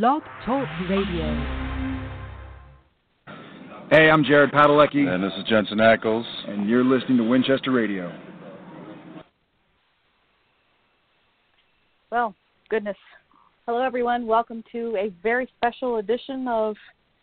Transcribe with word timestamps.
Blog 0.00 0.22
Talk 0.46 0.66
Radio. 0.88 1.26
Hey, 3.90 4.08
I'm 4.08 4.24
Jared 4.24 4.50
Padalecki. 4.50 5.06
And 5.06 5.22
this 5.22 5.34
is 5.36 5.44
Jensen 5.46 5.76
Ackles. 5.76 6.24
And 6.48 6.66
you're 6.66 6.82
listening 6.82 7.18
to 7.18 7.24
Winchester 7.24 7.70
Radio. 7.72 8.10
Well, 12.10 12.34
goodness. 12.70 12.96
Hello, 13.66 13.82
everyone. 13.82 14.26
Welcome 14.26 14.64
to 14.72 14.96
a 14.96 15.12
very 15.22 15.46
special 15.58 15.98
edition 15.98 16.48
of 16.48 16.74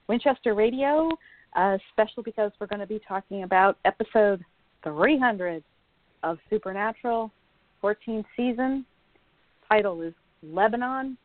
Winchester 0.07 0.53
Radio. 0.53 1.09
Uh, 1.55 1.79
special 1.91 2.21
because 2.21 2.51
we're 2.61 2.67
going 2.67 2.81
to 2.81 2.85
be 2.85 3.01
talking 3.07 3.41
about 3.41 3.79
episode 3.83 4.45
300 4.83 5.63
of 6.21 6.37
Supernatural, 6.51 7.31
14th 7.83 8.25
season. 8.37 8.85
Title 9.67 10.03
is 10.03 10.13
Lebanon, 10.43 11.17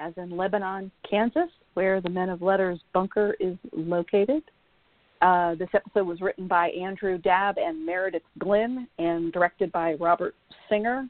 as 0.00 0.12
in 0.16 0.36
Lebanon, 0.36 0.90
Kansas, 1.08 1.50
where 1.74 2.00
the 2.00 2.08
Men 2.08 2.28
of 2.28 2.42
Letters 2.42 2.80
bunker 2.92 3.36
is 3.38 3.56
located. 3.72 4.42
Uh, 5.22 5.54
this 5.56 5.68
episode 5.74 6.06
was 6.06 6.20
written 6.20 6.48
by 6.48 6.68
Andrew 6.70 7.18
Dabb 7.18 7.56
and 7.58 7.84
Meredith 7.84 8.22
Glynn 8.38 8.88
and 8.98 9.32
directed 9.32 9.70
by 9.70 9.94
Robert 9.94 10.34
Singer. 10.68 11.06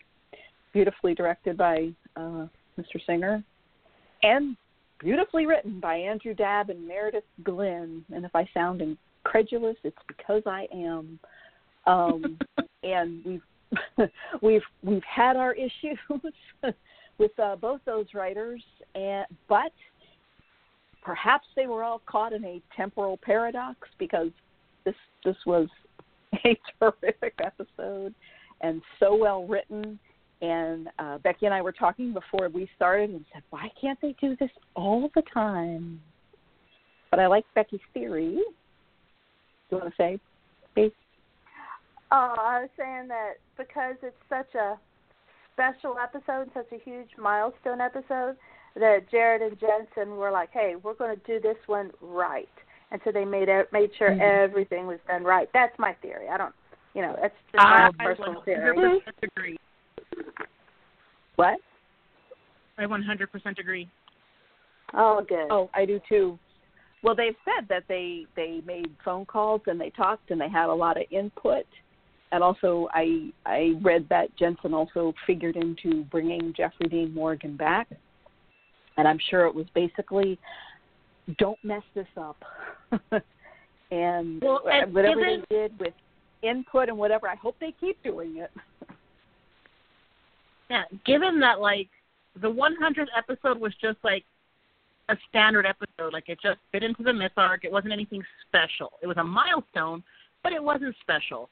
Beautifully 0.73 1.15
directed 1.15 1.57
by 1.57 1.91
uh, 2.17 2.47
Mr. 2.79 3.05
Singer. 3.07 3.45
And 4.23 4.57
beautifully 4.98 5.47
written 5.47 5.79
by 5.81 5.95
Andrew 5.95 6.34
Dabb 6.34 6.70
and 6.70 6.87
Meredith 6.87 7.25
Glynn. 7.45 8.05
And 8.12 8.25
if 8.25 8.34
I 8.34 8.48
sound 8.53 8.83
incredulous, 8.83 9.77
it's 9.84 9.97
because 10.09 10.43
I 10.47 10.67
am. 10.75 11.19
Um, 11.87 12.39
and 12.83 13.25
we've 13.25 13.43
we've 14.43 14.62
we've 14.83 15.03
had 15.05 15.37
our 15.37 15.55
issues 15.55 15.98
with 17.20 17.38
uh, 17.38 17.55
both 17.55 17.80
those 17.84 18.06
writers, 18.15 18.62
and 18.97 19.27
but 19.48 19.73
perhaps 21.02 21.47
they 21.55 21.66
were 21.66 21.84
all 21.84 22.01
caught 22.06 22.33
in 22.33 22.45
a 22.45 22.62
temporal 22.74 23.19
paradox 23.19 23.77
because 23.98 24.31
this 24.84 24.95
this 25.25 25.36
was 25.47 25.69
a 26.45 26.58
terrific 26.80 27.34
episode 27.45 28.14
and 28.62 28.83
so 28.98 29.14
well 29.14 29.47
written. 29.47 29.98
And 30.42 30.89
uh, 30.98 31.19
Becky 31.19 31.45
and 31.45 31.55
I 31.55 31.61
were 31.61 31.72
talking 31.72 32.14
before 32.14 32.48
we 32.48 32.67
started 32.75 33.11
and 33.11 33.23
said, 33.30 33.42
why 33.50 33.70
can't 33.78 34.00
they 34.00 34.14
do 34.19 34.34
this 34.41 34.50
all 34.75 35.11
the 35.14 35.23
time? 35.34 36.00
But 37.11 37.20
I 37.20 37.27
like 37.27 37.45
Becky's 37.55 37.80
theory. 37.92 38.36
Do 38.36 38.42
you 39.70 39.77
want 39.77 39.91
to 39.91 39.97
say? 39.98 40.19
Oh, 42.12 42.34
I 42.39 42.62
was 42.62 42.70
saying 42.78 43.08
that 43.08 43.34
because 43.58 43.97
it's 44.02 44.17
such 44.28 44.55
a 44.55 44.78
special 45.61 45.97
episode, 46.03 46.50
such 46.55 46.72
a 46.72 46.83
huge 46.83 47.08
milestone 47.19 47.80
episode, 47.80 48.36
that 48.77 49.11
Jared 49.11 49.42
and 49.42 49.58
Jensen 49.61 50.17
were 50.17 50.30
like, 50.30 50.50
"Hey, 50.52 50.75
we're 50.83 50.94
going 50.94 51.17
to 51.17 51.22
do 51.27 51.41
this 51.41 51.56
one 51.67 51.91
right," 52.00 52.48
and 52.91 53.00
so 53.05 53.12
they 53.12 53.25
made 53.25 53.48
it, 53.48 53.72
made 53.72 53.91
sure 53.98 54.11
mm-hmm. 54.11 54.20
everything 54.20 54.86
was 54.86 54.98
done 55.06 55.25
right. 55.25 55.48
That's 55.52 55.77
my 55.78 55.92
theory. 56.00 56.28
I 56.28 56.36
don't, 56.36 56.55
you 56.94 57.02
know, 57.02 57.17
that's 57.20 57.34
just 57.52 57.56
my 57.56 57.91
I 57.98 58.05
personal 58.05 58.42
theory. 58.42 59.02
agree. 59.22 59.58
What? 61.36 61.58
I 62.78 62.84
100% 62.84 63.58
agree. 63.58 63.89
Oh, 64.95 65.22
good. 65.28 65.48
Oh, 65.50 65.69
I 65.74 65.84
do 65.84 66.00
too. 66.08 66.39
Well, 67.02 67.14
they've 67.14 67.36
said 67.45 67.67
that 67.69 67.84
they 67.89 68.27
they 68.36 68.62
made 68.67 68.95
phone 69.05 69.24
calls 69.24 69.62
and 69.67 69.80
they 69.80 69.91
talked 69.91 70.30
and 70.30 70.41
they 70.41 70.48
had 70.48 70.69
a 70.69 70.74
lot 70.74 70.97
of 70.97 71.05
input 71.11 71.67
and 72.33 72.42
also 72.42 72.89
I 72.92 73.31
I 73.47 73.73
read 73.83 74.06
that 74.11 74.34
Jensen 74.36 74.75
also 74.75 75.14
figured 75.27 75.56
into 75.56 76.05
bringing 76.05 76.55
Jeffrey 76.56 76.89
Dean 76.89 77.14
Morgan 77.14 77.56
back, 77.56 77.89
and 78.97 79.06
I'm 79.09 79.19
sure 79.31 79.47
it 79.47 79.55
was 79.55 79.67
basically 79.75 80.39
don't 81.39 81.58
mess 81.62 81.83
this 81.95 82.06
up. 82.17 82.36
and 83.91 84.42
well, 84.42 84.62
and 84.70 84.95
whatever 84.95 85.20
they 85.20 85.42
did 85.51 85.78
with 85.78 85.95
input 86.42 86.89
and 86.89 86.98
whatever, 86.98 87.28
I 87.28 87.36
hope 87.36 87.56
they 87.61 87.75
keep 87.80 88.02
doing 88.02 88.39
it. 88.39 88.51
yeah, 90.70 90.85
given 91.05 91.41
that 91.41 91.61
like 91.61 91.89
the 92.41 92.48
100th 92.48 93.07
episode 93.17 93.61
was 93.61 93.73
just 93.80 93.98
like 94.05 94.24
a 95.08 95.17
standard 95.29 95.67
episode, 95.67 96.12
like 96.12 96.29
it 96.29 96.39
just 96.41 96.58
fit 96.73 96.83
into 96.83 97.02
the 97.02 97.12
myth 97.12 97.33
arc. 97.36 97.64
It 97.64 97.73
wasn't 97.73 97.92
anything 97.92 98.23
special. 98.48 98.92
It 99.02 99.07
was 99.07 99.17
a 99.17 99.24
milestone, 99.24 100.02
but 100.42 100.52
it 100.52 100.62
wasn't 100.62 100.95
special. 101.01 101.51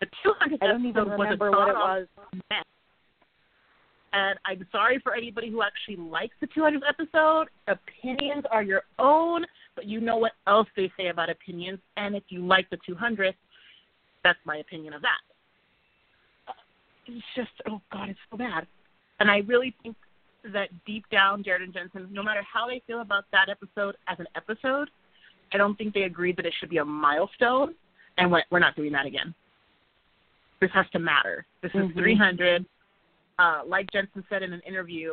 The 0.00 0.06
200th 0.24 0.58
I 0.62 0.66
don't 0.66 0.86
even 0.86 1.02
episode 1.02 1.10
remember 1.20 1.50
was 1.50 1.58
what 1.58 1.68
it 1.68 1.74
was. 1.74 2.06
Mess. 2.50 2.64
And 4.12 4.38
I'm 4.46 4.66
sorry 4.72 5.00
for 5.02 5.14
anybody 5.14 5.50
who 5.50 5.62
actually 5.62 5.96
likes 5.96 6.34
the 6.40 6.46
200th 6.46 6.80
episode. 6.88 7.48
Opinions 7.66 8.44
are 8.50 8.62
your 8.62 8.82
own, 8.98 9.44
but 9.74 9.86
you 9.86 10.00
know 10.00 10.16
what 10.16 10.32
else 10.46 10.68
they 10.76 10.90
say 10.96 11.08
about 11.08 11.28
opinions. 11.28 11.78
And 11.96 12.14
if 12.14 12.22
you 12.28 12.46
like 12.46 12.70
the 12.70 12.78
200th, 12.88 13.34
that's 14.24 14.38
my 14.44 14.58
opinion 14.58 14.94
of 14.94 15.02
that. 15.02 15.20
Uh, 16.48 16.52
it's 17.06 17.24
just, 17.36 17.50
oh 17.68 17.80
God, 17.92 18.08
it's 18.08 18.18
so 18.30 18.38
bad. 18.38 18.66
And 19.20 19.30
I 19.30 19.38
really 19.38 19.74
think 19.82 19.96
that 20.52 20.68
deep 20.86 21.04
down, 21.10 21.42
Jared 21.44 21.62
and 21.62 21.74
Jensen, 21.74 22.08
no 22.10 22.22
matter 22.22 22.42
how 22.50 22.66
they 22.66 22.80
feel 22.86 23.00
about 23.00 23.24
that 23.32 23.48
episode 23.50 23.96
as 24.06 24.18
an 24.20 24.26
episode, 24.36 24.88
I 25.52 25.58
don't 25.58 25.76
think 25.76 25.92
they 25.92 26.02
agreed 26.02 26.36
that 26.36 26.46
it 26.46 26.54
should 26.58 26.70
be 26.70 26.78
a 26.78 26.84
milestone. 26.84 27.74
And 28.16 28.32
we're 28.50 28.58
not 28.58 28.74
doing 28.74 28.92
that 28.92 29.06
again 29.06 29.34
this 30.60 30.70
has 30.74 30.86
to 30.92 30.98
matter. 30.98 31.46
This 31.62 31.70
is 31.74 31.82
mm-hmm. 31.82 31.98
300. 31.98 32.66
Uh, 33.38 33.60
like 33.66 33.90
Jensen 33.92 34.24
said 34.28 34.42
in 34.42 34.52
an 34.52 34.60
interview, 34.66 35.12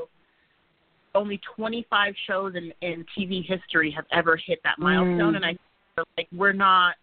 only 1.14 1.40
25 1.56 2.14
shows 2.28 2.56
in, 2.56 2.74
in 2.82 3.06
TV 3.18 3.46
history 3.46 3.92
have 3.92 4.06
ever 4.12 4.36
hit 4.36 4.60
that 4.64 4.80
milestone, 4.80 5.34
mm. 5.34 5.36
and 5.38 5.46
I 5.46 5.58
feel 5.96 6.06
like 6.18 6.28
we're 6.36 6.54
not 6.54 6.96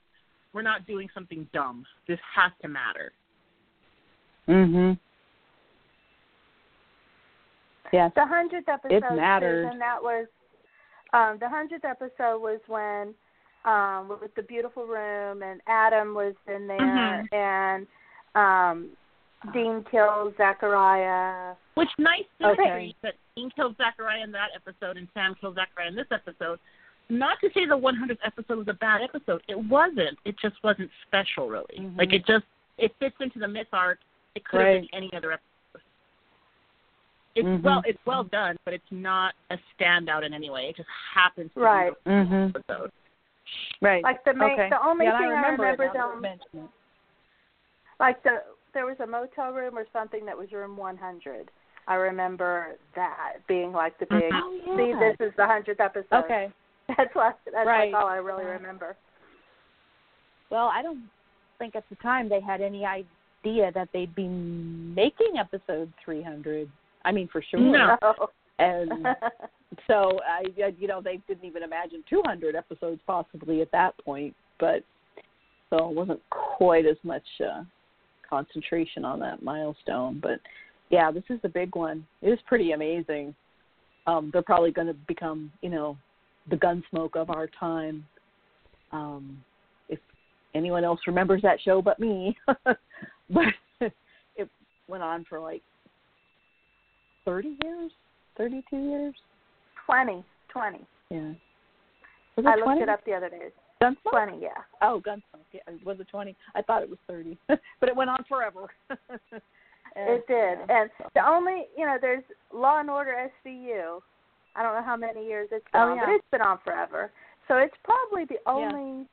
we're 0.53 0.63
not 0.63 0.87
doing 0.87 1.09
something 1.15 1.49
dumb. 1.55 1.87
This 2.07 2.19
has 2.35 2.53
to 2.61 2.69
matter. 2.69 3.13
Mhm. 4.49 4.99
Yes. 7.93 8.13
The 8.15 8.27
hundredth 8.27 8.69
episode, 8.69 8.95
it 8.95 9.03
mattered. 9.15 9.67
and 9.71 9.81
that 9.81 10.03
was 10.03 10.27
um, 11.13 11.39
the 11.41 11.49
hundredth 11.49 11.85
episode 11.85 12.41
was 12.41 12.61
when 12.67 13.15
um, 13.65 14.09
with 14.21 14.35
the 14.35 14.43
beautiful 14.43 14.87
room, 14.87 15.43
and 15.43 15.61
Adam 15.67 16.15
was 16.15 16.35
in 16.49 16.67
there, 16.67 16.79
mm-hmm. 16.81 17.35
and 17.35 17.87
um, 18.35 18.91
Dean 19.53 19.85
kills 19.91 20.35
Zachariah. 20.37 21.55
Which 21.75 21.89
nice 21.99 22.25
okay. 22.45 22.95
that 23.03 23.15
Dean 23.37 23.51
killed 23.55 23.77
Zachariah 23.77 24.23
in 24.23 24.33
that 24.33 24.51
episode 24.55 24.97
and 24.97 25.09
Sam 25.15 25.35
killed 25.41 25.57
Zachariah 25.57 25.89
in 25.89 25.97
this 25.97 26.07
episode. 26.13 26.59
Not 27.09 27.39
to 27.41 27.49
say 27.53 27.67
the 27.67 27.77
100th 27.77 28.19
episode 28.25 28.59
was 28.59 28.69
a 28.69 28.75
bad 28.75 29.01
episode. 29.03 29.43
It 29.49 29.59
wasn't. 29.59 30.19
It 30.25 30.37
just 30.41 30.57
wasn't 30.63 30.91
special, 31.07 31.49
really. 31.49 31.79
Mm-hmm. 31.79 31.99
Like 31.99 32.13
it 32.13 32.25
just 32.27 32.45
it 32.79 32.93
fits 33.01 33.17
into 33.21 33.39
the 33.39 33.49
myth 33.49 33.67
arc. 33.73 33.99
It 34.35 34.45
could 34.45 34.59
right. 34.59 34.75
have 34.75 34.83
been 34.83 34.89
any 34.95 35.11
other 35.15 35.33
episode. 35.33 35.83
It's 37.35 37.47
mm-hmm. 37.47 37.65
well, 37.65 37.83
it's 37.85 37.99
well 38.07 38.25
done, 38.25 38.57
but 38.65 38.75
it's 38.75 38.85
not 38.91 39.35
a 39.51 39.57
standout 39.79 40.25
in 40.25 40.33
any 40.33 40.51
way. 40.51 40.67
It 40.69 40.77
just 40.77 40.89
happens 41.15 41.51
to 41.55 41.61
right. 41.61 41.93
be 42.05 42.11
mm-hmm. 42.11 42.57
episode. 42.57 42.93
Right. 43.81 44.03
Like 44.03 44.25
the 44.25 44.35
main, 44.35 44.53
okay. 44.53 44.69
the 44.71 44.87
only 44.87 45.07
yeah, 45.07 45.19
thing 45.19 45.29
I 45.29 45.35
remember, 45.35 45.67
I 45.67 45.71
remember 45.71 45.93
them 45.93 46.69
like 48.03 48.23
the 48.25 48.43
there 48.75 48.85
was 48.85 48.97
a 49.03 49.07
motel 49.07 49.53
room 49.53 49.79
or 49.79 49.87
something 49.93 50.27
that 50.27 50.37
was 50.37 50.51
room 50.53 50.77
100. 50.77 51.51
I 51.87 51.95
remember 51.95 52.77
that 52.95 53.35
being 53.47 53.73
like 53.73 53.99
the 53.99 54.07
big. 54.07 54.33
Oh, 54.33 54.61
yeah. 54.67 54.77
See, 54.77 54.93
this 54.99 55.29
is 55.29 55.33
the 55.37 55.47
hundredth 55.47 55.81
episode. 55.81 56.25
Okay. 56.25 56.49
That's 56.89 57.15
what. 57.15 57.39
That's 57.47 57.67
right. 57.67 57.93
like 57.93 58.03
all 58.03 58.09
I 58.09 58.17
really 58.17 58.45
remember. 58.45 58.97
Well, 60.51 60.71
I 60.73 60.83
don't 60.83 61.05
think 61.59 61.77
at 61.77 61.85
the 61.89 61.97
time 61.97 62.29
they 62.29 62.41
had 62.41 62.61
any 62.61 62.85
idea 62.85 63.73
that 63.73 63.89
they'd 63.93 64.15
be 64.15 64.29
making 64.29 65.39
episode 65.39 65.93
300. 66.05 66.69
I 67.05 67.13
mean, 67.13 67.29
for 67.33 67.43
sure. 67.51 67.61
No. 67.61 67.97
And 68.59 69.07
so 69.87 70.19
I, 70.29 70.45
you 70.79 70.89
know, 70.89 71.01
they 71.01 71.21
didn't 71.29 71.45
even 71.45 71.63
imagine 71.63 72.05
200 72.09 72.55
episodes 72.55 73.01
possibly 73.07 73.63
at 73.63 73.73
that 73.73 73.97
point. 74.05 74.35
But 74.61 74.85
so 75.71 75.89
it 75.89 75.95
wasn't 75.95 76.21
quite 76.31 76.85
as 76.85 76.97
much 77.03 77.25
uh, 77.41 77.63
concentration 78.33 79.05
on 79.05 79.21
that 79.21 79.43
milestone. 79.43 80.19
But 80.23 80.41
yeah, 80.89 81.11
this 81.11 81.25
is 81.29 81.39
the 81.43 81.51
big 81.51 81.77
one. 81.77 82.07
It 82.23 82.31
is 82.31 82.39
pretty 82.47 82.73
amazing. 82.73 83.35
Um, 84.07 84.31
they're 84.33 84.41
probably 84.41 84.71
going 84.71 84.87
to 84.87 84.97
become, 85.07 85.53
you 85.61 85.69
know, 85.69 85.99
the 86.49 86.57
gunsmoke 86.57 87.15
of 87.15 87.29
our 87.29 87.47
time. 87.61 88.07
Um, 88.91 89.45
if 89.91 89.99
anyone 90.55 90.83
else 90.83 91.01
remembers 91.07 91.43
that 91.43 91.61
show 91.63 91.83
but 91.83 92.01
me, 92.01 92.35
but 92.65 93.45
it 94.37 94.49
went 94.89 95.03
on 95.03 95.27
for 95.29 95.39
like 95.39 95.61
30 97.27 97.59
years, 97.63 97.93
32 98.39 98.77
years, 98.77 99.15
20, 99.85 100.25
20. 100.49 100.79
Yeah. 101.11 101.33
I 102.39 102.41
20? 102.41 102.63
looked 102.63 102.83
it 102.83 102.89
up 102.89 103.05
the 103.05 103.13
other 103.13 103.29
day. 103.29 103.49
Gunsmoke? 103.83 104.11
Twenty, 104.11 104.39
yeah. 104.43 104.63
Oh, 104.81 105.03
Gunsmoke. 105.05 105.45
Yeah, 105.53 105.61
was 105.85 105.99
it 106.01 106.09
twenty? 106.09 106.37
I 106.55 106.63
thought 106.63 106.83
it 106.83 106.89
was 106.91 106.99
thirty, 107.07 107.39
but 107.49 107.89
it 107.89 107.97
went 107.97 108.11
on 108.11 108.25
forever. 108.29 108.69
it 108.91 110.27
did, 110.27 110.59
yeah, 110.59 110.67
and 110.69 110.91
so. 110.99 111.09
the 111.15 111.27
only 111.27 111.67
you 111.77 111.87
know, 111.87 111.99
there's 112.01 112.25
Law 112.53 112.81
and 112.81 112.91
Order 112.91 113.31
SVU, 113.45 114.01
I 114.55 114.63
don't 114.63 114.75
know 114.75 114.83
how 114.85 114.97
many 114.97 115.27
years 115.27 115.49
it's 115.53 115.65
oh, 115.75 115.79
been 115.79 115.81
Oh, 115.81 115.91
on, 115.93 115.97
yeah. 115.97 116.05
but 116.07 116.13
it's 116.13 116.31
been 116.31 116.41
on 116.43 116.59
forever. 116.65 117.11
So 117.49 117.57
it's 117.57 117.75
probably 117.85 118.25
the 118.25 118.39
Yeah. 118.47 118.53
only 118.53 119.07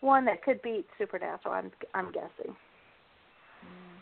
one 0.00 0.24
that 0.26 0.42
could 0.42 0.62
beat 0.62 0.86
Supernatural. 0.96 1.54
I'm 1.54 1.70
I'm 1.94 2.12
guessing. 2.12 2.56
Hmm. 3.60 3.98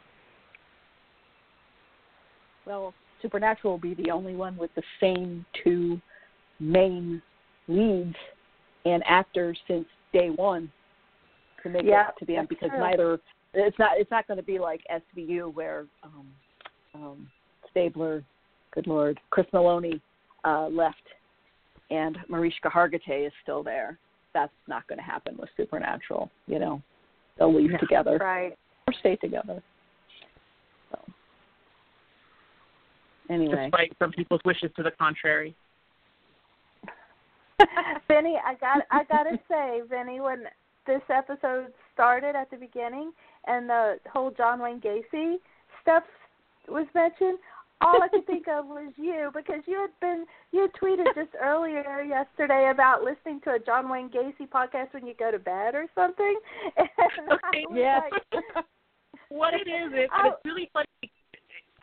Well, 2.67 2.95
Supernatural 3.23 3.73
will 3.75 3.79
be 3.79 3.95
the 3.95 4.11
only 4.11 4.37
one 4.37 4.57
with 4.57 4.75
the 4.75 4.83
same 5.01 5.45
two 5.65 6.01
main 6.61 7.23
leads 7.69 8.17
and 8.85 9.03
actors 9.07 9.59
since 9.67 9.87
day 10.13 10.31
one 10.31 10.71
to 11.63 11.69
make 11.69 11.85
Yeah, 11.85 12.09
it 12.09 12.15
to 12.19 12.25
the 12.27 12.37
end 12.37 12.49
because 12.49 12.71
true. 12.71 12.79
neither 12.79 13.19
it's 13.55 13.79
not 13.79 13.93
it's 13.97 14.11
not 14.11 14.27
going 14.27 14.37
to 14.37 14.43
be 14.43 14.59
like 14.59 14.81
SVU 14.91 15.53
where 15.55 15.87
um, 16.03 16.27
um, 16.95 17.27
Stabler, 17.71 18.23
good 18.73 18.87
lord, 18.87 19.19
Chris 19.31 19.47
Meloni 19.53 20.01
uh, 20.45 20.69
left 20.69 20.97
and 21.91 22.19
Mariska 22.29 22.69
Hargitay 22.69 23.27
is 23.27 23.33
still 23.43 23.63
there. 23.63 23.99
That's 24.35 24.53
not 24.69 24.87
going 24.87 24.99
to 24.99 25.05
happen 25.05 25.37
with 25.39 25.49
Supernatural. 25.57 26.31
You 26.47 26.59
know, 26.59 26.83
they'll 27.39 27.55
leave 27.55 27.71
Yeah. 27.71 27.79
together 27.79 28.19
Right. 28.19 28.57
or 28.87 28.93
stay 29.01 29.17
together. 29.17 29.63
So 30.91 30.99
anyway, 33.31 33.63
despite 33.71 33.93
some 33.99 34.13
people's 34.13 34.43
wishes 34.45 34.71
to 34.77 34.83
the 34.83 34.91
contrary. 34.93 35.55
Vinny, 38.09 38.37
I 38.45 38.55
got 38.55 38.83
I 38.91 39.05
gotta 39.05 39.39
say, 39.49 39.81
Vinny, 39.89 40.21
when 40.21 40.45
this 40.87 41.03
episode 41.09 41.73
started 41.93 42.37
at 42.37 42.51
the 42.51 42.57
beginning 42.57 43.13
and 43.47 43.69
the 43.69 43.97
whole 44.13 44.31
John 44.31 44.61
Wayne 44.61 44.81
Gacy 44.81 45.37
stuff 45.83 46.05
was 46.69 46.87
mentioned, 46.95 47.39
all 47.81 48.03
I 48.03 48.09
could 48.09 48.27
think 48.27 48.47
of 48.49 48.67
was 48.67 48.93
you 48.97 49.31
because 49.35 49.63
you 49.67 49.81
had 49.81 49.91
been 50.01 50.25
you 50.53 50.63
had 50.63 50.73
tweeted 50.81 51.07
just 51.15 51.35
earlier 51.41 52.03
yesterday 52.03 52.71
about 52.73 53.03
listening 53.03 53.41
to 53.45 53.53
a 53.53 53.59
John 53.59 53.89
Wayne 53.89 54.11
Gacy 54.11 54.49
podcast 54.49 54.93
when 54.93 55.07
you 55.07 55.15
go 55.19 55.31
to 55.31 55.39
bed 55.39 55.75
or 55.75 55.87
something. 55.95 56.39
And 56.79 57.33
Okay, 57.33 57.65
yes. 57.73 58.03
like, 58.13 58.65
what 59.29 59.55
it 59.55 59.69
is, 59.69 59.93
it's 59.93 60.13
really 60.45 60.71
funny. 60.73 60.87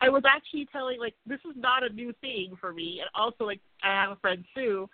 I 0.00 0.08
was 0.08 0.22
actually 0.26 0.66
telling 0.72 0.98
like 0.98 1.14
this 1.26 1.40
is 1.48 1.56
not 1.56 1.82
a 1.82 1.88
new 1.92 2.12
thing 2.20 2.56
for 2.60 2.72
me, 2.72 3.00
and 3.00 3.08
also 3.14 3.44
like 3.44 3.60
I 3.82 3.88
have 3.88 4.10
a 4.10 4.16
friend 4.16 4.44
Sue, 4.54 4.88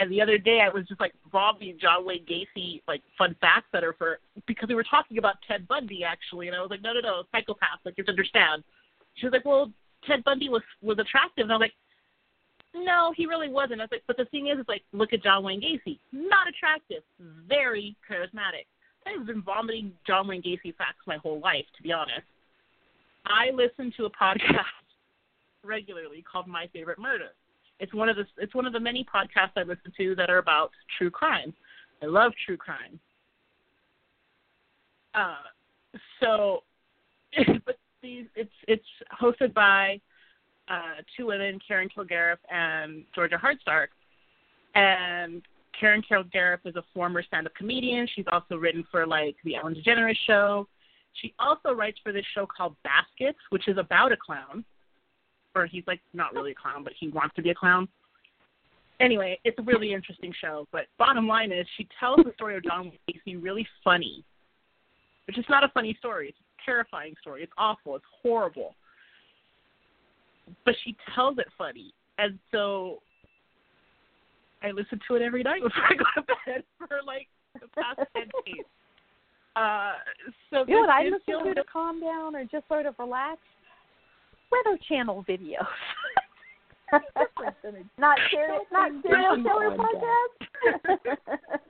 and 0.00 0.10
the 0.10 0.20
other 0.20 0.38
day 0.38 0.60
I 0.60 0.68
was 0.68 0.86
just 0.86 1.00
like 1.00 1.12
vomiting 1.30 1.78
John 1.80 2.04
Wayne 2.04 2.26
Gacy 2.26 2.82
like 2.88 3.02
fun 3.16 3.36
facts 3.40 3.68
at 3.74 3.82
her 3.82 3.94
for 3.96 4.18
because 4.46 4.68
we 4.68 4.74
were 4.74 4.84
talking 4.84 5.18
about 5.18 5.36
Ted 5.46 5.68
Bundy 5.68 6.04
actually, 6.04 6.48
and 6.48 6.56
I 6.56 6.60
was 6.60 6.70
like, 6.70 6.82
no, 6.82 6.92
no, 6.92 7.00
no, 7.00 7.22
psychopath, 7.32 7.80
like 7.84 7.94
you 7.96 8.04
understand. 8.08 8.64
She 9.14 9.26
was 9.26 9.32
like, 9.32 9.44
well, 9.44 9.70
Ted 10.06 10.24
Bundy 10.24 10.48
was 10.48 10.62
was 10.82 10.98
attractive, 10.98 11.44
and 11.44 11.52
I 11.52 11.56
was 11.56 11.62
like. 11.62 11.74
No, 12.76 13.12
he 13.16 13.26
really 13.26 13.48
wasn't. 13.48 13.80
I 13.80 13.84
was 13.84 13.90
like, 13.92 14.02
but 14.08 14.16
the 14.16 14.24
thing 14.24 14.48
is, 14.48 14.58
it's 14.58 14.68
like, 14.68 14.82
look 14.92 15.12
at 15.12 15.22
John 15.22 15.44
Wayne 15.44 15.60
Gacy. 15.60 16.00
Not 16.10 16.48
attractive, 16.48 17.04
very 17.48 17.94
charismatic. 18.10 18.66
I've 19.06 19.26
been 19.26 19.42
vomiting 19.42 19.92
John 20.04 20.26
Wayne 20.26 20.42
Gacy 20.42 20.74
facts 20.74 21.06
my 21.06 21.16
whole 21.18 21.38
life, 21.38 21.66
to 21.76 21.82
be 21.84 21.92
honest. 21.92 22.26
I 23.26 23.50
listen 23.54 23.92
to 23.96 24.06
a 24.06 24.10
podcast 24.22 24.64
regularly 25.62 26.24
called 26.30 26.46
My 26.46 26.68
Favorite 26.72 26.98
Murder. 26.98 27.30
It's 27.80 27.92
one 27.92 28.08
of 28.08 28.16
the 28.16 28.24
it's 28.38 28.54
one 28.54 28.66
of 28.66 28.72
the 28.72 28.80
many 28.80 29.04
podcasts 29.04 29.52
I 29.56 29.62
listen 29.62 29.92
to 29.96 30.14
that 30.16 30.30
are 30.30 30.38
about 30.38 30.70
true 30.98 31.10
crime. 31.10 31.52
I 32.02 32.06
love 32.06 32.32
true 32.46 32.56
crime. 32.56 32.98
Uh, 35.14 35.34
so, 36.20 36.62
but 37.66 37.78
these 38.02 38.26
it's 38.34 38.52
it's 38.68 38.84
hosted 39.20 39.54
by 39.54 40.00
uh, 40.68 41.02
two 41.16 41.26
women, 41.26 41.58
Karen 41.66 41.88
Kilgariff 41.88 42.38
and 42.50 43.04
Georgia 43.14 43.36
Hardstark, 43.36 43.88
and 44.74 45.42
Karen 45.78 46.02
Kilgariff 46.08 46.60
is 46.64 46.76
a 46.76 46.84
former 46.94 47.22
stand-up 47.22 47.54
comedian. 47.54 48.08
She's 48.14 48.24
also 48.30 48.56
written 48.56 48.84
for 48.90 49.06
like 49.06 49.36
the 49.44 49.56
Ellen 49.56 49.74
DeGeneres 49.74 50.16
show. 50.26 50.68
She 51.20 51.34
also 51.38 51.72
writes 51.72 51.98
for 52.02 52.12
this 52.12 52.24
show 52.34 52.46
called 52.46 52.76
Baskets, 52.82 53.38
which 53.50 53.68
is 53.68 53.78
about 53.78 54.12
a 54.12 54.16
clown, 54.16 54.64
or 55.54 55.66
he's 55.66 55.84
like 55.86 56.00
not 56.12 56.34
really 56.34 56.52
a 56.52 56.54
clown, 56.54 56.84
but 56.84 56.92
he 56.98 57.08
wants 57.08 57.34
to 57.36 57.42
be 57.42 57.50
a 57.50 57.54
clown. 57.54 57.88
Anyway, 59.00 59.38
it's 59.44 59.58
a 59.58 59.62
really 59.62 59.92
interesting 59.92 60.32
show. 60.40 60.66
But 60.72 60.86
bottom 60.98 61.26
line 61.26 61.52
is, 61.52 61.66
she 61.76 61.88
tells 61.98 62.18
the 62.24 62.32
story 62.34 62.56
of 62.56 62.64
John 62.64 62.92
Gacy 63.08 63.42
really 63.42 63.66
funny, 63.82 64.24
which 65.26 65.38
is 65.38 65.44
not 65.48 65.64
a 65.64 65.68
funny 65.68 65.96
story. 65.98 66.28
It's 66.28 66.38
a 66.38 66.64
terrifying 66.64 67.14
story. 67.20 67.42
It's 67.42 67.52
awful. 67.58 67.96
It's 67.96 68.04
horrible. 68.22 68.74
But 70.64 70.74
she 70.84 70.96
tells 71.14 71.38
it 71.38 71.46
funny, 71.56 71.92
and 72.18 72.38
so 72.52 72.98
I 74.62 74.70
listen 74.70 75.00
to 75.08 75.14
it 75.16 75.22
every 75.22 75.42
night 75.42 75.62
before 75.62 75.84
I 75.84 75.94
go 75.94 76.04
to 76.16 76.26
bed 76.46 76.64
for 76.78 76.98
like 77.06 77.28
the 77.54 77.68
past 77.68 78.08
ten 78.14 78.24
days. 78.46 78.64
Uh, 79.56 79.92
so 80.50 80.64
You 80.66 80.74
know 80.74 80.80
what 80.80 80.90
I 80.90 81.04
listen 81.04 81.46
to 81.46 81.54
to 81.54 81.64
calm 81.64 82.00
down 82.00 82.34
or 82.34 82.44
just 82.44 82.66
sort 82.68 82.86
of 82.86 82.94
relax? 82.98 83.38
Weather 84.54 84.78
Channel 84.88 85.24
videos. 85.28 85.66
Different 86.92 87.56
than 87.62 87.74
a- 87.76 87.84
not 88.00 88.18
serial 88.30 88.60
not 88.70 88.90
serial 89.02 89.36
Different 89.36 89.46
killer 89.46 89.76
podcast. 89.76 90.78
podcast. 90.78 91.16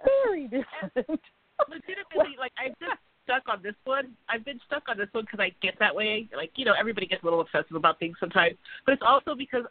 Very 0.26 0.44
different. 0.44 1.20
legitimately 1.68 2.36
like 2.38 2.52
I've 2.58 2.78
been 2.78 2.88
stuck 3.24 3.42
on 3.48 3.62
this 3.62 3.74
one. 3.84 4.12
I've 4.28 4.44
been 4.44 4.60
stuck 4.66 4.82
on 4.88 4.98
this 4.98 5.08
one 5.12 5.24
because 5.24 5.40
I 5.40 5.52
get 5.62 5.74
that 5.80 5.94
way. 5.94 6.28
Like 6.36 6.50
you 6.56 6.64
know, 6.64 6.74
everybody 6.78 7.06
gets 7.06 7.22
a 7.22 7.26
little 7.26 7.40
obsessive 7.40 7.76
about 7.76 7.98
things 7.98 8.16
sometimes, 8.20 8.56
but 8.84 8.92
it's 8.92 9.02
also 9.06 9.34
because 9.34 9.64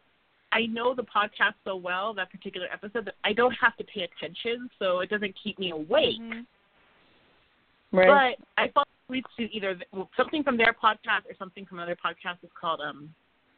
I 0.51 0.65
know 0.67 0.95
the 0.95 1.03
podcast 1.03 1.53
so 1.65 1.75
well 1.75 2.13
that 2.15 2.31
particular 2.31 2.67
episode 2.71 3.05
that 3.05 3.15
I 3.23 3.33
don't 3.33 3.53
have 3.61 3.75
to 3.77 3.83
pay 3.83 4.07
attention, 4.09 4.69
so 4.79 4.99
it 5.01 5.09
doesn't 5.09 5.35
keep 5.43 5.59
me 5.59 5.71
awake. 5.71 6.19
Mm-hmm. 6.21 7.97
Right. 7.97 8.37
But 8.37 8.61
I 8.63 8.69
follow 8.73 8.85
tweets 9.13 9.23
to 9.37 9.55
either 9.55 9.75
well, 9.91 10.09
something 10.17 10.43
from 10.43 10.57
their 10.57 10.73
podcast 10.73 11.29
or 11.29 11.35
something 11.37 11.65
from 11.65 11.79
another 11.79 11.95
podcast 11.95 12.43
is 12.43 12.49
called 12.59 12.81
um 12.81 13.13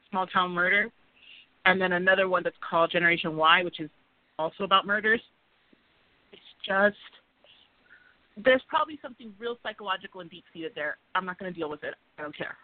Small 0.09 0.27
Town 0.27 0.51
Murder, 0.51 0.89
and 1.65 1.79
then 1.79 1.93
another 1.93 2.29
one 2.29 2.43
that's 2.43 2.55
called 2.67 2.91
Generation 2.91 3.35
Why, 3.35 3.63
which 3.63 3.79
is 3.79 3.89
also 4.37 4.63
about 4.63 4.85
murders. 4.85 5.21
It's 6.31 6.41
just 6.65 6.95
there's 8.43 8.61
probably 8.67 8.99
something 9.01 9.33
real 9.39 9.57
psychological 9.63 10.21
and 10.21 10.29
deep 10.29 10.43
seated 10.53 10.73
there. 10.75 10.97
I'm 11.15 11.25
not 11.25 11.39
going 11.39 11.51
to 11.53 11.57
deal 11.57 11.69
with 11.69 11.83
it. 11.83 11.95
I 12.19 12.23
don't 12.23 12.37
care. 12.37 12.57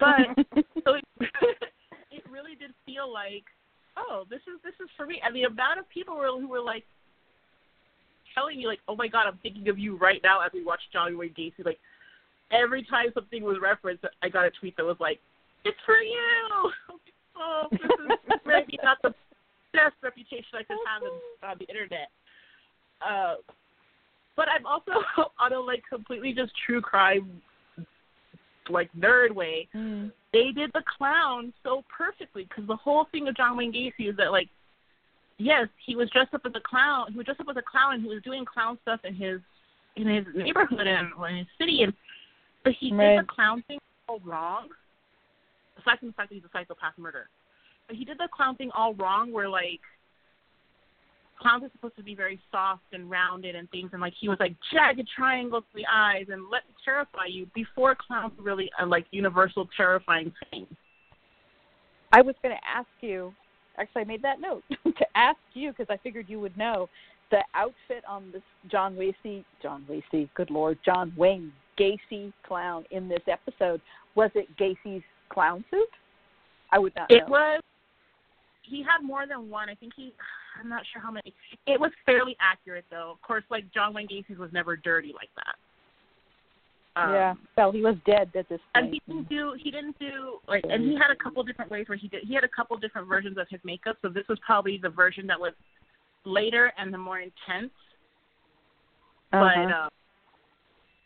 But 0.00 0.46
so 0.84 0.94
it, 0.94 1.04
it 2.10 2.22
really 2.30 2.54
did 2.58 2.70
feel 2.86 3.12
like, 3.12 3.44
oh, 3.96 4.24
this 4.30 4.40
is 4.48 4.60
this 4.64 4.74
is 4.82 4.88
for 4.96 5.06
me. 5.06 5.20
And 5.24 5.34
the 5.34 5.44
amount 5.44 5.78
of 5.78 5.88
people 5.90 6.16
were, 6.16 6.28
who 6.28 6.48
were 6.48 6.62
like 6.62 6.84
telling 8.34 8.58
me 8.58 8.66
like, 8.66 8.80
oh 8.88 8.96
my 8.96 9.08
god, 9.08 9.26
I'm 9.26 9.38
thinking 9.42 9.68
of 9.68 9.78
you 9.78 9.96
right 9.96 10.20
now 10.22 10.40
as 10.40 10.50
we 10.52 10.64
watch 10.64 10.80
Johnny 10.92 11.14
Wayne 11.14 11.34
Gacy. 11.38 11.64
Like 11.64 11.78
every 12.50 12.84
time 12.84 13.06
something 13.14 13.42
was 13.42 13.58
referenced, 13.60 14.04
I 14.22 14.28
got 14.28 14.46
a 14.46 14.50
tweet 14.50 14.76
that 14.76 14.84
was 14.84 14.96
like, 15.00 15.20
it's 15.64 15.78
for 15.86 15.96
you. 15.96 16.70
Oh, 17.36 17.66
this 17.68 17.80
is 17.80 18.40
maybe 18.46 18.78
not 18.84 18.98
the 19.02 19.12
best 19.72 19.96
reputation 20.04 20.54
I 20.54 20.62
could 20.62 20.76
have 20.86 21.02
in, 21.02 21.48
on 21.48 21.56
the 21.58 21.66
internet. 21.66 22.08
Uh, 23.04 23.34
but 24.36 24.46
I'm 24.48 24.64
also 24.64 24.92
on 25.40 25.52
a 25.52 25.58
like 25.58 25.82
completely 25.90 26.32
just 26.32 26.52
true 26.64 26.80
crime 26.80 27.42
like 28.70 28.90
nerd 28.98 29.32
way. 29.32 29.68
Mm. 29.74 30.12
They 30.32 30.50
did 30.52 30.70
the 30.72 30.82
clown 30.96 31.52
so 31.62 31.82
perfectly 31.94 32.44
because 32.44 32.66
the 32.66 32.76
whole 32.76 33.06
thing 33.12 33.28
of 33.28 33.36
John 33.36 33.56
Wayne 33.56 33.72
Gacy 33.72 34.08
is 34.08 34.16
that 34.16 34.32
like, 34.32 34.48
yes, 35.44 35.68
he 35.84 35.94
was 35.94 36.08
dressed 36.10 36.32
up 36.34 36.40
as 36.46 36.52
a 36.56 36.60
clown. 36.60 37.12
He 37.12 37.18
was 37.18 37.26
dressed 37.26 37.40
up 37.40 37.46
as 37.50 37.56
a 37.56 37.62
clown 37.62 37.94
and 37.94 38.02
he 38.02 38.08
was 38.08 38.22
doing 38.22 38.44
clown 38.44 38.78
stuff 38.82 39.00
in 39.04 39.14
his 39.14 39.40
in 39.96 40.08
his 40.08 40.24
neighborhood 40.34 40.86
and 40.86 41.12
or 41.16 41.28
in 41.28 41.36
his 41.36 41.46
city 41.58 41.82
and 41.84 41.92
but 42.64 42.72
he 42.80 42.92
Right. 42.92 43.16
did 43.16 43.24
the 43.24 43.28
clown 43.28 43.62
thing 43.68 43.78
all 44.08 44.20
wrong. 44.20 44.68
Aside 45.78 45.98
from 45.98 46.08
the 46.08 46.14
fact 46.14 46.30
that 46.30 46.36
he's 46.36 46.44
a 46.44 46.48
psychopath 46.52 46.94
murderer. 46.96 47.28
But 47.86 47.96
he 47.96 48.04
did 48.04 48.16
the 48.18 48.28
clown 48.34 48.56
thing 48.56 48.70
all 48.74 48.94
wrong 48.94 49.30
where 49.30 49.48
like 49.48 49.80
clowns 51.38 51.62
are 51.62 51.70
supposed 51.72 51.96
to 51.96 52.02
be 52.02 52.14
very 52.14 52.40
soft 52.50 52.84
and 52.92 53.10
rounded 53.10 53.54
and 53.54 53.70
things 53.70 53.90
and 53.92 54.00
like 54.00 54.14
he 54.18 54.28
was 54.28 54.38
like 54.40 54.56
jagged 54.72 55.06
triangles 55.14 55.64
to 55.72 55.76
the 55.76 55.86
eyes 55.92 56.26
and 56.30 56.44
let 56.50 56.66
me 56.66 56.74
terrify 56.84 57.26
you 57.28 57.46
before 57.54 57.94
clowns 57.94 58.32
were 58.38 58.44
really 58.44 58.70
a 58.80 58.86
like 58.86 59.04
universal 59.10 59.68
terrifying 59.76 60.32
thing. 60.50 60.66
I 62.12 62.22
was 62.22 62.34
going 62.42 62.56
to 62.56 62.66
ask 62.66 62.88
you. 63.00 63.34
Actually, 63.78 64.02
I 64.02 64.04
made 64.04 64.22
that 64.22 64.40
note 64.40 64.62
to 64.84 65.06
ask 65.16 65.38
you 65.54 65.70
because 65.70 65.86
I 65.90 65.96
figured 66.02 66.26
you 66.28 66.40
would 66.40 66.56
know 66.56 66.88
the 67.30 67.42
outfit 67.54 68.04
on 68.08 68.30
this 68.32 68.42
John 68.70 68.96
Wacey, 68.96 69.44
John 69.62 69.84
Wacey, 69.88 70.28
good 70.34 70.50
lord, 70.50 70.78
John 70.84 71.12
Wayne 71.16 71.52
Gacy 71.78 72.32
clown 72.46 72.84
in 72.90 73.08
this 73.08 73.22
episode. 73.26 73.80
Was 74.14 74.30
it 74.34 74.46
Gacy's 74.56 75.02
clown 75.28 75.64
suit? 75.70 75.88
I 76.70 76.78
would 76.78 76.94
not 76.96 77.10
It 77.10 77.24
know. 77.26 77.32
was 77.32 77.60
he 78.62 78.82
had 78.82 79.04
more 79.04 79.26
than 79.26 79.50
one. 79.50 79.68
I 79.68 79.74
think 79.74 79.92
he 79.96 80.12
I'm 80.60 80.68
not 80.68 80.82
sure 80.92 81.02
how 81.02 81.10
many. 81.10 81.34
It 81.66 81.80
was 81.80 81.90
fairly 82.06 82.36
accurate 82.40 82.84
though. 82.90 83.10
Of 83.10 83.22
course 83.22 83.44
like 83.50 83.64
John 83.72 83.92
Wayne 83.94 84.06
Gacy's 84.06 84.38
was 84.38 84.52
never 84.52 84.76
dirty 84.76 85.12
like 85.14 85.30
that. 85.36 85.56
Um, 86.96 87.12
yeah. 87.12 87.34
Well, 87.56 87.72
he 87.72 87.80
was 87.82 87.96
dead 88.06 88.30
at 88.36 88.48
this 88.48 88.60
point. 88.72 88.86
And 88.86 88.92
he 88.94 89.02
didn't 89.06 89.28
do 89.28 89.54
he 89.60 89.70
didn't 89.70 89.98
do 89.98 90.38
like 90.46 90.62
and 90.68 90.84
he 90.84 90.94
had 90.94 91.10
a 91.10 91.16
couple 91.16 91.42
different 91.42 91.70
ways 91.70 91.88
where 91.88 91.98
he 91.98 92.06
did 92.08 92.22
he 92.24 92.34
had 92.34 92.44
a 92.44 92.48
couple 92.48 92.76
different 92.78 93.08
versions 93.08 93.36
of 93.36 93.46
his 93.50 93.60
makeup. 93.64 93.96
So 94.02 94.08
this 94.08 94.24
was 94.28 94.38
probably 94.46 94.78
the 94.80 94.90
version 94.90 95.26
that 95.26 95.38
was 95.40 95.52
later 96.24 96.72
and 96.78 96.94
the 96.94 96.98
more 96.98 97.18
intense. 97.18 97.72
But 99.32 99.38
Uh-huh. 99.58 99.84
um 99.86 99.90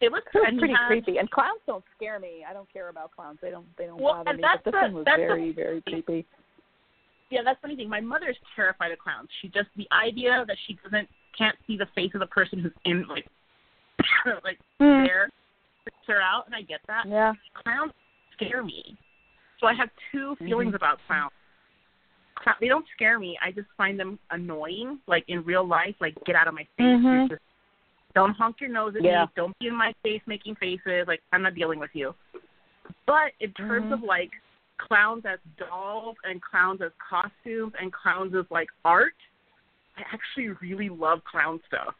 it 0.01 0.13
was, 0.13 0.23
It 0.33 0.39
was 0.39 0.55
pretty 0.61 0.73
had, 0.75 0.87
creepy. 0.87 1.19
And 1.19 1.29
clowns 1.31 1.59
don't 1.67 1.83
scare 1.97 2.21
me. 2.21 2.45
I 2.49 2.53
don't 2.53 2.73
care 2.73 2.89
about 2.89 3.11
clowns. 3.11 3.39
They 3.43 3.51
don't. 3.51 3.67
They 3.77 3.87
don't 3.87 4.01
Well, 4.01 4.23
bother 4.23 4.37
me. 4.37 4.43
But 4.43 4.63
this 4.65 4.71
the- 4.73 4.79
one 4.81 4.93
was 4.95 5.05
the- 5.07 5.17
very, 5.17 5.51
very 5.51 5.83
creepy. 5.83 6.25
Yeah, 7.31 7.41
that's 7.45 7.61
funny 7.61 7.75
thing. 7.75 7.89
My 7.89 8.01
mother's 8.01 8.37
terrified 8.55 8.93
of 8.93 8.99
clowns. 9.01 9.29
She 9.43 9.49
just 9.49 9.69
the 9.77 9.89
idea 9.91 10.45
that 10.47 10.57
she 10.67 10.75
doesn't 10.85 11.09
can't 11.37 11.57
see 11.67 11.77
the 11.77 11.87
face 11.97 12.13
of 12.15 12.21
the 12.21 12.27
person 12.29 12.61
who's 12.61 12.73
in 12.85 13.07
like 13.09 13.27
like 14.45 14.59
Hmm. 14.79 15.03
there 15.05 15.31
freaks 15.89 16.07
her 16.07 16.21
out, 16.21 16.47
and 16.47 16.55
I 16.55 16.63
get 16.63 16.81
that. 16.87 17.05
Yeah. 17.07 17.33
Clowns 17.55 17.93
scare 18.33 18.63
me. 18.63 18.97
So 19.61 19.67
I 19.67 19.75
have 19.75 19.91
two 20.13 20.37
feelings 20.37 20.73
Mhm. 20.73 20.77
about 20.77 21.01
clowns. 21.07 21.33
Clown, 22.37 22.57
they 22.61 22.69
don't 22.69 22.87
scare 22.95 23.19
me. 23.19 23.37
I 23.43 23.51
just 23.51 23.69
find 23.77 23.99
them 23.99 24.19
annoying. 24.31 25.01
Like 25.07 25.25
in 25.29 25.43
real 25.45 25.65
life, 25.67 25.97
like 26.01 26.15
get 26.25 26.37
out 26.37 26.47
of 26.47 26.55
my 26.55 26.65
face. 26.77 26.87
Mhm. 26.87 27.29
Just- 27.31 27.43
don't 28.15 28.35
honk 28.35 28.61
your 28.61 28.71
nose 28.71 28.95
at 28.97 29.03
Yeah. 29.03 29.25
me. 29.25 29.31
Don't 29.35 29.59
be 29.59 29.69
in 29.69 29.75
my 29.75 29.93
face 30.03 30.23
making 30.27 30.55
faces. 30.57 31.07
Like 31.09 31.23
I'm 31.33 31.43
not 31.43 31.55
dealing 31.55 31.79
with 31.79 31.95
you. 31.95 32.15
But 33.07 33.33
in 33.41 33.53
terms 33.55 33.91
Mhm. 33.91 33.95
of 33.95 34.03
like 34.03 34.31
clowns 34.79 35.25
as 35.27 35.41
dolls 35.57 36.17
and 36.25 36.41
clowns 36.41 36.81
as 36.81 36.93
costumes 36.99 37.75
and 37.75 37.93
clowns 37.93 38.35
as 38.35 38.49
like 38.51 38.71
art, 38.85 39.17
I 39.97 40.03
actually 40.03 40.51
really 40.51 40.89
love 40.89 41.25
clown 41.25 41.61
stuff. 41.67 41.95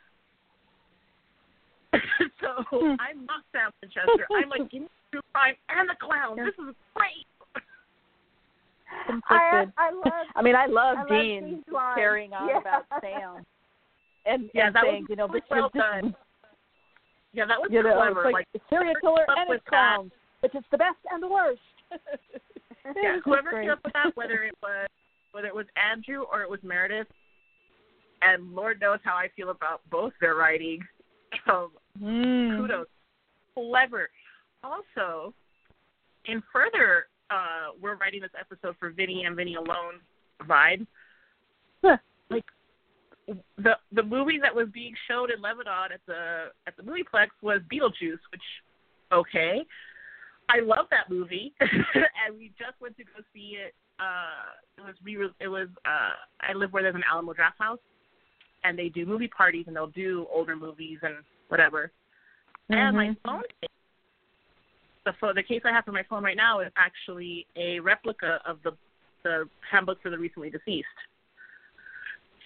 so. 2.41 2.97
I'm 3.01 3.27
not 3.27 3.45
Sam 3.53 3.71
Winchester. 3.83 4.27
I'm 4.35 4.49
like, 4.49 4.71
give 4.71 4.83
me 4.83 4.89
true 5.13 5.21
crime 5.33 5.55
and 5.69 5.89
the 5.89 5.95
clown. 6.01 6.37
Yeah. 6.37 6.45
This 6.45 6.55
is 6.69 6.75
great. 6.95 7.27
I 9.29 9.67
I 9.77 9.91
love 9.93 10.27
I 10.37 10.43
mean, 10.43 10.57
I 10.57 10.67
love 10.67 10.99
I 10.99 11.09
Dean 11.09 11.45
Dean's 11.45 11.65
line. 11.73 11.97
carrying 11.97 12.33
on 12.33 12.49
Yeah. 12.49 12.59
about 12.59 12.85
Sam. 13.01 13.45
And, 14.27 14.51
Yeah, 14.55 14.67
and 14.67 14.77
that 14.77 14.85
was 14.85 14.93
saying, 14.93 15.07
you 15.09 15.17
know, 15.17 15.27
really 15.27 15.41
this 15.41 15.51
well 15.51 15.67
is 15.67 15.73
this 15.73 15.83
done. 15.83 16.15
Yeah, 17.33 17.47
that 17.47 17.61
was 17.61 17.69
you 17.71 17.83
know, 17.83 17.95
clever. 17.95 18.29
it's 18.29 18.33
like, 18.35 18.47
like 18.53 18.63
serial 18.69 18.95
killer 19.01 19.25
and 19.29 19.49
with 19.49 19.59
it's 19.61 19.69
clowns, 19.69 20.11
but 20.41 20.51
it's 20.55 20.67
the 20.71 20.79
best 20.79 20.97
and 21.11 21.23
the 21.23 21.29
worst. 21.29 21.61
yeah, 22.97 23.19
whoever 23.25 23.53
came 23.53 23.71
up 23.71 23.81
with 23.85 23.93
that, 23.93 24.17
whether 24.17 24.43
it 24.45 24.55
was 24.63 24.89
whether 25.33 25.47
it 25.47 25.55
was 25.55 25.67
Andrew 25.77 26.23
or 26.33 26.43
it 26.43 26.49
was 26.51 26.59
Meredith, 26.63 27.07
and 28.23 28.55
Lord 28.55 28.81
knows 28.81 28.99
how 29.05 29.15
I 29.15 29.29
feel 29.37 29.51
about 29.51 29.83
both 29.91 30.13
their 30.21 30.35
writing. 30.35 30.81
So 31.47 31.53
um, 31.53 31.71
Mm. 32.03 32.59
kudos, 32.59 32.87
clever. 33.55 34.11
Also, 34.63 35.35
in 36.27 36.43
further, 36.53 37.07
uh, 37.31 37.73
we're 37.81 37.97
writing 37.97 38.21
this 38.21 38.31
episode 38.39 38.77
for 38.79 38.91
Vinny 38.91 39.25
and 39.25 39.37
Vinny 39.37 39.55
alone 39.55 40.01
vibe. 40.49 40.87
Huh. 41.83 41.97
Like 42.31 42.45
the 43.57 43.73
the 43.93 44.03
movie 44.03 44.39
that 44.43 44.55
was 44.55 44.69
being 44.73 44.95
showed 45.09 45.31
in 45.31 45.41
Lebanon 45.41 45.93
at 45.93 46.01
the 46.07 46.47
at 46.67 46.77
the 46.77 46.83
movieplex 46.83 47.29
was 47.43 47.61
Beetlejuice, 47.73 48.21
which 48.33 48.43
okay. 49.13 49.65
I 50.51 50.61
love 50.61 50.87
that 50.91 51.11
movie, 51.11 51.53
and 51.61 52.39
we 52.39 52.53
just 52.59 52.81
went 52.81 52.97
to 52.97 53.05
go 53.05 53.21
see 53.35 53.59
it. 53.63 53.75
Uh, 54.01 54.57
it 54.79 54.81
was 54.81 54.95
re- 55.05 55.35
it 55.41 55.49
was 55.49 55.69
uh, 55.85 56.15
I 56.41 56.55
live 56.55 56.73
where 56.73 56.83
there's 56.83 56.95
an 56.95 57.03
Alamo 57.11 57.35
Drafthouse, 57.35 57.79
and 58.65 58.79
they 58.79 58.89
do 58.89 59.05
movie 59.05 59.29
parties 59.29 59.65
and 59.67 59.77
they'll 59.77 59.89
do 59.89 60.27
older 60.33 60.57
movies 60.57 60.99
and 61.03 61.17
whatever. 61.49 61.93
And 62.71 62.97
my 62.97 63.09
Mhm. 63.09 63.23
phone, 63.23 63.43
case, 63.61 63.71
the 65.05 65.13
phone, 65.15 65.35
the 65.35 65.43
case 65.43 65.63
I 65.65 65.73
have 65.73 65.85
for 65.85 65.93
my 65.93 66.03
phone 66.05 66.23
right 66.23 66.37
now 66.37 66.61
is 66.61 66.73
actually 66.77 67.47
a 67.57 67.81
replica 67.81 68.41
of 68.45 68.63
the 68.63 68.77
the 69.25 69.49
handbook 69.69 70.01
for 70.01 70.11
the 70.11 70.19
recently 70.19 70.49
deceased. 70.49 70.89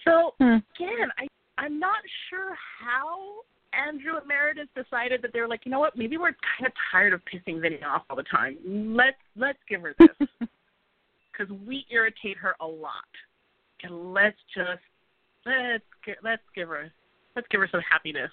So 0.03 0.35
Hmm. 0.39 0.57
again, 0.75 1.11
I 1.17 1.27
I'm 1.57 1.79
not 1.79 2.01
sure 2.29 2.55
how 2.55 3.43
Andrew 3.73 4.17
and 4.17 4.27
Meredith 4.27 4.69
decided 4.75 5.21
that 5.21 5.33
they 5.33 5.39
were 5.41 5.47
like, 5.47 5.65
you 5.65 5.71
know 5.71 5.79
what, 5.79 5.95
maybe 5.95 6.17
we're 6.17 6.35
kind 6.57 6.65
of 6.65 6.73
tired 6.91 7.13
of 7.13 7.23
pissing 7.25 7.61
Vinny 7.61 7.83
off 7.83 8.03
all 8.09 8.15
the 8.15 8.23
time. 8.23 8.57
Let's 8.95 9.21
let's 9.35 9.59
give 9.67 9.81
her 9.81 9.93
this 9.99 10.17
because 11.31 11.51
we 11.65 11.85
irritate 11.89 12.37
her 12.37 12.55
a 12.59 12.67
lot, 12.67 13.03
and 13.83 14.13
let's 14.13 14.37
just 14.53 14.81
let's 15.45 15.83
let's 16.23 16.43
give 16.55 16.69
her 16.69 16.91
let's 17.35 17.47
give 17.49 17.61
her 17.61 17.67
some 17.71 17.81
happiness. 17.81 18.31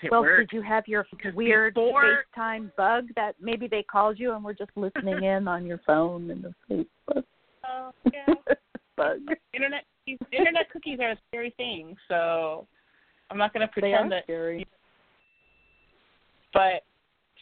And 0.00 0.08
it 0.08 0.10
well, 0.10 0.22
worked. 0.22 0.50
did 0.50 0.56
you 0.56 0.62
have 0.62 0.86
your 0.86 1.06
weird 1.34 1.74
before- 1.74 2.24
FaceTime 2.36 2.70
bug 2.76 3.08
that 3.16 3.34
maybe 3.40 3.66
they 3.68 3.82
called 3.82 4.18
you 4.18 4.32
and 4.34 4.44
were 4.44 4.54
just 4.54 4.70
listening 4.76 5.22
in 5.24 5.48
on 5.48 5.66
your 5.66 5.78
phone 5.86 6.30
and 6.30 6.44
the 6.44 6.54
Facebook 6.70 7.24
Oh, 7.68 7.90
yeah. 8.12 8.34
bug? 8.96 9.18
internet 9.52 9.84
internet 10.32 10.70
cookies 10.72 10.98
are 11.00 11.10
a 11.10 11.18
scary 11.28 11.50
thing, 11.58 11.94
so 12.08 12.66
I'm 13.30 13.36
not 13.38 13.52
going 13.52 13.66
to 13.66 13.70
pretend 13.72 13.92
They 13.92 13.94
are 13.94 13.98
pretend 13.98 14.12
that. 14.12 14.24
scary. 14.24 14.66
But 16.54 16.82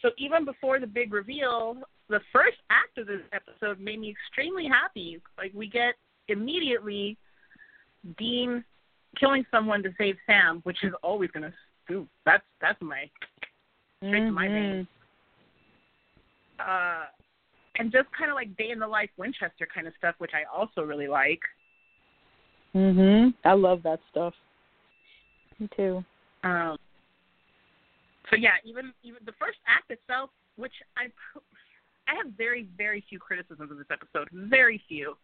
so 0.01 0.09
even 0.17 0.45
before 0.45 0.79
the 0.79 0.87
big 0.87 1.13
reveal, 1.13 1.77
the 2.09 2.19
first 2.33 2.57
act 2.69 2.97
of 2.97 3.07
this 3.07 3.21
episode 3.33 3.79
made 3.79 3.99
me 3.99 4.09
extremely 4.09 4.67
happy. 4.67 5.21
Like 5.37 5.51
we 5.53 5.67
get 5.67 5.93
immediately 6.27 7.17
Dean 8.17 8.63
killing 9.17 9.45
someone 9.49 9.81
to 9.83 9.89
save 9.97 10.15
Sam, 10.25 10.59
which 10.63 10.83
is 10.83 10.93
always 11.03 11.31
going 11.31 11.43
to 11.43 11.53
do. 11.87 12.07
That's 12.25 12.43
that's 12.61 12.81
my 12.81 13.09
straight 13.97 14.25
to 14.25 14.31
my 14.31 14.47
vein. 14.47 14.87
Mhm. 16.59 16.67
uh, 16.67 17.05
and 17.79 17.91
just 17.91 18.07
kind 18.17 18.31
of 18.31 18.35
like 18.35 18.55
day 18.57 18.71
in 18.71 18.79
the 18.79 18.87
life 18.87 19.09
Winchester 19.17 19.67
kind 19.71 19.87
of 19.87 19.93
stuff, 19.97 20.15
which 20.17 20.31
I 20.33 20.43
also 20.51 20.81
really 20.81 21.07
like. 21.07 21.41
Mhm. 22.75 23.33
I 23.45 23.53
love 23.53 23.83
that 23.83 23.99
stuff. 24.09 24.33
Me 25.59 25.67
too. 25.75 26.03
Um, 26.43 26.77
so 28.29 28.35
yeah, 28.35 28.57
even 28.63 28.93
even 29.03 29.19
the 29.25 29.33
first 29.33 29.59
act 29.67 29.89
itself, 29.91 30.29
which 30.55 30.73
I 30.97 31.11
I 32.07 32.15
have 32.15 32.33
very 32.37 32.67
very 32.77 33.01
few 33.09 33.19
criticisms 33.19 33.71
of 33.71 33.77
this 33.77 33.87
episode, 33.91 34.27
very 34.31 34.81
few. 34.87 35.17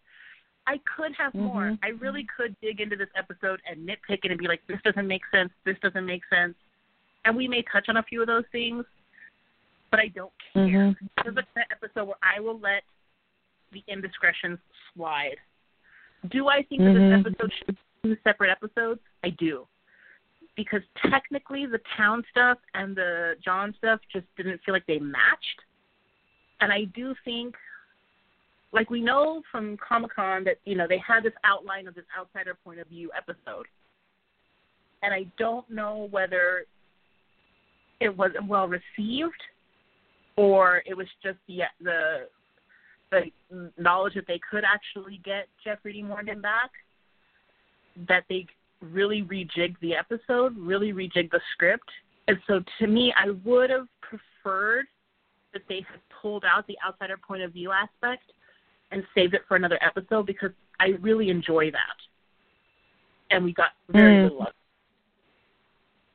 I 0.65 0.79
could 0.95 1.13
have 1.15 1.33
more. 1.33 1.71
Mhm. 1.71 1.79
I 1.83 1.89
really 1.89 2.25
could 2.25 2.59
dig 2.61 2.79
into 2.79 2.95
this 2.95 3.09
episode 3.15 3.61
and 3.65 3.87
nitpick 3.87 4.23
it 4.23 4.31
and 4.31 4.39
be 4.39 4.47
like, 4.47 4.65
this 4.67 4.81
doesn't 4.83 5.07
make 5.07 5.25
sense. 5.27 5.51
This 5.65 5.77
doesn't 5.79 6.05
make 6.05 6.25
sense. 6.27 6.55
And 7.25 7.35
we 7.35 7.47
may 7.47 7.63
touch 7.63 7.89
on 7.89 7.97
a 7.97 8.03
few 8.03 8.21
of 8.21 8.27
those 8.27 8.45
things, 8.51 8.85
but 9.91 9.99
I 9.99 10.07
don't 10.07 10.33
care. 10.53 10.63
Mhm. 10.63 10.99
This 10.99 11.27
is 11.27 11.35
the 11.35 11.43
kind 11.43 11.67
of 11.69 11.71
episode 11.71 12.05
where 12.05 12.17
I 12.23 12.39
will 12.39 12.59
let 12.59 12.83
the 13.71 13.83
indiscretions 13.87 14.59
slide. 14.93 15.39
Do 16.29 16.47
I 16.47 16.63
think 16.63 16.81
that 16.81 16.95
Mhm. 16.95 17.23
this 17.23 17.33
episode 17.33 17.53
should 17.53 17.67
be 17.67 17.77
two 18.03 18.17
separate 18.23 18.49
episodes? 18.49 19.01
I 19.23 19.31
do. 19.31 19.67
Because 20.55 20.83
technically 20.97 21.65
the 21.65 21.79
town 21.97 22.23
stuff 22.29 22.59
and 22.73 22.95
the 22.95 23.37
John 23.41 23.73
stuff 23.73 23.99
just 24.09 24.33
didn't 24.35 24.59
feel 24.63 24.73
like 24.73 24.85
they 24.85 24.99
matched. 24.99 25.61
And 26.61 26.71
I 26.71 26.85
do 26.85 27.15
think 27.25 27.57
like 28.73 28.89
we 28.89 29.01
know 29.01 29.41
from 29.51 29.77
Comic 29.77 30.15
Con 30.15 30.43
that, 30.45 30.57
you 30.65 30.75
know, 30.75 30.87
they 30.89 30.97
had 30.97 31.23
this 31.23 31.33
outline 31.43 31.87
of 31.87 31.93
this 31.93 32.05
outsider 32.19 32.57
point 32.63 32.79
of 32.79 32.87
view 32.87 33.11
episode. 33.15 33.67
And 35.03 35.13
I 35.13 35.25
don't 35.37 35.69
know 35.69 36.07
whether 36.11 36.65
it 37.99 38.15
wasn't 38.15 38.47
well 38.47 38.67
received 38.67 39.41
or 40.35 40.81
it 40.87 40.97
was 40.97 41.07
just 41.21 41.37
the 41.47 41.61
the 41.81 42.27
the 43.11 43.71
knowledge 43.77 44.15
that 44.15 44.25
they 44.27 44.39
could 44.49 44.63
actually 44.63 45.21
get 45.23 45.47
Jeffrey 45.63 45.93
Dean 45.93 46.07
Morgan 46.07 46.41
back 46.41 46.71
that 48.07 48.23
they 48.27 48.47
really 48.81 49.21
rejigged 49.21 49.79
the 49.81 49.95
episode, 49.95 50.57
really 50.57 50.93
rejigged 50.93 51.29
the 51.29 51.39
script. 51.53 51.87
And 52.27 52.37
so 52.47 52.63
to 52.79 52.87
me, 52.87 53.13
I 53.15 53.29
would 53.45 53.69
have 53.69 53.87
preferred 54.01 54.85
that 55.53 55.61
they 55.69 55.85
had 55.87 55.99
pulled 56.21 56.43
out 56.43 56.65
the 56.65 56.77
outsider 56.85 57.17
point 57.17 57.43
of 57.43 57.53
view 57.53 57.71
aspect 57.71 58.23
and 58.93 59.03
saved 59.15 59.33
it 59.33 59.41
for 59.47 59.55
another 59.57 59.79
episode 59.81 60.25
because 60.25 60.51
I 60.79 60.89
really 61.01 61.29
enjoy 61.29 61.71
that. 61.71 61.97
And 63.31 63.43
we 63.43 63.51
got 63.53 63.71
very 63.89 64.15
Mm. 64.17 64.23
little 64.23 64.41
of 64.43 64.47
it. 64.49 64.53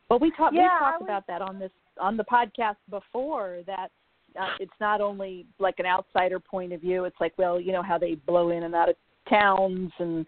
Well, 0.08 0.18
we 0.20 0.30
talked 0.30 0.54
Yeah, 0.54 0.62
we 0.62 0.78
talked 0.78 1.00
was- 1.00 1.06
about 1.06 1.26
that 1.26 1.42
on 1.42 1.58
this 1.58 1.72
on 1.98 2.16
the 2.16 2.24
podcast 2.24 2.76
before 2.88 3.62
that 3.66 3.90
uh, 4.36 4.54
it's 4.60 4.78
not 4.78 5.00
only 5.00 5.44
like 5.58 5.80
an 5.80 5.86
outsider 5.86 6.38
point 6.38 6.72
of 6.72 6.80
view. 6.80 7.04
It's 7.04 7.20
like, 7.20 7.32
well, 7.38 7.60
you 7.60 7.72
know 7.72 7.82
how 7.82 7.98
they 7.98 8.14
blow 8.14 8.50
in 8.50 8.62
and 8.62 8.74
out 8.74 8.88
of 8.88 8.96
towns 9.28 9.90
and 9.98 10.24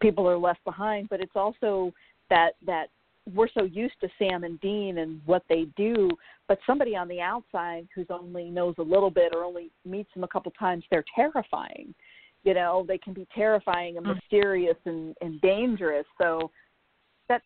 people 0.00 0.28
are 0.28 0.36
left 0.36 0.62
behind, 0.64 1.08
but 1.08 1.20
it's 1.20 1.34
also 1.34 1.92
that 2.28 2.56
that 2.66 2.90
we're 3.32 3.48
so 3.56 3.64
used 3.64 3.94
to 4.00 4.08
Sam 4.18 4.44
and 4.44 4.60
Dean 4.60 4.98
and 4.98 5.20
what 5.24 5.44
they 5.48 5.66
do, 5.76 6.10
but 6.46 6.58
somebody 6.66 6.94
on 6.94 7.08
the 7.08 7.20
outside 7.20 7.88
who's 7.94 8.06
only 8.10 8.50
knows 8.50 8.74
a 8.78 8.82
little 8.82 9.10
bit 9.10 9.34
or 9.34 9.44
only 9.44 9.70
meets 9.84 10.12
them 10.14 10.24
a 10.24 10.28
couple 10.28 10.52
times, 10.52 10.84
they're 10.90 11.04
terrifying. 11.14 11.94
You 12.42 12.52
know, 12.52 12.84
they 12.86 12.98
can 12.98 13.14
be 13.14 13.26
terrifying 13.34 13.96
and 13.96 14.06
Mm. 14.06 14.16
mysterious 14.16 14.76
and, 14.84 15.16
and 15.22 15.40
dangerous. 15.40 16.06
So 16.20 16.50
that 17.28 17.40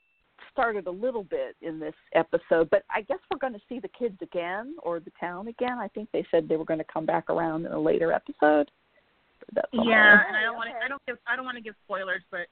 started 0.51 0.89
a 0.89 0.91
little 0.91 1.23
bit 1.23 1.55
in 1.63 1.79
this 1.79 1.95
episode, 2.15 2.69
but 2.71 2.83
I 2.93 3.03
guess 3.03 3.19
we're 3.31 3.39
going 3.39 3.53
to 3.53 3.63
see 3.69 3.79
the 3.79 3.89
kids 3.89 4.21
again 4.21 4.75
or 4.83 4.99
the 4.99 5.13
town 5.21 5.47
again. 5.47 5.79
I 5.79 5.87
think 5.87 6.09
they 6.13 6.27
said 6.33 6.49
they 6.49 6.57
were 6.57 6.65
going 6.65 6.79
to 6.81 6.93
come 6.93 7.07
back 7.07 7.31
around 7.31 7.67
in 7.67 7.73
a 7.73 7.81
later 7.81 8.13
episode. 8.13 8.69
That's. 9.53 9.69
Yeah, 9.73 10.27
and 10.27 10.37
I 10.37 10.43
don't 10.43 10.57
want 10.57 10.71
to. 10.71 10.85
I 10.85 10.89
don't 10.89 11.01
give. 11.07 11.17
I 11.27 11.37
don't 11.37 11.45
want 11.45 11.57
to 11.57 11.63
give 11.63 11.75
spoilers, 11.85 12.23
but 12.31 12.49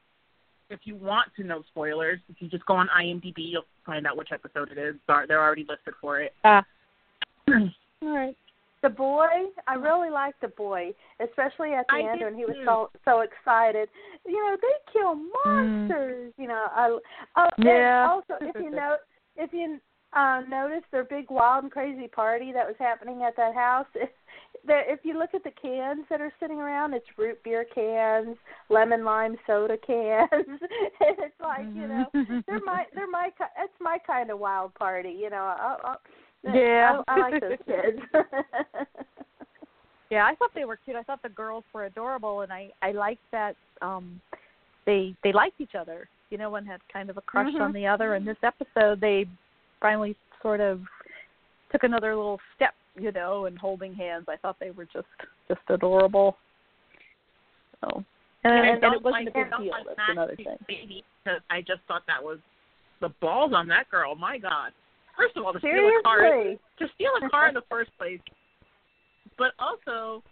if 0.71 0.81
you 0.85 0.97
want 0.97 1.29
to 1.37 1.45
know 1.45 1.63
spoilers, 1.69 2.19
if 2.29 2.37
you 2.41 2.49
just 2.49 2.67
go 2.67 2.75
on 2.75 2.89
IMDb, 2.89 3.35
you'll 3.39 3.65
find 3.85 4.07
out 4.07 4.17
which 4.17 4.33
episode 4.33 4.71
it 4.71 4.79
is. 4.79 4.97
They're 5.07 5.43
already 5.43 5.67
listed 5.69 5.95
for 6.01 6.21
it. 6.21 6.33
Ah. 6.45 6.65
all 7.49 7.71
right. 8.03 8.37
The 8.83 8.91
boy, 8.91 9.27
I 9.67 9.75
really 9.75 10.11
liked 10.11 10.41
the 10.41 10.49
boy, 10.49 10.93
especially 11.19 11.73
at 11.73 11.87
the 11.89 11.97
I 11.97 12.13
end 12.13 12.21
when 12.21 12.35
he 12.37 12.45
was 12.45 12.57
so 12.65 12.91
so 13.05 13.21
excited. 13.21 13.89
You 14.27 14.35
know, 14.35 14.57
they 14.61 14.93
kill 14.93 15.15
monsters. 15.45 16.33
You 16.39 16.49
know, 16.49 16.67
I 16.71 16.99
oh, 17.37 17.49
Yeah. 17.59 18.07
also, 18.09 18.35
if 18.43 18.55
you 18.57 18.71
know, 18.71 18.97
if 19.37 19.53
you 19.53 19.81
uh, 20.13 20.43
notice 20.49 20.83
their 20.93 21.05
big 21.05 21.31
wild 21.31 21.65
and 21.65 21.73
crazy 21.73 22.09
party 22.09 22.53
that 22.53 22.67
was 22.67 22.77
happening 22.79 23.23
at 23.23 23.37
that 23.37 23.55
house. 23.55 23.87
there, 24.67 24.93
if 24.93 25.01
you 25.05 25.19
look 25.19 25.31
at 25.35 25.45
the 25.45 25.51
cans 25.51 26.05
that 26.11 26.21
are 26.21 26.33
sitting 26.41 26.59
around, 26.59 26.95
it's 26.95 27.07
root 27.17 27.43
beer 27.43 27.65
cans, 27.75 28.37
lemon 28.69 29.05
lime 29.05 29.37
soda 29.47 29.77
cans. 29.87 30.29
and 30.33 31.17
it's 31.19 31.41
like 31.41 31.67
you 31.75 31.89
know, 31.89 32.07
they're 32.47 32.61
my 32.65 32.85
they're 32.95 33.11
my 33.11 33.31
it's 33.63 33.73
my 33.81 33.99
kind 34.07 34.31
of 34.31 34.39
wild 34.39 34.75
party. 34.75 35.17
You 35.19 35.31
know, 35.31 35.55
I, 35.59 35.77
I, 35.85 35.97
Yeah. 36.55 37.01
I, 37.09 37.13
I 37.15 37.31
like 37.31 37.41
those 37.41 37.59
kids. 37.67 38.01
Yeah, 40.11 40.25
I 40.25 40.37
thought 40.37 40.51
they 40.55 40.65
were 40.65 40.79
cute. 40.85 40.97
I 40.97 41.03
thought 41.03 41.23
the 41.23 41.29
girls 41.29 41.65
were 41.73 41.87
adorable, 41.87 42.43
and 42.43 42.53
I 42.53 42.71
I 42.81 42.93
liked 42.93 43.23
that 43.33 43.57
um 43.83 44.21
they 44.85 45.17
they 45.25 45.33
liked 45.33 45.61
each 45.61 45.75
other. 45.75 46.09
You 46.31 46.39
know, 46.39 46.51
one 46.51 46.65
had 46.65 46.81
kind 46.93 47.11
of 47.11 47.17
a 47.17 47.21
crush 47.23 47.53
Mhm. 47.53 47.61
on 47.61 47.73
the 47.73 47.87
other. 47.87 48.15
And 48.15 48.27
this 48.27 48.37
episode, 48.43 49.01
they 49.01 49.27
finally 49.81 50.17
sort 50.43 50.61
of 50.61 50.81
took 51.73 51.83
another 51.83 52.15
little 52.15 52.41
step. 52.55 52.75
You 52.99 53.12
know, 53.12 53.47
and 53.47 53.59
holding 53.59 53.95
hands. 53.95 54.25
I 54.29 54.37
thought 54.37 54.57
they 54.59 54.71
were 54.71 54.87
just 54.87 55.07
just 55.49 55.61
adorable. 55.69 56.37
So, 57.81 58.05
and, 58.45 58.55
I 58.55 58.67
and, 58.69 58.85
and 58.85 58.95
it 58.95 59.03
wasn't 59.03 59.12
like, 59.12 59.29
a 59.29 59.38
big 59.38 59.50
deal. 59.65 59.73
That's 59.87 59.99
another 60.09 60.37
thing. 60.37 60.47
Baby, 60.67 61.05
because 61.23 61.41
I 61.50 61.61
just 61.61 61.81
thought 61.88 62.03
that 62.07 62.23
was 62.23 62.38
the 63.00 63.11
balls 63.21 63.53
on 63.55 63.69
that 63.69 63.91
girl. 63.91 64.15
My 64.15 64.38
God. 64.38 64.73
First 65.17 65.37
of 65.37 65.45
all, 65.45 65.53
to 65.53 65.59
steal 65.59 65.71
a 65.73 66.03
car, 66.03 66.21
Seriously. 66.21 66.59
to 66.79 66.87
steal 66.95 67.11
a 67.23 67.29
car 67.31 67.49
in 67.49 67.55
the 67.55 67.62
first 67.71 67.91
place, 67.99 68.21
but 69.38 69.53
also 69.59 70.23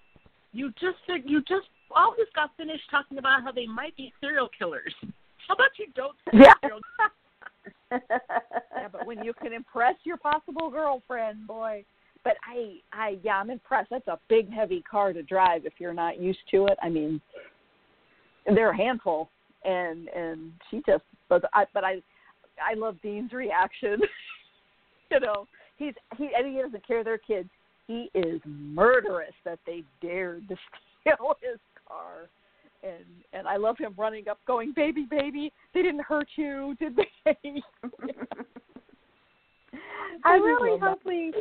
you 0.52 0.70
just 0.80 0.96
said 1.06 1.22
you 1.24 1.40
just 1.40 1.66
all 1.90 2.14
just 2.18 2.34
got 2.34 2.50
finished 2.56 2.84
talking 2.90 3.18
about 3.18 3.42
how 3.42 3.52
they 3.52 3.66
might 3.66 3.96
be 3.96 4.12
serial 4.20 4.48
killers. 4.56 4.94
How 5.48 5.54
about 5.54 5.70
you 5.78 5.86
don't 5.94 6.16
Yeah. 6.32 6.54
serial 6.60 6.80
yeah, 7.92 8.88
but 8.90 9.06
when 9.06 9.22
you 9.22 9.32
can 9.34 9.52
impress 9.52 9.94
your 10.04 10.16
possible 10.16 10.70
girlfriend, 10.70 11.46
boy. 11.46 11.84
But 12.24 12.36
I, 12.48 12.78
I, 12.92 13.18
yeah, 13.22 13.36
I'm 13.36 13.50
impressed. 13.50 13.90
That's 13.90 14.08
a 14.08 14.18
big, 14.28 14.50
heavy 14.50 14.82
car 14.90 15.12
to 15.12 15.22
drive 15.22 15.66
if 15.66 15.74
you're 15.78 15.94
not 15.94 16.18
used 16.18 16.38
to 16.52 16.66
it. 16.66 16.78
I 16.82 16.88
mean, 16.88 17.20
they're 18.46 18.70
a 18.70 18.76
handful, 18.76 19.28
and 19.64 20.08
and 20.08 20.52
she 20.70 20.82
just, 20.86 21.04
but 21.28 21.44
I, 21.52 21.66
but 21.74 21.84
I, 21.84 22.02
I 22.62 22.74
love 22.74 22.96
Dean's 23.02 23.32
reaction. 23.32 24.00
you 25.10 25.20
know, 25.20 25.46
he's 25.76 25.94
he 26.16 26.30
and 26.36 26.46
he 26.46 26.60
doesn't 26.60 26.86
care 26.86 27.04
they're 27.04 27.18
kids. 27.18 27.50
He 27.86 28.10
is 28.14 28.40
murderous 28.46 29.34
that 29.44 29.58
they 29.66 29.84
dared 30.00 30.48
to 30.48 30.56
steal 31.00 31.36
his 31.40 31.58
car. 31.86 32.28
And 32.82 33.04
and 33.32 33.46
I 33.48 33.56
love 33.56 33.78
him 33.78 33.94
running 33.96 34.28
up, 34.28 34.38
going, 34.46 34.72
"Baby, 34.74 35.06
baby, 35.10 35.52
they 35.72 35.82
didn't 35.82 36.04
hurt 36.04 36.28
you, 36.36 36.76
did 36.78 36.96
they?" 36.96 37.36
I 40.24 40.34
really 40.34 40.78
hope 40.78 41.00
we. 41.04 41.32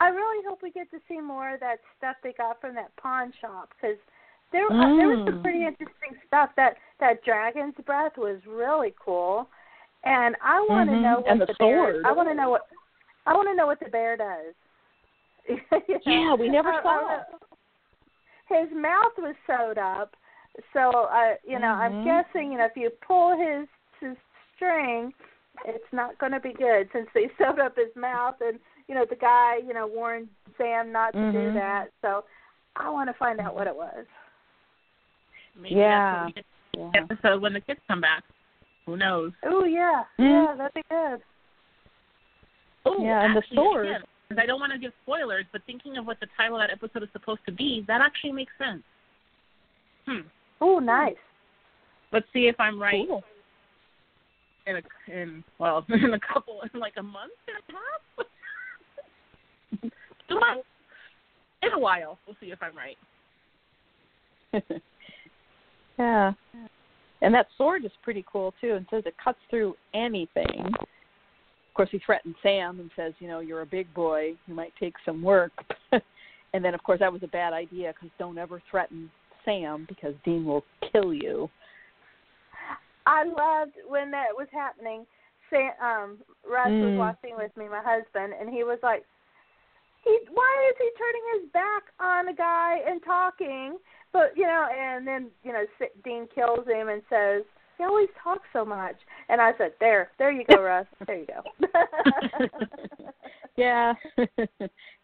I 0.00 0.08
really 0.08 0.44
hope 0.46 0.62
we 0.62 0.70
get 0.70 0.90
to 0.92 0.98
see 1.08 1.20
more 1.20 1.54
of 1.54 1.60
that 1.60 1.78
stuff 1.96 2.16
they 2.22 2.32
got 2.32 2.60
from 2.60 2.74
that 2.76 2.94
pawn 2.96 3.32
shop 3.40 3.70
because 3.74 3.96
there 4.52 4.66
uh, 4.70 4.96
there 4.96 5.08
was 5.08 5.18
some 5.26 5.38
Mm. 5.38 5.42
pretty 5.42 5.66
interesting 5.66 6.16
stuff. 6.26 6.50
That 6.56 6.76
that 7.00 7.22
dragon's 7.24 7.74
breath 7.84 8.16
was 8.16 8.38
really 8.46 8.94
cool, 9.04 9.48
and 10.04 10.36
I 10.42 10.60
want 10.60 10.88
to 10.90 10.96
Mhm. 10.96 11.02
know 11.02 11.16
what 11.20 11.30
And 11.30 11.40
the 11.40 11.46
bear. 11.58 11.92
sword. 11.92 12.06
I 12.06 12.12
want 12.12 12.28
to 12.28 12.34
know 12.34 12.50
what 12.50 12.66
I 13.26 13.34
want 13.34 13.48
to 13.48 13.54
know 13.54 13.66
what 13.66 13.80
the 13.80 13.88
bear 13.90 14.16
does. 14.16 14.54
You 15.48 15.60
know? 15.72 15.82
Yeah, 16.06 16.34
we 16.34 16.48
never 16.48 16.72
I- 16.72 16.78
I 16.78 16.82
saw 16.82 17.02
wanna- 17.02 17.26
His 18.48 18.70
mouth 18.72 19.18
was 19.18 19.34
sewed 19.46 19.76
up, 19.78 20.16
so 20.72 21.08
I, 21.10 21.36
you 21.44 21.58
know, 21.58 21.72
I'm 21.72 21.92
Mhm. 21.92 22.04
guessing, 22.04 22.52
you 22.52 22.58
know, 22.58 22.64
if 22.64 22.76
you 22.76 22.90
pull 22.90 23.36
his 23.36 23.68
his 24.00 24.16
string, 24.54 25.12
it's 25.64 25.92
not 25.92 26.16
going 26.18 26.32
to 26.32 26.40
be 26.40 26.52
good 26.52 26.88
since 26.92 27.10
they 27.12 27.28
sewed 27.36 27.58
up 27.58 27.76
his 27.76 27.94
mouth 27.96 28.40
and 28.40 28.60
you 28.88 28.94
know 28.94 29.04
the 29.08 29.16
guy 29.16 29.56
you 29.66 29.74
know 29.74 29.86
warned 29.86 30.28
Sam 30.56 30.90
not 30.92 31.12
to 31.12 31.32
do 31.32 31.38
Mhm. 31.38 31.54
that. 31.54 31.90
So 32.02 32.24
I 32.76 32.88
want 32.90 33.08
to 33.08 33.14
find 33.14 33.38
out 33.40 33.54
what 33.54 33.66
it 33.66 33.74
was. 33.76 34.06
Maybe 35.54 35.74
Yeah. 35.76 36.30
that's 36.34 36.46
what 36.72 36.86
we 36.86 36.92
get 36.92 37.10
episode 37.10 37.42
when 37.42 37.52
the 37.52 37.60
kids 37.60 37.80
come 37.88 38.00
back. 38.00 38.24
Who 38.86 38.96
knows? 38.96 39.32
Oh 39.44 39.64
yeah, 39.64 40.04
Mm. 40.18 40.46
yeah, 40.46 40.54
that'd 40.56 40.74
be 40.74 40.82
good. 40.88 41.22
Oh, 42.86 43.02
Yeah, 43.04 43.24
and 43.24 43.34
the 43.34 43.38
actually, 43.40 43.56
sword. 43.56 43.86
again, 43.86 44.04
'cause 44.28 44.38
I 44.38 44.46
don't 44.46 44.60
want 44.60 44.72
to 44.72 44.78
give 44.78 44.94
spoilers, 45.02 45.44
but 45.52 45.62
thinking 45.64 45.96
of 45.98 46.06
what 46.06 46.18
the 46.20 46.26
title 46.36 46.56
of 46.56 46.60
that 46.66 46.70
episode 46.70 47.02
is 47.02 47.10
supposed 47.12 47.44
to 47.46 47.52
be, 47.52 47.82
that 47.82 48.00
actually 48.00 48.32
makes 48.32 48.56
sense. 48.56 48.82
Hmm. 50.06 50.22
Oh, 50.60 50.78
nice. 50.78 51.18
Let's 52.12 52.30
see 52.32 52.48
if 52.48 52.58
I'm 52.58 52.80
right 52.80 53.06
Cool. 53.06 53.22
in 54.66 54.76
a 54.76 54.82
in 55.10 55.44
well 55.58 55.84
in 55.88 56.14
a 56.14 56.20
couple 56.20 56.62
in 56.62 56.80
like 56.80 56.96
a 56.96 57.02
month 57.02 57.32
and 57.48 57.56
a 57.58 57.72
half. 57.72 58.26
Two 59.80 60.40
months. 60.40 60.66
In 61.62 61.72
a 61.72 61.78
while, 61.78 62.18
we'll 62.26 62.36
see 62.40 62.52
if 62.52 62.58
I'm 62.62 62.76
right. 62.76 62.96
yeah. 65.98 66.32
And 67.20 67.34
that 67.34 67.46
sword 67.56 67.84
is 67.84 67.90
pretty 68.02 68.24
cool 68.30 68.54
too, 68.60 68.74
and 68.74 68.86
says 68.90 69.02
it 69.06 69.14
cuts 69.22 69.38
through 69.50 69.74
anything. 69.94 70.66
Of 70.66 71.74
course, 71.74 71.88
he 71.90 72.00
threatens 72.04 72.36
Sam 72.42 72.80
and 72.80 72.90
says, 72.94 73.12
"You 73.18 73.28
know, 73.28 73.40
you're 73.40 73.62
a 73.62 73.66
big 73.66 73.92
boy. 73.92 74.34
You 74.46 74.54
might 74.54 74.72
take 74.78 74.94
some 75.04 75.22
work." 75.22 75.52
and 75.92 76.64
then, 76.64 76.74
of 76.74 76.82
course, 76.82 77.00
that 77.00 77.12
was 77.12 77.22
a 77.22 77.28
bad 77.28 77.52
idea 77.52 77.92
because 77.92 78.10
don't 78.18 78.38
ever 78.38 78.62
threaten 78.70 79.10
Sam 79.44 79.86
because 79.88 80.14
Dean 80.24 80.44
will 80.44 80.64
kill 80.92 81.12
you. 81.12 81.50
I 83.06 83.24
loved 83.24 83.72
when 83.88 84.10
that 84.12 84.28
was 84.36 84.48
happening. 84.52 85.06
Sam, 85.50 85.72
um, 85.80 86.18
Russ 86.48 86.70
was 86.72 86.92
Mm. 86.92 86.98
watching 86.98 87.36
with 87.36 87.56
me, 87.56 87.68
my 87.68 87.80
husband, 87.80 88.34
and 88.38 88.50
he 88.50 88.64
was 88.64 88.78
like, 88.82 89.04
"He, 90.04 90.18
why 90.32 90.70
is 90.70 90.76
he 90.78 90.90
turning 90.98 91.22
his 91.34 91.52
back 91.52 91.82
on 92.00 92.28
a 92.28 92.34
guy 92.34 92.78
and 92.86 93.02
talking?" 93.02 93.78
But 94.12 94.36
you 94.36 94.44
know, 94.44 94.66
and 94.76 95.06
then 95.06 95.28
you 95.42 95.52
know, 95.52 95.64
S- 95.80 95.90
Dean 96.04 96.26
kills 96.34 96.66
him 96.66 96.88
and 96.88 97.02
says, 97.10 97.42
"He 97.76 97.84
always 97.84 98.08
talks 98.22 98.48
so 98.52 98.64
much." 98.64 98.96
And 99.28 99.40
I 99.40 99.52
said, 99.58 99.72
"There, 99.80 100.10
there 100.18 100.30
you 100.30 100.44
go, 100.44 100.62
Russ. 100.62 100.86
There 101.06 101.18
you 101.18 101.26
go." 101.26 101.42
yeah, 103.56 103.94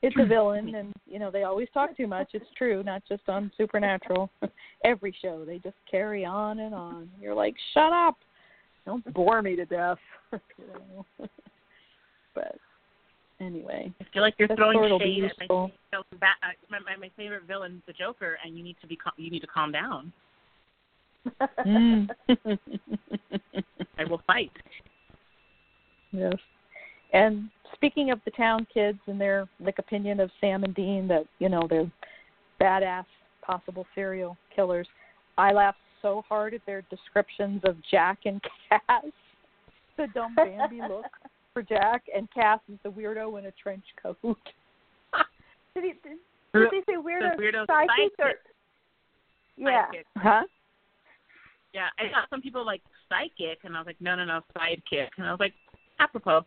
it's 0.02 0.16
a 0.18 0.26
villain, 0.26 0.74
and 0.74 0.92
you 1.06 1.18
know 1.18 1.30
they 1.30 1.42
always 1.42 1.68
talk 1.74 1.96
too 1.96 2.06
much. 2.06 2.30
It's 2.32 2.46
true, 2.56 2.82
not 2.82 3.02
just 3.08 3.28
on 3.28 3.50
Supernatural. 3.56 4.30
Every 4.84 5.14
show 5.20 5.44
they 5.44 5.58
just 5.58 5.76
carry 5.90 6.24
on 6.24 6.60
and 6.60 6.74
on. 6.74 7.10
You're 7.20 7.34
like, 7.34 7.54
shut 7.72 7.92
up! 7.92 8.16
Don't 8.86 9.14
bore 9.14 9.42
me 9.42 9.56
to 9.56 9.64
death. 9.64 9.98
you 10.32 10.38
know. 11.18 11.28
but 12.34 12.56
anyway, 13.44 13.92
I 14.00 14.04
feel 14.12 14.22
like 14.22 14.34
you're 14.38 14.48
throwing 14.56 14.76
sword 14.76 14.90
will 14.90 14.98
be 14.98 15.16
shade 15.16 15.24
at 15.24 15.32
my, 15.38 15.42
useful. 15.44 15.70
favorite 15.90 16.20
bat- 16.20 16.36
uh, 16.42 16.48
my, 16.70 16.78
my 16.80 16.96
my 16.96 17.10
favorite 17.16 17.44
villain, 17.44 17.82
the 17.86 17.92
Joker, 17.92 18.38
and 18.44 18.56
you 18.56 18.64
need 18.64 18.76
to 18.80 18.86
be 18.86 18.96
cal- 18.96 19.12
you 19.16 19.30
need 19.30 19.40
to 19.40 19.46
calm 19.46 19.72
down. 19.72 20.12
mm. 21.66 22.08
I 23.98 24.04
will 24.04 24.20
fight. 24.26 24.50
yes. 26.12 26.34
And 27.12 27.48
speaking 27.74 28.10
of 28.10 28.20
the 28.24 28.30
town 28.32 28.66
kids 28.72 28.98
and 29.06 29.20
their 29.20 29.48
like 29.60 29.78
opinion 29.78 30.20
of 30.20 30.30
Sam 30.40 30.64
and 30.64 30.74
Dean 30.74 31.08
that 31.08 31.24
you 31.38 31.48
know 31.48 31.66
they're 31.68 31.90
badass 32.60 33.04
possible 33.42 33.86
serial 33.94 34.36
killers, 34.54 34.88
I 35.38 35.52
laughed 35.52 35.78
so 36.02 36.22
hard 36.28 36.54
at 36.54 36.60
their 36.66 36.82
descriptions 36.90 37.60
of 37.64 37.76
Jack 37.90 38.20
and 38.24 38.40
Cass. 38.68 39.04
The 39.96 40.06
dumb 40.12 40.34
Bambi 40.34 40.80
look 40.88 41.06
for 41.54 41.62
Jack, 41.62 42.02
and 42.14 42.28
Cass 42.30 42.60
is 42.70 42.78
the 42.82 42.90
weirdo 42.90 43.38
in 43.38 43.46
a 43.46 43.52
trench 43.52 43.84
coat. 44.02 44.18
did 45.74 45.84
he 45.84 45.92
did, 46.02 46.18
did 46.52 46.68
he 46.70 46.80
say 46.86 46.96
weirdo, 46.98 47.36
The 47.36 47.42
weirdo 47.42 47.66
psychic 47.66 48.12
or? 48.18 48.26
sidekick. 48.26 48.34
Yeah. 49.56 49.86
Sidekick. 49.86 50.04
Huh? 50.18 50.42
Yeah, 51.72 51.88
I 51.98 52.04
got 52.10 52.28
some 52.28 52.42
people 52.42 52.66
like 52.66 52.82
psychic, 53.08 53.60
and 53.64 53.74
I 53.74 53.80
was 53.80 53.86
like, 53.86 54.00
no, 54.00 54.14
no, 54.16 54.24
no, 54.24 54.40
sidekick, 54.56 55.08
and 55.16 55.26
I 55.26 55.30
was 55.30 55.40
like, 55.40 55.54
apropos. 56.00 56.44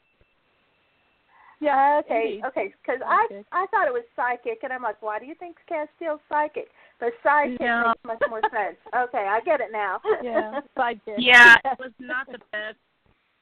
Yeah. 1.60 2.02
Okay. 2.06 2.24
Indeed. 2.36 2.46
Okay. 2.46 2.74
Because 2.86 3.02
I 3.06 3.28
I 3.52 3.65
thought 3.72 3.88
it 3.88 3.93
was 3.93 4.04
psychic, 4.15 4.60
and 4.63 4.72
I'm 4.72 4.84
like, 4.84 5.02
why 5.02 5.17
do 5.20 5.26
you 5.26 5.36
think 5.36 5.56
Castiel's 5.67 6.20
psychic? 6.30 6.67
But 7.00 7.10
psychic 7.24 7.60
Yeah. 7.60 7.93
makes 8.06 8.20
much 8.22 8.30
more 8.30 8.41
sense. 8.54 8.78
Okay, 8.96 9.26
I 9.28 9.39
get 9.41 9.60
it 9.62 9.70
now. 9.72 10.00
Yeah, 10.24 10.62
sidekick. 10.78 11.15
Yeah, 11.17 11.56
it 11.65 11.80
was 11.80 11.91
not 12.00 12.28
the 12.28 12.39
best. 12.52 12.78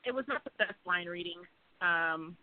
It 0.06 0.14
was 0.14 0.26
not 0.28 0.44
the 0.44 0.52
best 0.58 0.76
line 0.86 1.08
reading. 1.08 1.40
Um, 1.82 2.38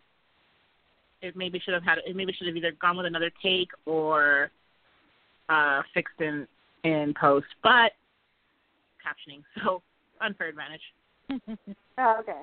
it 1.21 1.35
maybe 1.35 1.59
should 1.59 1.73
have 1.73 1.83
had 1.83 1.99
it 2.05 2.15
maybe 2.15 2.33
should 2.33 2.47
have 2.47 2.55
either 2.55 2.73
gone 2.81 2.97
with 2.97 3.05
another 3.05 3.31
take 3.41 3.69
or 3.85 4.51
uh, 5.49 5.81
fixed 5.93 6.19
in 6.19 6.47
in 6.83 7.13
post, 7.19 7.47
but 7.63 7.93
captioning, 9.03 9.41
so 9.63 9.81
unfair 10.21 10.49
advantage. 10.49 10.81
Oh, 11.99 12.17
okay. 12.21 12.41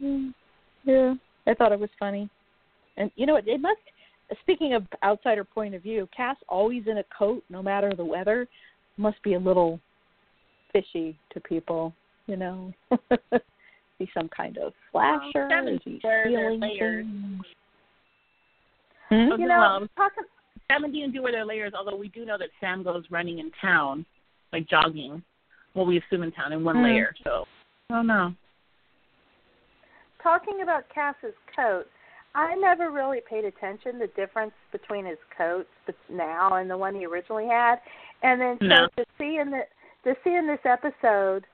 Mm, 0.00 0.32
yeah, 0.84 1.14
I 1.48 1.54
thought 1.54 1.72
it 1.72 1.80
was 1.80 1.90
funny, 1.98 2.30
and 2.96 3.10
you 3.16 3.26
know 3.26 3.34
it, 3.34 3.48
it 3.48 3.60
must. 3.60 3.80
Speaking 4.42 4.74
of 4.74 4.84
outsider 5.02 5.42
point 5.42 5.74
of 5.74 5.82
view, 5.82 6.08
Cass 6.16 6.36
always 6.48 6.84
in 6.86 6.98
a 6.98 7.04
coat, 7.16 7.42
no 7.50 7.64
matter 7.64 7.92
the 7.96 8.04
weather, 8.04 8.46
must 8.96 9.20
be 9.24 9.34
a 9.34 9.38
little 9.40 9.80
fishy 10.72 11.18
to 11.32 11.40
people. 11.40 11.92
You 12.28 12.36
know, 12.36 12.72
be 13.98 14.10
some 14.14 14.28
kind 14.28 14.58
of 14.58 14.72
slasher. 14.92 15.48
Well, 15.48 15.68
Is 15.68 15.80
he 15.84 16.00
their 16.02 16.26
stealing 16.26 16.60
layers. 16.60 17.06
things? 17.06 17.44
Hmm? 19.10 19.40
You 19.40 19.48
know, 19.48 19.60
Um, 19.60 19.88
talking 19.96 20.24
Sam 20.70 20.84
and 20.84 20.92
Dean 20.92 21.12
do 21.12 21.22
wear 21.22 21.32
their 21.32 21.44
layers, 21.44 21.74
although 21.74 21.96
we 21.96 22.08
do 22.08 22.24
know 22.24 22.38
that 22.38 22.48
Sam 22.60 22.82
goes 22.82 23.04
running 23.10 23.38
in 23.38 23.50
town, 23.60 24.04
like 24.52 24.66
jogging. 24.66 25.22
Well, 25.74 25.86
we 25.86 25.98
assume 25.98 26.22
in 26.22 26.32
town 26.32 26.52
in 26.52 26.64
one 26.64 26.76
Hmm. 26.76 26.84
layer. 26.84 27.14
So, 27.22 27.46
I 27.90 27.94
don't 27.96 28.06
know. 28.06 28.34
talking 30.22 30.62
about 30.62 30.88
Cass's 30.88 31.34
coat, 31.54 31.86
I 32.34 32.54
never 32.54 32.90
really 32.90 33.20
paid 33.20 33.44
attention 33.44 33.98
the 33.98 34.06
difference 34.16 34.54
between 34.72 35.04
his 35.04 35.18
coats 35.36 35.68
now 36.08 36.54
and 36.54 36.70
the 36.70 36.78
one 36.78 36.94
he 36.94 37.04
originally 37.04 37.46
had. 37.46 37.82
And 38.22 38.40
then 38.40 38.58
so 38.60 38.66
No. 38.66 38.88
to 38.96 39.04
see 39.18 39.36
in 39.36 39.50
the 39.50 39.66
to 40.04 40.16
see 40.24 40.34
in 40.34 40.46
this 40.46 40.64
episode, 40.64 41.46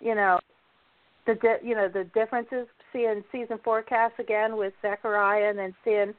you 0.00 0.14
know, 0.14 0.38
the 1.26 1.34
di- 1.34 1.66
you 1.66 1.74
know 1.74 1.88
the 1.88 2.04
differences. 2.14 2.66
Seeing 2.92 3.22
season 3.30 3.58
four 3.62 3.82
Cass 3.82 4.10
again 4.18 4.56
with 4.56 4.72
Zachariah, 4.82 5.50
and 5.50 5.58
then 5.58 5.74
seeing 5.84 6.12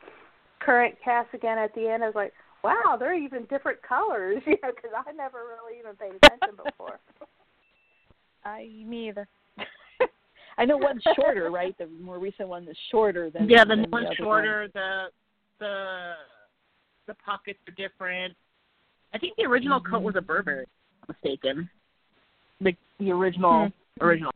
current 0.59 0.95
Cass 1.03 1.25
again 1.33 1.57
at 1.57 1.73
the 1.75 1.87
end, 1.89 2.03
I 2.03 2.07
was 2.07 2.15
like, 2.15 2.33
wow, 2.63 2.95
they're 2.97 3.15
even 3.15 3.45
different 3.45 3.81
colors. 3.81 4.41
You 4.47 4.57
know, 4.63 4.71
because 4.75 4.91
I 4.95 5.11
never 5.11 5.39
really 5.39 5.79
even 5.79 5.95
paid 5.95 6.15
attention 6.23 6.55
before. 6.63 6.99
I 8.45 8.69
me 8.85 9.09
either. 9.09 9.27
I 10.57 10.65
know 10.65 10.77
one's 10.77 11.03
shorter, 11.15 11.49
right? 11.51 11.77
The 11.77 11.87
more 12.01 12.19
recent 12.19 12.47
one 12.49 12.67
is 12.67 12.77
shorter 12.89 13.29
than 13.29 13.49
yeah, 13.49 13.63
the 13.63 13.75
than 13.75 13.91
one's 13.91 14.07
other 14.07 14.15
shorter. 14.17 14.69
The 14.73 15.05
the 15.59 16.13
the 17.07 17.13
pockets 17.15 17.59
are 17.67 17.73
different. 17.73 18.35
I 19.13 19.17
think 19.17 19.35
the 19.37 19.43
original 19.43 19.79
Mm-hmm. 19.79 19.91
coat 19.93 20.03
was 20.03 20.15
a 20.15 20.21
Burberry. 20.21 20.65
I'm 21.03 21.15
mistaken. 21.21 21.69
The 22.61 22.73
the 22.99 23.11
original 23.11 23.69
Hmm. 23.99 24.05
original. 24.05 24.31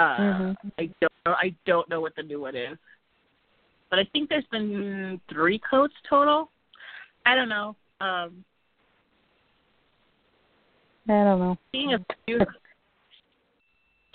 Uh, 0.00 0.16
Mhm. 0.16 0.56
I 0.78 0.86
don't 1.00 1.12
know. 1.26 1.32
I 1.34 1.54
don't 1.66 1.88
know 1.90 2.00
what 2.00 2.14
the 2.16 2.22
new 2.22 2.40
one 2.40 2.56
is, 2.56 2.78
but 3.90 3.98
I 3.98 4.04
think 4.04 4.30
there's 4.30 4.46
been 4.46 5.20
three 5.28 5.58
coats 5.58 5.94
total. 6.08 6.50
I 7.26 7.34
don't 7.34 7.50
know. 7.50 7.76
Um, 8.00 8.44
I 11.06 11.12
don't 11.24 11.38
know. 11.40 11.58
seeing 11.72 11.92
a 11.92 11.98
few 12.24 12.40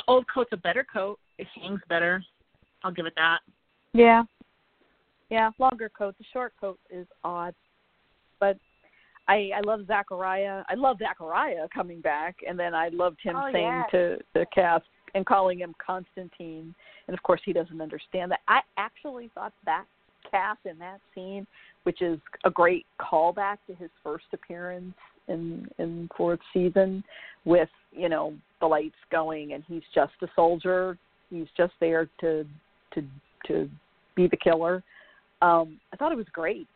old 0.07 0.27
coat's 0.27 0.51
a 0.53 0.57
better 0.57 0.83
coat. 0.83 1.19
It 1.37 1.47
hangs 1.49 1.81
better. 1.87 2.23
I'll 2.83 2.91
give 2.91 3.05
it 3.05 3.13
that. 3.15 3.41
Yeah. 3.93 4.23
Yeah, 5.29 5.51
longer 5.59 5.89
coat. 5.89 6.17
The 6.17 6.23
short 6.33 6.53
coat 6.59 6.79
is 6.89 7.07
odd. 7.23 7.53
But 8.39 8.57
I 9.27 9.51
I 9.55 9.61
love 9.61 9.85
Zachariah. 9.85 10.63
I 10.67 10.73
love 10.73 10.97
Zachariah 10.99 11.67
coming 11.69 12.01
back 12.01 12.37
and 12.47 12.57
then 12.57 12.73
I 12.73 12.89
loved 12.89 13.19
him 13.21 13.35
Oh, 13.35 13.51
saying 13.51 13.65
yeah. 13.65 13.83
to 13.91 14.19
the 14.33 14.45
Cass 14.47 14.81
and 15.15 15.25
calling 15.25 15.59
him 15.59 15.73
Constantine. 15.83 16.75
And 17.07 17.17
of 17.17 17.23
course 17.23 17.41
he 17.43 17.53
doesn't 17.53 17.81
understand 17.81 18.29
that. 18.31 18.41
I 18.47 18.59
actually 18.77 19.31
thought 19.33 19.53
that 19.65 19.85
Cass 20.29 20.57
in 20.65 20.77
that 20.79 20.99
scene, 21.15 21.47
which 21.83 22.01
is 22.01 22.19
a 22.43 22.51
great 22.51 22.85
callback 22.99 23.57
to 23.67 23.75
his 23.75 23.89
first 24.03 24.25
appearance 24.33 24.93
in 25.27 25.67
in 25.79 26.07
fourth 26.15 26.39
season 26.53 27.03
with, 27.45 27.69
you 27.91 28.09
know, 28.09 28.33
the 28.59 28.67
lights 28.67 28.95
going 29.11 29.53
and 29.53 29.63
he's 29.67 29.83
just 29.93 30.13
a 30.21 30.27
soldier. 30.35 30.97
He's 31.29 31.47
just 31.57 31.73
there 31.79 32.09
to 32.21 32.45
to 32.93 33.03
to 33.47 33.69
be 34.15 34.27
the 34.27 34.37
killer. 34.37 34.83
Um, 35.41 35.79
I 35.93 35.95
thought 35.97 36.11
it 36.11 36.17
was 36.17 36.27
great. 36.31 36.67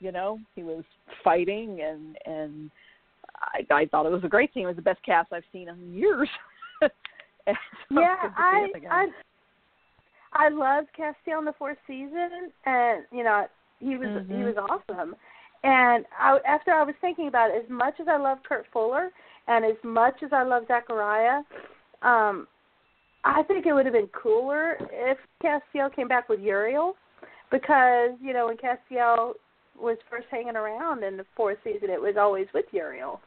You 0.00 0.12
know, 0.12 0.38
he 0.54 0.62
was 0.62 0.84
fighting 1.22 1.80
and 1.82 2.16
and 2.26 2.70
I, 3.38 3.74
I 3.74 3.86
thought 3.86 4.06
it 4.06 4.12
was 4.12 4.24
a 4.24 4.28
great 4.28 4.52
scene. 4.52 4.64
It 4.64 4.68
was 4.68 4.76
the 4.76 4.82
best 4.82 5.02
Cass 5.04 5.26
I've 5.32 5.44
seen 5.52 5.68
in 5.68 5.94
years. 5.94 6.28
Yeah, 7.90 8.16
good 8.22 8.36
to 8.36 8.74
see 8.76 8.86
I. 8.90 9.04
I 9.04 9.06
I 10.32 10.48
loved 10.48 10.88
Castiel 10.98 11.38
in 11.38 11.44
the 11.44 11.54
fourth 11.58 11.78
season, 11.86 12.52
and 12.64 13.04
you 13.10 13.24
know 13.24 13.46
he 13.80 13.96
was 13.96 14.08
he 14.28 14.34
Mhm. 14.42 14.54
was 14.54 14.56
awesome. 14.56 15.16
And 15.62 16.04
I, 16.18 16.38
after 16.46 16.72
I 16.72 16.82
was 16.82 16.94
thinking 17.00 17.28
about 17.28 17.50
it, 17.50 17.62
as 17.64 17.70
much 17.70 17.98
as 18.00 18.08
I 18.08 18.16
love 18.16 18.38
Kurt 18.42 18.66
Fuller 18.72 19.10
and 19.48 19.64
as 19.64 19.76
much 19.82 20.22
as 20.22 20.32
I 20.32 20.42
love 20.42 20.66
Zachariah, 20.68 21.42
um, 22.02 22.46
I 23.24 23.42
think 23.44 23.66
it 23.66 23.72
would 23.72 23.86
have 23.86 23.94
been 23.94 24.08
cooler 24.08 24.76
if 24.92 25.18
Castiel 25.42 25.94
came 25.94 26.08
back 26.08 26.28
with 26.28 26.40
Uriel, 26.40 26.96
because 27.50 28.10
you 28.20 28.32
know 28.32 28.46
when 28.46 28.56
Castiel 28.58 29.34
was 29.78 29.96
first 30.10 30.26
hanging 30.30 30.56
around 30.56 31.02
in 31.02 31.16
the 31.16 31.26
fourth 31.34 31.58
season, 31.64 31.90
it 31.90 32.00
was 32.00 32.16
always 32.18 32.46
with 32.52 32.66
Uriel. 32.72 33.20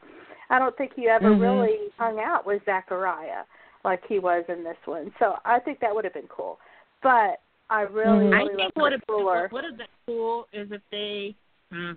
I 0.49 0.59
don't 0.59 0.75
think 0.77 0.93
he 0.95 1.07
ever 1.07 1.29
Mhm. 1.29 1.41
really 1.41 1.91
hung 1.97 2.19
out 2.19 2.45
with 2.45 2.63
Zachariah 2.65 3.43
like 3.83 4.01
he 4.07 4.19
was 4.19 4.43
in 4.49 4.63
this 4.63 4.77
one. 4.85 5.11
So 5.19 5.35
I 5.45 5.59
think 5.59 5.79
that 5.79 5.93
would 5.93 6.03
have 6.03 6.13
been 6.13 6.27
cool. 6.27 6.59
But 7.01 7.41
I 7.69 7.81
really, 7.81 8.25
Mhm. 8.25 8.33
I 8.35 8.47
think 8.47 8.59
love 8.59 8.71
what 8.75 8.91
would 8.91 9.03
Fuller. 9.05 9.41
what 9.43 9.51
would 9.51 9.63
have 9.65 9.77
been 9.77 9.87
cool 10.05 10.47
is 10.51 10.71
if 10.71 10.81
they. 10.91 11.35
Hmm. 11.71 11.93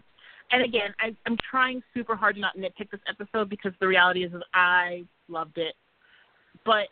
And 0.51 0.63
again, 0.63 0.95
I, 1.01 1.17
I'm 1.25 1.39
trying 1.39 1.83
super 1.95 2.15
hard 2.15 2.35
to 2.35 2.41
not 2.41 2.57
nitpick 2.59 2.91
this 2.91 3.01
episode 3.09 3.49
because 3.49 3.73
the 3.81 3.87
reality 3.89 4.23
is, 4.23 4.35
is 4.35 4.43
I 4.53 5.05
loved 5.29 5.57
it, 5.57 5.75
but 6.67 6.89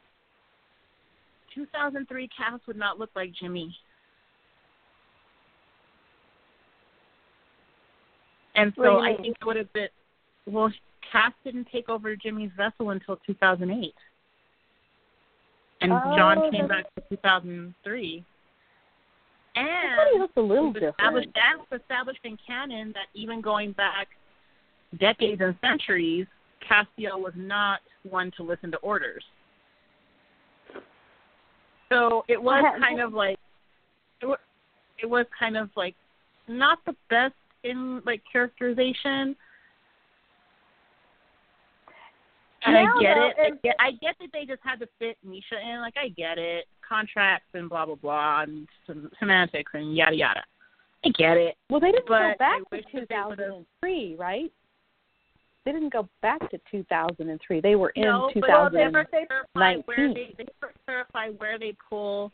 2003 1.55 2.29
Cass 2.29 2.61
would 2.67 2.77
not 2.77 2.99
look 2.99 3.11
like 3.15 3.33
Jimmy. 3.33 3.77
And 8.55 8.73
so 8.77 8.99
I 8.99 9.17
think 9.17 9.37
it 9.41 9.45
would 9.45 9.57
have 9.57 9.73
been 9.73 9.89
well. 10.47 10.73
Cass 11.13 11.33
didn't 11.45 11.67
take 11.73 11.89
over 11.89 12.15
Jimmy's 12.15 12.51
vessel 12.57 12.91
until 12.91 13.17
2008, 13.27 13.95
and 15.81 15.93
Oh, 15.93 16.17
John 16.17 16.51
came 16.51 16.69
that's- 16.69 16.85
back 16.97 17.09
to 17.09 17.17
2003. 17.17 18.25
And 19.57 19.67
he 20.13 20.19
a 20.37 20.41
little 20.41 20.73
established, 20.77 21.29
that's 21.35 21.83
established 21.83 22.21
in 22.25 22.39
canon 22.47 22.93
that 22.93 23.07
even 23.15 23.41
going 23.41 23.73
back 23.73 24.09
decades 24.99 25.41
and 25.41 25.57
centuries, 25.61 26.27
Castiel 26.69 27.19
was 27.21 27.33
not 27.35 27.81
one 28.09 28.31
to 28.37 28.43
listen 28.45 28.71
to 28.71 28.77
orders. 28.79 29.25
So 31.89 32.25
it 32.29 32.41
was 32.41 32.63
kind 32.81 33.01
of 33.01 33.13
like 33.13 33.39
it 34.23 34.27
was, 34.27 34.39
it 35.03 35.07
was 35.07 35.27
kind 35.37 35.57
of 35.57 35.71
like 35.77 35.97
not 36.47 36.79
the 36.87 36.95
best 37.09 37.35
in 37.65 38.01
like 38.07 38.23
characterization. 38.31 39.35
And 42.67 42.77
I 42.77 42.85
get 43.01 43.17
it. 43.17 43.35
I 43.39 43.51
get, 43.63 43.77
I 43.81 43.91
get 43.93 44.17
that 44.21 44.29
they 44.33 44.45
just 44.45 44.61
had 44.63 44.81
to 44.81 44.89
fit 44.99 45.17
Misha 45.25 45.59
in. 45.63 45.81
Like 45.81 45.95
I 45.97 46.09
get 46.09 46.37
it, 46.39 46.67
contracts 46.87 47.49
and 47.55 47.69
blah 47.69 47.87
blah 47.87 47.95
blah 47.95 48.43
and 48.43 48.69
sem- 48.87 49.11
semantics 49.19 49.71
and 49.75 49.97
yada 49.97 50.15
yada. 50.17 50.43
I 51.05 51.09
get 51.11 51.37
it. 51.39 51.57
Well, 51.71 51.81
they 51.81 51.93
didn't 51.93 52.07
But 52.09 52.33
go 52.33 52.35
back 52.39 52.59
to 52.59 52.65
wish 52.73 52.85
that 52.93 53.09
they 53.09 53.17
would've- 53.25 53.39
2003, 53.39 54.17
right? 54.19 54.53
They 55.65 55.73
didn't 55.73 55.93
go 55.93 56.09
back 56.21 56.41
to 56.51 56.59
2003. 56.71 57.61
They 57.61 57.77
were 57.77 57.91
in 57.91 58.03
no, 58.03 58.31
but 58.35 58.47
2000. 58.47 58.73
they'll 58.75 58.85
never 58.85 59.05
clarify 59.07 59.77
where 59.87 60.13
they 60.15 60.35
they 60.37 60.47
clarify 60.85 61.29
where 61.31 61.59
they 61.59 61.75
pull 61.89 62.31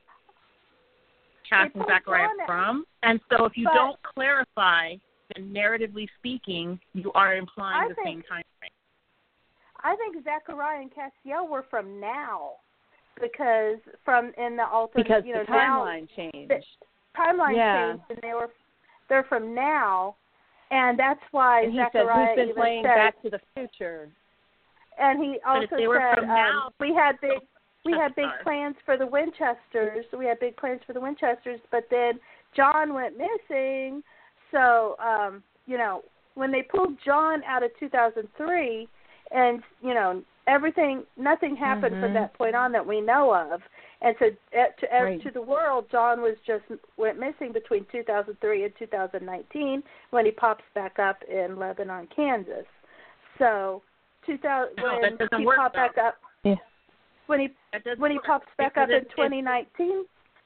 Cass 1.48 1.70
They 1.74 1.80
and 1.80 1.88
Zachariah 1.88 2.28
from. 2.46 2.84
And 3.04 3.20
so 3.30 3.44
if 3.44 3.56
you 3.56 3.64
but- 3.64 3.74
don't 3.74 4.02
clarify, 4.02 4.94
then 5.34 5.52
narratively 5.52 6.08
speaking, 6.18 6.80
you 6.94 7.12
are 7.12 7.36
implying 7.36 7.84
I 7.84 7.88
the 7.88 7.94
think- 7.94 8.06
same 8.08 8.22
time 8.22 8.42
frame. 8.58 8.70
I 9.86 9.94
think 9.96 10.24
Zachariah 10.24 10.80
and 10.80 10.90
Castiel 10.90 11.48
were 11.48 11.64
from 11.70 12.00
now 12.00 12.54
because 13.20 13.78
from 14.04 14.32
in 14.36 14.56
the 14.56 14.66
alternate, 14.66 15.04
because 15.04 15.22
you 15.24 15.32
know, 15.34 15.44
the 15.46 15.52
now 15.52 15.84
timeline 15.84 16.08
changed. 16.16 16.50
the 16.50 16.60
timeline 17.16 17.54
Yeah. 17.56 17.92
changed 17.92 18.04
and 18.10 18.18
they 18.20 18.34
were 18.34 18.50
they're 19.08 19.22
from 19.24 19.54
now, 19.54 20.16
and 20.72 20.98
that's 20.98 21.20
why 21.30 21.62
and 21.62 21.72
he 21.72 21.78
said, 21.78 21.92
Zachariah 21.92 22.34
"Who's 22.34 22.46
been 22.46 22.54
playing 22.56 22.82
said, 22.82 22.94
Back 22.96 23.22
to 23.22 23.30
the 23.30 23.40
Future?" 23.54 24.10
and 24.98 25.22
he 25.22 25.38
But 25.44 25.62
if 25.62 25.72
also 25.72 25.76
they 25.76 25.86
were 25.86 26.00
said 26.00 26.18
from 26.18 26.30
um, 26.30 26.36
now- 26.36 26.72
we 26.80 26.92
had 26.92 27.20
big 27.20 27.38
we 27.84 27.92
had 27.92 28.16
big 28.16 28.26
plans 28.42 28.74
for 28.84 28.96
the 28.96 29.06
Winchesters. 29.06 30.04
We 30.12 30.26
had 30.26 30.40
big 30.40 30.56
plans 30.56 30.80
for 30.84 30.92
the 30.92 31.00
Winchesters, 31.00 31.60
but 31.70 31.84
then 31.88 32.18
John 32.56 32.92
went 32.92 33.16
missing. 33.16 34.02
So, 34.50 34.96
um, 34.98 35.44
you 35.66 35.78
know, 35.78 36.02
when 36.34 36.50
they 36.50 36.62
pulled 36.62 36.98
John 37.04 37.44
out 37.44 37.62
of 37.62 37.70
2003, 37.78 38.88
and 39.30 39.62
you 39.82 39.94
know 39.94 40.22
everything, 40.46 41.02
nothing 41.16 41.56
happened 41.56 41.96
from 42.00 42.10
Mhm. 42.10 42.14
that 42.14 42.32
point 42.34 42.54
on 42.54 42.70
that 42.72 42.86
we 42.86 43.00
know 43.00 43.32
of. 43.34 43.60
And 44.00 44.14
so 44.18 44.26
uh, 44.26 44.66
to 44.78 44.96
uh, 44.96 45.02
Right. 45.04 45.22
to 45.22 45.30
the 45.30 45.42
world, 45.42 45.86
John 45.90 46.20
was 46.20 46.36
just 46.46 46.64
went 46.96 47.18
missing 47.18 47.50
between 47.52 47.84
2003 47.90 48.64
and 48.64 48.72
2019 48.78 49.82
when 50.10 50.24
he 50.24 50.30
pops 50.30 50.64
back 50.74 50.98
up 50.98 51.22
in 51.24 51.56
Lebanon, 51.58 52.06
Kansas. 52.14 52.66
So 53.38 53.82
2000 54.24 54.74
No, 54.76 54.98
when 55.00 55.40
he 55.40 55.46
work, 55.46 55.56
popped 55.56 55.74
though. 55.74 55.80
back 55.88 55.98
up 55.98 56.16
Yeah. 56.44 56.54
when 57.26 57.40
he 57.40 57.50
when 57.98 58.10
he 58.12 58.18
work, 58.18 58.26
pops 58.26 58.46
back 58.56 58.74
because 58.74 58.84
up 58.84 58.90
in 58.90 58.96
it's- 58.96 59.06
it's- 59.06 59.16
2019, 59.16 60.04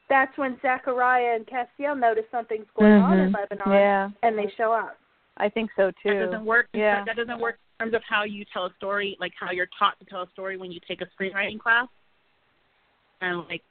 that's 0.09 0.37
when 0.39 0.59
Zachariah 0.61 1.35
and 1.37 1.47
Castiel 1.47 1.95
notice 1.99 2.25
something's 2.31 2.71
going 2.71 2.93
on 3.03 3.19
in 3.19 3.31
Mhm. 3.33 3.35
Lebanon, 3.35 3.71
Yeah, 3.73 4.11
and 4.23 4.39
they 4.39 4.49
show 4.49 4.73
up. 4.73 4.97
I 5.41 5.49
think 5.49 5.71
so 5.77 5.91
too. 6.03 6.19
That 6.21 6.27
doesn't 6.27 6.45
work. 6.45 6.67
Yeah. 6.75 7.05
That 7.05 7.17
doesn't 7.17 7.41
work 7.41 7.57
in 7.81 7.87
terms 7.87 7.95
of 7.97 8.03
how 8.09 8.25
you 8.25 8.45
tell 8.53 8.67
a 8.67 8.75
story, 8.77 9.17
like 9.21 9.33
how 9.39 9.51
you're 9.51 9.69
taught 9.79 9.99
to 10.01 10.05
tell 10.05 10.23
a 10.23 10.31
story 10.33 10.57
when 10.57 10.71
you 10.71 10.81
take 10.87 11.01
a 11.01 11.07
screenwriting 11.19 11.59
class. 11.59 11.89
And 13.21 13.39
like, 13.49 13.63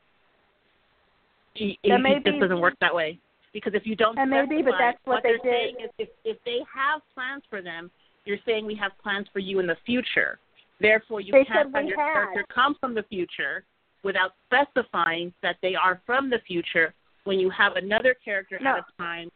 it, 1.56 1.78
it, 1.84 1.90
That 1.90 2.02
may 2.02 2.18
it 2.18 2.26
just 2.26 2.40
doesn't 2.40 2.60
work 2.60 2.76
that 2.82 2.94
way. 2.94 3.20
Because 3.54 3.74
if 3.74 3.86
you 3.86 3.96
don't, 3.96 4.18
And 4.20 4.30
maybe, 4.30 4.62
but 4.62 4.74
that's 4.80 5.00
what 5.06 5.24
they 5.24 5.30
they're 5.30 5.38
did. 5.38 5.44
saying 5.52 5.76
is 5.86 5.90
if 5.98 6.10
if 6.24 6.38
they 6.46 6.60
have 6.74 7.02
plans 7.16 7.44
for 7.50 7.62
them, 7.62 7.90
you're 8.26 8.38
saying 8.46 8.66
we 8.66 8.76
have 8.76 8.92
plans 9.02 9.28
for 9.34 9.40
you 9.40 9.60
in 9.60 9.66
the 9.68 9.78
future. 9.86 10.38
Therefore, 10.80 11.20
you 11.20 11.32
They 11.32 11.46
can't 11.46 11.74
have 11.76 11.86
your 11.86 11.98
had. 11.98 12.14
character 12.14 12.46
come 12.54 12.76
from 12.80 12.94
the 12.94 13.04
future 13.04 13.64
without 14.04 14.32
specifying 14.46 15.34
that 15.42 15.58
they 15.62 15.74
are 15.76 16.02
from 16.06 16.30
the 16.30 16.40
future. 16.48 16.94
When 17.26 17.40
you 17.40 17.50
have 17.50 17.76
another 17.76 18.16
character 18.24 18.58
No. 18.62 18.78
at 18.78 18.80
a 18.80 19.02
time 19.02 19.30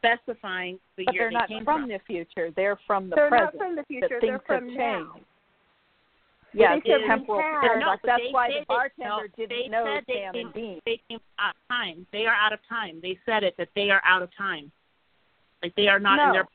specifying 0.00 0.78
the 0.96 1.04
But 1.04 1.14
year 1.14 1.22
they're 1.24 1.30
they 1.30 1.34
not 1.34 1.48
came 1.48 1.64
from 1.64 1.88
the 1.88 2.00
future. 2.06 2.50
They're 2.56 2.78
from 2.86 3.10
the 3.10 3.16
they're 3.16 3.28
present. 3.28 3.54
not 3.54 3.66
from 3.66 3.76
the 3.76 3.84
future. 3.84 4.08
things 4.20 4.20
They're 4.22 4.40
from 4.60 4.68
have 4.70 4.76
now. 4.76 4.98
changed. 5.12 5.26
Yes, 6.52 6.80
They 6.84 6.90
said 6.90 7.00
temporal 7.06 7.40
had- 7.40 7.60
paradox. 7.60 8.02
No, 8.04 8.10
That's 8.10 8.22
why 8.32 8.48
said 8.48 8.54
the 8.56 8.60
it- 8.62 8.68
bartender 8.68 9.28
no, 9.28 9.46
didn't 9.46 9.70
know 9.70 9.84
said 9.94 10.04
they 10.08 10.14
Sam 10.14 10.32
came, 10.34 10.46
and 10.46 10.54
Dean. 10.54 10.80
They 10.84 11.00
came 11.08 11.20
out 11.38 11.54
of 11.54 11.68
time. 11.68 12.06
They 12.12 12.26
are 12.26 12.34
out 12.34 12.52
of 12.52 12.58
time. 12.68 12.98
They 13.02 13.18
said 13.24 13.44
it 13.44 13.54
that 13.58 13.68
they 13.76 13.90
are 13.90 14.02
out 14.04 14.22
of 14.22 14.30
time. 14.36 14.72
Like 15.62 15.74
they 15.76 15.86
are 15.86 16.00
not 16.00 16.16
no. 16.16 16.26
in 16.26 16.32
their. 16.32 16.46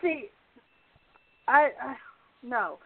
See, 0.00 0.30
I, 1.48 1.70
I 1.82 1.96
no. 2.42 2.78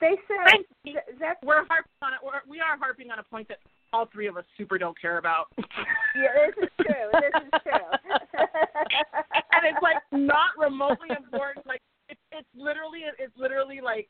They 0.00 0.16
said 0.28 0.36
Frankly, 0.42 0.66
Z- 0.84 1.16
Zach. 1.20 1.38
We're 1.44 1.64
harping 1.68 1.92
on 2.02 2.12
it. 2.12 2.18
We're, 2.22 2.40
we 2.48 2.58
are 2.60 2.76
harping 2.76 3.10
on 3.12 3.18
a 3.20 3.22
point 3.22 3.46
that 3.48 3.58
all 3.92 4.06
three 4.12 4.26
of 4.26 4.36
us 4.36 4.44
super 4.58 4.76
don't 4.78 5.00
care 5.00 5.16
about. 5.18 5.46
Yeah, 6.14 6.28
this 6.46 6.64
is 6.64 6.70
true. 6.76 7.08
This 7.14 7.42
is 7.42 7.60
true. 7.62 7.88
And 9.62 9.74
it's 9.74 9.82
like 9.82 9.96
not 10.12 10.50
remotely 10.58 11.08
important. 11.10 11.66
Like 11.66 11.80
it's 12.08 12.20
it's 12.32 12.48
literally 12.56 13.00
it's 13.18 13.32
literally 13.36 13.80
like 13.82 14.08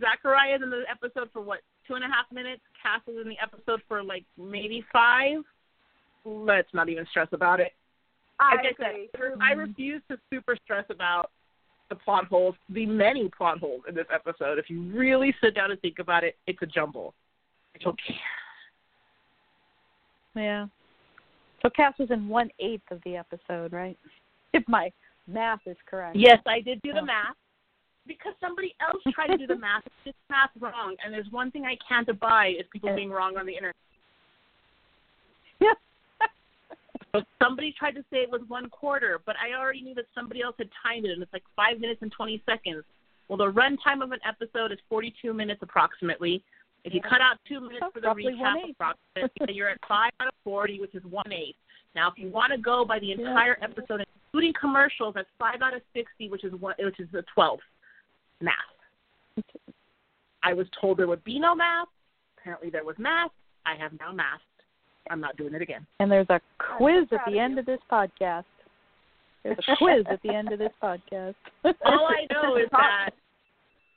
Zachariah's 0.00 0.62
in 0.62 0.70
the 0.70 0.84
episode 0.90 1.28
for 1.32 1.42
what 1.42 1.60
two 1.86 1.94
and 1.94 2.04
a 2.04 2.08
half 2.08 2.26
minutes. 2.32 2.62
Cass 2.82 3.00
is 3.06 3.20
in 3.20 3.28
the 3.28 3.36
episode 3.42 3.80
for 3.88 4.02
like 4.02 4.24
maybe 4.36 4.84
five. 4.92 5.42
Let's 6.24 6.68
not 6.74 6.88
even 6.88 7.06
stress 7.10 7.28
about 7.32 7.60
it. 7.60 7.72
I 8.40 8.54
Like 8.56 8.66
I 8.66 8.68
agree. 8.68 9.08
said, 9.12 9.20
I 9.40 9.52
mm-hmm. 9.52 9.60
refuse 9.60 10.02
to 10.10 10.18
super 10.30 10.56
stress 10.64 10.84
about 10.90 11.30
the 11.88 11.96
plot 11.96 12.26
holes, 12.26 12.54
the 12.68 12.86
many 12.86 13.30
plot 13.36 13.58
holes 13.58 13.82
in 13.88 13.94
this 13.94 14.06
episode. 14.12 14.58
If 14.58 14.68
you 14.68 14.82
really 14.92 15.34
sit 15.42 15.54
down 15.54 15.70
and 15.70 15.80
think 15.80 15.98
about 15.98 16.22
it, 16.22 16.36
it's 16.46 16.60
a 16.62 16.66
jumble. 16.66 17.14
I 17.74 17.78
don't 17.82 17.98
care. 18.06 18.16
Yeah. 20.44 20.66
So 21.62 21.70
Cass 21.70 21.94
was 21.98 22.10
in 22.10 22.28
one 22.28 22.50
eighth 22.60 22.90
of 22.90 23.00
the 23.04 23.16
episode, 23.16 23.72
right? 23.72 23.98
If 24.52 24.64
my 24.68 24.90
math 25.26 25.60
is 25.66 25.76
correct. 25.88 26.16
Yes, 26.16 26.38
I 26.46 26.60
did 26.60 26.80
do 26.82 26.92
the 26.92 27.04
math 27.04 27.36
because 28.06 28.32
somebody 28.40 28.74
else 28.80 29.02
tried 29.14 29.28
to 29.28 29.36
do 29.36 29.46
the 29.46 29.58
math. 29.58 29.82
It's 30.06 30.16
math 30.30 30.50
wrong. 30.58 30.96
And 31.04 31.12
there's 31.12 31.30
one 31.30 31.50
thing 31.50 31.66
I 31.66 31.76
can't 31.86 32.08
abide 32.08 32.54
is 32.58 32.64
people 32.72 32.94
being 32.96 33.10
wrong 33.10 33.36
on 33.36 33.44
the 33.44 33.54
internet. 33.54 33.76
Yeah. 35.60 35.74
So 37.12 37.22
somebody 37.42 37.74
tried 37.78 37.92
to 37.92 38.02
say 38.10 38.18
it 38.18 38.30
was 38.30 38.42
one 38.48 38.68
quarter, 38.68 39.18
but 39.24 39.34
I 39.42 39.58
already 39.58 39.80
knew 39.80 39.94
that 39.94 40.04
somebody 40.14 40.42
else 40.42 40.56
had 40.58 40.68
timed 40.82 41.06
it, 41.06 41.12
and 41.12 41.22
it's 41.22 41.32
like 41.32 41.42
five 41.56 41.80
minutes 41.80 42.02
and 42.02 42.12
twenty 42.12 42.42
seconds. 42.44 42.84
Well, 43.28 43.38
the 43.38 43.48
run 43.48 43.78
time 43.78 44.02
of 44.02 44.12
an 44.12 44.18
episode 44.28 44.72
is 44.72 44.78
forty-two 44.90 45.32
minutes 45.32 45.60
approximately. 45.62 46.44
If 46.84 46.92
you 46.92 47.00
cut 47.00 47.22
out 47.22 47.38
two 47.48 47.60
minutes 47.60 47.80
Oh, 47.82 47.90
for 47.92 48.00
the 48.02 48.08
recap, 48.08 48.70
approximately, 48.70 49.54
you're 49.54 49.70
at 49.70 49.78
five 49.88 50.10
out 50.20 50.28
of 50.28 50.34
forty, 50.44 50.80
which 50.80 50.94
is 50.94 51.02
one 51.04 51.32
eighth. 51.32 51.56
Now, 51.94 52.08
if 52.10 52.18
you 52.18 52.28
want 52.30 52.52
to 52.52 52.58
go 52.58 52.84
by 52.84 52.98
the 52.98 53.06
Yeah. 53.06 53.14
entire 53.16 53.58
episode, 53.62 54.04
including 54.26 54.52
commercials, 54.58 55.14
that's 55.14 55.28
five 55.38 55.62
out 55.62 55.74
of 55.74 55.82
sixty, 55.94 56.28
which 56.28 56.44
is 56.44 56.52
one, 56.54 56.74
which 56.78 57.00
is 57.00 57.08
the 57.12 57.22
twelfth 57.34 57.62
math. 58.40 58.54
I 60.42 60.52
was 60.52 60.66
told 60.80 60.98
there 60.98 61.08
would 61.08 61.24
be 61.24 61.38
no 61.38 61.54
math. 61.54 61.88
Apparently, 62.38 62.70
there 62.70 62.84
was 62.84 62.96
math. 62.98 63.30
I 63.66 63.74
have 63.74 63.92
now 64.00 64.12
mathed. 64.12 64.42
I'm 65.10 65.20
not 65.20 65.36
doing 65.36 65.54
it 65.54 65.62
again. 65.62 65.86
And 66.00 66.10
there's 66.10 66.28
a 66.30 66.40
quiz 66.58 67.04
at 67.12 67.20
the 67.26 67.32
of 67.32 67.38
end 67.38 67.54
you. 67.54 67.60
of 67.60 67.66
this 67.66 67.80
podcast. 67.90 68.44
There's 69.42 69.58
a 69.68 69.76
quiz 69.76 70.04
at 70.10 70.20
the 70.22 70.34
end 70.34 70.52
of 70.52 70.58
this 70.58 70.72
podcast. 70.82 71.34
All 71.64 72.06
I 72.08 72.26
know 72.32 72.56
is 72.56 72.68
that 72.72 73.10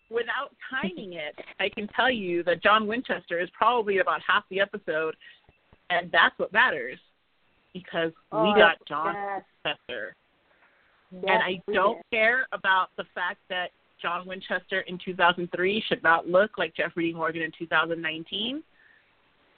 without 0.09 0.55
timing 0.69 1.13
it, 1.13 1.35
I 1.59 1.69
can 1.69 1.87
tell 1.89 2.09
you 2.09 2.43
that 2.43 2.63
John 2.63 2.87
Winchester 2.87 3.39
is 3.39 3.49
probably 3.51 3.99
about 3.99 4.21
half 4.25 4.43
the 4.49 4.59
episode, 4.59 5.15
and 5.89 6.11
that's 6.11 6.37
what 6.39 6.51
matters 6.53 6.99
because 7.73 8.11
Oh, 8.31 8.43
we 8.43 8.53
got 8.59 8.77
John 8.87 9.13
yes. 9.15 9.43
Winchester. 9.65 10.15
Yes, 11.11 11.23
and 11.27 11.43
I 11.43 11.61
don't 11.73 11.97
did. 11.97 12.17
care 12.17 12.45
about 12.53 12.87
the 12.97 13.03
fact 13.13 13.39
that 13.49 13.71
John 14.01 14.25
Winchester 14.25 14.81
in 14.81 14.97
2003 15.03 15.83
should 15.87 16.01
not 16.03 16.27
look 16.27 16.57
like 16.57 16.75
Jeffrey 16.75 17.13
Morgan 17.13 17.43
in 17.43 17.51
2019. 17.57 18.63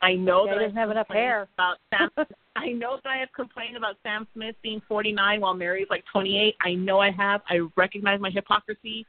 I 0.02 0.16
know 0.16 0.46
Yeah, 0.46 0.52
that 0.52 0.60
I 0.60 0.64
doesn't 0.64 0.78
have 0.78 0.92
enough 0.92 1.08
hair. 1.08 1.48
About 1.54 1.78
Sam, 1.90 2.10
I 2.56 2.70
know 2.70 3.00
that 3.04 3.10
I 3.10 3.18
have 3.18 3.32
complained 3.34 3.78
about 3.78 3.96
Sam 4.04 4.28
Smith 4.34 4.56
being 4.62 4.82
49 4.88 5.40
while 5.42 5.54
Mary's 5.54 5.88
like 5.90 6.04
28. 6.12 6.56
I 6.62 6.74
know 6.74 7.00
I 7.00 7.12
have. 7.12 7.42
I 7.50 7.60
recognize 7.78 8.20
my 8.20 8.30
hypocrisy. 8.30 9.06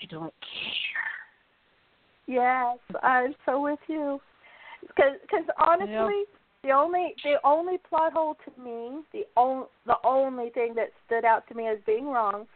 I 0.00 0.06
don't 0.06 0.32
care. 0.40 1.10
Yes, 2.26 2.78
I'm 3.02 3.34
so 3.44 3.60
with 3.60 3.80
you. 3.88 4.20
Because 4.86 5.16
honestly, 5.58 6.22
the 6.62 6.70
only 6.70 7.14
the 7.24 7.36
only 7.44 7.78
plot 7.78 8.12
hole 8.12 8.36
to 8.44 8.62
me, 8.62 9.02
the 9.12 9.24
only 9.36 9.66
the 9.86 9.96
only 10.04 10.50
thing 10.50 10.74
that 10.74 10.90
stood 11.06 11.24
out 11.24 11.46
to 11.48 11.54
me 11.54 11.66
as 11.68 11.78
being 11.86 12.06
wrong, 12.06 12.46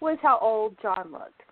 was 0.00 0.18
how 0.22 0.38
old 0.40 0.76
John 0.82 1.12
looked, 1.12 1.42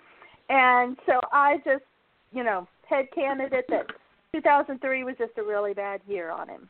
and 0.48 0.96
so 1.06 1.20
I 1.32 1.58
just, 1.64 1.84
you 2.32 2.42
know, 2.42 2.66
headcanoned 2.90 3.50
that 3.50 3.86
2003 4.34 5.04
was 5.04 5.14
just 5.18 5.38
a 5.38 5.42
really 5.42 5.74
bad 5.74 6.00
year 6.06 6.30
on 6.30 6.48
him. 6.48 6.68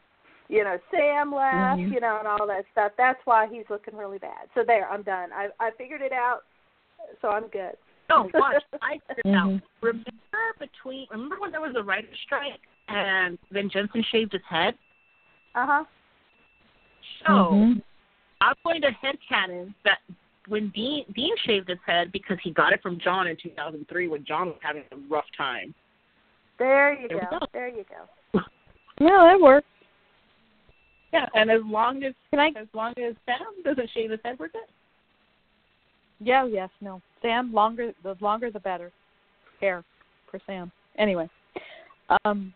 You 0.49 0.65
know, 0.65 0.79
Sam 0.91 1.33
left, 1.33 1.79
Mhm. 1.79 1.93
you 1.93 2.01
know, 2.01 2.19
and 2.19 2.27
all 2.27 2.47
that 2.47 2.65
stuff. 2.73 2.93
That's 2.99 3.25
why 3.25 3.47
he's 3.47 3.71
looking 3.71 3.97
really 3.97 4.19
bad. 4.19 4.51
So 4.55 4.65
there, 4.65 4.89
I'm 4.91 5.03
done. 5.03 5.33
I 5.33 5.49
I 5.61 5.71
figured 5.73 6.03
it 6.03 6.13
out, 6.13 6.43
so 7.23 7.31
I'm 7.31 7.47
good. 7.49 7.77
No, 8.09 8.29
watch. 8.35 8.63
I 8.83 8.99
figured 9.07 9.27
it 9.27 9.35
out. 9.35 9.49
Mhm. 9.49 9.63
Remember 9.81 10.55
between 10.59 11.07
remember 11.11 11.39
when 11.39 11.53
there 11.53 11.61
was 11.61 11.77
a 11.77 11.83
writer's 11.83 12.19
strike 12.25 12.61
and 12.89 13.39
then 13.51 13.71
Jensen 13.71 14.03
shaved 14.03 14.33
his 14.33 14.43
head? 14.43 14.77
Uh 15.55 15.67
huh. 15.67 15.85
So 17.27 17.33
Mhm. 17.33 17.83
I'm 18.41 18.55
going 18.65 18.81
to 18.83 18.91
headcanon 18.93 19.75
that 19.85 19.99
when 20.49 20.69
Dean 20.71 21.05
Dean 21.15 21.37
shaved 21.45 21.69
his 21.69 21.79
head 21.85 22.13
because 22.13 22.39
he 22.43 22.51
got 22.53 22.73
it 22.73 22.81
from 22.83 22.99
John 22.99 23.27
in 23.27 23.37
2003 23.37 24.09
when 24.09 24.25
John 24.25 24.49
was 24.49 24.59
having 24.63 24.85
a 24.93 24.97
rough 25.09 25.27
time. 25.37 25.75
There 26.59 26.93
you 27.01 27.09
There 27.09 27.29
go. 27.31 27.39
go. 27.41 27.47
There 27.53 27.69
you 27.69 27.85
go. 27.85 28.41
Yeah, 29.01 29.31
that 29.33 29.41
works. 29.41 29.67
Yeah, 31.11 31.27
and 31.35 31.51
as 31.51 31.63
long 31.65 32.03
as 32.05 32.13
Can 32.29 32.39
I? 32.39 32.49
as 32.49 32.67
long 32.75 32.93
as 32.99 33.15
Sam 33.25 33.63
doesn't 33.65 33.89
shave 33.95 34.11
his 34.11 34.21
head, 34.23 34.39
we're 34.39 34.49
good. 34.49 34.61
Yeah. 36.21 36.45
Yes. 36.45 36.69
No. 36.83 37.01
Sam. 37.23 37.51
Longer. 37.53 37.93
The 38.03 38.15
longer, 38.21 38.51
the 38.51 38.61
better. 38.61 38.93
Hair 39.61 39.85
for 40.31 40.39
Sam. 40.47 40.71
Anyway, 40.99 41.29
um, 42.25 42.53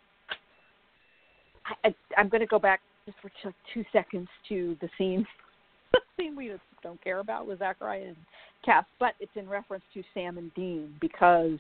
I, 1.85 1.95
I'm 2.17 2.29
going 2.29 2.41
to 2.41 2.47
go 2.47 2.59
back 2.59 2.81
just 3.07 3.19
for 3.21 3.31
two 3.73 3.85
seconds 3.93 4.29
to 4.49 4.77
the 4.81 4.89
scene, 4.99 5.27
the 5.93 6.01
scene 6.17 6.37
we 6.37 6.49
just 6.49 6.63
don't 6.83 7.03
care 7.03 7.21
about 7.21 7.47
with 7.47 7.59
Zachariah 7.59 8.09
and 8.09 8.17
Cass, 8.65 8.85
but 8.99 9.15
it's 9.21 9.33
in 9.37 9.49
reference 9.49 9.85
to 9.95 10.03
Sam 10.15 10.39
and 10.39 10.53
Dean 10.55 10.95
because 11.01 11.59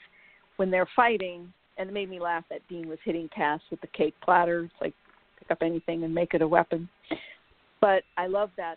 when 0.56 0.70
they're 0.70 0.88
fighting, 0.96 1.52
and 1.76 1.90
it 1.90 1.92
made 1.92 2.08
me 2.08 2.20
laugh 2.20 2.44
that 2.50 2.60
Dean 2.68 2.88
was 2.88 2.98
hitting 3.04 3.28
Cass 3.34 3.60
with 3.70 3.80
the 3.80 3.88
cake 3.88 4.14
platter. 4.24 4.64
It's 4.64 4.74
like 4.80 4.94
pick 5.38 5.50
up 5.50 5.58
anything 5.60 6.04
and 6.04 6.14
make 6.14 6.34
it 6.34 6.42
a 6.42 6.48
weapon. 6.48 6.88
But 7.80 8.04
I 8.16 8.26
love 8.28 8.50
that 8.56 8.76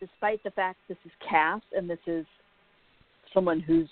despite 0.00 0.42
the 0.42 0.50
fact 0.50 0.78
this 0.88 0.96
is 1.04 1.12
Cass 1.28 1.60
and 1.76 1.88
this 1.88 1.98
is 2.06 2.24
someone 3.34 3.60
who's 3.60 3.88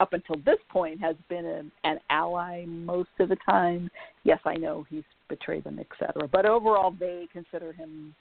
up 0.00 0.14
until 0.14 0.36
this 0.44 0.58
point 0.70 1.00
has 1.00 1.14
been 1.28 1.44
an, 1.44 1.70
an 1.84 1.98
ally 2.10 2.64
most 2.66 3.10
of 3.20 3.28
the 3.28 3.36
time. 3.48 3.90
Yes, 4.24 4.40
I 4.44 4.54
know 4.54 4.84
he's 4.88 5.04
betrayed 5.32 5.64
them, 5.64 5.78
etc. 5.78 6.28
But 6.30 6.44
overall, 6.44 6.90
they 6.90 7.26
consider 7.32 7.72
him 7.72 8.14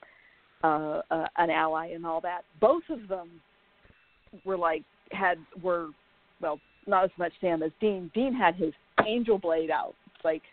uh, 0.63 1.01
uh, 1.11 1.27
an 1.37 1.49
ally 1.49 1.87
and 1.87 2.05
all 2.05 2.21
that. 2.21 2.45
Both 2.61 2.83
of 2.89 3.09
them 3.09 3.41
were 4.45 4.57
like 4.57 4.83
had 5.11 5.37
were 5.61 5.89
well, 6.41 6.57
not 6.87 7.03
as 7.03 7.11
much 7.17 7.33
Sam 7.41 7.63
as 7.63 7.71
Dean. 7.81 8.09
Dean 8.15 8.33
had 8.33 8.55
his 8.55 8.73
angel 9.05 9.37
blade 9.37 9.69
out. 9.69 9.93
It's 10.15 10.23
like 10.23 10.43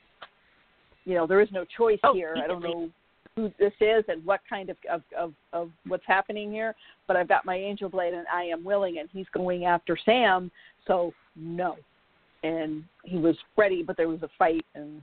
you 1.05 1.15
know 1.15 1.29
there 1.29 1.41
is 1.41 1.49
no 1.53 1.65
choice 1.65 2.01
Oh, 2.03 2.13
here. 2.13 2.37
I 2.43 2.49
don't 2.49 2.63
know 2.63 2.91
who 3.37 3.53
this 3.61 3.73
is 3.81 4.03
and 4.09 4.25
what 4.25 4.41
kind 4.51 4.69
of, 4.69 4.77
of 4.91 5.03
of 5.17 5.33
of 5.53 5.71
what's 5.87 6.07
happening 6.09 6.51
here, 6.51 6.75
but 7.07 7.17
I've 7.17 7.29
got 7.29 7.45
my 7.45 7.57
angel 7.57 7.89
blade 7.89 8.15
and 8.15 8.27
I 8.33 8.43
am 8.45 8.65
willing, 8.65 8.99
and 8.99 9.09
he's 9.13 9.29
going 9.33 9.65
after 9.65 9.97
Sam. 10.05 10.51
So 10.89 11.13
no, 11.37 11.77
and 12.43 12.83
he 13.05 13.19
was 13.19 13.37
ready, 13.57 13.85
but 13.85 13.97
there 13.97 14.09
was 14.09 14.23
a 14.23 14.31
fight, 14.39 14.65
and 14.75 15.01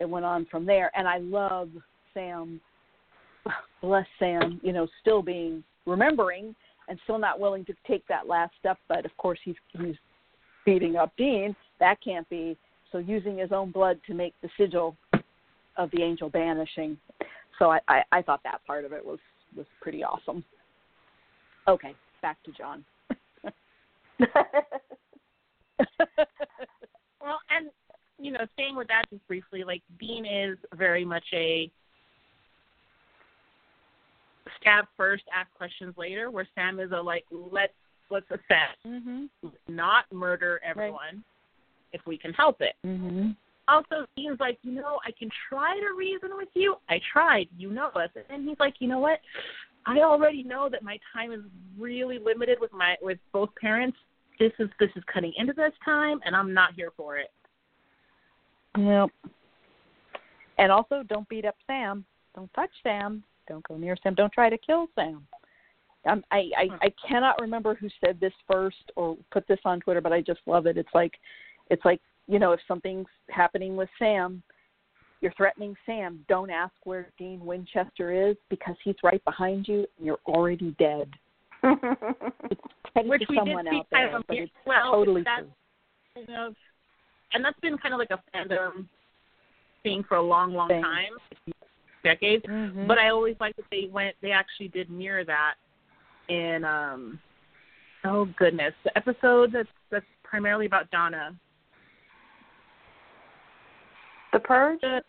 it 0.00 0.08
went 0.08 0.24
on 0.24 0.46
from 0.46 0.66
there. 0.66 0.90
And 0.96 1.06
I 1.06 1.18
love 1.18 1.70
Sam, 2.14 2.60
bless 3.82 4.06
Sam, 4.18 4.60
you 4.62 4.72
know, 4.72 4.88
still 5.00 5.22
being 5.22 5.62
remembering 5.86 6.54
and 6.88 6.98
still 7.04 7.18
not 7.18 7.38
willing 7.38 7.64
to 7.66 7.74
take 7.86 8.06
that 8.08 8.26
last 8.26 8.52
step. 8.58 8.78
But 8.88 9.04
of 9.04 9.16
course, 9.16 9.38
he's 9.44 9.56
he's 9.78 9.94
beating 10.66 10.96
up 10.96 11.12
Dean. 11.16 11.54
That 11.78 11.98
can't 12.02 12.28
be. 12.28 12.56
So 12.90 12.98
using 12.98 13.38
his 13.38 13.52
own 13.52 13.70
blood 13.70 14.00
to 14.08 14.14
make 14.14 14.34
the 14.42 14.48
sigil 14.58 14.96
of 15.76 15.90
the 15.92 16.02
angel 16.02 16.28
banishing. 16.28 16.98
So 17.58 17.70
I, 17.70 17.78
I, 17.86 18.02
I 18.10 18.22
thought 18.22 18.40
that 18.42 18.60
part 18.66 18.84
of 18.84 18.92
it 18.92 19.04
was 19.04 19.20
was 19.56 19.66
pretty 19.80 20.02
awesome. 20.02 20.44
Okay, 21.68 21.94
back 22.22 22.38
to 22.44 22.52
John. 22.52 22.84
Well, 27.20 27.38
and 27.50 27.70
you 28.20 28.32
know, 28.32 28.46
staying 28.54 28.76
with 28.76 28.88
that 28.88 29.04
just 29.10 29.26
briefly, 29.26 29.64
like 29.64 29.82
Dean 29.98 30.26
is 30.26 30.58
very 30.74 31.04
much 31.04 31.24
a 31.32 31.70
stab 34.60 34.86
first, 34.96 35.24
ask 35.34 35.52
questions 35.54 35.94
later, 35.96 36.30
where 36.30 36.46
Sam 36.54 36.80
is 36.80 36.92
a 36.92 37.00
like 37.00 37.24
let's 37.30 37.72
let's 38.10 38.26
assess, 38.30 38.76
mhm. 38.86 39.28
not 39.68 40.04
murder 40.12 40.60
everyone 40.64 41.24
if 41.92 42.00
we 42.06 42.18
can 42.18 42.32
help 42.32 42.60
it. 42.60 42.74
Mhm. 42.84 43.36
Also, 43.68 44.06
Dean's 44.16 44.40
like, 44.40 44.58
you 44.62 44.72
know, 44.72 45.00
I 45.06 45.12
can 45.12 45.30
try 45.48 45.78
to 45.78 45.94
reason 45.96 46.30
with 46.36 46.48
you. 46.54 46.76
I 46.88 47.00
tried, 47.12 47.48
you 47.56 47.70
know 47.70 47.88
us, 47.88 48.10
and 48.28 48.48
he's 48.48 48.58
like, 48.58 48.74
you 48.80 48.88
know 48.88 48.98
what? 48.98 49.20
I 49.86 50.00
already 50.00 50.42
know 50.42 50.68
that 50.68 50.82
my 50.82 50.98
time 51.12 51.32
is 51.32 51.40
really 51.78 52.18
limited 52.18 52.58
with 52.60 52.72
my 52.72 52.96
with 53.00 53.18
both 53.32 53.50
parents. 53.60 53.96
This 54.38 54.52
is 54.58 54.68
this 54.78 54.90
is 54.96 55.04
cutting 55.12 55.32
into 55.36 55.52
this 55.52 55.72
time, 55.84 56.20
and 56.24 56.34
I'm 56.34 56.52
not 56.52 56.74
here 56.74 56.90
for 56.96 57.16
it. 57.16 57.30
Yep. 58.78 59.10
And 60.58 60.70
also, 60.72 61.02
don't 61.08 61.28
beat 61.28 61.44
up 61.44 61.56
Sam. 61.66 62.04
Don't 62.34 62.52
touch 62.54 62.70
Sam. 62.82 63.24
Don't 63.48 63.66
go 63.66 63.76
near 63.76 63.96
Sam. 64.02 64.14
Don't 64.14 64.32
try 64.32 64.48
to 64.50 64.58
kill 64.58 64.86
Sam. 64.94 65.26
Um, 66.08 66.24
I, 66.30 66.50
I 66.56 66.68
I 66.82 66.94
cannot 67.06 67.40
remember 67.40 67.74
who 67.74 67.88
said 68.02 68.18
this 68.20 68.32
first 68.50 68.90
or 68.96 69.16
put 69.32 69.46
this 69.48 69.58
on 69.64 69.80
Twitter, 69.80 70.00
but 70.00 70.12
I 70.12 70.22
just 70.22 70.40
love 70.46 70.66
it. 70.66 70.78
It's 70.78 70.88
like, 70.94 71.12
it's 71.68 71.84
like 71.84 72.00
you 72.26 72.38
know, 72.38 72.52
if 72.52 72.60
something's 72.68 73.08
happening 73.28 73.76
with 73.76 73.88
Sam, 73.98 74.42
you're 75.20 75.32
threatening 75.36 75.74
Sam. 75.84 76.24
Don't 76.28 76.48
ask 76.48 76.72
where 76.84 77.10
Dean 77.18 77.44
Winchester 77.44 78.30
is 78.30 78.36
because 78.48 78.76
he's 78.84 78.94
right 79.02 79.22
behind 79.24 79.66
you, 79.68 79.86
and 79.98 80.06
you're 80.06 80.20
already 80.26 80.74
dead. 80.78 81.10
Which 81.62 83.22
we 83.28 83.36
someone 83.36 83.64
did 83.64 83.72
see 83.72 83.78
out 83.78 83.90
kind 83.90 84.08
there, 84.08 84.16
of 84.16 84.26
but 84.26 84.36
it's 84.36 84.52
well, 84.64 84.92
totally 84.92 85.22
that's 85.22 85.42
true. 86.14 86.24
kind 86.26 86.46
of, 86.46 86.54
and 87.32 87.44
that's 87.44 87.58
been 87.60 87.78
kind 87.78 87.94
of 87.94 87.98
like 87.98 88.10
a 88.10 88.20
fandom 88.34 88.86
thing 89.82 90.04
for 90.08 90.16
a 90.16 90.22
long, 90.22 90.52
long 90.54 90.68
Thing. 90.68 90.82
time, 90.82 91.12
decades. 92.04 92.44
Mhm. 92.44 92.86
But 92.86 92.98
I 92.98 93.08
always 93.10 93.36
like 93.40 93.56
that 93.56 93.64
they 93.70 93.86
went. 93.90 94.16
They 94.20 94.32
actually 94.32 94.68
did 94.68 94.90
mirror 94.90 95.24
that 95.24 95.54
in. 96.28 96.64
um 96.64 97.20
Oh 98.04 98.24
goodness, 98.38 98.72
the 98.84 98.96
episode 98.96 99.52
that's 99.52 99.68
that's 99.90 100.06
primarily 100.22 100.66
about 100.66 100.90
Donna. 100.90 101.34
the 104.32 104.38
Purge. 104.38 104.80
The, 104.80 105.02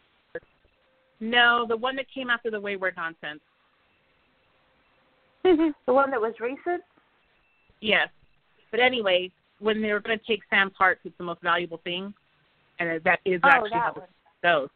no, 1.19 1.65
the 1.67 1.77
one 1.77 1.95
that 1.95 2.07
came 2.13 2.29
after 2.29 2.49
the 2.49 2.59
Wayward 2.59 2.95
Nonsense. 2.97 3.41
The 5.85 5.93
one 5.93 6.11
that 6.11 6.19
was 6.21 6.33
recent. 6.39 6.83
Yes, 7.79 8.09
but 8.71 8.79
anyway, 8.79 9.31
when 9.61 9.81
they 9.81 9.93
were 9.93 9.99
going 9.99 10.17
to 10.17 10.25
take 10.25 10.41
Sam's 10.49 10.73
heart, 10.77 10.99
it's 11.03 11.17
the 11.17 11.23
most 11.23 11.41
valuable 11.41 11.79
thing, 11.83 12.13
and 12.79 13.01
that 13.03 13.19
is 13.25 13.39
Oh, 13.43 13.47
actually 13.49 13.71
how 13.73 13.93
that 13.93 13.95
this 13.95 14.01
one. 14.43 14.61
goes. 14.61 14.69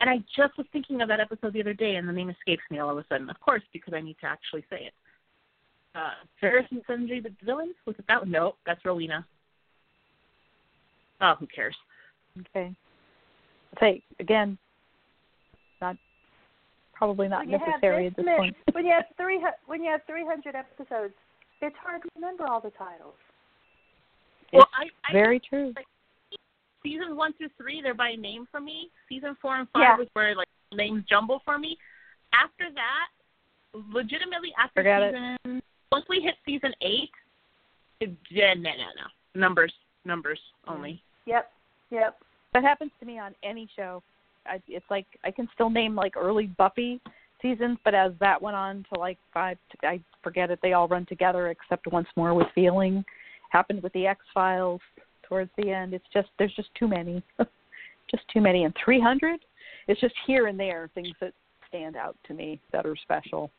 And 0.00 0.10
I 0.10 0.18
just 0.36 0.56
was 0.58 0.66
thinking 0.72 1.00
of 1.00 1.08
that 1.08 1.20
episode 1.20 1.52
the 1.52 1.60
other 1.60 1.72
day, 1.74 1.96
and 1.96 2.08
the 2.08 2.12
name 2.12 2.28
escapes 2.30 2.62
me 2.70 2.78
all 2.78 2.90
of 2.90 2.98
a 2.98 3.04
sudden. 3.08 3.30
Of 3.30 3.40
course, 3.40 3.62
because 3.72 3.94
I 3.94 4.00
need 4.00 4.16
to 4.20 4.26
actually 4.26 4.64
say 4.68 4.86
it. 4.86 4.92
Uh, 5.94 6.10
Ferris 6.40 6.66
and 6.72 6.82
Sundry 6.86 7.20
the 7.20 7.30
villains? 7.44 7.74
Was 7.86 7.94
it 7.98 8.04
that 8.08 8.20
one? 8.22 8.30
No, 8.30 8.56
that's 8.66 8.84
Rowena. 8.84 9.24
Oh, 11.20 11.34
who 11.38 11.46
cares? 11.46 11.76
Okay. 12.40 12.74
Say 13.80 14.02
again, 14.18 14.58
not 15.80 15.96
probably 16.92 17.28
not 17.28 17.46
when 17.46 17.60
necessary 17.60 18.06
at 18.08 18.16
this 18.16 18.24
this 18.24 18.36
point. 18.36 18.56
when 18.72 18.84
you 18.84 18.92
have 18.92 19.04
three 19.16 19.44
when 19.66 19.82
you 19.82 19.90
have 19.90 20.00
three 20.06 20.24
hundred 20.24 20.54
episodes, 20.56 21.14
it's 21.66 21.76
hard 21.82 22.02
to 22.02 22.08
remember 22.14 22.46
all 22.46 22.60
the 22.60 22.70
titles. 22.70 23.14
Well, 24.52 24.68
I, 24.78 24.84
I 25.08 25.12
Very 25.12 25.40
true. 25.40 25.72
seasons 26.82 27.16
one 27.16 27.32
through 27.34 27.48
three, 27.58 27.80
they're 27.82 27.94
by 27.94 28.14
name 28.14 28.46
for 28.50 28.60
me. 28.60 28.90
Season 29.08 29.36
four 29.40 29.56
and 29.56 29.68
five 29.70 29.82
Yeah. 29.82 29.96
was 29.96 30.08
where 30.12 30.36
like 30.36 30.48
names 30.72 31.04
jumble 31.08 31.40
for 31.44 31.58
me. 31.58 31.76
After 32.32 32.66
that, 32.74 33.08
legitimately 33.92 34.52
after 34.58 34.80
Forget 34.80 35.02
it. 35.02 35.14
season, 35.44 35.62
once 35.90 36.04
we 36.08 36.20
hit 36.20 36.34
season 36.44 36.72
eight, 36.82 37.10
it, 38.00 38.10
yeah, 38.30 38.54
no, 38.54 38.70
no, 38.70 38.90
no, 38.96 39.40
numbers, 39.40 39.72
numbers 40.04 40.38
only. 40.68 40.92
Mm-hmm. 41.26 41.30
Yep. 41.30 41.50
Yep. 41.90 42.18
That 42.52 42.62
happens 42.64 42.90
to 43.00 43.06
me 43.06 43.18
on 43.18 43.34
any 43.42 43.68
show. 43.74 44.02
I, 44.46 44.60
it's 44.68 44.84
like 44.90 45.06
I 45.24 45.30
can 45.30 45.48
still 45.54 45.70
name 45.70 45.94
like 45.94 46.16
early 46.16 46.46
Buffy 46.46 47.00
seasons, 47.44 47.78
but 47.84 47.94
as 47.94 48.12
that 48.20 48.40
went 48.40 48.56
on 48.56 48.86
to 48.92 48.98
like 48.98 49.18
five, 49.32 49.58
I 49.82 50.00
forget 50.22 50.50
it. 50.50 50.58
They 50.62 50.72
all 50.72 50.88
run 50.88 51.04
together 51.06 51.48
except 51.48 51.86
once 51.92 52.08
more 52.16 52.32
with 52.34 52.46
feeling. 52.54 53.04
Happened 53.50 53.82
with 53.82 53.92
the 53.92 54.06
X 54.06 54.20
Files 54.32 54.80
towards 55.22 55.50
the 55.58 55.70
end. 55.70 55.92
It's 55.92 56.04
just 56.12 56.28
there's 56.38 56.54
just 56.54 56.70
too 56.78 56.88
many, 56.88 57.22
just 58.10 58.24
too 58.32 58.40
many, 58.40 58.64
and 58.64 58.74
300. 58.82 59.40
It's 59.86 60.00
just 60.00 60.14
here 60.26 60.46
and 60.46 60.58
there 60.58 60.90
things 60.94 61.12
that 61.20 61.34
stand 61.68 61.96
out 61.96 62.16
to 62.26 62.34
me 62.34 62.60
that 62.72 62.86
are 62.86 62.96
special. 62.96 63.50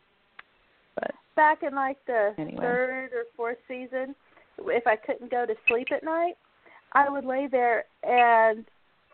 But 0.95 1.11
Back 1.35 1.63
in 1.63 1.75
like 1.75 1.97
the 2.07 2.33
Anyway. 2.37 2.61
third 2.61 3.09
or 3.13 3.25
fourth 3.35 3.57
season, 3.67 4.15
if 4.57 4.87
I 4.87 4.95
couldn't 4.95 5.29
go 5.29 5.45
to 5.45 5.53
sleep 5.67 5.87
at 5.91 6.03
night, 6.03 6.35
I 6.93 7.09
would 7.09 7.25
lay 7.25 7.47
there 7.51 7.83
and 8.03 8.65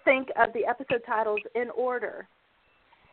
think 0.05 0.29
of 0.39 0.53
the 0.53 0.65
episode 0.65 1.01
titles 1.05 1.41
in 1.55 1.69
order, 1.71 2.27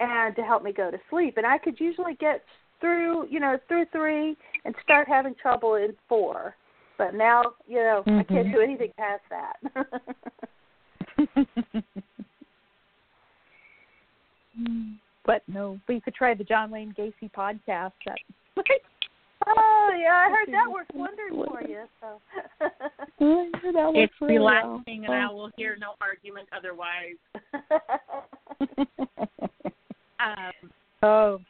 and 0.01 0.35
to 0.37 0.43
help 0.43 0.63
me 0.63 0.73
go 0.73 0.91
to 0.91 0.99
sleep. 1.11 1.37
And 1.37 1.47
I 1.47 1.59
could 1.59 1.79
usually 1.81 2.15
get 2.15 2.43
through, 2.81 3.27
you 3.29 3.41
know, 3.41 3.59
through 3.69 3.87
three 3.93 4.37
and 4.65 4.75
start 4.83 5.09
having 5.09 5.35
trouble 5.35 5.75
in 5.77 5.95
four. 6.09 6.55
But 6.97 7.15
now, 7.15 7.43
you 7.67 7.79
know, 7.79 8.03
I 8.07 8.23
can't 8.25 8.49
Mhm. 8.49 8.53
do 8.53 8.61
anything 8.61 8.93
past 8.97 9.23
that. 9.31 9.57
but 15.25 15.43
no, 15.49 15.79
but 15.87 15.93
you 15.95 16.01
could 16.01 16.15
try 16.15 16.35
the 16.35 16.45
John 16.45 16.71
Wayne 16.71 16.93
Gacy 16.97 17.31
podcast. 17.33 17.93
That 18.05 18.19
oh 19.47 19.91
yeah, 19.99 20.25
I 20.27 20.31
heard 20.31 20.49
that 20.53 20.71
works 20.71 20.91
wonders 20.95 21.33
for 21.33 21.63
you. 21.63 21.85
So. 22.01 22.21
that 22.59 22.73
It's 23.21 23.95
works 23.95 24.15
really 24.21 24.39
well. 24.41 24.71
relaxing, 24.73 25.05
and 25.05 25.15
I 25.15 25.31
will 25.31 25.51
hear 25.57 25.77
no 25.81 25.95
argument 26.01 26.49
otherwise. 26.53 27.15
Um, 30.37 30.71
oh, 31.03 31.41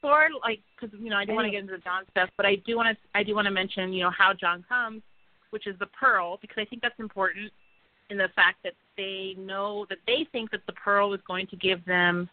for 0.00 0.28
like 0.42 0.60
because 0.78 0.96
you 1.00 1.10
know 1.10 1.16
I 1.16 1.24
do 1.24 1.32
want 1.32 1.46
to 1.46 1.50
get 1.50 1.60
into 1.60 1.72
the 1.72 1.82
John 1.82 2.04
stuff, 2.10 2.28
but 2.36 2.46
I 2.46 2.56
do 2.66 2.76
want 2.76 2.96
to 2.96 3.18
I 3.18 3.22
do 3.22 3.34
want 3.34 3.46
to 3.46 3.50
mention 3.50 3.92
you 3.92 4.02
know 4.02 4.10
how 4.16 4.32
John 4.32 4.64
comes, 4.68 5.02
which 5.50 5.66
is 5.66 5.78
the 5.78 5.86
pearl, 5.86 6.38
because 6.40 6.56
I 6.58 6.64
think 6.64 6.82
that's 6.82 6.98
important 6.98 7.52
in 8.10 8.18
the 8.18 8.28
fact 8.36 8.58
that 8.62 8.74
they 8.96 9.34
know 9.38 9.86
that 9.88 9.98
they 10.06 10.26
think 10.32 10.50
that 10.50 10.60
the 10.66 10.72
pearl 10.72 11.12
is 11.12 11.20
going 11.26 11.46
to 11.48 11.56
give 11.56 11.84
them 11.86 12.28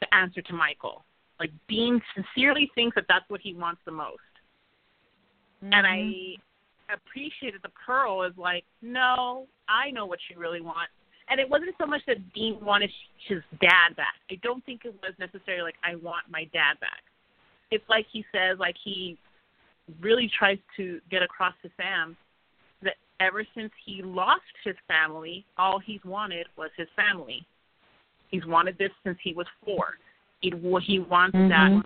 the 0.00 0.14
answer 0.14 0.42
to 0.42 0.52
Michael. 0.52 1.04
Like 1.40 1.50
Dean 1.68 2.00
sincerely 2.14 2.70
thinks 2.74 2.94
that 2.96 3.04
that's 3.08 3.28
what 3.28 3.40
he 3.40 3.54
wants 3.54 3.80
the 3.84 3.92
most, 3.92 4.18
and 5.62 5.72
Mm-hmm. 5.72 6.36
I 6.88 6.94
appreciated 6.94 7.60
the 7.62 7.70
pearl 7.86 8.22
is 8.22 8.32
like, 8.36 8.64
no, 8.80 9.46
I 9.68 9.90
know 9.90 10.06
what 10.06 10.18
you 10.30 10.38
really 10.38 10.60
want. 10.60 10.88
And 11.30 11.38
it 11.40 11.48
wasn't 11.48 11.74
so 11.78 11.86
much 11.86 12.00
that 12.06 12.32
Dean 12.32 12.58
wanted 12.62 12.90
his 13.28 13.42
dad 13.60 13.96
back. 13.96 14.14
I 14.30 14.36
don't 14.42 14.64
think 14.64 14.84
it 14.84 14.94
was 15.02 15.12
necessarily 15.18 15.62
like 15.62 15.76
I 15.84 15.96
want 15.96 16.24
my 16.30 16.44
dad 16.52 16.80
back. 16.80 17.02
It's 17.70 17.84
like 17.88 18.06
he 18.10 18.24
says, 18.32 18.58
like 18.58 18.76
he 18.82 19.18
really 20.00 20.30
tries 20.38 20.58
to 20.76 21.00
get 21.10 21.22
across 21.22 21.54
to 21.62 21.70
Sam 21.76 22.16
that 22.82 22.94
ever 23.20 23.44
since 23.54 23.70
he 23.84 24.02
lost 24.02 24.42
his 24.64 24.76
family, 24.86 25.44
all 25.58 25.78
he's 25.78 26.00
wanted 26.04 26.46
was 26.56 26.70
his 26.76 26.88
family. 26.96 27.44
He's 28.30 28.44
wanted 28.46 28.78
this 28.78 28.90
since 29.04 29.18
he 29.22 29.34
was 29.34 29.46
four. 29.64 29.98
It 30.42 30.54
he 30.82 30.98
wants 31.00 31.36
Mhm. 31.36 31.48
that 31.48 31.84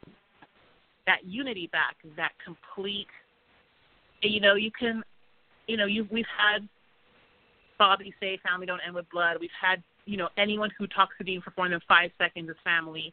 that 1.04 1.24
unity 1.24 1.66
back, 1.68 1.96
that 2.16 2.32
complete. 2.38 3.08
You 4.22 4.40
know, 4.40 4.54
you 4.54 4.70
can, 4.70 5.02
you 5.66 5.76
know, 5.76 5.86
you 5.86 6.04
we've 6.10 6.26
had 6.26 6.68
Bobby 7.82 8.14
say 8.20 8.38
family 8.48 8.64
don't 8.64 8.80
end 8.86 8.94
with 8.94 9.10
blood. 9.10 9.38
We've 9.40 9.50
had 9.60 9.82
you 10.04 10.16
know 10.16 10.28
anyone 10.38 10.70
who 10.78 10.86
talks 10.86 11.16
to 11.18 11.24
Dean 11.24 11.40
for 11.40 11.52
more 11.58 11.68
than 11.68 11.80
five 11.88 12.12
seconds 12.16 12.48
is 12.48 12.54
family. 12.62 13.12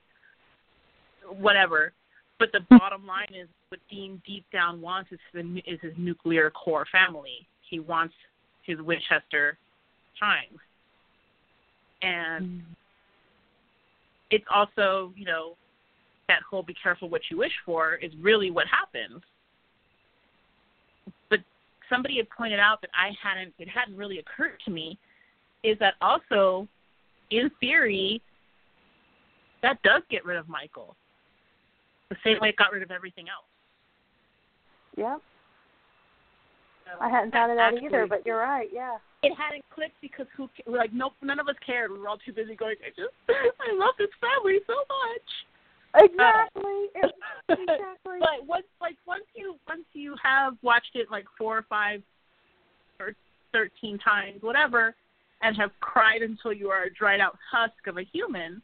Whatever. 1.40 1.92
But 2.38 2.52
the 2.52 2.60
bottom 2.70 3.08
line 3.08 3.34
is 3.34 3.48
what 3.70 3.80
Dean 3.90 4.22
deep 4.28 4.46
down 4.54 4.80
wants 4.80 5.12
is 5.12 5.20
his, 5.34 5.44
is 5.66 5.80
his 5.82 5.94
nuclear 5.98 6.52
core 6.52 6.86
family. 6.92 7.48
He 7.68 7.80
wants 7.80 8.14
his 8.62 8.80
Winchester 8.80 9.58
time. 10.20 10.60
And 12.04 12.62
it's 14.30 14.46
also, 14.54 15.12
you 15.18 15.26
know, 15.26 15.56
that 16.28 16.44
whole 16.48 16.62
be 16.62 16.76
careful 16.82 17.10
what 17.10 17.22
you 17.32 17.40
wish 17.40 17.52
for 17.66 17.96
is 17.96 18.12
really 18.22 18.52
what 18.52 18.68
happens. 18.68 19.24
Somebody 21.90 22.18
had 22.18 22.30
pointed 22.30 22.60
out 22.60 22.82
that 22.82 22.92
I 22.94 23.12
hadn't 23.22 23.54
it 23.58 23.68
hadn't 23.68 23.98
really 23.98 24.20
occurred 24.20 24.60
to 24.66 24.72
me 24.72 24.98
is 25.64 25.78
that 25.80 25.96
also 26.02 26.68
in 27.32 27.50
theory 27.60 28.22
that 29.62 29.82
does 29.84 30.02
get 30.10 30.26
rid 30.26 30.38
of 30.38 30.48
Michael. 30.48 30.96
The 32.10 32.16
same 32.24 32.38
way 32.42 32.50
it 32.50 32.58
got 32.58 32.72
rid 32.72 32.82
of 32.82 32.92
everything 32.92 33.26
else. 33.28 33.46
Yep. 34.98 35.22
So 36.86 37.04
I 37.04 37.10
hadn't 37.10 37.32
thought 37.32 37.50
of 37.50 37.58
that 37.58 37.74
either, 37.84 38.08
but 38.08 38.26
you're 38.26 38.40
right. 38.40 38.70
Yeah. 38.74 38.98
It 39.22 39.36
hadn't 39.36 39.64
clicked 39.74 40.00
because 40.02 40.26
who 40.36 40.50
like 40.66 40.94
nope, 40.94 41.14
none 41.22 41.40
of 41.40 41.48
us 41.48 41.56
cared. 41.66 41.92
We 41.92 42.00
were 42.00 42.08
all 42.08 42.18
too 42.18 42.34
busy 42.34 42.56
going. 42.56 42.76
I 42.86 42.90
just 42.90 43.14
I 43.30 43.76
love 43.76 43.96
this 43.98 44.10
family 44.20 44.60
so 44.66 44.74
much. 44.74 45.30
Exactly. 45.96 46.86
Uh, 47.02 47.08
exactly. 47.50 48.20
but 48.20 48.46
once 48.46 48.66
like 48.80 48.96
once 49.08 49.26
you 49.36 49.56
once 49.68 49.86
you 49.94 50.16
have 50.22 50.54
watched 50.62 50.96
it 50.96 51.08
like 51.10 51.26
four 51.38 51.58
or 51.58 51.66
five 51.68 52.02
or 53.00 53.14
thirteen 53.52 53.98
times, 53.98 54.42
whatever, 54.42 54.96
and 55.42 55.56
have 55.58 55.72
cried 55.80 56.22
until 56.22 56.54
you 56.54 56.70
are 56.70 56.84
a 56.84 56.94
dried 56.94 57.20
out 57.20 57.38
husk 57.52 57.88
of 57.88 57.98
a 57.98 58.04
human, 58.04 58.62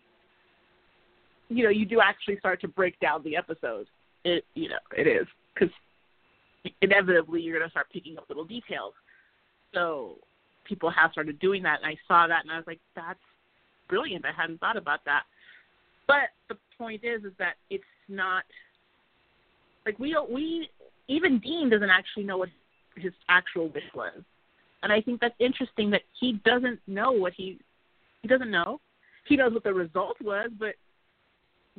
you 1.50 1.64
know, 1.64 1.70
you 1.70 1.86
do 1.86 2.00
actually 2.02 2.38
start 2.38 2.62
to 2.62 2.68
break 2.68 3.00
down 3.00 3.24
the 3.24 3.36
episode. 3.36 3.88
It 4.24 4.46
you 4.54 4.70
know, 4.70 4.80
it 4.96 5.08
is 5.08 5.28
because 5.54 5.74
inevitably 6.82 7.42
you're 7.42 7.58
going 7.58 7.68
to 7.68 7.72
start 7.72 7.88
picking 7.92 8.18
up 8.18 8.26
little 8.30 8.46
details. 8.46 8.94
So 9.74 10.18
people 10.64 10.90
have 10.90 11.12
started 11.12 11.40
doing 11.40 11.64
that, 11.64 11.80
and 11.82 11.86
I 11.86 11.98
saw 12.08 12.28
that, 12.28 12.44
and 12.44 12.52
I 12.52 12.58
was 12.58 12.68
like, 12.68 12.80
that's 12.96 13.20
brilliant. 13.88 14.26
I 14.26 14.32
hadn't 14.32 14.60
thought 14.60 14.78
about 14.78 15.00
that. 15.06 15.24
But 16.08 16.30
the 16.50 16.56
point 16.78 17.04
is, 17.04 17.24
is 17.24 17.34
that 17.40 17.56
it's 17.70 17.84
not 18.08 18.44
like 19.86 19.98
we 20.00 20.12
don't 20.12 20.32
we 20.32 20.70
even 21.08 21.40
Dean 21.40 21.70
doesn't 21.70 21.90
actually 21.90 22.24
know 22.24 22.38
what 22.38 22.50
his 22.96 23.14
actual 23.30 23.70
wish 23.70 23.84
was, 23.94 24.22
and 24.84 24.92
I 24.92 25.02
think 25.02 25.22
that's 25.22 25.36
interesting 25.40 25.90
that 25.92 26.02
he 26.20 26.34
doesn't 26.46 26.80
know 26.88 27.12
what 27.12 27.34
he 27.34 27.60
he 28.22 28.28
doesn't 28.28 28.52
know. 28.52 28.80
He 29.28 29.36
knows 29.36 29.54
what 29.54 29.64
the 29.64 29.74
result 29.74 30.18
was, 30.22 30.50
but 30.60 30.76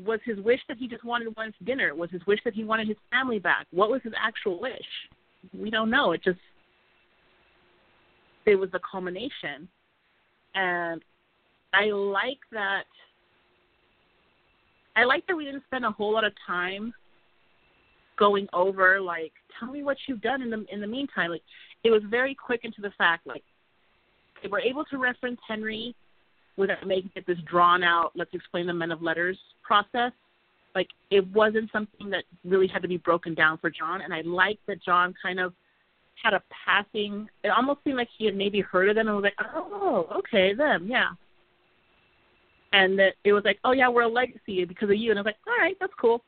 was 0.04 0.20
his 0.24 0.38
wish 0.40 0.60
that 0.68 0.76
he 0.76 0.88
just 0.88 1.04
wanted 1.04 1.34
one 1.36 1.54
dinner? 1.64 1.94
Was 1.94 2.10
his 2.10 2.24
wish 2.26 2.40
that 2.44 2.54
he 2.54 2.64
wanted 2.64 2.88
his 2.88 2.96
family 3.10 3.38
back? 3.38 3.66
What 3.70 3.90
was 3.90 4.02
his 4.02 4.12
actual 4.20 4.60
wish? 4.60 4.86
We 5.56 5.70
don't 5.70 5.90
know. 5.90 6.12
It 6.12 6.22
just 6.22 6.38
it 8.44 8.56
was 8.56 8.70
a 8.74 8.80
culmination, 8.90 9.68
and 10.54 11.02
I 11.72 11.86
like 11.86 12.38
that 12.52 12.84
I 14.96 15.04
like 15.04 15.26
that 15.26 15.36
we 15.36 15.44
didn't 15.44 15.64
spend 15.66 15.84
a 15.84 15.90
whole 15.90 16.12
lot 16.12 16.24
of 16.24 16.32
time 16.46 16.92
going 18.18 18.48
over 18.54 18.98
like 18.98 19.32
tell 19.60 19.70
me 19.70 19.82
what 19.82 19.98
you've 20.06 20.22
done 20.22 20.40
in 20.40 20.50
the 20.50 20.64
in 20.72 20.80
the 20.80 20.86
meantime. 20.86 21.30
Like 21.30 21.42
it 21.84 21.90
was 21.90 22.02
very 22.10 22.34
quick 22.34 22.60
into 22.64 22.80
the 22.80 22.90
fact 22.96 23.26
like 23.26 23.44
they 24.42 24.48
were 24.48 24.60
able 24.60 24.84
to 24.86 24.96
reference 24.96 25.38
Henry 25.46 25.94
without 26.56 26.86
making 26.86 27.10
it 27.14 27.26
this 27.26 27.38
drawn 27.46 27.82
out 27.82 28.12
let's 28.14 28.32
explain 28.32 28.66
the 28.66 28.72
men 28.72 28.90
of 28.90 29.02
letters 29.02 29.38
process. 29.62 30.12
Like 30.74 30.88
it 31.10 31.26
wasn't 31.28 31.70
something 31.72 32.08
that 32.10 32.24
really 32.44 32.66
had 32.66 32.80
to 32.82 32.88
be 32.88 32.96
broken 32.96 33.34
down 33.34 33.58
for 33.58 33.68
John 33.70 34.00
and 34.00 34.14
I 34.14 34.22
like 34.22 34.58
that 34.66 34.82
John 34.82 35.14
kind 35.22 35.38
of 35.38 35.52
had 36.22 36.32
a 36.32 36.42
passing 36.64 37.28
it 37.44 37.48
almost 37.48 37.80
seemed 37.84 37.98
like 37.98 38.08
he 38.16 38.24
had 38.24 38.34
maybe 38.34 38.62
heard 38.62 38.88
of 38.88 38.94
them 38.94 39.08
and 39.08 39.16
was 39.16 39.24
like, 39.24 39.46
Oh, 39.54 40.06
okay, 40.16 40.54
them, 40.54 40.86
yeah 40.88 41.10
and 42.76 42.98
that 42.98 43.14
it 43.24 43.32
was 43.32 43.42
like, 43.44 43.58
oh 43.64 43.72
yeah, 43.72 43.88
we're 43.88 44.02
a 44.02 44.08
legacy 44.08 44.64
because 44.66 44.90
of 44.90 44.96
you, 44.96 45.10
and 45.10 45.18
I 45.18 45.22
was 45.22 45.26
like, 45.26 45.36
all 45.46 45.56
right, 45.58 45.76
that's 45.80 45.92
cool. 45.98 46.22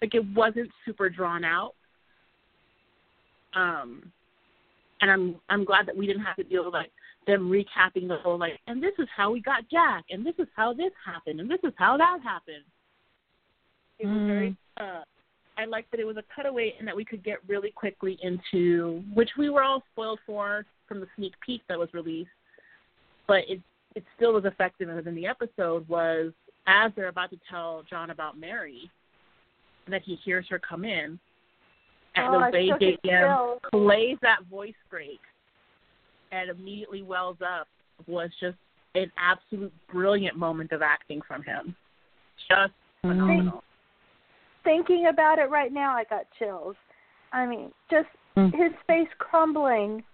Like 0.00 0.14
it 0.14 0.24
wasn't 0.32 0.70
super 0.86 1.10
drawn 1.10 1.44
out. 1.44 1.74
Um, 3.54 4.12
and 5.00 5.10
I'm 5.10 5.36
I'm 5.48 5.64
glad 5.64 5.86
that 5.86 5.96
we 5.96 6.06
didn't 6.06 6.22
have 6.22 6.36
to 6.36 6.44
deal 6.44 6.64
with 6.64 6.74
like 6.74 6.92
them 7.26 7.50
recapping 7.50 8.06
the 8.06 8.18
whole 8.22 8.38
like, 8.38 8.60
and 8.68 8.80
this 8.80 8.92
is 9.00 9.08
how 9.14 9.32
we 9.32 9.40
got 9.40 9.68
Jack, 9.70 10.04
and 10.10 10.24
this 10.24 10.34
is 10.38 10.46
how 10.54 10.72
this 10.72 10.92
happened, 11.04 11.40
and 11.40 11.50
this 11.50 11.58
is 11.64 11.72
how 11.76 11.96
that 11.96 12.20
happened. 12.22 12.64
It 13.98 14.06
was 14.06 14.16
mm. 14.16 14.26
very. 14.26 14.56
Uh, 14.76 15.02
I 15.56 15.64
liked 15.64 15.90
that 15.90 15.98
it 15.98 16.06
was 16.06 16.16
a 16.16 16.22
cutaway 16.36 16.74
and 16.78 16.86
that 16.86 16.94
we 16.94 17.04
could 17.04 17.24
get 17.24 17.38
really 17.48 17.72
quickly 17.72 18.16
into 18.22 19.02
which 19.12 19.30
we 19.36 19.50
were 19.50 19.64
all 19.64 19.82
spoiled 19.92 20.20
for 20.24 20.64
from 20.86 21.00
the 21.00 21.08
sneak 21.16 21.32
peek 21.44 21.62
that 21.68 21.76
was 21.76 21.88
released, 21.92 22.30
but 23.26 23.38
it 23.48 23.60
it 23.98 24.04
still 24.14 24.32
was 24.32 24.44
effective 24.44 24.88
in 24.88 25.14
the 25.16 25.26
episode 25.26 25.88
was 25.88 26.30
as 26.68 26.92
they're 26.94 27.08
about 27.08 27.30
to 27.30 27.38
tell 27.50 27.82
John 27.90 28.10
about 28.10 28.38
Mary, 28.38 28.88
that 29.88 30.02
he 30.04 30.16
hears 30.24 30.46
her 30.50 30.60
come 30.60 30.84
in, 30.84 31.18
and 32.14 32.28
oh, 32.28 32.48
the 32.52 32.70
way 32.78 32.96
JM 33.04 33.58
plays 33.72 34.16
that 34.22 34.44
voice 34.48 34.74
break 34.88 35.18
and 36.30 36.48
immediately 36.48 37.02
wells 37.02 37.38
up 37.42 37.66
was 38.06 38.30
just 38.38 38.56
an 38.94 39.10
absolute 39.18 39.72
brilliant 39.92 40.36
moment 40.36 40.70
of 40.70 40.80
acting 40.80 41.20
from 41.26 41.42
him. 41.42 41.74
Just 42.48 42.72
phenomenal. 43.00 43.64
Thinking 44.62 45.08
about 45.12 45.40
it 45.40 45.50
right 45.50 45.72
now, 45.72 45.96
I 45.96 46.04
got 46.04 46.26
chills. 46.38 46.76
I 47.32 47.46
mean, 47.46 47.72
just 47.90 48.06
mm. 48.36 48.52
his 48.52 48.72
face 48.86 49.08
crumbling. 49.18 50.04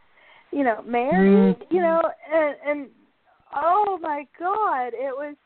You 0.52 0.64
know, 0.64 0.82
Mary. 0.86 1.54
Mm. 1.54 1.56
You 1.70 1.82
know, 1.82 2.00
and 2.32 2.56
and 2.66 2.88
oh 3.54 3.98
my 4.00 4.26
god, 4.38 4.88
it 4.88 5.14
was 5.14 5.36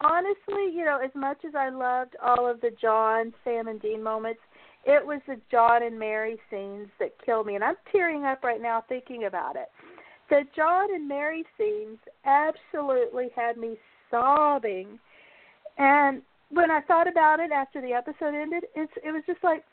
honestly, 0.00 0.74
you 0.74 0.84
know, 0.84 0.98
as 1.02 1.10
much 1.14 1.38
as 1.46 1.54
I 1.54 1.70
loved 1.70 2.16
all 2.22 2.50
of 2.50 2.60
the 2.60 2.70
John, 2.80 3.32
Sam, 3.44 3.68
and 3.68 3.80
Dean 3.80 4.02
moments, 4.02 4.40
it 4.84 5.04
was 5.04 5.20
the 5.26 5.40
John 5.50 5.82
and 5.82 5.98
Mary 5.98 6.36
scenes 6.50 6.88
that 6.98 7.12
killed 7.24 7.46
me, 7.46 7.54
and 7.54 7.62
I'm 7.62 7.76
tearing 7.90 8.24
up 8.24 8.42
right 8.42 8.60
now 8.60 8.84
thinking 8.88 9.24
about 9.24 9.56
it. 9.56 9.68
The 10.28 10.42
John 10.56 10.92
and 10.94 11.06
Mary 11.06 11.44
scenes 11.56 11.98
absolutely 12.24 13.28
had 13.36 13.56
me 13.56 13.76
sobbing, 14.10 14.98
and 15.78 16.22
when 16.50 16.70
I 16.70 16.80
thought 16.82 17.08
about 17.08 17.40
it 17.40 17.52
after 17.52 17.80
the 17.80 17.92
episode 17.92 18.34
ended, 18.34 18.64
it's 18.74 18.92
it 19.04 19.10
was 19.12 19.22
just 19.26 19.42
like 19.42 19.64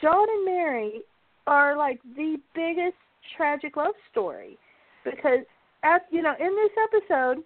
John 0.00 0.26
and 0.28 0.44
Mary 0.44 1.00
are 1.46 1.76
like 1.76 2.00
the 2.14 2.36
biggest 2.54 2.96
tragic 3.36 3.76
love 3.76 3.94
story 4.10 4.58
because 5.04 5.46
you 6.10 6.22
know 6.22 6.34
in 6.38 6.54
this 6.56 6.70
episode, 6.84 7.42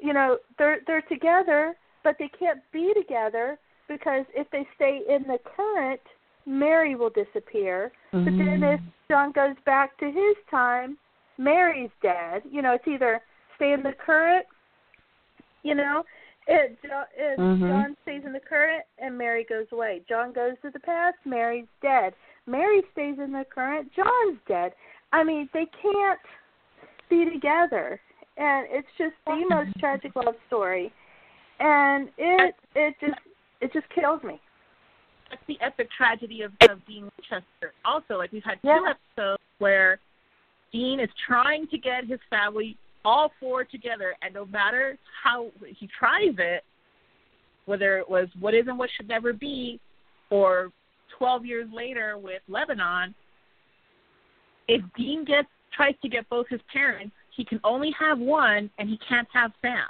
you 0.00 0.12
know 0.12 0.38
they're 0.58 0.80
they're 0.86 1.02
together, 1.02 1.74
but 2.04 2.16
they 2.18 2.30
can't 2.38 2.60
be 2.72 2.92
together 2.94 3.58
because 3.88 4.24
if 4.34 4.50
they 4.50 4.66
stay 4.76 5.00
in 5.08 5.22
the 5.24 5.38
current, 5.56 6.00
Mary 6.46 6.94
will 6.94 7.10
disappear. 7.10 7.92
Mm-hmm. 8.12 8.24
But 8.24 8.44
then 8.44 8.62
if 8.62 8.80
John 9.08 9.32
goes 9.32 9.56
back 9.64 9.98
to 9.98 10.06
his 10.06 10.36
time, 10.50 10.96
Mary's 11.38 11.90
dead. 12.02 12.42
You 12.50 12.62
know, 12.62 12.74
it's 12.74 12.86
either 12.86 13.20
stay 13.56 13.72
in 13.72 13.82
the 13.82 13.92
current, 13.92 14.46
you 15.62 15.74
know, 15.74 16.04
it, 16.46 16.76
it 16.84 17.38
mm-hmm. 17.38 17.68
John 17.68 17.96
stays 18.02 18.22
in 18.24 18.32
the 18.32 18.40
current 18.40 18.84
and 18.98 19.16
Mary 19.16 19.46
goes 19.48 19.66
away. 19.72 20.02
John 20.08 20.32
goes 20.32 20.54
to 20.62 20.70
the 20.70 20.80
past, 20.80 21.16
Mary's 21.24 21.66
dead. 21.80 22.14
Mary 22.46 22.82
stays 22.92 23.16
in 23.22 23.32
the 23.32 23.44
current, 23.52 23.90
John's 23.94 24.38
dead. 24.48 24.72
I 25.12 25.22
mean, 25.22 25.48
they 25.52 25.66
can't 25.80 26.18
be 27.12 27.30
together, 27.30 28.00
and 28.36 28.66
it's 28.70 28.88
just 28.96 29.14
the 29.26 29.44
most 29.48 29.70
tragic 29.78 30.16
love 30.16 30.34
story, 30.46 30.92
and 31.60 32.08
it 32.16 32.54
it 32.74 32.94
just 33.00 33.20
it 33.60 33.72
just 33.72 33.86
kills 33.94 34.22
me. 34.22 34.40
That's 35.28 35.42
the 35.46 35.58
epic 35.60 35.88
tragedy 35.96 36.42
of, 36.42 36.52
of 36.68 36.84
Dean 36.86 37.10
Winchester. 37.16 37.74
Also, 37.84 38.16
like 38.16 38.32
we've 38.32 38.42
had 38.44 38.60
two 38.62 38.68
yeah. 38.68 38.92
episodes 39.16 39.42
where 39.58 39.98
Dean 40.72 41.00
is 41.00 41.08
trying 41.26 41.66
to 41.68 41.78
get 41.78 42.06
his 42.06 42.20
family 42.30 42.76
all 43.04 43.30
four 43.38 43.64
together, 43.64 44.14
and 44.22 44.32
no 44.32 44.46
matter 44.46 44.96
how 45.22 45.50
he 45.78 45.88
tries 45.98 46.34
it, 46.38 46.64
whether 47.66 47.98
it 47.98 48.08
was 48.08 48.28
what 48.40 48.54
is 48.54 48.66
and 48.68 48.78
what 48.78 48.88
should 48.96 49.08
never 49.08 49.32
be, 49.32 49.78
or 50.30 50.70
12 51.18 51.44
years 51.44 51.68
later 51.74 52.16
with 52.16 52.42
Lebanon, 52.48 53.14
if 54.68 54.82
Dean 54.96 55.24
gets 55.24 55.48
tries 55.72 55.94
to 56.02 56.08
get 56.08 56.28
both 56.28 56.46
his 56.48 56.60
parents, 56.72 57.14
he 57.36 57.44
can 57.44 57.60
only 57.64 57.94
have 57.98 58.18
one, 58.18 58.70
and 58.78 58.88
he 58.88 58.98
can't 59.08 59.28
have 59.32 59.52
Sam. 59.62 59.88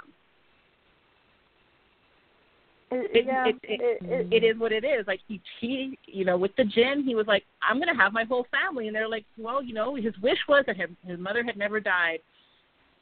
It, 2.95 3.25
yeah, 3.25 3.47
it, 3.47 3.55
it, 3.63 3.97
it, 4.03 4.43
it 4.43 4.45
is 4.45 4.59
what 4.59 4.71
it 4.71 4.83
is. 4.83 5.07
Like 5.07 5.19
he, 5.27 5.41
he, 5.59 5.97
you 6.05 6.25
know, 6.25 6.37
with 6.37 6.55
the 6.57 6.63
gin, 6.63 7.03
he 7.03 7.15
was 7.15 7.25
like, 7.27 7.43
"I'm 7.67 7.79
gonna 7.79 7.97
have 7.97 8.13
my 8.13 8.23
whole 8.23 8.45
family," 8.51 8.87
and 8.87 8.95
they're 8.95 9.09
like, 9.09 9.25
"Well, 9.37 9.63
you 9.63 9.73
know, 9.73 9.95
his 9.95 10.13
wish 10.21 10.37
was 10.47 10.63
that 10.67 10.77
his, 10.77 10.89
his 11.05 11.19
mother 11.19 11.43
had 11.43 11.57
never 11.57 11.79
died." 11.79 12.19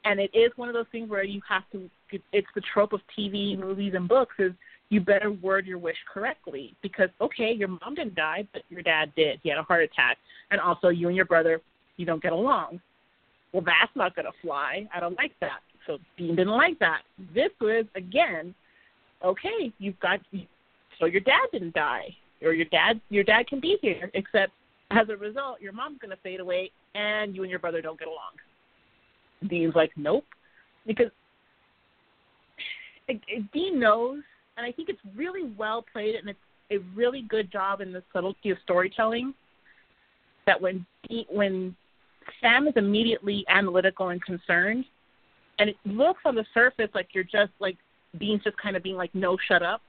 And 0.04 0.18
it 0.18 0.30
is 0.34 0.50
one 0.56 0.68
of 0.68 0.74
those 0.74 0.86
things 0.90 1.10
where 1.10 1.24
you 1.24 1.40
have 1.48 1.64
to. 1.72 1.90
It's 2.32 2.48
the 2.54 2.62
trope 2.72 2.92
of 2.92 3.00
TV, 3.16 3.58
movies, 3.58 3.92
and 3.94 4.08
books 4.08 4.34
is 4.38 4.52
you 4.88 5.00
better 5.00 5.30
word 5.30 5.66
your 5.66 5.78
wish 5.78 5.96
correctly 6.12 6.74
because 6.82 7.08
okay, 7.20 7.52
your 7.52 7.68
mom 7.68 7.94
didn't 7.94 8.14
die, 8.14 8.46
but 8.52 8.62
your 8.70 8.82
dad 8.82 9.12
did. 9.14 9.40
He 9.42 9.50
had 9.50 9.58
a 9.58 9.62
heart 9.62 9.82
attack, 9.82 10.16
and 10.50 10.60
also 10.60 10.88
you 10.88 11.08
and 11.08 11.16
your 11.16 11.26
brother 11.26 11.60
you 12.02 12.06
don't 12.06 12.20
get 12.20 12.32
along. 12.32 12.80
Well, 13.52 13.62
that's 13.64 13.94
not 13.94 14.16
going 14.16 14.26
to 14.26 14.32
fly. 14.42 14.88
I 14.92 14.98
don't 14.98 15.16
like 15.16 15.34
that. 15.40 15.60
So 15.86 15.98
Dean 16.18 16.34
didn't 16.34 16.52
like 16.52 16.80
that. 16.80 17.02
This 17.32 17.50
was 17.60 17.84
again, 17.94 18.56
okay, 19.24 19.72
you've 19.78 20.00
got 20.00 20.18
so 20.98 21.06
your 21.06 21.20
dad 21.20 21.46
didn't 21.52 21.74
die, 21.74 22.08
or 22.42 22.54
your 22.54 22.66
dad 22.66 23.00
your 23.08 23.22
dad 23.22 23.46
can 23.46 23.60
be 23.60 23.78
here, 23.80 24.10
except 24.14 24.52
as 24.90 25.08
a 25.10 25.16
result, 25.16 25.60
your 25.60 25.72
mom's 25.72 25.98
going 26.00 26.10
to 26.10 26.22
fade 26.22 26.40
away, 26.40 26.72
and 26.96 27.36
you 27.36 27.42
and 27.42 27.50
your 27.50 27.60
brother 27.60 27.80
don't 27.80 27.98
get 27.98 28.08
along. 28.08 28.32
Dean's 29.48 29.76
like, 29.76 29.92
nope, 29.96 30.24
because 30.86 31.10
Dean 33.52 33.78
knows, 33.78 34.22
and 34.56 34.66
I 34.66 34.72
think 34.72 34.88
it's 34.88 35.00
really 35.16 35.52
well 35.56 35.84
played, 35.92 36.16
and 36.16 36.28
it's 36.28 36.38
a 36.72 36.78
really 36.96 37.22
good 37.28 37.50
job 37.52 37.80
in 37.80 37.92
the 37.92 38.02
subtlety 38.12 38.50
of 38.50 38.58
storytelling. 38.64 39.34
That 40.46 40.60
when 40.60 40.84
Dean, 41.08 41.26
when 41.30 41.76
Sam 42.40 42.66
is 42.68 42.74
immediately 42.76 43.44
analytical 43.48 44.08
and 44.08 44.22
concerned, 44.22 44.84
and 45.58 45.68
it 45.70 45.76
looks 45.84 46.20
on 46.24 46.34
the 46.34 46.44
surface 46.54 46.88
like 46.94 47.08
you're 47.12 47.24
just 47.24 47.52
like 47.58 47.76
Dean's 48.18 48.42
just 48.44 48.56
kind 48.58 48.76
of 48.76 48.82
being 48.82 48.96
like, 48.96 49.14
no, 49.14 49.36
shut 49.48 49.62
up. 49.62 49.82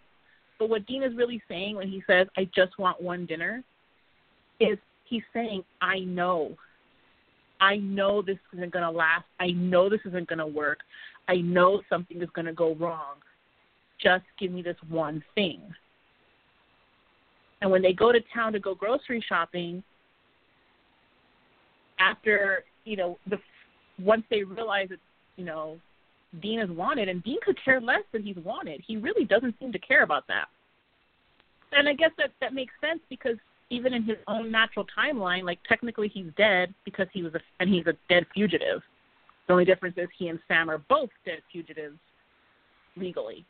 But 0.60 0.70
what 0.70 0.86
Dean 0.86 1.04
is 1.04 1.16
really 1.16 1.42
saying 1.48 1.76
when 1.76 1.88
he 1.88 2.04
says, 2.08 2.28
I 2.38 2.50
just 2.56 2.78
want 2.78 3.02
one 3.02 3.26
dinner, 3.26 3.64
is 4.60 4.78
he's 5.06 5.24
saying, 5.34 5.64
I 5.82 6.00
know. 6.00 6.56
I 7.60 7.78
know 7.78 8.22
this 8.22 8.38
isn't 8.54 8.72
going 8.72 8.84
to 8.84 8.92
last. 8.92 9.26
I 9.40 9.52
know 9.52 9.90
this 9.90 10.02
isn't 10.06 10.28
going 10.28 10.40
to 10.40 10.48
work. 10.48 10.80
I 11.28 11.38
know 11.38 11.82
something 11.90 12.22
is 12.22 12.30
going 12.34 12.46
to 12.46 12.54
go 12.54 12.76
wrong. 12.76 13.16
Just 14.02 14.26
give 14.40 14.52
me 14.52 14.62
this 14.62 14.76
one 14.90 15.24
thing. 15.36 15.62
And 17.62 17.72
when 17.72 17.82
they 17.82 17.94
go 17.94 18.12
to 18.12 18.20
town 18.34 18.52
to 18.54 18.60
go 18.60 18.76
grocery 18.76 19.24
shopping, 19.28 19.84
after, 22.04 22.64
you 22.86 22.98
know, 22.98 23.18
the 23.30 23.38
once 24.00 24.24
they 24.30 24.44
realize 24.44 24.90
that, 24.90 25.00
you 25.36 25.46
know, 25.46 25.80
Dean 26.42 26.60
is 26.60 26.70
wanted, 26.70 27.10
and 27.10 27.24
Dean 27.24 27.38
could 27.44 27.58
care 27.64 27.80
less 27.80 28.02
that 28.12 28.24
he's 28.24 28.38
wanted. 28.38 28.82
He 28.86 28.98
really 28.98 29.26
doesn't 29.26 29.56
seem 29.60 29.72
to 29.72 29.80
care 29.80 30.04
about 30.04 30.28
that. 30.28 30.46
And 31.72 31.88
I 31.88 31.94
guess 31.94 32.12
that 32.18 32.32
that 32.42 32.54
makes 32.54 32.74
sense 32.82 33.00
because 33.10 33.38
even 33.70 33.94
in 33.94 34.04
his 34.04 34.18
own 34.28 34.52
natural 34.52 34.86
timeline, 34.98 35.44
like 35.44 35.60
technically 35.68 36.08
he's 36.08 36.28
dead 36.38 36.74
because 36.86 37.08
he 37.14 37.24
was 37.24 37.34
a 37.36 37.40
and 37.60 37.70
he's 37.70 37.88
a 37.88 37.94
dead 38.10 38.26
fugitive. 38.34 38.82
The 39.48 39.54
only 39.54 39.66
difference 39.66 39.96
is 39.98 40.08
he 40.18 40.28
and 40.30 40.40
Sam 40.48 40.70
are 40.70 40.78
both 40.78 41.10
dead 41.26 41.40
fugitives 41.52 41.98
legally. 42.96 43.46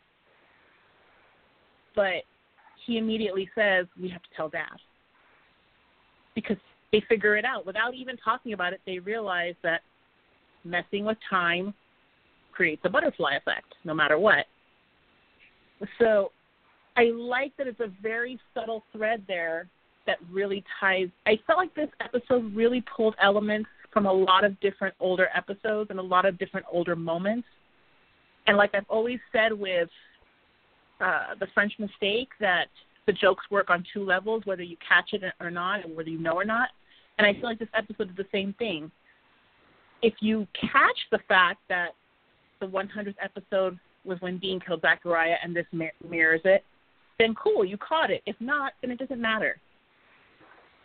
But 1.96 2.24
he 2.86 2.98
immediately 2.98 3.50
says, 3.56 3.86
We 4.02 4.10
have 4.10 4.24
to 4.24 4.30
tell 4.36 4.50
dad. 4.50 4.78
Because 6.36 6.58
they 6.94 7.04
figure 7.10 7.36
it 7.36 7.44
out. 7.44 7.66
Without 7.66 7.96
even 7.96 8.16
talking 8.18 8.54
about 8.54 8.72
it, 8.72 8.80
they 8.86 9.00
realize 9.00 9.56
that 9.64 9.82
messing 10.64 11.04
with 11.04 11.18
time 11.30 11.74
creates 12.54 12.82
a 12.86 12.90
butterfly 12.90 13.34
effect, 13.36 13.74
no 13.84 13.94
matter 13.94 14.18
what. 14.18 14.46
So 16.00 16.32
I 16.96 17.06
like 17.06 17.58
that 17.58 17.68
it's 17.68 17.80
a 17.80 17.92
very 18.02 18.40
subtle 18.54 18.84
thread 18.94 19.24
there 19.28 19.68
that 20.06 20.20
really 20.32 20.64
ties. 20.80 21.08
I 21.26 21.40
felt 21.48 21.58
like 21.58 21.74
this 21.74 21.90
episode 22.00 22.56
really 22.56 22.84
pulled 22.96 23.16
elements 23.20 23.70
from 23.92 24.06
a 24.06 24.14
lot 24.14 24.44
of 24.44 24.60
different 24.60 24.94
older 25.00 25.30
episodes 25.36 25.90
and 25.90 26.00
a 26.00 26.04
lot 26.04 26.26
of 26.26 26.38
different 26.38 26.66
older 26.72 26.96
moments. 26.96 27.48
And 28.46 28.56
like 28.56 28.76
I've 28.76 28.86
always 28.88 29.20
said 29.32 29.52
with 29.52 29.90
uh, 31.02 31.36
the 31.40 31.48
French 31.56 31.74
mistake, 31.80 32.30
that 32.40 32.68
the 33.08 33.14
jokes 33.14 33.44
work 33.50 33.70
on 33.70 33.84
two 33.94 34.04
levels, 34.04 34.44
whether 34.46 34.64
you 34.64 34.78
catch 34.88 35.14
it 35.14 35.24
or 35.40 35.50
not, 35.50 35.84
and 35.84 35.96
whether 35.96 36.10
you 36.10 36.20
know 36.20 36.34
or 36.34 36.46
not. 36.46 36.70
And 37.18 37.28
I 37.28 37.34
feel 37.34 37.44
like 37.44 37.60
this 37.60 37.70
episode 37.76 38.10
is 38.10 38.18
the 38.18 38.26
same 38.32 38.54
thing. 38.60 38.92
If 40.02 40.16
you 40.20 40.48
catch 40.60 40.98
the 41.12 41.20
fact 41.28 41.60
that 41.70 41.90
the 42.60 42.68
100th 42.68 43.16
episode 43.22 43.78
was 44.06 44.20
when 44.22 44.38
Dean 44.38 44.60
killed 44.60 44.82
Zachariah 44.82 45.36
and 45.44 45.56
this 45.56 45.66
mirrors 45.72 46.42
it, 46.44 46.64
then 47.20 47.36
cool, 47.36 47.64
you 47.64 47.78
caught 47.78 48.10
it. 48.10 48.22
If 48.26 48.36
not, 48.40 48.74
then 48.82 48.92
it 48.92 49.00
doesn't 49.00 49.22
matter. 49.22 49.60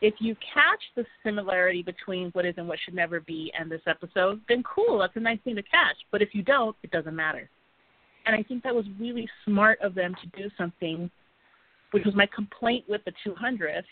If 0.00 0.14
you 0.20 0.36
catch 0.54 0.80
the 0.94 1.04
similarity 1.24 1.82
between 1.82 2.30
what 2.30 2.46
is 2.46 2.54
and 2.56 2.68
what 2.68 2.78
should 2.84 2.94
never 2.94 3.20
be 3.20 3.50
and 3.58 3.68
this 3.68 3.80
episode, 3.86 4.40
then 4.48 4.62
cool, 4.62 4.98
that's 4.98 5.16
a 5.16 5.20
nice 5.20 5.40
thing 5.42 5.56
to 5.56 5.62
catch. 5.62 5.96
But 6.12 6.22
if 6.22 6.34
you 6.34 6.42
don't, 6.42 6.76
it 6.84 6.92
doesn't 6.92 7.16
matter. 7.16 7.50
And 8.26 8.36
I 8.36 8.42
think 8.42 8.62
that 8.62 8.74
was 8.74 8.84
really 9.00 9.28
smart 9.44 9.80
of 9.80 9.94
them 9.94 10.14
to 10.14 10.40
do 10.40 10.50
something, 10.56 11.10
which 11.90 12.04
was 12.04 12.14
my 12.14 12.26
complaint 12.26 12.84
with 12.88 13.00
the 13.06 13.12
200th, 13.26 13.82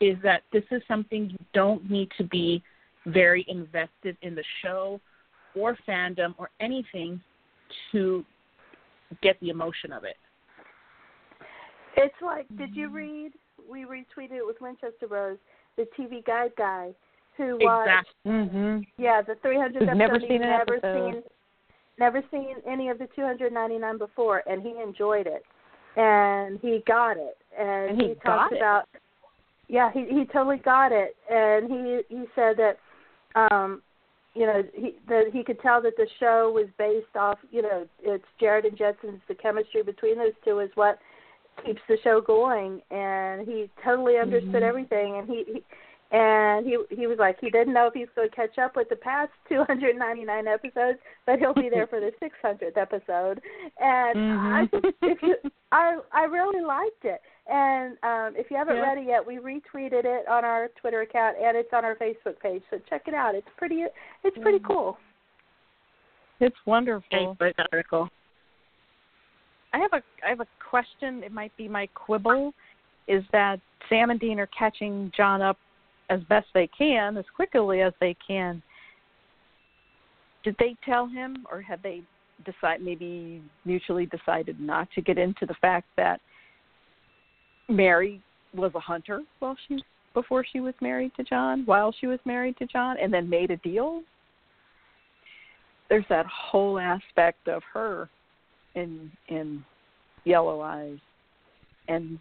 is 0.00 0.16
that 0.22 0.42
this 0.52 0.64
is 0.70 0.82
something 0.86 1.30
you 1.30 1.38
don't 1.52 1.90
need 1.90 2.08
to 2.18 2.24
be 2.24 2.62
very 3.06 3.44
invested 3.48 4.16
in 4.22 4.34
the 4.34 4.44
show 4.62 5.00
or 5.56 5.76
fandom 5.88 6.34
or 6.38 6.50
anything 6.60 7.20
to 7.92 8.24
get 9.22 9.38
the 9.40 9.48
emotion 9.48 9.92
of 9.92 10.04
it. 10.04 10.16
It's 11.96 12.14
like, 12.22 12.46
did 12.56 12.76
you 12.76 12.90
read? 12.90 13.32
We 13.68 13.80
retweeted 13.80 14.32
it 14.32 14.46
with 14.46 14.56
Winchester 14.60 15.06
Rose, 15.08 15.38
the 15.76 15.86
TV 15.98 16.24
guide 16.24 16.52
guy, 16.56 16.90
who 17.36 17.58
watched. 17.60 17.88
Exactly. 18.24 18.32
Mm-hmm. 18.32 19.02
Yeah, 19.02 19.22
the 19.22 19.34
300th 19.44 19.76
episode. 19.76 19.96
Never 19.96 20.20
seen 20.20 20.42
an 20.42 20.50
never 20.50 20.74
episode. 20.76 21.12
seen, 21.12 21.22
never 21.98 22.22
seen 22.30 22.54
any 22.70 22.88
of 22.88 22.98
the 22.98 23.08
299 23.16 23.98
before, 23.98 24.42
and 24.48 24.62
he 24.62 24.74
enjoyed 24.80 25.26
it, 25.26 25.42
and 25.96 26.58
he 26.60 26.82
got 26.86 27.16
it, 27.16 27.36
and, 27.58 27.90
And 27.90 28.00
he 28.00 28.14
talked 28.14 28.24
got 28.24 28.52
it? 28.52 28.58
about. 28.58 28.84
Yeah, 29.68 29.90
he 29.92 30.06
he 30.08 30.24
totally 30.32 30.56
got 30.58 30.92
it, 30.92 31.14
and 31.30 31.70
he 31.70 32.00
he 32.08 32.24
said 32.34 32.56
that, 32.56 32.78
um, 33.34 33.82
you 34.34 34.46
know, 34.46 34.62
he 34.74 34.96
that 35.08 35.24
he 35.32 35.44
could 35.44 35.60
tell 35.60 35.82
that 35.82 35.96
the 35.96 36.06
show 36.18 36.50
was 36.54 36.66
based 36.78 37.14
off, 37.16 37.38
you 37.50 37.62
know, 37.62 37.86
it's 38.02 38.24
Jared 38.40 38.64
and 38.64 38.76
Jensen's 38.78 39.20
the 39.28 39.34
chemistry 39.34 39.82
between 39.82 40.16
those 40.16 40.32
two 40.44 40.60
is 40.60 40.70
what 40.74 40.98
keeps 41.64 41.80
the 41.88 41.98
show 42.02 42.20
going, 42.20 42.80
and 42.90 43.46
he 43.46 43.68
totally 43.84 44.16
understood 44.18 44.62
Mhm. 44.62 44.68
everything, 44.68 45.16
and 45.18 45.28
he, 45.28 45.44
he 45.46 45.62
and 46.10 46.64
he 46.66 46.78
he 46.96 47.06
was 47.06 47.18
like 47.18 47.38
he 47.38 47.50
didn't 47.50 47.74
know 47.74 47.88
if 47.88 47.92
he 47.94 48.00
was 48.00 48.08
going 48.16 48.30
to 48.30 48.34
catch 48.34 48.56
up 48.58 48.74
with 48.76 48.88
the 48.88 48.96
past 48.96 49.30
299 49.48 50.46
episodes, 50.46 50.98
but 51.26 51.38
he'll 51.38 51.52
be 51.52 51.68
there 51.68 51.86
for 51.86 52.00
the 52.00 52.12
600th 52.22 52.76
episode. 52.76 53.42
And 53.78 54.18
I 54.54 54.62
Mhm. 54.62 54.70
just 54.72 54.86
if 55.02 55.18
you, 55.22 55.36
I 55.72 55.98
I 56.12 56.22
really 56.24 56.64
liked 56.64 57.04
it. 57.04 57.20
And 57.48 57.96
um 58.02 58.34
if 58.36 58.50
you 58.50 58.56
haven't 58.56 58.76
Yeah. 58.76 58.82
read 58.82 58.98
it 58.98 59.06
yet, 59.06 59.26
we 59.26 59.36
retweeted 59.36 60.04
it 60.04 60.28
on 60.28 60.44
our 60.44 60.68
Twitter 60.80 61.00
account 61.00 61.36
and 61.38 61.56
it's 61.56 61.72
on 61.72 61.84
our 61.84 61.96
Facebook 61.96 62.38
page. 62.40 62.62
So 62.70 62.78
check 62.88 63.08
it 63.08 63.14
out. 63.14 63.34
It's 63.34 63.48
pretty 63.56 63.84
it's 64.22 64.38
pretty 64.38 64.60
cool. 64.60 64.98
It's 66.40 66.56
wonderful. 66.66 67.08
Thanks 67.10 67.38
for 67.38 67.52
that 67.56 67.66
article. 67.72 68.08
I 69.72 69.78
have 69.78 69.92
a 69.92 70.02
I 70.24 70.28
have 70.28 70.40
a 70.40 70.46
question. 70.68 71.22
It 71.22 71.32
might 71.32 71.56
be 71.56 71.68
my 71.68 71.86
quibble. 71.94 72.52
Is 73.06 73.24
that 73.32 73.60
Sam 73.88 74.10
and 74.10 74.20
Dean 74.20 74.38
are 74.38 74.48
catching 74.48 75.10
John 75.16 75.40
up 75.40 75.56
as 76.10 76.20
best 76.28 76.46
they 76.54 76.66
can, 76.66 77.16
as 77.16 77.24
quickly 77.34 77.80
as 77.82 77.92
they 78.00 78.14
can. 78.26 78.62
Did 80.42 80.56
they 80.58 80.76
tell 80.84 81.06
him, 81.06 81.46
or 81.50 81.60
had 81.60 81.82
they 81.82 82.02
decide 82.44 82.80
maybe 82.80 83.42
mutually 83.64 84.06
decided 84.06 84.60
not 84.60 84.88
to 84.94 85.00
get 85.02 85.18
into 85.18 85.44
the 85.44 85.54
fact 85.60 85.86
that 85.96 86.20
Mary 87.68 88.20
was 88.54 88.72
a 88.74 88.80
hunter 88.80 89.22
while 89.40 89.56
she 89.66 89.82
before 90.14 90.44
she 90.50 90.60
was 90.60 90.74
married 90.80 91.12
to 91.16 91.22
John, 91.22 91.62
while 91.66 91.92
she 92.00 92.06
was 92.06 92.18
married 92.24 92.56
to 92.58 92.66
John, 92.66 92.96
and 93.00 93.12
then 93.12 93.28
made 93.28 93.50
a 93.50 93.56
deal? 93.58 94.02
There's 95.88 96.04
that 96.08 96.26
whole 96.26 96.78
aspect 96.78 97.46
of 97.48 97.62
her 97.72 98.08
in 98.74 99.10
in 99.28 99.64
Yellow 100.24 100.60
Eyes 100.60 100.98
and 101.88 102.18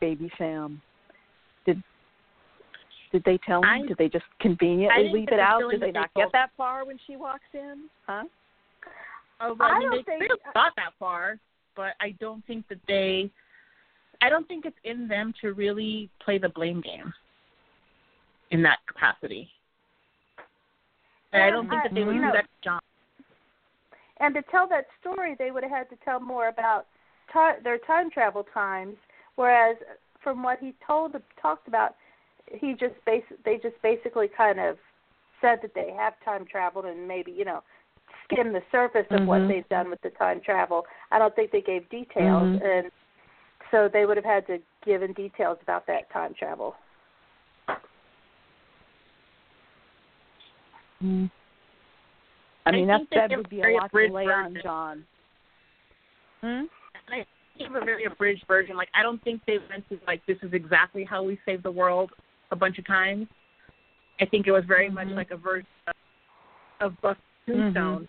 Baby 0.00 0.30
Sam. 0.38 0.80
Did 1.64 1.82
did 3.12 3.22
they 3.24 3.38
tell 3.46 3.62
him? 3.62 3.68
I- 3.68 3.86
did 3.86 3.96
they 3.98 4.08
just 4.08 4.24
I 4.40 4.42
conveniently 4.42 5.02
didn't 5.04 5.14
leave 5.14 5.28
it 5.28 5.40
out? 5.40 5.62
Did 5.70 5.80
they 5.80 5.90
not 5.92 6.10
told- 6.14 6.26
get 6.26 6.32
that 6.32 6.50
far 6.56 6.84
when 6.84 6.98
she 7.06 7.16
walks 7.16 7.44
in? 7.54 7.88
Huh? 8.06 8.24
Oh, 9.40 9.56
I 9.60 9.64
I 9.64 9.78
mean, 9.78 9.90
don't 9.90 10.06
they 10.06 10.18
think- 10.18 10.30
could 10.30 10.40
have 10.44 10.54
got 10.54 10.76
that 10.76 10.92
far, 10.98 11.38
but 11.74 11.94
I 12.00 12.10
don't 12.20 12.44
think 12.46 12.66
that 12.68 12.78
they. 12.86 13.30
I 14.26 14.28
don't 14.28 14.48
think 14.48 14.66
it's 14.66 14.76
in 14.82 15.06
them 15.06 15.32
to 15.40 15.52
really 15.52 16.10
play 16.20 16.36
the 16.36 16.48
blame 16.48 16.80
game 16.80 17.14
in 18.50 18.60
that 18.62 18.78
capacity. 18.88 19.48
And 21.32 21.44
I 21.44 21.50
don't 21.50 21.68
think 21.68 21.84
that 21.84 21.94
they 21.94 22.02
would 22.02 22.14
do 22.14 22.20
know, 22.20 22.32
that 22.32 22.46
John. 22.64 22.80
And 24.18 24.34
to 24.34 24.42
tell 24.50 24.66
that 24.68 24.86
story, 25.00 25.36
they 25.38 25.52
would 25.52 25.62
have 25.62 25.70
had 25.70 25.90
to 25.90 25.96
tell 26.04 26.18
more 26.18 26.48
about 26.48 26.86
ti 27.32 27.62
their 27.62 27.78
time 27.78 28.10
travel 28.10 28.44
times. 28.52 28.96
Whereas, 29.36 29.76
from 30.24 30.42
what 30.42 30.58
he 30.58 30.74
told 30.84 31.14
talked 31.40 31.68
about, 31.68 31.94
he 32.50 32.72
just 32.72 32.94
bas- 33.04 33.38
they 33.44 33.58
just 33.62 33.80
basically 33.80 34.28
kind 34.36 34.58
of 34.58 34.76
said 35.40 35.60
that 35.62 35.74
they 35.74 35.92
have 35.96 36.14
time 36.24 36.46
traveled 36.50 36.86
and 36.86 37.06
maybe 37.06 37.30
you 37.30 37.44
know 37.44 37.62
skim 38.24 38.52
the 38.52 38.62
surface 38.72 39.06
of 39.10 39.24
what 39.28 39.42
Mhm. 39.42 39.48
they've 39.48 39.68
done 39.68 39.88
with 39.88 40.00
the 40.00 40.10
time 40.10 40.40
travel. 40.40 40.84
I 41.12 41.20
don't 41.20 41.34
think 41.36 41.52
they 41.52 41.60
gave 41.60 41.88
details, 41.90 42.42
Mhm. 42.42 42.62
and 42.64 42.92
so 43.70 43.88
they 43.92 44.06
would 44.06 44.16
have 44.16 44.24
had 44.24 44.46
to 44.46 44.58
give 44.84 45.02
in 45.02 45.12
details 45.12 45.58
about 45.62 45.86
that 45.86 46.10
time 46.12 46.34
travel. 46.38 46.74
Mm. 51.02 51.30
I 52.64 52.70
I 52.70 52.72
mean, 52.72 52.88
think 52.88 53.10
that 53.10 53.28
they 53.28 53.34
that 53.34 53.36
would 53.36 53.48
be 53.48 53.60
a 53.62 53.68
lot 53.74 53.80
to 53.80 53.86
abridged 53.86 54.14
lay 54.14 54.24
on. 54.24 54.58
John. 54.62 55.04
Hmm? 56.40 56.46
And 56.46 56.68
I 57.10 57.26
think 57.58 57.70
a 57.70 57.84
very 57.84 58.04
abridged 58.04 58.44
version. 58.48 58.76
Like 58.76 58.88
I 58.94 59.02
don't 59.02 59.22
think 59.22 59.40
they 59.46 59.58
went 59.70 59.88
to 59.88 59.98
like 60.06 60.24
this 60.26 60.38
is 60.42 60.52
exactly 60.52 61.04
how 61.04 61.22
we 61.22 61.38
save 61.44 61.62
the 61.62 61.70
world 61.70 62.10
a 62.50 62.56
bunch 62.56 62.78
of 62.78 62.86
times. 62.86 63.26
I 64.20 64.26
think 64.26 64.46
it 64.46 64.52
was 64.52 64.64
very 64.66 64.90
much 64.90 65.08
Mhm. 65.08 65.16
like 65.16 65.30
a 65.30 65.36
version 65.36 65.66
of, 65.86 65.94
of 66.80 67.00
Buffy 67.02 67.20
Tombstone. 67.46 68.08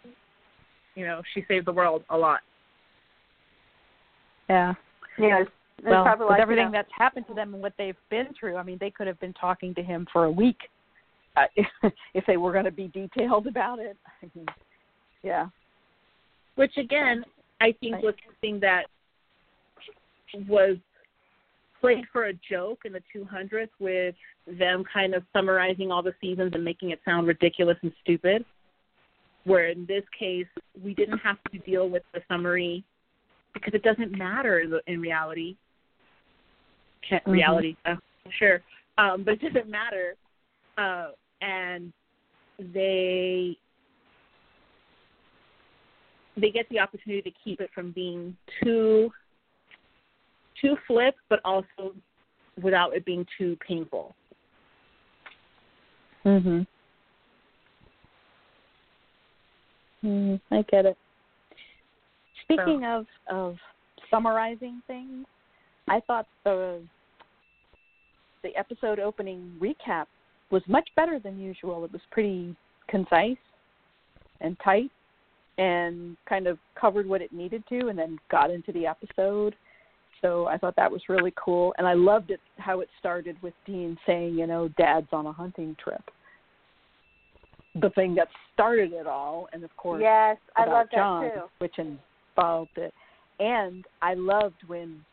You 0.96 1.06
know, 1.06 1.22
she 1.34 1.44
saved 1.48 1.68
the 1.68 1.74
world 1.74 2.04
a 2.10 2.18
lot. 2.18 2.40
Yeah. 4.50 4.74
You 5.18 5.30
know, 5.30 5.42
it's, 5.42 5.52
it's 5.80 5.88
well, 5.88 6.06
with 6.20 6.30
like 6.30 6.40
everything 6.40 6.66
you 6.66 6.72
know, 6.72 6.78
that's 6.78 6.92
happened 6.98 7.26
to 7.28 7.34
them 7.34 7.54
and 7.54 7.62
what 7.62 7.74
they've 7.78 7.96
been 8.10 8.28
through, 8.40 8.58
I 8.58 8.64
mean, 8.64 8.78
they 8.80 8.92
could 8.92 9.08
have 9.08 9.20
been 9.20 9.34
talking 9.34 9.74
to 9.76 9.84
him 9.84 10.08
for 10.12 10.26
a 10.26 10.32
week 10.32 10.58
uh, 11.36 11.46
if, 11.56 11.68
if 12.14 12.26
they 12.26 12.38
were 12.38 12.52
going 12.52 12.66
to 12.66 12.72
be 12.72 12.88
detailed 12.88 13.48
about 13.48 13.80
it. 13.80 13.98
I 14.22 14.30
mean, 14.36 14.46
yeah. 15.24 15.48
Which 16.56 16.76
again, 16.78 17.24
I 17.62 17.74
think 17.80 17.96
Right. 17.96 18.04
was 18.04 18.16
something 18.26 18.60
that 18.62 18.86
was 20.48 20.78
played 21.80 22.06
for 22.12 22.26
a 22.26 22.34
joke 22.50 22.80
in 22.86 22.94
the 22.94 23.02
200th 23.16 23.70
with 23.80 24.16
them 24.48 24.84
kind 24.92 25.14
of 25.14 25.24
summarizing 25.34 25.92
all 25.92 26.02
the 26.02 26.14
seasons 26.20 26.52
and 26.54 26.64
making 26.64 26.92
it 26.92 27.00
sound 27.06 27.28
ridiculous 27.28 27.78
and 27.82 27.92
stupid. 28.02 28.44
Where 29.44 29.68
in 29.68 29.86
this 29.86 30.04
case, 30.18 30.48
we 30.84 30.94
didn't 30.94 31.20
have 31.20 31.38
to 31.52 31.60
deal 31.60 31.90
with 31.90 32.04
the 32.14 32.22
summary 32.28 32.84
because 33.54 33.74
it 33.74 33.84
doesn't 33.84 34.18
matter 34.18 34.82
in 34.88 35.00
reality. 35.02 35.56
Can't, 37.02 37.24
Mhm. 37.26 37.32
Reality, 37.34 37.76
uh, 37.86 37.96
sure, 38.32 38.62
um, 38.98 39.24
but 39.24 39.36
it 39.36 39.42
doesn't 39.42 39.70
matter. 39.70 40.16
Uh, 40.78 41.12
and 41.42 41.94
they 42.60 43.58
they 46.36 46.52
get 46.52 46.70
the 46.70 46.80
opportunity 46.80 47.22
to 47.22 47.32
keep 47.44 47.62
it 47.62 47.72
from 47.74 47.92
being 47.92 48.38
too 48.62 49.12
too 50.62 50.76
flip, 50.88 51.16
but 51.30 51.40
also 51.46 51.96
without 52.62 52.96
it 52.96 53.06
being 53.06 53.26
too 53.38 53.56
painful. 53.58 54.16
Mhm. 56.26 56.68
Mm, 60.04 60.40
I 60.52 60.62
get 60.64 60.86
it. 60.86 60.98
Speaking 62.48 62.86
of 62.86 63.06
of 63.30 63.58
summarizing 64.10 64.82
things, 64.88 65.26
I 65.90 66.00
thought 66.02 66.28
the 66.44 66.82
the 68.44 68.56
episode 68.56 69.00
opening 69.00 69.52
recap 69.60 70.06
was 70.52 70.62
much 70.68 70.88
better 70.96 71.20
than 71.20 71.40
usual. 71.40 71.84
It 71.84 71.92
was 71.92 72.02
pretty 72.12 72.56
concise 72.88 73.38
and 74.40 74.58
tight 74.64 74.92
and 75.58 76.16
kind 76.30 76.48
of 76.48 76.58
covered 76.80 77.08
what 77.08 77.22
it 77.22 77.34
needed 77.34 77.64
to 77.70 77.88
and 77.88 77.98
then 77.98 78.18
got 78.30 78.52
into 78.52 78.72
the 78.72 78.86
episode. 78.86 79.56
So 80.22 80.48
I 80.48 80.58
thought 80.58 80.76
that 80.78 80.92
was 80.92 81.02
really 81.10 81.34
cool 81.36 81.74
and 81.78 81.88
I 81.88 81.94
loved 81.94 82.32
it 82.32 82.40
how 82.58 82.80
it 82.80 82.90
started 83.00 83.36
with 83.42 83.54
Dean 83.66 83.98
saying, 84.06 84.38
you 84.38 84.48
know, 84.48 84.70
dad's 84.78 85.08
on 85.12 85.26
a 85.26 85.32
hunting 85.32 85.76
trip. 85.84 86.02
The 87.82 87.90
thing 87.92 88.16
that 88.16 88.28
started 88.54 88.94
it 88.94 89.08
all 89.08 89.50
and 89.52 89.64
of 89.64 89.76
course 89.78 90.02
yes, 90.02 90.38
I 90.56 90.66
love 90.66 90.88
that 90.92 90.98
John, 90.98 91.24
too. 91.24 91.42
which 91.60 91.78
involved 92.38 92.78
it. 92.78 92.94
And 93.40 93.86
I 94.02 94.14
loved 94.14 94.64
when 94.68 95.04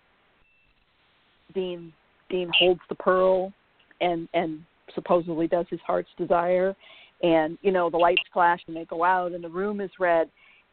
Dean 1.55 1.93
Dean 2.31 2.51
holds 2.59 2.81
the 2.89 2.95
pearl 2.95 3.53
and 4.01 4.29
and 4.35 4.61
supposedly 4.95 5.47
does 5.47 5.67
his 5.71 5.81
heart's 5.87 6.09
desire 6.19 6.75
and 7.23 7.59
you 7.63 7.71
know 7.71 7.91
the 7.91 7.97
lights 7.97 8.23
flash 8.33 8.61
and 8.67 8.77
they 8.77 8.85
go 8.87 9.05
out 9.05 9.33
and 9.33 9.45
the 9.45 9.49
room 9.49 9.81
is 9.81 9.91
red 10.01 10.29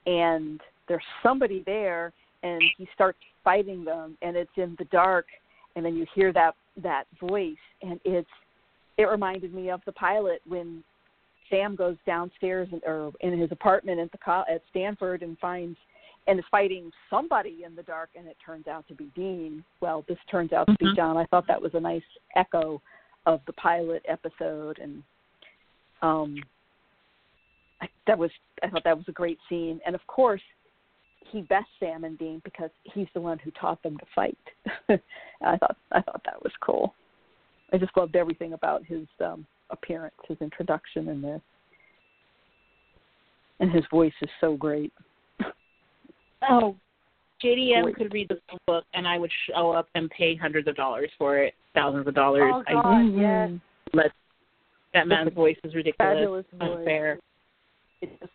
and 0.05 0.59
there's 0.87 1.03
somebody 1.21 1.61
there 1.65 2.11
and 2.43 2.61
he 2.77 2.87
starts 2.93 3.19
fighting 3.43 3.83
them 3.83 4.17
and 4.21 4.35
it's 4.35 4.51
in 4.57 4.75
the 4.79 4.85
dark 4.85 5.25
and 5.75 5.85
then 5.85 5.95
you 5.95 6.05
hear 6.15 6.33
that 6.33 6.55
that 6.81 7.03
voice 7.19 7.53
and 7.81 7.99
it's 8.05 8.27
it 8.97 9.03
reminded 9.03 9.53
me 9.53 9.69
of 9.69 9.81
the 9.85 9.91
pilot 9.91 10.41
when 10.47 10.83
Sam 11.49 11.75
goes 11.75 11.97
downstairs 12.05 12.69
in, 12.71 12.81
or 12.85 13.11
in 13.19 13.37
his 13.37 13.51
apartment 13.51 13.99
at 13.99 14.11
the 14.11 14.31
at 14.49 14.61
Stanford 14.71 15.21
and 15.21 15.37
finds 15.39 15.77
and 16.27 16.39
is 16.39 16.45
fighting 16.51 16.91
somebody 17.09 17.63
in 17.65 17.75
the 17.75 17.83
dark, 17.83 18.09
and 18.15 18.27
it 18.27 18.37
turns 18.45 18.67
out 18.67 18.87
to 18.87 18.93
be 18.93 19.11
Dean. 19.15 19.63
Well, 19.79 20.05
this 20.07 20.19
turns 20.29 20.53
out 20.53 20.67
to 20.67 20.75
be 20.75 20.85
Mhm. 20.85 20.95
John. 20.95 21.17
I 21.17 21.25
thought 21.25 21.47
that 21.47 21.61
was 21.61 21.73
a 21.73 21.79
nice 21.79 22.03
echo 22.35 22.81
of 23.25 23.43
the 23.45 23.53
pilot 23.53 24.03
episode, 24.07 24.79
and 24.79 25.03
um, 26.01 26.43
I, 27.81 27.89
that 28.07 28.17
was 28.17 28.31
I 28.63 28.69
thought 28.69 28.83
that 28.83 28.97
was 28.97 29.07
a 29.07 29.11
great 29.13 29.39
scene. 29.49 29.81
And 29.85 29.95
of 29.95 30.05
course, 30.07 30.41
he 31.31 31.41
bests 31.41 31.71
Sam 31.79 32.03
and 32.03 32.17
Dean 32.17 32.41
because 32.43 32.71
he's 32.83 33.07
the 33.13 33.21
one 33.21 33.39
who 33.39 33.51
taught 33.51 33.81
them 33.83 33.97
to 33.97 34.05
fight. 34.13 34.37
I 34.89 35.57
thought 35.57 35.77
I 35.91 36.01
thought 36.01 36.21
that 36.25 36.41
was 36.43 36.53
cool. 36.61 36.93
I 37.73 37.77
just 37.77 37.95
loved 37.95 38.15
everything 38.15 38.53
about 38.53 38.83
his 38.85 39.07
um, 39.23 39.45
appearance, 39.69 40.15
his 40.27 40.37
introduction, 40.41 41.09
and 41.09 41.23
this. 41.23 41.41
And 43.59 43.71
his 43.71 43.85
voice 43.91 44.13
is 44.21 44.29
so 44.41 44.55
great. 44.55 44.91
Oh, 46.49 46.75
JDM 47.43 47.85
Wait. 47.85 47.95
could 47.95 48.13
read 48.13 48.29
this 48.29 48.39
book, 48.67 48.83
and 48.93 49.07
I 49.07 49.17
would 49.17 49.31
show 49.49 49.71
up 49.71 49.87
and 49.95 50.09
pay 50.09 50.35
hundreds 50.35 50.67
of 50.67 50.75
dollars 50.75 51.09
for 51.17 51.37
it, 51.37 51.53
thousands 51.73 52.07
of 52.07 52.13
dollars. 52.13 52.51
Oh, 52.53 52.63
I 52.67 52.73
God. 52.73 52.99
yes. 53.15 53.49
let 53.93 54.11
that 54.93 55.07
man's 55.07 55.33
voice 55.33 55.57
is 55.63 55.73
ridiculous, 55.73 56.13
Fabulous 56.15 56.45
voice. 56.59 56.69
unfair. 56.79 57.19
It 58.01 58.19
just 58.19 58.31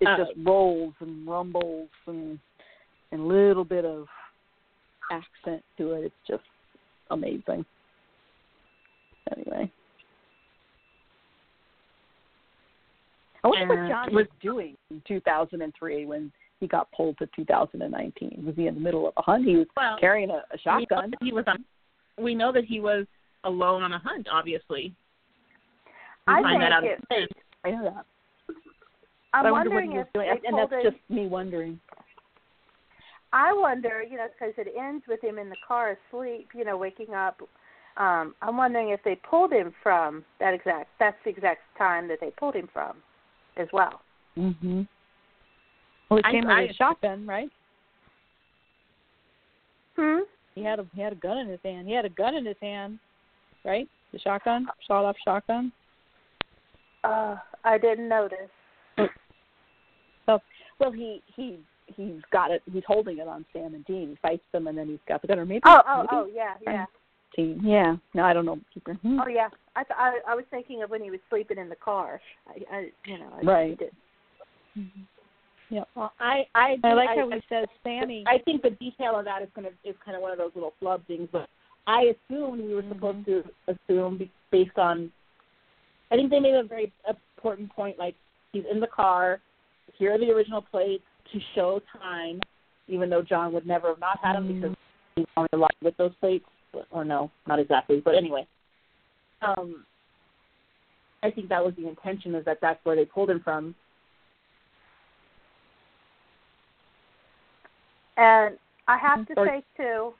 it 0.00 0.06
Uh, 0.08 0.16
just 0.16 0.30
rolls 0.44 0.94
and 1.00 1.26
rumbles 1.28 1.88
and 2.06 2.38
and 3.12 3.20
a 3.20 3.24
little 3.24 3.64
bit 3.64 3.84
of 3.84 4.06
accent 5.10 5.62
to 5.78 5.92
it. 5.92 6.04
It's 6.04 6.14
just 6.26 6.44
amazing. 7.10 7.64
Anyway. 9.36 9.70
I 13.42 13.48
wonder 13.48 13.66
what 13.68 13.78
And 13.78 13.88
John 13.88 14.14
was- 14.14 14.26
was 14.26 14.36
doing 14.40 14.76
in 14.90 15.00
2003 15.06 16.04
when 16.06 16.30
he 16.60 16.66
got 16.68 16.92
pulled 16.92 17.18
to 17.18 17.28
2019. 17.34 18.44
Was 18.44 18.54
he 18.54 18.66
in 18.66 18.74
the 18.74 18.80
middle 18.80 19.08
of 19.08 19.14
a 19.16 19.22
hunt? 19.22 19.46
He 19.46 19.56
was 19.56 19.66
Well, 19.76 19.96
carrying 19.98 20.30
a, 20.30 20.34
a 20.34 20.42
we 20.52 20.60
know 20.64 20.86
shotgun. 20.90 21.12
he 21.22 21.32
was 21.32 21.44
on. 21.46 21.64
We 22.18 22.34
know 22.34 22.52
that 22.52 22.64
he 22.64 22.80
was 22.80 23.06
alone 23.44 23.82
on 23.82 23.92
a 23.92 23.98
hunt. 23.98 24.28
Obviously, 24.30 24.94
we 26.26 26.34
I 26.34 26.42
find 26.42 26.62
that 26.62 26.72
out. 26.72 26.84
in. 26.84 27.26
I 27.64 27.70
know 27.70 27.84
that. 27.84 28.04
I'm 29.32 29.46
I 29.46 29.50
wonder 29.50 29.70
what 29.70 29.76
wondering 29.84 29.92
he 29.92 29.98
was 29.98 30.06
if 30.08 30.12
doing, 30.12 30.40
and 30.46 30.58
that's 30.58 30.82
just 30.82 30.96
me 31.08 31.26
wondering. 31.26 31.80
I 33.32 33.52
wonder, 33.52 34.02
you 34.02 34.16
know, 34.16 34.26
because 34.38 34.54
it 34.58 34.72
ends 34.78 35.04
with 35.08 35.22
him 35.22 35.38
in 35.38 35.48
the 35.48 35.56
car 35.66 35.96
asleep, 36.10 36.48
you 36.52 36.64
know, 36.64 36.76
waking 36.76 37.14
up. 37.14 37.40
Um, 37.96 38.34
I'm 38.42 38.56
wondering 38.56 38.90
if 38.90 39.00
they 39.04 39.14
pulled 39.14 39.52
him 39.52 39.72
from 39.82 40.24
that 40.40 40.52
exact. 40.52 40.88
That's 40.98 41.16
the 41.24 41.30
exact 41.30 41.60
time 41.78 42.08
that 42.08 42.18
they 42.20 42.30
pulled 42.30 42.56
him 42.56 42.68
from, 42.72 42.96
as 43.56 43.68
well. 43.72 44.02
Mhm. 44.36 44.86
Well, 46.10 46.20
he 46.24 46.30
came 46.32 46.46
I- 46.46 46.62
with 46.62 46.70
a 46.72 46.74
shotgun, 46.74 47.26
right? 47.26 47.50
Hmm. 49.96 50.20
He 50.54 50.64
had 50.64 50.80
a 50.80 50.86
he 50.94 51.00
had 51.00 51.12
a 51.12 51.16
gun 51.16 51.38
in 51.38 51.48
his 51.48 51.60
hand. 51.62 51.86
He 51.86 51.94
had 51.94 52.04
a 52.04 52.10
gun 52.10 52.34
in 52.34 52.44
his 52.44 52.56
hand, 52.60 52.98
right? 53.64 53.88
The 54.12 54.18
shotgun, 54.18 54.66
shot 54.86 55.04
off 55.04 55.16
shotgun. 55.24 55.72
Uh, 57.04 57.36
I 57.64 57.78
didn't 57.78 58.08
notice. 58.08 58.50
Well, 60.80 60.90
he 60.90 61.22
he 61.36 61.58
he's 61.94 62.22
got 62.32 62.50
it. 62.50 62.62
He's 62.72 62.82
holding 62.86 63.18
it 63.18 63.28
on 63.28 63.44
Sam 63.52 63.74
and 63.74 63.84
Dean. 63.84 64.08
He 64.10 64.16
fights 64.22 64.42
them, 64.50 64.66
and 64.66 64.76
then 64.76 64.88
he's 64.88 64.98
got 65.06 65.20
the 65.20 65.28
gun. 65.28 65.38
Or 65.38 65.44
maybe 65.44 65.60
Oh, 65.66 65.82
oh, 65.86 65.98
maybe 65.98 66.08
oh, 66.12 66.28
yeah, 66.34 66.54
yeah. 66.62 66.86
Dean. 67.36 67.60
Yeah. 67.62 67.96
No, 68.14 68.24
I 68.24 68.32
don't 68.32 68.46
know. 68.46 68.58
Hmm. 68.86 69.20
Oh, 69.20 69.28
yeah. 69.28 69.48
I, 69.76 69.84
th- 69.84 69.96
I 69.96 70.18
I 70.26 70.34
was 70.34 70.44
thinking 70.50 70.82
of 70.82 70.88
when 70.88 71.02
he 71.02 71.10
was 71.10 71.20
sleeping 71.28 71.58
in 71.58 71.68
the 71.68 71.76
car. 71.76 72.18
I, 72.48 72.76
I 72.76 72.90
you 73.04 73.18
know, 73.18 73.28
I 73.36 73.40
Right. 73.44 73.78
Did. 73.78 73.90
Well, 75.94 76.12
I 76.18 76.46
I, 76.54 76.76
I 76.82 76.92
like 76.94 77.10
I, 77.10 77.16
how 77.16 77.30
he 77.30 77.40
says 77.48 77.66
Sammy. 77.82 78.24
I 78.26 78.38
think 78.38 78.62
the 78.62 78.70
detail 78.70 79.18
of 79.18 79.24
that 79.24 79.42
is 79.42 79.48
going 79.54 79.68
to 79.68 79.88
is 79.88 79.96
kind 80.04 80.16
of 80.16 80.22
one 80.22 80.32
of 80.32 80.38
those 80.38 80.50
little 80.54 80.74
flub 80.80 81.06
things, 81.06 81.28
but 81.30 81.48
I 81.86 82.12
assumed 82.30 82.62
we 82.64 82.74
were 82.74 82.84
supposed 82.88 83.26
to 83.26 83.44
assume 83.68 84.28
based 84.50 84.78
on. 84.78 85.10
I 86.10 86.16
think 86.16 86.30
they 86.30 86.40
made 86.40 86.54
a 86.54 86.64
very 86.64 86.92
important 87.08 87.70
point. 87.72 87.98
Like 87.98 88.14
he's 88.52 88.64
in 88.70 88.80
the 88.80 88.86
car. 88.86 89.40
Here 89.96 90.12
are 90.14 90.18
the 90.18 90.30
original 90.30 90.62
plates 90.62 91.04
to 91.32 91.38
show 91.54 91.80
time, 91.92 92.40
even 92.88 93.10
though 93.10 93.22
John 93.22 93.52
would 93.52 93.66
never 93.66 93.88
have 93.88 94.00
not 94.00 94.18
had 94.22 94.34
them 94.34 94.48
Mhm. 94.48 94.60
because 94.60 94.76
he's 95.16 95.26
only 95.36 95.48
alive 95.52 95.70
with 95.82 95.96
those 95.96 96.14
plates. 96.16 96.46
Or 96.92 97.04
no, 97.04 97.30
not 97.48 97.58
exactly, 97.58 98.00
but 98.00 98.14
anyway. 98.14 98.46
Um, 99.42 99.84
I 101.22 101.30
think 101.30 101.48
that 101.48 101.64
was 101.64 101.74
the 101.76 101.88
intention 101.88 102.34
is 102.34 102.44
that 102.44 102.60
that's 102.60 102.78
where 102.84 102.94
they 102.94 103.04
pulled 103.04 103.30
him 103.30 103.40
from. 103.40 103.74
And 108.20 108.58
I 108.86 108.98
have 108.98 109.26
to 109.28 109.34
say 109.34 109.62
too 109.76 110.12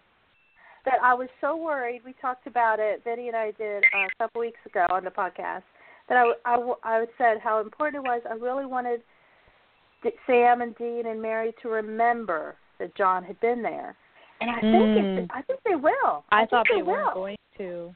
that 0.87 0.95
I 1.03 1.13
was 1.13 1.29
so 1.41 1.55
worried. 1.57 2.01
We 2.05 2.15
talked 2.21 2.47
about 2.47 2.79
it. 2.81 3.03
Vinny 3.05 3.29
and 3.29 3.37
I 3.37 3.53
did 3.53 3.85
uh, 3.95 4.07
a 4.07 4.09
couple 4.19 4.41
weeks 4.41 4.59
ago 4.65 4.87
on 4.91 5.05
the 5.05 5.11
podcast. 5.11 5.63
That 6.09 6.17
I, 6.17 6.33
I, 6.47 6.73
I 6.83 7.05
said 7.19 7.39
how 7.43 7.61
important 7.61 8.03
it 8.03 8.09
was. 8.09 8.23
I 8.29 8.35
really 8.35 8.65
wanted 8.65 9.03
Sam 10.27 10.63
and 10.63 10.75
Dean 10.77 11.05
and 11.07 11.21
Mary 11.21 11.53
to 11.63 11.69
remember 11.69 12.57
that 12.79 12.97
John 12.97 13.23
had 13.23 13.39
been 13.41 13.63
there. 13.63 13.95
And 14.41 14.51
I 14.51 14.61
think 14.61 14.73
Mm. 14.73 15.19
it, 15.25 15.31
I 15.35 15.43
think 15.43 15.61
they 15.69 15.77
will. 15.77 16.25
I, 16.33 16.41
think 16.41 16.51
thought 16.51 16.67
they, 16.71 16.77
they, 16.79 16.83
weren't 16.83 17.13
going 17.13 17.37
to. 17.59 17.95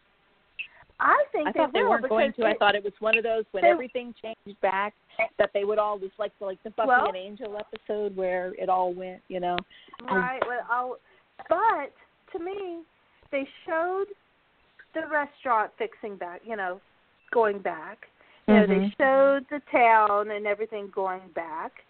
I 1.00 1.24
think 1.32 1.48
I 1.48 1.52
thought 1.52 1.72
they, 1.72 1.78
they 1.78 1.82
will 1.82 1.90
weren't 1.90 2.08
going 2.10 2.32
to. 2.34 2.44
I 2.44 2.54
thought 2.58 2.74
it 2.74 2.84
was 2.84 2.92
one 3.00 3.16
of 3.16 3.24
those 3.24 3.44
when 3.52 3.62
they- 3.62 3.70
everything 3.70 4.14
changed 4.20 4.60
back 4.60 4.92
that 5.38 5.50
they 5.54 5.64
would 5.64 5.78
all 5.78 5.98
just 5.98 6.18
like 6.18 6.32
the 6.38 6.46
like 6.46 6.62
the 6.62 6.70
Buffy 6.70 6.88
Well- 6.88 7.08
and 7.08 7.16
Angel 7.16 7.56
episode 7.58 8.16
where 8.16 8.52
it 8.58 8.68
all 8.68 8.92
went, 8.92 9.22
you 9.28 9.40
know. 9.40 9.56
Right. 10.02 10.42
Well, 10.46 10.66
I'll, 10.70 10.96
but 11.48 11.92
to 12.32 12.44
me, 12.44 12.82
they 13.30 13.48
showed 13.66 14.06
the 14.94 15.06
restaurant 15.10 15.72
fixing 15.78 16.16
back. 16.16 16.40
You 16.44 16.56
know, 16.56 16.80
going 17.32 17.58
back. 17.58 18.08
You 18.46 18.54
know, 18.54 18.66
they 18.66 18.74
Mhm. 18.74 18.96
showed 18.98 19.48
the 19.48 19.60
town 19.70 20.30
and 20.30 20.46
everything 20.46 20.88
going 20.88 21.26
back, 21.28 21.82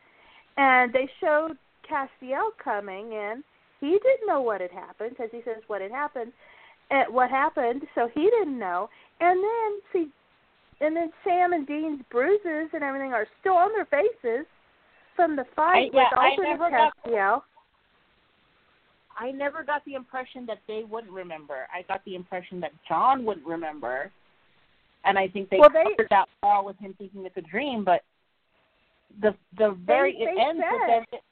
and 0.56 0.92
they 0.92 1.08
showed 1.18 1.58
Castiel 1.82 2.52
coming 2.58 3.12
in. 3.12 3.42
He 3.80 3.98
didn't 3.98 4.26
know 4.28 4.40
what 4.40 4.60
had 4.60 4.70
happened 4.70 5.10
because 5.10 5.32
he 5.32 5.42
says 5.42 5.62
what 5.66 5.80
had 5.80 5.90
happened, 5.90 6.32
and 6.90 7.12
what 7.12 7.28
happened. 7.28 7.88
So 7.96 8.06
he 8.06 8.30
didn't 8.30 8.58
know. 8.58 8.88
And 9.20 9.42
then 9.42 9.82
see, 9.92 10.10
and 10.80 10.96
then 10.96 11.10
Sam 11.24 11.52
and 11.52 11.66
Dean's 11.66 12.02
bruises 12.10 12.70
and 12.72 12.82
everything 12.82 13.12
are 13.12 13.26
still 13.40 13.54
on 13.54 13.70
their 13.72 13.86
faces 13.86 14.46
from 15.16 15.36
the 15.36 15.44
fight 15.56 15.90
I- 15.94 15.96
yeah, 15.96 16.36
with 16.36 16.46
never 16.46 16.70
got- 16.70 16.92
Castiel. 17.04 17.42
I 19.16 19.30
never 19.30 19.62
got 19.62 19.84
the 19.84 19.94
impression 19.94 20.44
that 20.46 20.58
they 20.66 20.82
wouldn't 20.82 21.12
remember. 21.12 21.68
I 21.72 21.82
got 21.82 22.04
the 22.04 22.16
impression 22.16 22.58
that 22.60 22.72
John 22.88 23.24
wouldn't 23.24 23.46
remember, 23.46 24.10
and 25.04 25.16
I 25.16 25.28
think 25.28 25.50
they 25.50 25.58
Well, 25.58 25.70
they- 25.70 25.84
covered 25.84 26.08
that 26.10 26.28
well 26.42 26.64
with 26.64 26.76
him 26.78 26.94
thinking 26.94 27.24
it's 27.24 27.36
a 27.36 27.42
dream. 27.42 27.84
But 27.84 28.02
the 29.20 29.36
the 29.56 29.70
very 29.72 30.14
they 30.14 30.24
it 30.32 30.38
ends 30.38 30.64
with 30.68 30.86
them. 30.88 31.04
It, 31.12 31.22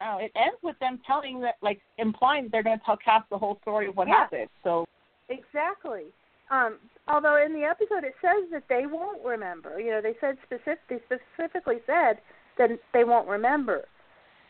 oh, 0.00 0.18
it 0.18 0.32
ends 0.34 0.60
with 0.62 0.76
them 0.80 0.98
telling 1.06 1.38
that, 1.42 1.54
like 1.62 1.80
implying 1.98 2.44
that 2.44 2.50
they're 2.52 2.62
going 2.64 2.78
to 2.80 2.84
tell 2.84 2.96
Cass 2.96 3.22
the 3.30 3.38
whole 3.38 3.58
story 3.62 3.86
of 3.86 3.96
what 3.96 4.08
Yeah. 4.08 4.14
happened. 4.14 4.48
So 4.64 4.84
Exactly. 5.28 6.06
Um, 6.52 6.78
although 7.08 7.42
in 7.44 7.52
the 7.54 7.64
episode 7.64 8.04
it 8.04 8.14
says 8.20 8.48
that 8.52 8.64
they 8.68 8.84
won't 8.86 9.24
remember. 9.24 9.80
You 9.80 9.90
know, 9.90 10.00
they 10.02 10.14
said 10.20 10.36
specific. 10.44 10.80
They 10.88 10.98
specifically 11.06 11.78
said 11.86 12.18
that 12.58 12.68
they 12.92 13.04
won't 13.04 13.26
remember, 13.26 13.84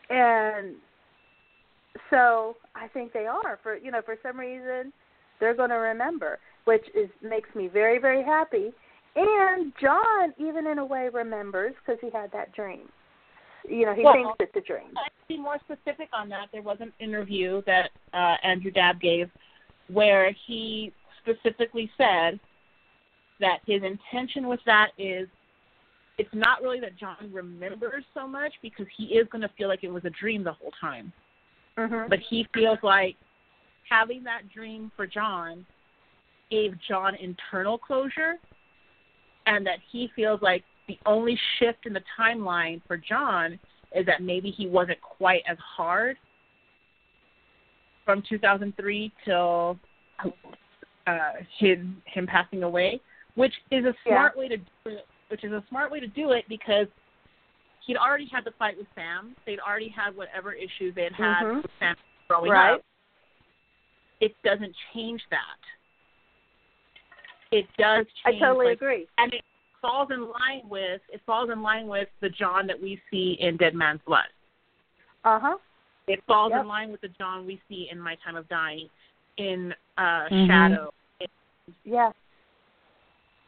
and 0.09 0.75
so 2.09 2.57
I 2.75 2.87
think 2.89 3.13
they 3.13 3.25
are. 3.25 3.57
For 3.63 3.77
you 3.77 3.91
know, 3.91 4.01
for 4.03 4.17
some 4.21 4.37
reason, 4.37 4.91
they're 5.39 5.55
going 5.55 5.69
to 5.69 5.75
remember, 5.77 6.39
which 6.65 6.85
is 6.93 7.09
makes 7.21 7.49
me 7.55 7.67
very 7.67 7.99
very 7.99 8.23
happy. 8.23 8.71
And 9.15 9.71
John, 9.79 10.33
even 10.39 10.67
in 10.67 10.79
a 10.79 10.85
way, 10.85 11.07
remembers 11.13 11.73
because 11.85 11.99
he 12.01 12.09
had 12.09 12.31
that 12.33 12.53
dream. 12.53 12.89
You 13.69 13.85
know, 13.85 13.93
he 13.93 14.03
Well, 14.03 14.13
thinks 14.13 14.31
it's 14.39 14.55
a 14.57 14.67
dream. 14.67 14.89
to 14.89 15.27
be 15.27 15.37
more 15.37 15.57
specific 15.63 16.09
on 16.11 16.27
that, 16.29 16.47
there 16.51 16.63
was 16.63 16.77
an 16.81 16.91
interview 16.99 17.61
that 17.65 17.91
uh, 18.13 18.35
Andrew 18.43 18.71
Dabb 18.71 18.99
gave 18.99 19.29
where 19.87 20.35
he 20.47 20.91
specifically 21.23 21.89
said 21.97 22.39
that 23.39 23.59
his 23.65 23.81
intention 23.83 24.47
with 24.47 24.59
that 24.65 24.89
is 24.97 25.27
it's 26.17 26.29
not 26.33 26.61
really 26.61 26.79
that 26.79 26.97
John 26.97 27.17
remembers 27.31 28.03
so 28.13 28.27
much 28.27 28.53
because 28.61 28.85
he 28.95 29.05
is 29.05 29.27
going 29.31 29.41
to 29.41 29.49
feel 29.57 29.67
like 29.67 29.83
it 29.83 29.91
was 29.91 30.05
a 30.05 30.11
dream 30.11 30.43
the 30.43 30.53
whole 30.53 30.71
time. 30.79 31.11
Mm-hmm. 31.77 32.09
But 32.09 32.19
he 32.29 32.47
feels 32.53 32.77
like 32.83 33.15
having 33.89 34.23
that 34.23 34.41
dream 34.53 34.91
for 34.95 35.07
John 35.07 35.65
gave 36.51 36.75
John 36.87 37.15
internal 37.15 37.77
closure 37.77 38.35
and 39.47 39.65
that 39.65 39.79
he 39.91 40.09
feels 40.15 40.41
like 40.41 40.63
the 40.87 40.99
only 41.05 41.37
shift 41.59 41.85
in 41.85 41.93
the 41.93 42.03
timeline 42.19 42.81
for 42.87 42.97
John 42.97 43.59
is 43.95 44.05
that 44.05 44.21
maybe 44.21 44.51
he 44.51 44.67
wasn't 44.67 45.01
quite 45.01 45.41
as 45.49 45.57
hard 45.59 46.17
from 48.05 48.23
2003 48.27 49.11
till 49.25 49.79
uh, 51.07 51.33
him 51.59 52.01
him 52.05 52.25
passing 52.27 52.63
away, 52.63 52.99
which 53.35 53.53
is 53.71 53.85
a 53.85 53.93
Yeah. 54.05 54.13
smart 54.15 54.37
way 54.37 54.47
to 54.47 54.57
do 54.57 54.65
it. 54.85 55.07
Which 55.29 55.43
is 55.43 55.51
a 55.51 55.63
smart 55.69 55.91
way 55.91 55.99
to 55.99 56.07
do 56.07 56.31
it 56.31 56.45
because 56.47 56.87
he'd 57.85 57.97
already 57.97 58.25
had 58.27 58.43
the 58.45 58.51
fight 58.51 58.77
with 58.77 58.87
Sam. 58.93 59.35
They'd 59.45 59.59
already 59.59 59.89
had 59.89 60.15
whatever 60.15 60.53
issues 60.53 60.93
they 60.93 61.03
had 61.05 61.13
had 61.13 61.43
Mhm. 61.43 61.61
with 61.63 61.71
Sam 61.79 61.95
growing 62.27 62.51
Right. 62.51 62.73
up. 62.75 62.81
It 64.19 64.35
doesn't 64.43 64.75
change 64.93 65.21
that. 65.29 65.57
It 67.51 67.67
does 67.77 68.05
change. 68.23 68.41
I 68.41 68.45
totally 68.45 68.67
like, 68.67 68.77
agree. 68.77 69.07
and 69.17 69.33
it 69.33 69.43
falls 69.81 70.11
in 70.11 70.29
line 70.29 70.67
with 70.69 71.01
it 71.09 71.21
falls 71.25 71.49
in 71.49 71.61
line 71.61 71.87
with 71.87 72.09
the 72.19 72.29
John 72.29 72.67
that 72.67 72.79
we 72.79 73.01
see 73.11 73.33
in 73.33 73.57
Dead 73.57 73.75
Man's 73.75 74.01
Blood. 74.03 74.27
Uh 75.23 75.39
huh. 75.39 75.57
It 76.07 76.23
falls 76.25 76.51
Yep. 76.51 76.61
in 76.61 76.67
line 76.67 76.91
with 76.91 77.01
the 77.01 77.09
John 77.09 77.45
we 77.45 77.61
see 77.69 77.89
in 77.89 77.99
My 77.99 78.15
Time 78.15 78.35
of 78.35 78.47
Dying, 78.49 78.89
in 79.37 79.73
uh, 79.97 80.27
Mhm. 80.29 80.47
Shadow, 80.47 80.93
in, 81.19 81.27
Yeah. 81.83 82.11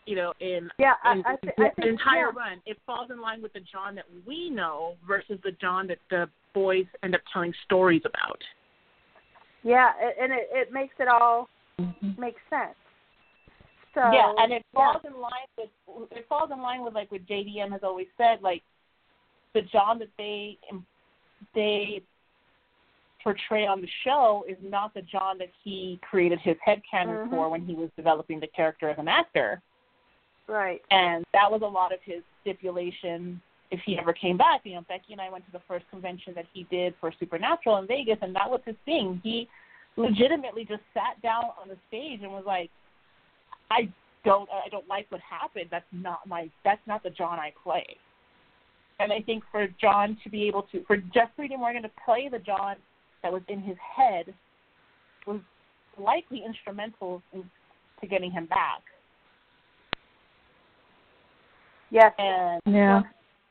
you 0.05 0.15
know, 0.15 0.33
in, 0.39 0.71
Yeah. 0.77 0.95
I, 1.03 1.13
in 1.13 1.25
I, 1.25 1.35
th- 1.37 1.55
the 1.57 1.65
I 1.65 1.69
think 1.71 1.87
entire 1.87 2.31
yeah. 2.31 2.39
run. 2.39 2.61
It 2.65 2.79
falls 2.85 3.09
in 3.11 3.19
line 3.19 3.41
with 3.41 3.53
the 3.53 3.61
John 3.61 3.95
that 3.95 4.05
we 4.25 4.49
know 4.49 4.95
versus 5.07 5.39
the 5.43 5.51
John 5.53 5.87
that 5.87 5.99
the 6.09 6.29
boys 6.53 6.85
end 7.03 7.15
up 7.15 7.21
telling 7.33 7.53
stories 7.65 8.03
about. 8.05 8.41
Yeah, 9.63 9.91
and 10.21 10.31
it, 10.31 10.47
it 10.51 10.71
makes 10.71 10.93
it 10.99 11.07
all 11.07 11.49
Mhm. 11.79 12.17
make 12.17 12.37
sense. 12.49 12.75
So 13.95 14.11
yeah, 14.11 14.33
and 14.37 14.53
it 14.53 14.63
yeah. 14.73 14.91
falls 14.91 15.03
in 15.05 15.19
line 15.19 15.47
with 15.57 15.69
it 16.11 16.27
falls 16.27 16.51
in 16.51 16.61
line 16.61 16.83
with 16.83 16.93
like 16.93 17.11
what 17.11 17.25
JDM 17.25 17.71
has 17.71 17.81
always 17.83 18.07
said, 18.17 18.41
like 18.41 18.61
the 19.53 19.61
John 19.63 19.97
that 19.99 20.09
they 20.17 20.57
they 21.53 22.03
portray 23.25 23.65
on 23.65 23.81
the 23.81 23.89
show 24.03 24.45
is 24.47 24.55
not 24.61 24.93
the 24.93 25.01
John 25.01 25.39
that 25.39 25.49
he 25.63 25.99
created 26.07 26.39
his 26.39 26.55
headcanon 26.57 27.25
Mhm. 27.25 27.31
for 27.31 27.49
when 27.49 27.65
he 27.65 27.73
was 27.73 27.89
developing 27.95 28.39
the 28.39 28.47
character 28.47 28.87
as 28.87 28.97
an 28.99 29.07
actor. 29.09 29.61
right. 30.47 30.79
And 30.91 31.25
that 31.33 31.51
was 31.51 31.63
a 31.63 31.67
lot 31.67 31.91
of 31.91 31.99
his 32.03 32.21
stipulation 32.41 33.41
if 33.71 33.81
he 33.81 33.97
ever 33.97 34.13
came 34.13 34.37
back. 34.37 34.63
You 34.63 34.75
know, 34.75 34.81
Becky 34.81 35.11
and 35.13 35.19
I 35.19 35.27
went 35.27 35.43
to 35.47 35.51
the 35.51 35.61
first 35.61 35.89
convention 35.89 36.35
that 36.35 36.45
he 36.53 36.65
did 36.65 36.95
for 36.97 37.11
Supernatural 37.11 37.77
in 37.77 37.87
Vegas 37.87 38.19
and 38.21 38.35
that 38.35 38.47
was 38.47 38.61
his 38.63 38.75
thing. 38.85 39.19
He 39.23 39.49
legitimately 39.95 40.63
just 40.65 40.83
sat 40.93 41.19
down 41.23 41.45
on 41.59 41.67
the 41.67 41.77
stage 41.87 42.21
and 42.21 42.31
was 42.31 42.45
like, 42.45 42.69
I 43.71 43.89
don't 44.23 44.47
I 44.51 44.69
don't 44.69 44.87
like 44.87 45.07
what 45.09 45.21
happened. 45.21 45.71
That's 45.71 45.91
not 45.91 46.27
my 46.27 46.47
that's 46.63 46.85
not 46.85 47.01
the 47.01 47.09
John 47.09 47.39
I 47.39 47.51
play. 47.63 47.97
And 48.99 49.11
I 49.11 49.21
think 49.21 49.43
for 49.51 49.65
John 49.81 50.15
to 50.23 50.29
be 50.29 50.43
able 50.47 50.61
to 50.71 50.83
for 50.85 50.97
Jeffrey 50.97 51.47
D. 51.47 51.57
Morgan 51.57 51.81
to 51.81 51.91
play 52.05 52.29
the 52.29 52.37
John 52.37 52.75
that 53.25 53.33
was 53.33 53.41
in 53.49 53.59
his 53.59 53.75
head 53.79 54.31
was 55.25 55.41
likely 55.97 56.43
instrumental 56.45 57.23
in, 57.33 57.43
to 57.99 58.05
getting 58.05 58.29
him 58.29 58.45
back. 58.45 58.83
Yes. 61.89 62.13
And 62.19 62.61
Yeah. 62.67 63.01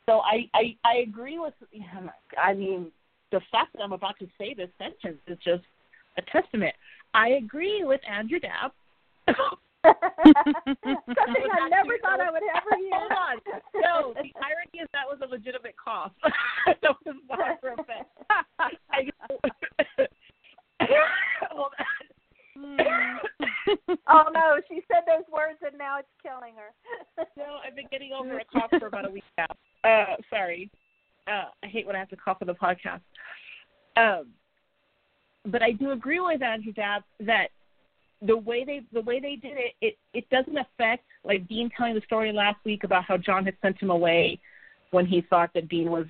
so 0.07 0.21
I, 0.21 0.49
I 0.55 0.77
I 0.85 0.97
agree 0.99 1.41
with 1.41 1.55
I 2.41 2.55
mean 2.55 2.93
the 3.33 3.41
fact 3.51 3.73
that 3.75 3.83
I'm 3.83 3.93
about 3.93 4.17
to 4.21 4.29
say 4.39 4.55
this 4.55 4.71
sentence 4.79 5.21
is 5.27 5.39
just 5.45 5.65
a 6.19 6.23
testament. 6.31 6.75
I 7.15 7.31
agree 7.31 7.83
with 7.83 8.01
Andrew 8.09 8.39
Dabb. 8.39 8.71
Something 9.85 11.51
I 11.53 11.69
never 11.69 11.99
thought 12.01 12.21
I 12.21 12.31
would 12.31 12.43
ever 12.43 12.77
hear. 12.79 12.93
Hold 12.93 13.13
on. 13.13 13.37
No, 13.75 14.15
the 14.15 14.33
irony 14.41 14.81
is 14.81 14.89
that 14.93 15.07
was 15.07 15.19
a 15.23 15.27
legitimate 15.27 15.75
cough. 15.83 16.13
that 16.67 16.95
was 17.05 17.17
not 17.29 17.61
for. 17.61 17.77
I, 18.59 19.11
hold 21.51 21.73
oh 24.09 24.25
no, 24.33 24.61
she 24.69 24.83
said 24.89 25.03
those 25.07 25.25
words 25.33 25.59
and 25.67 25.77
now 25.79 25.99
it's 25.99 26.09
killing 26.23 26.55
her. 26.57 27.27
No, 27.37 27.59
I've 27.67 27.77
been 27.77 27.89
getting 27.91 28.13
over 28.13 28.39
a 28.39 28.45
cough 28.53 28.71
for 28.79 28.87
about 28.87 29.07
a 29.07 29.11
week 29.11 29.25
now. 29.37 29.47
Uh, 29.85 30.17
sorry. 30.31 30.71
Uh, 31.27 31.47
I 31.63 31.67
hate 31.67 31.87
when 31.87 31.97
I 31.97 31.99
have 31.99 32.11
to 32.11 32.17
cough 32.17 32.39
on 32.41 32.47
the 32.47 32.55
podcast. 32.55 33.01
Um, 33.97 34.29
but 35.47 35.63
I 35.63 35.73
do 35.73 35.93
agree 35.93 36.21
with 36.21 36.43
Andrew 36.43 36.73
Dabb 36.73 37.03
that 37.21 37.49
the 38.27 38.37
way 38.37 38.65
they 38.65 38.81
the 38.93 39.03
way 39.03 39.21
they 39.21 39.37
did 39.37 39.57
it, 39.57 39.75
it 39.81 39.99
it 40.13 40.29
doesn't 40.31 40.57
affect 40.57 41.05
like 41.25 41.47
Dean 41.49 41.71
telling 41.77 41.95
the 41.95 42.01
story 42.03 42.33
last 42.33 42.59
week 42.65 42.85
about 42.85 43.05
how 43.05 43.17
John 43.17 43.45
had 43.45 43.57
sent 43.63 43.81
him 43.81 43.91
away 43.91 44.39
when 44.91 45.07
he 45.07 45.21
thought 45.21 45.51
that 45.55 45.69
Dean 45.69 45.91
was 45.91 46.07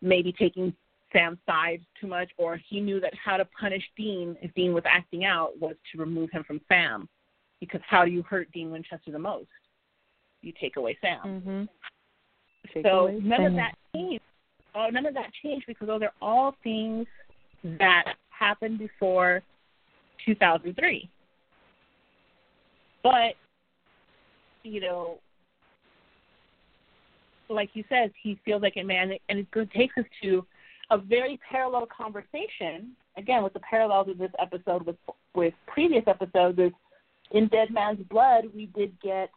maybe 0.00 0.32
taking 0.32 0.72
Sam's 1.12 1.38
side 1.44 1.80
too 2.00 2.06
much, 2.06 2.30
or 2.36 2.56
he 2.68 2.80
knew 2.80 3.00
that 3.00 3.12
how 3.14 3.36
to 3.36 3.44
punish 3.58 3.82
Dean 3.96 4.36
if 4.40 4.54
Dean 4.54 4.72
was 4.72 4.84
acting 4.86 5.24
out 5.24 5.58
was 5.58 5.74
to 5.92 5.98
remove 5.98 6.30
him 6.30 6.44
from 6.44 6.60
Sam, 6.68 7.08
because 7.58 7.80
how 7.86 8.04
do 8.04 8.10
you 8.10 8.22
hurt 8.22 8.50
Dean 8.52 8.70
Winchester 8.70 9.10
the 9.10 9.18
most? 9.18 9.48
You 10.40 10.52
take 10.58 10.76
away 10.76 10.96
Sam. 11.00 11.42
Mhm. 11.42 11.68
Take 12.72 12.86
So 12.86 13.08
away 13.08 13.20
none 13.22 13.44
of 13.44 13.54
that 13.54 13.74
changed. 13.92 14.24
Oh, 14.74 14.88
none 14.88 15.04
of 15.04 15.14
that 15.14 15.32
changed 15.42 15.66
because 15.66 15.88
those 15.88 16.02
are 16.02 16.12
all 16.22 16.52
things 16.62 17.06
that 17.64 18.14
happened 18.30 18.78
before 18.78 19.42
2003. 20.24 21.10
But, 23.02 23.34
you 24.62 24.80
know, 24.80 25.18
like 27.48 27.70
he 27.72 27.84
says, 27.88 28.10
he 28.22 28.38
feels 28.44 28.62
like 28.62 28.76
a 28.76 28.82
man, 28.82 29.12
and 29.28 29.38
it 29.38 29.70
takes 29.74 29.96
us 29.98 30.04
to 30.22 30.46
a 30.90 30.98
very 30.98 31.38
parallel 31.50 31.86
conversation. 31.86 32.92
Again, 33.16 33.42
with 33.42 33.52
the 33.52 33.60
parallels 33.60 34.08
of 34.08 34.18
this 34.18 34.30
episode 34.40 34.86
with 34.86 34.96
with 35.34 35.54
previous 35.66 36.04
episodes, 36.06 36.58
is 36.58 36.72
in 37.32 37.48
Dead 37.48 37.70
Man's 37.70 38.04
Blood, 38.08 38.44
we 38.54 38.66
did 38.66 38.92
get 39.00 39.30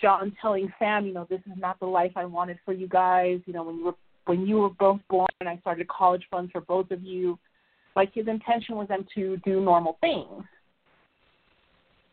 John 0.00 0.36
telling 0.40 0.72
Sam, 0.78 1.06
you 1.06 1.12
know, 1.12 1.26
this 1.28 1.40
is 1.40 1.56
not 1.56 1.80
the 1.80 1.86
life 1.86 2.12
I 2.16 2.24
wanted 2.24 2.58
for 2.64 2.72
you 2.72 2.88
guys. 2.88 3.40
You 3.46 3.52
know, 3.52 3.62
when 3.64 3.76
you 3.76 3.84
were 3.84 3.94
when 4.26 4.46
you 4.46 4.58
were 4.58 4.70
both 4.70 5.00
born, 5.08 5.28
I 5.40 5.58
started 5.60 5.88
college 5.88 6.24
funds 6.30 6.52
for 6.52 6.60
both 6.60 6.90
of 6.90 7.02
you. 7.02 7.38
Like 7.96 8.12
his 8.14 8.28
intention 8.28 8.76
was 8.76 8.88
them 8.88 9.06
to 9.14 9.38
do 9.38 9.60
normal 9.60 9.96
things. 10.00 10.44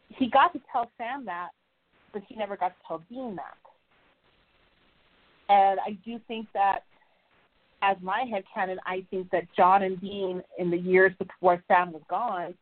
He 0.10 0.30
got 0.30 0.53
to 0.53 0.62
tell 0.72 0.89
Sam 0.97 1.26
that, 1.26 1.49
but 2.14 2.22
he 2.28 2.36
never 2.36 2.56
got 2.56 2.70
to 2.70 2.76
tell 2.88 3.03
Dean 3.10 3.36
that. 3.36 3.56
And 5.49 5.80
I 5.80 5.97
do 6.06 6.20
think 6.28 6.47
that, 6.53 6.80
as 7.82 7.97
my 8.01 8.26
head 8.30 8.43
canon, 8.53 8.80
I 8.86 9.06
think 9.12 9.30
that 9.32 9.43
John 9.56 9.84
and 9.84 9.99
Dean, 10.01 10.41
in 10.58 10.72
the 10.72 10.78
years 10.78 11.14
before 11.20 11.64
Sam 11.68 11.91
was 11.91 12.01
gone, 12.10 12.56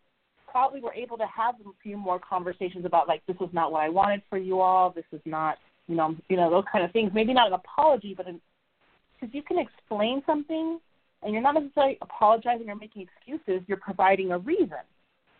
probably 0.53 0.81
were 0.81 0.93
able 0.93 1.17
to 1.17 1.25
have 1.25 1.55
a 1.55 1.69
few 1.81 1.97
more 1.97 2.19
conversations 2.19 2.85
about 2.85 3.07
like 3.07 3.25
this 3.25 3.37
is 3.41 3.49
not 3.53 3.71
what 3.71 3.83
I 3.83 3.89
wanted 3.89 4.21
for 4.29 4.37
you 4.37 4.59
all. 4.59 4.91
This 4.91 5.05
is 5.11 5.21
not, 5.25 5.57
you 5.87 5.95
know, 5.95 6.15
you 6.29 6.37
know 6.37 6.49
those 6.49 6.65
kind 6.71 6.83
of 6.83 6.91
things. 6.91 7.11
Maybe 7.13 7.33
not 7.33 7.47
an 7.47 7.53
apology, 7.53 8.13
but 8.15 8.25
because 8.25 9.33
you 9.33 9.41
can 9.41 9.57
explain 9.57 10.21
something 10.25 10.79
and 11.23 11.33
you're 11.33 11.41
not 11.41 11.55
necessarily 11.55 11.97
apologizing 12.01 12.69
or 12.69 12.75
making 12.75 13.07
excuses. 13.07 13.63
You're 13.67 13.77
providing 13.77 14.31
a 14.31 14.37
reason, 14.37 14.83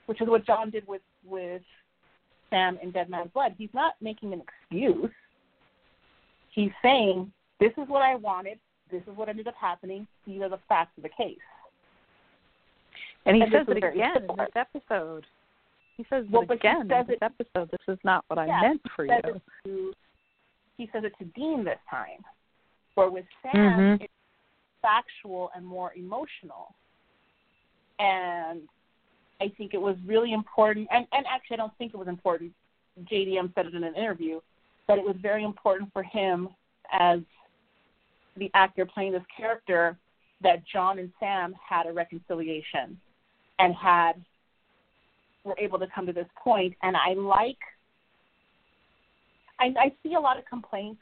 which 0.08 0.22
is 0.22 0.28
what 0.28 0.46
John 0.46 0.70
did 0.70 0.88
with 0.88 1.02
with 1.26 1.62
Sam 2.54 2.78
in 2.84 2.92
Dead 2.92 3.10
Man's 3.10 3.32
Blood. 3.34 3.56
He's 3.58 3.74
not 3.74 3.96
making 4.00 4.32
an 4.32 4.42
excuse. 4.42 5.10
He's 6.52 6.70
saying 6.84 7.32
this 7.60 7.72
is 7.78 7.88
what 7.90 8.04
I 8.04 8.14
wanted. 8.16 8.60
This 8.92 9.02
is 9.10 9.18
what 9.18 9.28
ended 9.28 9.48
up 9.48 9.56
happening. 9.60 10.06
These 10.28 10.42
are 10.42 10.50
the 10.50 10.60
facts 10.70 10.92
of 10.98 11.04
the 11.04 11.10
case. 11.10 11.38
And 13.26 13.36
he 13.36 13.42
And 13.42 13.52
says 13.52 13.66
it 13.70 13.78
again 13.78 14.18
in 14.30 14.36
this 14.38 14.50
episode. 14.56 15.26
He 15.98 16.06
says 16.10 16.26
Well, 16.30 16.44
it 16.44 16.52
again 16.52 16.88
says 16.90 17.06
in 17.06 17.08
this 17.08 17.18
it- 17.22 17.24
episode. 17.24 17.72
This 17.72 17.82
is 17.96 17.98
not 18.04 18.24
what 18.28 18.38
I 18.38 18.46
meant 18.62 18.82
for 18.96 19.06
you. 19.06 19.42
to 19.66 19.94
he 20.78 20.90
says 20.92 21.04
it 21.06 21.14
to 21.20 21.26
Dean 21.26 21.64
this 21.64 21.80
time. 21.90 22.24
Where 22.96 23.10
with 23.10 23.26
Sam 23.42 23.56
Mhm. 23.56 24.02
it's 24.02 24.14
factual 24.82 25.50
and 25.56 25.66
more 25.66 25.94
emotional. 25.94 26.76
And 28.00 28.68
I 29.42 29.52
think 29.58 29.74
it 29.74 29.82
was 29.82 29.96
really 30.06 30.34
important 30.34 30.88
and, 30.92 31.06
and 31.12 31.26
actually 31.28 31.56
I 31.56 31.58
don't 31.58 31.78
think 31.78 31.94
it 31.94 31.98
was 31.98 32.08
important. 32.08 32.52
JDM 33.12 33.54
said 33.56 33.66
it 33.66 33.74
in 33.74 33.84
an 33.84 33.96
interview, 33.96 34.40
that 34.88 34.98
it 34.98 35.04
was 35.04 35.16
very 35.22 35.44
important 35.44 35.92
for 35.94 36.04
him 36.04 36.50
as 36.92 37.20
the 38.38 38.52
actor 38.54 38.86
playing 38.86 39.14
this 39.14 39.24
character 39.36 39.98
that 40.42 40.64
John 40.72 41.00
and 41.00 41.12
Sam 41.20 41.56
had 41.68 41.88
a 41.88 41.94
reconciliation 41.94 43.00
and 43.60 43.74
had 43.76 44.14
were 45.44 45.56
able 45.58 45.80
to 45.80 45.88
come 45.94 46.06
to 46.06 46.14
this 46.14 46.28
point. 46.42 46.74
and 46.84 46.96
I 46.96 47.14
like 47.14 47.58
I, 49.60 49.74
I 49.80 49.92
see 50.02 50.16
a 50.16 50.20
lot 50.20 50.38
of 50.38 50.46
complaints 50.46 51.02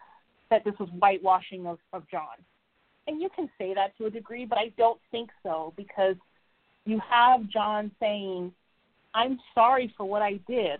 that 0.50 0.64
this 0.64 0.74
was 0.80 0.90
whitewashing 0.90 1.66
of, 1.66 1.80
of 1.94 2.04
John. 2.10 2.36
And 3.08 3.22
you 3.22 3.30
can 3.36 3.50
say 3.58 3.74
that 3.74 3.98
to 3.98 4.06
a 4.06 4.10
degree, 4.10 4.46
but 4.46 4.58
I 4.58 4.72
don't 4.78 5.00
think 5.10 5.30
so 5.42 5.74
because 5.76 6.16
you 6.86 7.00
have 7.10 7.48
John 7.50 7.92
saying, 8.00 8.52
I'm 9.14 9.40
sorry 9.54 9.94
for 9.98 10.06
what 10.06 10.22
I 10.22 10.40
did. 10.48 10.80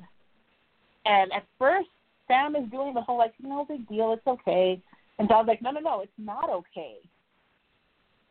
And 1.06 1.32
at 1.34 1.46
first, 1.60 1.90
Sam 2.28 2.56
is 2.56 2.70
doing 2.72 2.94
the 2.94 3.02
whole, 3.02 3.18
like, 3.18 3.34
no 3.42 3.66
big 3.66 3.88
deal, 3.88 4.14
it's 4.14 4.26
okay. 4.28 4.82
And 5.20 5.28
John's 5.28 5.48
like, 5.48 5.62
no, 5.62 5.72
no, 5.72 5.80
no, 5.80 6.02
it's 6.02 6.12
not 6.18 6.50
okay. 6.50 6.96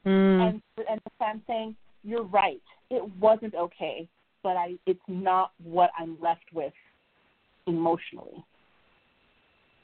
Mm. 0.06 0.48
And 0.48 0.62
and 0.88 1.00
Sam 1.18 1.42
saying, 1.46 1.76
you're 2.02 2.24
right, 2.24 2.62
it 2.90 3.02
wasn't 3.20 3.54
okay, 3.54 4.08
but 4.42 4.56
I, 4.56 4.76
it's 4.86 4.98
not 5.06 5.52
what 5.62 5.90
I'm 5.98 6.16
left 6.20 6.44
with 6.54 6.72
emotionally. 7.66 8.42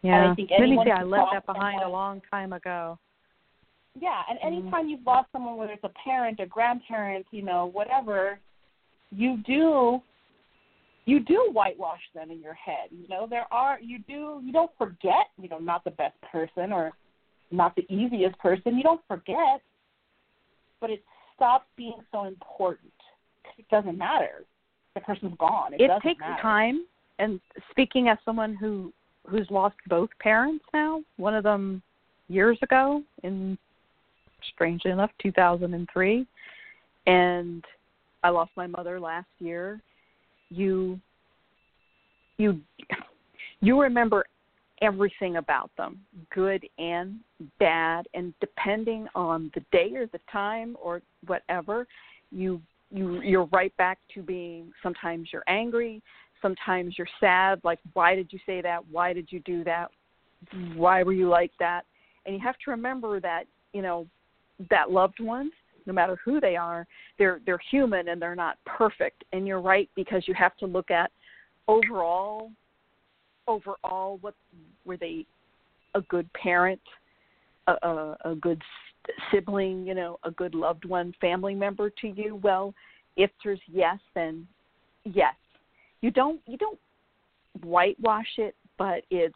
yeah. 0.03 0.31
I 0.31 0.35
think 0.35 0.49
he 0.49 0.57
anyone 0.57 0.87
say 0.87 0.93
I 0.93 1.03
left 1.03 1.29
that 1.35 1.47
behind 1.47 1.83
a 1.83 1.89
long 1.89 2.23
time 2.31 2.55
ago? 2.55 2.99
Yeah, 3.99 4.23
and 4.29 4.39
Mhm. 4.39 4.45
anytime 4.45 4.89
you've 4.89 5.07
lost 5.07 5.31
someone, 5.33 5.57
whether 5.57 5.73
it's 5.73 5.85
a 5.85 5.89
parent, 5.91 6.39
a 6.41 6.47
grandparent, 6.47 7.27
you 7.31 7.43
know, 7.43 7.67
whatever, 7.67 8.39
you 9.11 9.39
do 9.39 10.03
you 11.07 11.21
do 11.21 11.51
whitewash 11.53 12.03
them 12.15 12.33
in 12.33 12.41
your 12.41 12.55
head. 12.55 12.91
You 12.91 13.07
know, 13.09 13.27
there 13.29 13.47
are 13.53 13.79
you 13.81 14.01
do 14.01 14.41
you 14.45 14.53
don't 14.53 14.77
forget, 14.77 15.31
you 15.41 15.49
know, 15.49 15.59
not 15.59 15.85
the 15.85 15.93
best 15.93 16.21
person 16.21 16.73
or 16.73 16.93
not 17.51 17.75
the 17.77 17.87
easiest 17.89 18.39
person. 18.39 18.77
You 18.77 18.83
don't 18.83 19.07
forget, 19.07 19.63
but 20.81 20.91
it 20.91 21.03
stops 21.35 21.67
being 21.77 22.01
so 22.13 22.25
important. 22.25 22.93
It 23.57 23.69
doesn't 23.71 23.97
matter. 23.97 24.45
The 24.95 25.01
person's 25.01 25.37
gone. 25.39 25.75
It, 25.75 25.83
it 25.83 25.91
takes 26.03 26.21
matter. 26.21 26.43
time. 26.43 26.87
And 27.19 27.41
speaking 27.71 28.09
as 28.09 28.19
someone 28.25 28.55
who 28.55 28.93
who's 29.27 29.51
lost 29.51 29.77
both 29.89 30.11
parents 30.21 30.65
now, 30.75 31.03
one 31.17 31.35
of 31.35 31.45
them 31.45 31.83
years 32.29 32.59
ago 32.63 33.03
in 33.23 33.57
strangely 34.55 34.91
enough 34.91 35.11
2003 35.23 36.27
and 37.07 37.65
I 38.23 38.31
lost 38.31 38.51
my 38.57 38.67
mother 38.67 38.99
last 38.99 39.29
year. 39.39 39.81
You 40.51 41.01
you 42.39 42.61
you 43.61 43.81
remember 43.81 44.27
everything 44.83 45.37
about 45.37 45.71
them, 45.77 46.01
good 46.35 46.67
and 46.79 47.21
bad, 47.59 48.07
and 48.15 48.35
depending 48.41 49.07
on 49.15 49.51
the 49.55 49.61
day 49.73 49.93
or 49.95 50.07
the 50.07 50.21
time 50.31 50.77
or 50.83 51.03
whatever, 51.27 51.87
you 52.31 52.61
you 52.91 53.21
you're 53.21 53.49
right 53.53 53.77
back 53.77 53.99
to 54.15 54.23
being 54.23 54.73
sometimes 54.83 55.29
you're 55.33 55.45
angry, 55.47 56.03
sometimes 56.43 56.99
you're 56.99 57.09
sad, 57.21 57.61
like 57.65 57.79
why 57.93 58.15
did 58.15 58.33
you 58.33 58.39
say 58.45 58.61
that? 58.61 58.81
Why 58.91 59.13
did 59.13 59.29
you 59.31 59.41
do 59.41 59.65
that? 59.65 59.91
Why 60.75 61.03
were 61.03 61.13
you 61.13 61.29
like 61.29 61.53
that? 61.59 61.85
And 62.25 62.35
you 62.35 62.41
have 62.41 62.59
to 62.65 62.71
remember 62.71 63.21
that, 63.21 63.45
you 63.73 63.83
know, 63.83 64.07
that 64.71 64.91
loved 64.91 65.21
one, 65.21 65.51
no 65.87 65.93
matter 65.93 66.19
who 66.25 66.41
they 66.41 66.57
are, 66.57 66.87
they're 67.19 67.41
they're 67.47 67.61
human 67.71 68.09
and 68.09 68.21
they're 68.21 68.35
not 68.35 68.59
perfect. 68.65 69.25
And 69.33 69.47
you're 69.47 69.61
right 69.61 69.89
because 69.95 70.27
you 70.27 70.35
have 70.35 70.57
to 70.59 70.67
look 70.67 70.91
at 70.91 71.11
overall 71.69 72.51
overall 73.49 74.19
what 74.21 74.35
were 74.85 74.97
they 74.97 75.25
a 75.95 76.01
good 76.03 76.31
parent 76.33 76.81
a, 77.69 77.73
a, 77.83 78.17
a 78.25 78.35
good 78.35 78.61
sibling 79.31 79.87
you 79.87 79.95
know 79.95 80.19
a 80.25 80.31
good 80.33 80.55
loved 80.55 80.85
one 80.85 81.15
family 81.21 81.55
member 81.55 81.91
to 81.91 82.09
you 82.09 82.41
well 82.43 82.75
if 83.17 83.31
there's 83.45 83.61
yes 83.69 83.99
then 84.15 84.47
yes 85.05 85.35
you 86.01 86.11
don't 86.11 86.41
you 86.47 86.57
don't 86.57 86.79
whitewash 87.63 88.27
it 88.39 88.55
but 88.79 89.03
it's 89.11 89.35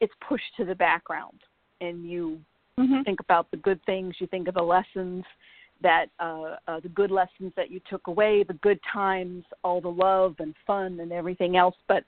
it's 0.00 0.14
pushed 0.28 0.44
to 0.56 0.64
the 0.64 0.74
background 0.74 1.38
and 1.80 2.08
you 2.08 2.38
Mm-hmm. 2.78 3.02
think 3.02 3.20
about 3.20 3.48
the 3.52 3.56
good 3.56 3.80
things 3.86 4.16
you 4.18 4.26
think 4.26 4.48
of 4.48 4.54
the 4.54 4.62
lessons 4.62 5.24
that 5.80 6.06
uh, 6.18 6.56
uh 6.66 6.80
the 6.80 6.88
good 6.88 7.12
lessons 7.12 7.52
that 7.54 7.70
you 7.70 7.80
took 7.88 8.08
away 8.08 8.42
the 8.42 8.54
good 8.54 8.80
times 8.92 9.44
all 9.62 9.80
the 9.80 9.88
love 9.88 10.34
and 10.40 10.56
fun 10.66 10.98
and 10.98 11.12
everything 11.12 11.56
else 11.56 11.76
but 11.86 12.02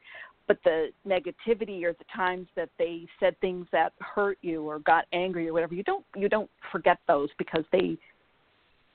but 0.49 0.59
the 0.65 0.89
negativity 1.07 1.85
or 1.85 1.93
the 1.93 2.05
times 2.15 2.49
that 2.57 2.69
they 2.79 3.07
said 3.21 3.39
things 3.41 3.69
that 3.71 3.93
hurt 4.01 4.39
you 4.43 4.63
or 4.63 4.81
got 4.81 5.05
angry 5.13 5.49
or 5.49 5.53
whatever 5.53 5.73
you 5.73 5.85
don't 5.85 6.05
you 6.17 6.29
don't 6.29 6.51
forget 6.73 6.99
those 7.07 7.29
because 7.39 7.65
they 7.71 7.97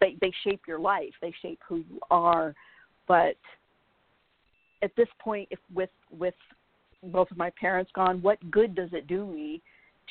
they 0.02 0.18
they 0.20 0.34
shape 0.44 0.64
your 0.68 0.80
life 0.80 1.14
they 1.22 1.34
shape 1.42 1.60
who 1.66 1.78
you 1.78 2.02
are 2.10 2.54
but 3.08 3.38
at 4.84 4.94
this 4.98 5.08
point 5.20 5.48
if 5.52 5.60
with 5.74 5.90
with 6.20 6.36
both 7.04 7.32
of 7.32 7.38
my 7.38 7.50
parents 7.52 7.90
gone 7.96 8.22
what 8.22 8.38
good 8.52 8.76
does 8.76 8.90
it 8.92 9.08
do 9.08 9.26
me 9.26 9.62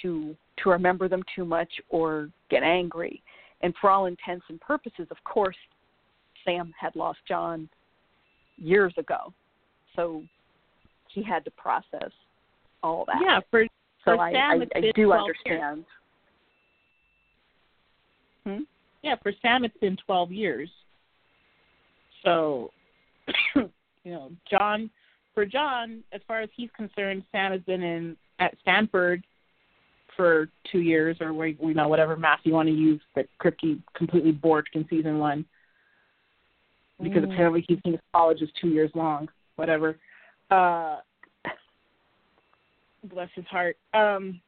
to 0.03 0.36
to 0.62 0.70
remember 0.70 1.09
them 1.09 1.22
too 1.34 1.44
much 1.44 1.70
or 1.88 2.28
get 2.51 2.62
angry. 2.62 3.22
And 3.62 3.74
for 3.80 3.90
all 3.90 4.07
intents 4.07 4.44
and 4.48 4.61
purposes 4.61 5.07
of 5.11 5.16
course 5.24 5.57
sam 6.44 6.72
had 6.78 6.96
lost 6.96 7.18
john 7.28 7.68
years 8.57 8.92
ago. 8.96 9.32
So 9.96 10.22
he 11.09 11.22
had 11.22 11.44
to 11.44 11.51
process 11.53 12.11
all 12.82 13.05
that. 13.07 13.16
Yeah, 13.22 13.40
for 13.51 13.64
so 14.05 14.16
for 14.16 14.20
I, 14.20 14.32
Sam, 14.32 14.61
I, 14.61 14.62
it's 14.62 14.72
I 14.74 14.80
been 14.80 14.92
do 14.94 15.05
12 15.07 15.20
understand. 15.20 15.84
Hmm? 18.44 18.62
Yeah, 19.03 19.16
for 19.22 19.32
Sam, 19.42 19.64
it's 19.64 19.76
been 19.78 19.96
12 20.07 20.32
years. 20.32 20.68
So, 22.24 22.70
you 23.55 23.70
know, 24.05 24.30
John, 24.51 24.90
for 25.34 25.44
John, 25.46 26.03
as 26.12 26.20
far 26.26 26.40
as 26.40 26.48
he's 26.57 26.70
concerned, 26.76 27.24
Sam 27.32 27.53
has 27.53 27.61
been 27.62 27.82
in 27.82 28.16
at 28.38 28.55
Stanford 28.62 29.22
for 30.20 30.50
two 30.70 30.80
years 30.80 31.16
or 31.22 31.32
we 31.32 31.56
you 31.62 31.72
know 31.72 31.88
whatever 31.88 32.14
math 32.14 32.40
you 32.44 32.52
want 32.52 32.68
to 32.68 32.74
use 32.74 33.00
that 33.16 33.24
Kripke 33.42 33.80
completely 33.94 34.34
borked 34.34 34.74
in 34.74 34.86
season 34.90 35.18
one 35.18 35.46
because 37.02 37.22
Mm. 37.22 37.32
apparently 37.32 37.64
he 37.66 37.76
thinks 37.76 38.02
college 38.12 38.42
is 38.42 38.50
two 38.60 38.68
years 38.68 38.90
long. 38.94 39.30
Whatever. 39.56 39.98
Uh, 40.50 40.98
bless 43.04 43.30
his 43.34 43.46
heart. 43.46 43.78
Um, 43.94 44.42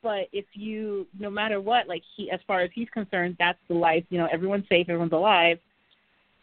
but 0.00 0.28
if 0.32 0.44
you, 0.52 1.08
no 1.18 1.28
matter 1.28 1.60
what, 1.60 1.88
like 1.88 2.04
he, 2.16 2.30
as 2.30 2.38
far 2.46 2.60
as 2.60 2.70
he's 2.72 2.88
concerned, 2.90 3.34
that's 3.40 3.58
the 3.66 3.74
life. 3.74 4.04
You 4.10 4.18
know, 4.18 4.28
everyone's 4.32 4.68
safe, 4.68 4.88
everyone's 4.88 5.12
alive. 5.12 5.58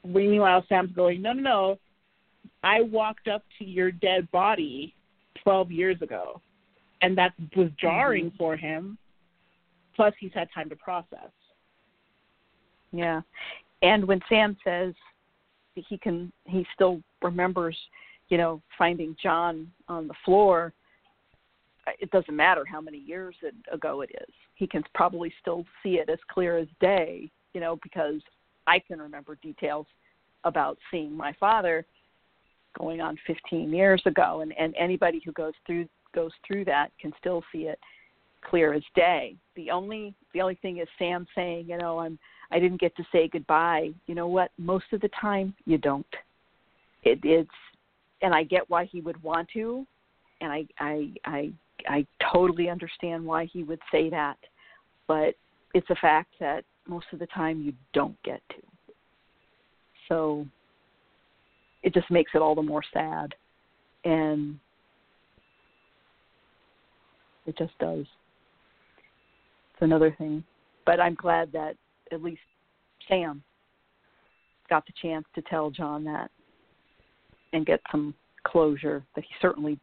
Meanwhile, 0.03 0.65
Sam's 0.67 0.91
going, 0.91 1.21
no, 1.21 1.31
no, 1.31 1.41
no. 1.41 1.79
I 2.63 2.81
walked 2.81 3.29
up 3.29 3.43
to 3.59 3.63
your 3.65 3.91
dead 3.91 4.29
body 4.31 4.93
12 5.43 5.71
years 5.71 6.01
ago, 6.01 6.41
and 7.01 7.17
that 7.17 7.33
was 7.55 7.69
jarring 7.79 8.27
mm-hmm. 8.27 8.37
for 8.37 8.55
him. 8.55 8.97
Plus, 9.95 10.13
he's 10.19 10.31
had 10.33 10.49
time 10.53 10.69
to 10.69 10.75
process. 10.75 11.31
Yeah. 12.91 13.21
And 13.81 14.05
when 14.05 14.19
Sam 14.29 14.57
says 14.63 14.93
he 15.75 15.97
can 15.97 16.31
he 16.45 16.65
still 16.73 17.01
remembers, 17.21 17.77
you 18.29 18.37
know, 18.37 18.61
finding 18.77 19.15
John 19.21 19.71
on 19.87 20.07
the 20.07 20.13
floor, 20.23 20.73
it 21.99 22.09
doesn't 22.11 22.35
matter 22.35 22.63
how 22.65 22.81
many 22.81 22.97
years 22.97 23.35
ago 23.71 24.01
it 24.01 24.09
is. 24.13 24.33
He 24.55 24.65
can 24.65 24.83
probably 24.93 25.33
still 25.41 25.65
see 25.83 25.95
it 25.95 26.09
as 26.09 26.19
clear 26.29 26.57
as 26.57 26.67
day, 26.79 27.29
you 27.53 27.61
know, 27.61 27.77
because 27.83 28.21
I 28.65 28.79
can 28.79 28.99
remember 28.99 29.35
details 29.35 29.85
about 30.45 30.77
seeing 30.89 31.15
my 31.15 31.33
father 31.39 31.85
going 32.77 33.01
on 33.01 33.17
15 33.27 33.71
years 33.73 34.01
ago 34.05 34.41
and 34.41 34.53
and 34.57 34.73
anybody 34.77 35.21
who 35.23 35.31
goes 35.33 35.53
through 35.65 35.87
goes 36.15 36.31
through 36.47 36.65
that 36.65 36.91
can 36.99 37.11
still 37.19 37.43
see 37.51 37.63
it 37.63 37.79
clear 38.43 38.73
as 38.73 38.83
day. 38.95 39.35
The 39.55 39.69
only 39.71 40.15
the 40.33 40.41
only 40.41 40.55
thing 40.55 40.77
is 40.77 40.87
Sam 40.97 41.27
saying, 41.35 41.67
you 41.67 41.77
know, 41.77 41.99
I'm 41.99 42.17
I 42.51 42.59
didn't 42.59 42.79
get 42.79 42.95
to 42.97 43.03
say 43.11 43.27
goodbye. 43.27 43.91
You 44.07 44.15
know 44.15 44.27
what? 44.27 44.51
Most 44.57 44.85
of 44.93 45.01
the 45.01 45.09
time 45.19 45.53
you 45.65 45.77
don't. 45.77 46.05
It 47.03 47.19
it's 47.23 47.49
and 48.21 48.33
I 48.33 48.43
get 48.43 48.69
why 48.69 48.85
he 48.85 49.01
would 49.01 49.21
want 49.21 49.49
to 49.53 49.85
and 50.41 50.51
I 50.51 50.65
I 50.79 51.11
I 51.25 51.51
I 51.87 52.05
totally 52.31 52.69
understand 52.69 53.25
why 53.25 53.45
he 53.45 53.63
would 53.63 53.81
say 53.91 54.09
that. 54.09 54.37
But 55.07 55.35
it's 55.73 55.89
a 55.89 55.95
fact 55.95 56.31
that 56.39 56.63
most 56.87 57.07
of 57.13 57.19
the 57.19 57.27
time 57.27 57.61
you 57.61 57.73
don't 57.93 58.21
get 58.23 58.41
to. 58.49 58.55
So 60.07 60.45
it 61.83 61.93
just 61.93 62.09
makes 62.09 62.31
it 62.33 62.41
all 62.41 62.55
the 62.55 62.61
more 62.61 62.83
sad. 62.93 63.33
And 64.03 64.59
it 67.45 67.57
just 67.57 67.77
does. 67.79 68.05
It's 69.73 69.81
another 69.81 70.15
thing. 70.17 70.43
But 70.85 70.99
I'm 70.99 71.15
glad 71.15 71.51
that 71.53 71.75
at 72.11 72.21
least 72.21 72.41
Sam 73.07 73.43
got 74.69 74.85
the 74.85 74.93
chance 75.01 75.25
to 75.35 75.41
tell 75.43 75.69
John 75.69 76.03
that 76.05 76.31
and 77.53 77.65
get 77.65 77.81
some 77.91 78.13
closure 78.43 79.03
that 79.15 79.23
he 79.23 79.29
certainly 79.41 79.79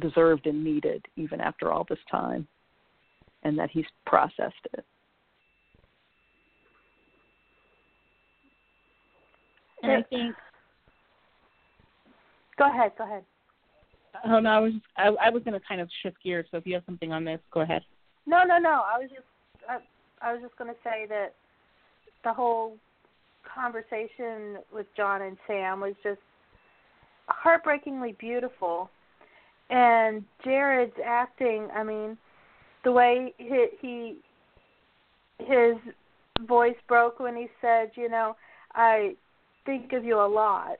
deserved 0.00 0.46
and 0.46 0.62
needed 0.62 1.04
even 1.16 1.40
after 1.40 1.72
all 1.72 1.86
this 1.88 1.98
time 2.10 2.46
and 3.42 3.58
that 3.58 3.70
he's 3.70 3.86
processed 4.06 4.54
it. 4.72 4.84
And 9.82 9.92
I 9.92 10.02
think 10.02 10.34
Go 12.58 12.68
ahead. 12.68 12.92
Go 12.98 13.04
ahead. 13.04 13.24
Oh 14.26 14.40
no, 14.40 14.50
I 14.50 14.58
was 14.58 14.72
just, 14.72 14.84
I, 14.96 15.08
I 15.26 15.30
was 15.30 15.42
going 15.42 15.58
to 15.58 15.66
kind 15.66 15.80
of 15.80 15.88
shift 16.02 16.16
gears. 16.22 16.46
So 16.50 16.56
if 16.58 16.66
you 16.66 16.74
have 16.74 16.82
something 16.86 17.12
on 17.12 17.24
this, 17.24 17.40
go 17.52 17.60
ahead. 17.60 17.82
No, 18.26 18.44
no, 18.44 18.58
no. 18.58 18.82
I 18.86 18.98
was 18.98 19.08
just 19.10 19.22
I, 19.68 19.78
I 20.22 20.32
was 20.32 20.42
just 20.42 20.56
going 20.56 20.70
to 20.70 20.76
say 20.82 21.06
that 21.08 21.34
the 22.24 22.32
whole 22.32 22.76
conversation 23.54 24.58
with 24.72 24.86
John 24.96 25.22
and 25.22 25.36
Sam 25.46 25.80
was 25.80 25.94
just 26.02 26.20
heartbreakingly 27.26 28.16
beautiful. 28.18 28.90
And 29.70 30.24
Jared's 30.44 30.96
acting, 31.04 31.68
I 31.74 31.84
mean, 31.84 32.16
the 32.84 32.92
way 32.92 33.34
he, 33.38 33.66
he 33.80 34.16
his 35.38 35.76
voice 36.46 36.76
broke 36.88 37.20
when 37.20 37.36
he 37.36 37.46
said, 37.60 37.90
you 37.94 38.08
know, 38.08 38.36
I 38.74 39.14
think 39.66 39.92
of 39.92 40.04
you 40.04 40.20
a 40.20 40.26
lot. 40.26 40.78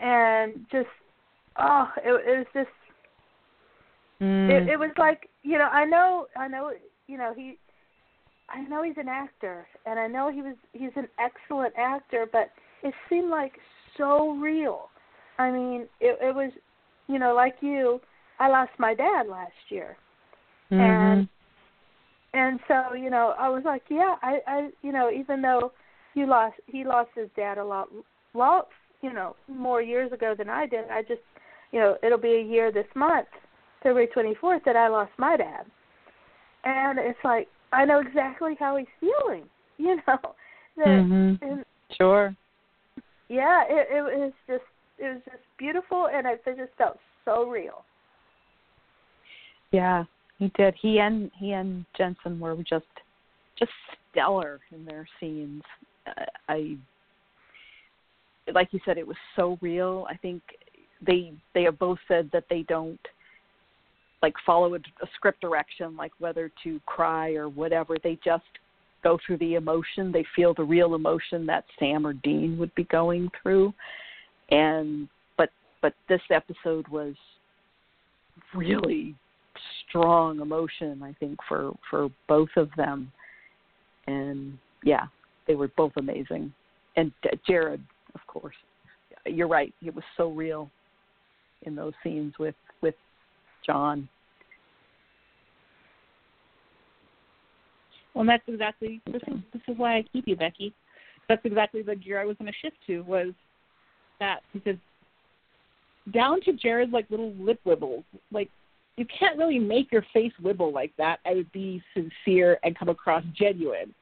And 0.00 0.66
just 0.72 0.88
oh, 1.58 1.88
it, 1.98 2.10
it 2.10 2.38
was 2.38 2.46
just 2.54 2.68
Mm. 4.18 4.48
it, 4.48 4.66
it 4.70 4.78
was 4.78 4.92
like 4.96 5.28
you 5.42 5.58
know 5.58 5.68
i 5.70 5.84
know 5.84 6.26
i 6.38 6.48
know 6.48 6.72
you 7.06 7.18
know 7.18 7.34
he 7.36 7.58
i 8.48 8.62
know 8.62 8.82
he's 8.82 8.96
an 8.96 9.08
actor 9.08 9.66
and 9.84 10.00
i 10.00 10.06
know 10.06 10.32
he 10.32 10.40
was 10.40 10.54
he's 10.72 10.88
an 10.96 11.06
excellent 11.18 11.74
actor 11.76 12.26
but 12.32 12.48
it 12.82 12.94
seemed 13.10 13.28
like 13.28 13.52
so 13.98 14.30
real 14.40 14.88
i 15.38 15.50
mean 15.50 15.82
it 16.00 16.18
it 16.22 16.34
was 16.34 16.50
you 17.08 17.18
know 17.18 17.34
like 17.34 17.56
you 17.60 18.00
i 18.38 18.48
lost 18.48 18.70
my 18.78 18.94
dad 18.94 19.26
last 19.28 19.52
year 19.68 19.98
Mm-hmm. 20.72 20.82
and 20.82 21.28
and 22.32 22.58
so 22.66 22.94
you 22.94 23.10
know 23.10 23.34
i 23.38 23.50
was 23.50 23.64
like 23.66 23.82
yeah 23.90 24.16
i 24.22 24.38
i 24.46 24.70
you 24.80 24.92
know 24.92 25.10
even 25.10 25.42
though 25.42 25.72
you 26.14 26.26
lost 26.26 26.54
he 26.68 26.84
lost 26.84 27.10
his 27.14 27.28
dad 27.36 27.58
a 27.58 27.64
lot 27.64 27.88
lot 28.32 28.68
you 29.02 29.12
know 29.12 29.36
more 29.46 29.82
years 29.82 30.10
ago 30.10 30.34
than 30.36 30.48
i 30.48 30.64
did 30.66 30.88
i 30.90 31.02
just 31.02 31.20
you 31.72 31.80
know 31.80 31.96
it'll 32.02 32.18
be 32.18 32.36
a 32.36 32.42
year 32.42 32.72
this 32.72 32.86
month 32.94 33.28
February 33.82 34.08
24th 34.14 34.64
that 34.64 34.76
I 34.76 34.88
lost 34.88 35.12
my 35.18 35.36
dad. 35.36 35.64
And 36.64 36.98
it's 36.98 37.18
like 37.22 37.48
I 37.72 37.84
know 37.84 38.00
exactly 38.00 38.56
how 38.58 38.76
he's 38.76 38.86
feeling, 39.00 39.44
you 39.78 39.96
know. 40.06 40.18
That, 40.76 40.86
Mhm. 40.86 41.38
and 41.42 41.64
Sure. 41.92 42.34
yeah, 43.28 43.64
it 43.68 43.88
it 43.90 44.02
was 44.02 44.32
just 44.46 44.64
it 44.98 45.14
was 45.14 45.22
just 45.24 45.42
beautiful 45.58 46.08
and 46.12 46.26
it, 46.26 46.42
it 46.46 46.56
just 46.56 46.76
felt 46.76 46.98
so 47.24 47.48
real. 47.48 47.84
Yeah, 49.72 50.04
he 50.38 50.48
did. 50.56 50.74
He 50.80 50.98
and 50.98 51.30
he 51.38 51.52
and 51.52 51.84
Jensen 51.96 52.40
were 52.40 52.56
just 52.68 52.84
just 53.58 53.72
stellar 54.10 54.60
in 54.72 54.84
their 54.84 55.06
scenes. 55.20 55.62
Uh, 56.06 56.24
I 56.48 56.76
like 58.52 58.68
you 58.72 58.80
said, 58.84 58.98
it 58.98 59.06
was 59.06 59.16
so 59.34 59.58
real. 59.60 60.06
I 60.08 60.16
think 60.16 60.42
they 61.06 61.32
they 61.54 61.62
have 61.64 61.78
both 61.78 61.98
said 62.08 62.30
that 62.32 62.44
they 62.50 62.62
don't 62.62 63.00
like 64.22 64.34
follow 64.44 64.74
a, 64.74 64.78
a 64.78 65.06
script 65.14 65.40
direction, 65.40 65.96
like 65.96 66.12
whether 66.18 66.50
to 66.64 66.80
cry 66.86 67.34
or 67.34 67.48
whatever. 67.48 67.96
They 68.02 68.18
just 68.24 68.44
go 69.02 69.18
through 69.24 69.38
the 69.38 69.54
emotion. 69.54 70.10
They 70.10 70.24
feel 70.34 70.54
the 70.54 70.64
real 70.64 70.94
emotion 70.94 71.46
that 71.46 71.64
Sam 71.78 72.06
or 72.06 72.14
Dean 72.14 72.58
would 72.58 72.74
be 72.74 72.84
going 72.84 73.30
through, 73.42 73.72
and 74.50 75.08
but 75.36 75.50
but 75.82 75.94
this 76.08 76.22
episode 76.30 76.88
was 76.88 77.14
really 78.54 79.14
strong 79.88 80.40
emotion 80.40 81.02
i 81.02 81.14
think 81.18 81.38
for 81.48 81.72
for 81.90 82.08
both 82.28 82.50
of 82.56 82.68
them. 82.76 83.10
And 84.06 84.58
yeah 84.84 85.06
they 85.46 85.54
were 85.54 85.68
both 85.76 85.92
amazing. 85.96 86.52
And 86.96 87.12
jared 87.46 87.82
of 88.14 88.26
course. 88.26 88.56
You're 89.26 89.48
right. 89.48 89.74
It 89.84 89.94
was 89.94 90.04
so 90.16 90.30
real 90.30 90.70
in 91.62 91.74
those 91.74 91.92
scenes 92.02 92.34
with 92.38 92.54
with 92.82 92.94
john 93.64 94.08
Well, 98.16 98.24
that's 98.24 98.42
exactly 98.48 99.02
this 99.12 99.20
is 99.28 99.34
this 99.52 99.62
is 99.68 99.76
why 99.76 99.98
I 99.98 100.04
keep 100.10 100.26
you, 100.26 100.36
Becky. 100.36 100.72
That's 101.28 101.44
exactly 101.44 101.82
the 101.82 101.94
gear 101.94 102.18
I 102.18 102.24
was 102.24 102.34
going 102.38 102.50
to 102.50 102.58
shift 102.62 102.76
to 102.86 103.02
was 103.02 103.34
that 104.20 104.40
because 104.54 104.78
down 106.14 106.40
to 106.42 106.54
Jared's 106.54 106.94
like 106.94 107.10
little 107.10 107.34
lip 107.34 107.60
wibbles, 107.66 108.04
like 108.32 108.48
you 108.96 109.04
can't 109.18 109.36
really 109.36 109.58
make 109.58 109.92
your 109.92 110.04
face 110.14 110.32
wibble 110.42 110.72
like 110.72 110.92
that 110.96 111.18
and 111.26 111.50
be 111.52 111.82
sincere 111.92 112.58
and 112.64 112.78
come 112.78 112.88
across 112.88 113.22
genuine. 113.38 113.94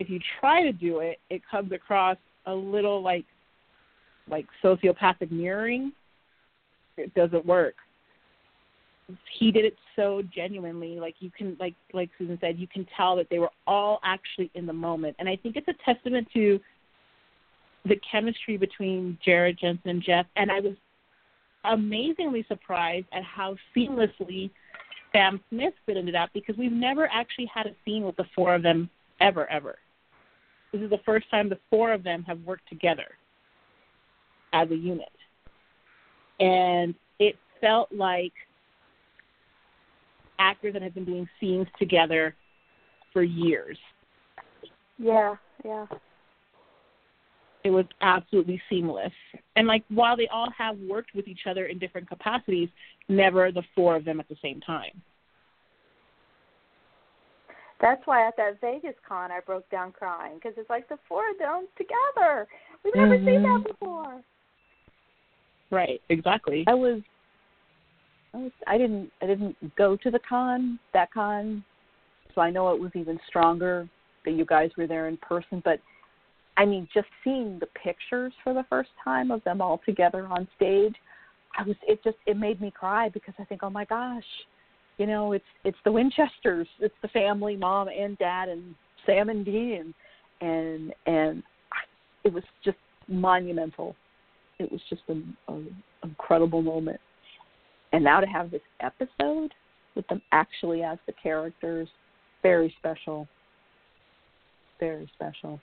If 0.00 0.10
you 0.10 0.20
try 0.38 0.62
to 0.62 0.72
do 0.72 0.98
it, 0.98 1.18
it 1.30 1.40
comes 1.50 1.72
across 1.72 2.18
a 2.44 2.54
little 2.54 3.02
like 3.02 3.24
like 4.28 4.44
sociopathic 4.62 5.30
mirroring. 5.30 5.92
It 7.00 7.14
doesn't 7.14 7.44
work. 7.44 7.74
He 9.38 9.50
did 9.50 9.64
it 9.64 9.76
so 9.96 10.22
genuinely 10.34 11.00
like 11.00 11.16
you 11.18 11.30
can 11.36 11.56
like 11.58 11.74
like 11.92 12.10
susan 12.16 12.38
said 12.40 12.58
you 12.58 12.68
can 12.68 12.86
tell 12.96 13.16
that 13.16 13.28
they 13.28 13.38
were 13.38 13.50
all 13.66 14.00
actually 14.04 14.50
in 14.54 14.66
the 14.66 14.72
moment. 14.72 15.16
And 15.18 15.28
i 15.28 15.36
think 15.36 15.56
it's 15.56 15.68
a 15.68 15.74
testament 15.84 16.28
to 16.32 16.60
the 17.84 17.96
chemistry 18.10 18.56
between 18.56 19.18
jared 19.24 19.58
jensen 19.58 19.90
and 19.90 20.02
jeff. 20.02 20.26
And 20.36 20.50
i 20.50 20.60
was 20.60 20.74
amazingly 21.64 22.44
surprised 22.48 23.06
at 23.12 23.24
how 23.24 23.56
seamlessly 23.76 24.50
sam 25.12 25.40
smith 25.50 25.74
fit 25.86 25.96
into 25.96 26.12
that 26.12 26.30
because 26.32 26.56
we've 26.56 26.72
never 26.72 27.08
actually 27.12 27.50
had 27.52 27.66
a 27.66 27.74
scene 27.84 28.04
with 28.04 28.16
the 28.16 28.26
four 28.34 28.54
of 28.54 28.62
them 28.62 28.88
ever 29.20 29.50
ever. 29.50 29.76
This 30.72 30.82
is 30.82 30.90
the 30.90 31.00
first 31.04 31.28
time 31.30 31.48
the 31.48 31.58
four 31.68 31.92
of 31.92 32.04
them 32.04 32.22
have 32.28 32.38
worked 32.42 32.68
together 32.68 33.16
as 34.52 34.70
a 34.70 34.76
unit 34.76 35.10
and 36.40 36.94
it 37.18 37.36
felt 37.60 37.92
like 37.92 38.32
actors 40.38 40.72
that 40.72 40.82
have 40.82 40.94
been 40.94 41.04
doing 41.04 41.28
scenes 41.38 41.66
together 41.78 42.34
for 43.12 43.22
years. 43.22 43.78
Yeah, 44.98 45.36
yeah. 45.64 45.86
It 47.62 47.70
was 47.70 47.84
absolutely 48.00 48.60
seamless. 48.70 49.12
And 49.56 49.66
like 49.66 49.84
while 49.88 50.16
they 50.16 50.28
all 50.28 50.50
have 50.56 50.78
worked 50.78 51.14
with 51.14 51.28
each 51.28 51.40
other 51.48 51.66
in 51.66 51.78
different 51.78 52.08
capacities, 52.08 52.70
never 53.08 53.52
the 53.52 53.62
four 53.74 53.96
of 53.96 54.04
them 54.06 54.18
at 54.18 54.28
the 54.28 54.36
same 54.40 54.60
time. 54.60 55.02
That's 57.82 58.00
why 58.06 58.26
at 58.26 58.36
that 58.36 58.60
Vegas 58.60 58.94
con 59.06 59.30
I 59.30 59.40
broke 59.40 59.68
down 59.70 59.92
crying 59.92 60.34
because 60.34 60.52
it's 60.56 60.68
like 60.68 60.88
the 60.88 60.98
four 61.08 61.30
of 61.30 61.38
them 61.38 61.66
together. 61.76 62.46
We've 62.84 62.94
never 62.94 63.16
mm-hmm. 63.16 63.26
seen 63.26 63.42
that 63.42 63.48
mm-hmm. 63.48 63.62
before. 63.62 64.20
Right, 65.70 66.00
exactly. 66.08 66.64
I 66.66 66.74
was 66.74 67.00
I 68.34 68.38
was 68.38 68.52
I 68.66 68.78
didn't 68.78 69.10
I 69.22 69.26
didn't 69.26 69.56
go 69.76 69.96
to 69.96 70.10
the 70.10 70.20
con, 70.28 70.78
that 70.92 71.12
con, 71.12 71.64
so 72.34 72.40
I 72.40 72.50
know 72.50 72.72
it 72.74 72.80
was 72.80 72.90
even 72.94 73.18
stronger 73.28 73.88
that 74.24 74.32
you 74.32 74.44
guys 74.44 74.70
were 74.76 74.86
there 74.86 75.08
in 75.08 75.16
person, 75.18 75.62
but 75.64 75.80
I 76.56 76.64
mean 76.64 76.88
just 76.92 77.08
seeing 77.22 77.58
the 77.58 77.68
pictures 77.82 78.32
for 78.42 78.52
the 78.52 78.64
first 78.68 78.90
time 79.02 79.30
of 79.30 79.42
them 79.44 79.60
all 79.60 79.80
together 79.86 80.26
on 80.26 80.48
stage, 80.56 80.94
I 81.58 81.62
was 81.62 81.76
it 81.86 82.02
just 82.02 82.18
it 82.26 82.36
made 82.36 82.60
me 82.60 82.70
cry 82.70 83.08
because 83.08 83.34
I 83.38 83.44
think, 83.44 83.62
"Oh 83.62 83.70
my 83.70 83.84
gosh, 83.84 84.24
you 84.98 85.06
know, 85.06 85.32
it's 85.32 85.44
it's 85.64 85.78
the 85.84 85.92
Winchesters, 85.92 86.68
it's 86.80 86.94
the 87.02 87.08
family, 87.08 87.56
mom 87.56 87.88
and 87.88 88.18
dad 88.18 88.48
and 88.48 88.74
Sam 89.06 89.28
and 89.28 89.44
Dean 89.44 89.94
and 90.40 90.92
and 91.06 91.42
I, 91.72 91.78
it 92.24 92.32
was 92.32 92.44
just 92.64 92.78
monumental 93.08 93.96
it 94.60 94.70
was 94.70 94.80
just 94.88 95.02
an 95.08 95.36
incredible 96.04 96.62
moment. 96.62 97.00
And 97.92 98.04
now 98.04 98.20
to 98.20 98.26
have 98.26 98.50
this 98.50 98.60
episode 98.80 99.52
with 99.96 100.06
them 100.08 100.22
actually 100.32 100.82
as 100.82 100.98
the 101.06 101.12
characters, 101.20 101.88
very 102.42 102.74
special. 102.78 103.26
Very 104.78 105.10
special. 105.14 105.60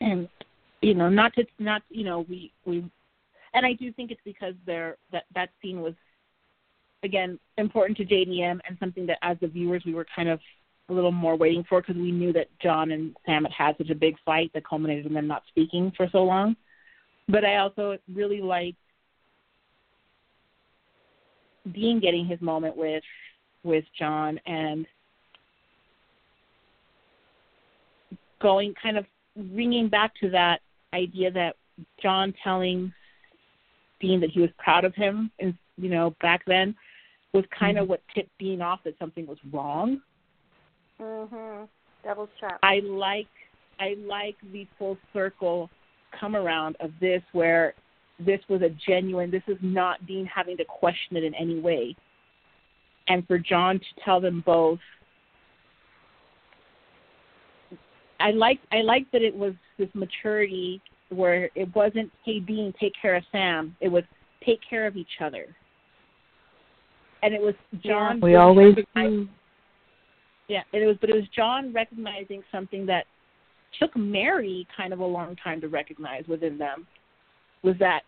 And 0.00 0.28
you 0.80 0.94
know, 0.94 1.08
not 1.08 1.34
to 1.34 1.44
not 1.58 1.82
you 1.88 2.04
know, 2.04 2.26
we 2.28 2.52
we 2.66 2.84
and 3.54 3.66
I 3.66 3.72
do 3.72 3.92
think 3.92 4.10
it's 4.10 4.20
because 4.24 4.54
there 4.66 4.96
that 5.12 5.24
that 5.34 5.50
scene 5.62 5.80
was 5.80 5.94
again 7.02 7.38
important 7.58 7.96
to 7.98 8.04
JDM 8.04 8.60
and 8.68 8.76
something 8.78 9.06
that 9.06 9.18
as 9.22 9.36
the 9.40 9.48
viewers 9.48 9.82
we 9.84 9.94
were 9.94 10.06
kind 10.14 10.28
of 10.28 10.40
a 10.88 10.92
little 10.92 11.12
more 11.12 11.36
waiting 11.36 11.64
for 11.68 11.80
because 11.80 11.96
we 11.96 12.12
knew 12.12 12.32
that 12.32 12.48
John 12.62 12.90
and 12.90 13.16
Sam 13.24 13.44
had 13.44 13.52
had 13.52 13.76
such 13.78 13.90
a 13.90 13.94
big 13.94 14.16
fight 14.24 14.50
that 14.54 14.66
culminated 14.66 15.06
in 15.06 15.14
them 15.14 15.26
not 15.26 15.42
speaking 15.48 15.92
for 15.96 16.08
so 16.12 16.24
long. 16.24 16.56
But 17.28 17.44
I 17.44 17.56
also 17.56 17.96
really 18.12 18.42
liked 18.42 18.76
Dean 21.72 22.00
getting 22.00 22.26
his 22.26 22.40
moment 22.40 22.76
with 22.76 23.02
with 23.62 23.84
John 23.98 24.38
and 24.46 24.86
going 28.42 28.74
kind 28.80 28.98
of 28.98 29.06
bringing 29.34 29.88
back 29.88 30.12
to 30.20 30.28
that 30.30 30.60
idea 30.92 31.30
that 31.30 31.56
John 32.02 32.34
telling 32.44 32.92
Dean 34.00 34.20
that 34.20 34.30
he 34.30 34.40
was 34.40 34.50
proud 34.58 34.84
of 34.84 34.94
him, 34.94 35.30
and 35.40 35.56
you 35.78 35.88
know 35.88 36.14
back 36.20 36.42
then, 36.46 36.74
was 37.32 37.44
kind 37.58 37.76
mm-hmm. 37.76 37.84
of 37.84 37.88
what 37.88 38.02
tipped 38.14 38.36
Dean 38.38 38.60
off 38.60 38.80
that 38.84 38.98
something 38.98 39.26
was 39.26 39.38
wrong 39.50 40.02
Mhm. 41.00 41.68
Devil's 42.02 42.30
trap. 42.38 42.58
I 42.62 42.80
like 42.80 43.28
I 43.80 43.94
like 44.06 44.36
the 44.52 44.66
full 44.78 44.96
circle 45.12 45.68
come 46.12 46.36
around 46.36 46.76
of 46.80 46.92
this 47.00 47.22
where 47.32 47.74
this 48.20 48.40
was 48.48 48.62
a 48.62 48.70
genuine 48.70 49.30
this 49.30 49.42
is 49.48 49.58
not 49.62 50.04
Dean 50.06 50.26
having 50.26 50.56
to 50.58 50.64
question 50.64 51.16
it 51.16 51.24
in 51.24 51.34
any 51.34 51.58
way. 51.58 51.96
And 53.08 53.26
for 53.26 53.38
John 53.38 53.78
to 53.78 53.86
tell 54.04 54.20
them 54.20 54.42
both 54.46 54.78
I 58.20 58.30
like 58.30 58.60
I 58.70 58.82
like 58.82 59.10
that 59.12 59.22
it 59.22 59.34
was 59.34 59.54
this 59.78 59.88
maturity 59.94 60.80
where 61.08 61.50
it 61.54 61.74
wasn't 61.74 62.10
hey 62.24 62.38
Dean 62.40 62.72
take 62.78 62.92
care 63.00 63.16
of 63.16 63.24
Sam. 63.32 63.76
It 63.80 63.88
was 63.88 64.04
take 64.44 64.60
care 64.68 64.86
of 64.86 64.96
each 64.96 65.20
other. 65.20 65.46
And 67.22 67.34
it 67.34 67.40
was 67.40 67.54
John. 67.82 68.18
Yeah, 68.18 68.24
we 68.24 68.34
always 68.36 68.76
do. 68.94 69.28
Yeah, 70.48 70.62
it 70.72 70.86
was, 70.86 70.96
but 71.00 71.10
it 71.10 71.14
was 71.14 71.24
John 71.34 71.72
recognizing 71.72 72.42
something 72.52 72.84
that 72.86 73.06
took 73.78 73.96
Mary 73.96 74.66
kind 74.76 74.92
of 74.92 75.00
a 75.00 75.04
long 75.04 75.36
time 75.42 75.60
to 75.60 75.68
recognize 75.68 76.24
within 76.28 76.58
them, 76.58 76.86
was 77.62 77.74
that 77.80 78.02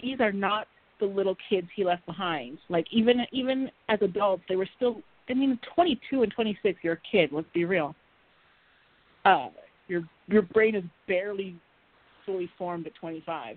these 0.00 0.20
are 0.20 0.32
not 0.32 0.66
the 1.00 1.06
little 1.06 1.36
kids 1.48 1.66
he 1.74 1.84
left 1.84 2.04
behind. 2.06 2.58
Like 2.68 2.86
even 2.90 3.20
even 3.32 3.70
as 3.88 3.98
adults, 4.02 4.42
they 4.48 4.56
were 4.56 4.68
still. 4.76 5.02
I 5.28 5.32
mean, 5.32 5.58
22 5.74 6.22
and 6.22 6.30
26, 6.30 6.80
you're 6.82 6.92
a 6.94 6.98
kid. 7.10 7.30
Let's 7.32 7.46
be 7.54 7.64
real. 7.64 7.94
Uh, 9.24 9.48
your 9.88 10.02
your 10.28 10.42
brain 10.42 10.74
is 10.74 10.84
barely 11.08 11.56
fully 12.26 12.50
formed 12.58 12.86
at 12.86 12.94
25. 12.94 13.56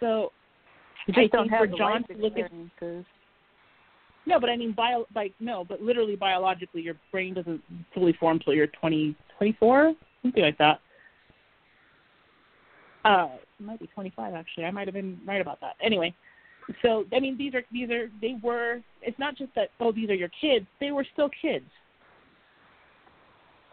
So 0.00 0.32
you 1.06 1.14
just 1.14 1.18
I 1.18 1.36
don't 1.36 1.44
think 1.48 1.52
have 1.52 1.70
for 1.70 1.76
John 1.76 2.04
to 2.08 2.16
look 2.16 2.36
at 2.38 2.50
no, 4.26 4.40
but 4.40 4.50
I 4.50 4.56
mean, 4.56 4.72
bio, 4.72 5.06
like 5.14 5.32
no, 5.38 5.64
but 5.64 5.80
literally 5.80 6.16
biologically, 6.16 6.82
your 6.82 6.96
brain 7.12 7.34
doesn't 7.34 7.62
fully 7.94 8.12
form 8.14 8.40
till 8.40 8.54
you're 8.54 8.66
20, 8.66 9.14
24, 9.38 9.94
something 10.22 10.42
like 10.42 10.58
that. 10.58 10.80
Uh, 13.04 13.28
it 13.58 13.64
might 13.64 13.78
be 13.78 13.86
25 13.86 14.34
actually. 14.34 14.64
I 14.64 14.70
might 14.72 14.88
have 14.88 14.94
been 14.94 15.18
right 15.24 15.40
about 15.40 15.60
that. 15.60 15.76
Anyway, 15.80 16.12
so 16.82 17.04
I 17.14 17.20
mean, 17.20 17.38
these 17.38 17.54
are 17.54 17.62
these 17.70 17.90
are 17.90 18.10
they 18.20 18.34
were. 18.42 18.80
It's 19.00 19.18
not 19.18 19.36
just 19.36 19.54
that 19.54 19.70
oh 19.78 19.92
these 19.92 20.10
are 20.10 20.14
your 20.14 20.30
kids. 20.40 20.66
They 20.80 20.90
were 20.90 21.06
still 21.12 21.30
kids. 21.40 21.66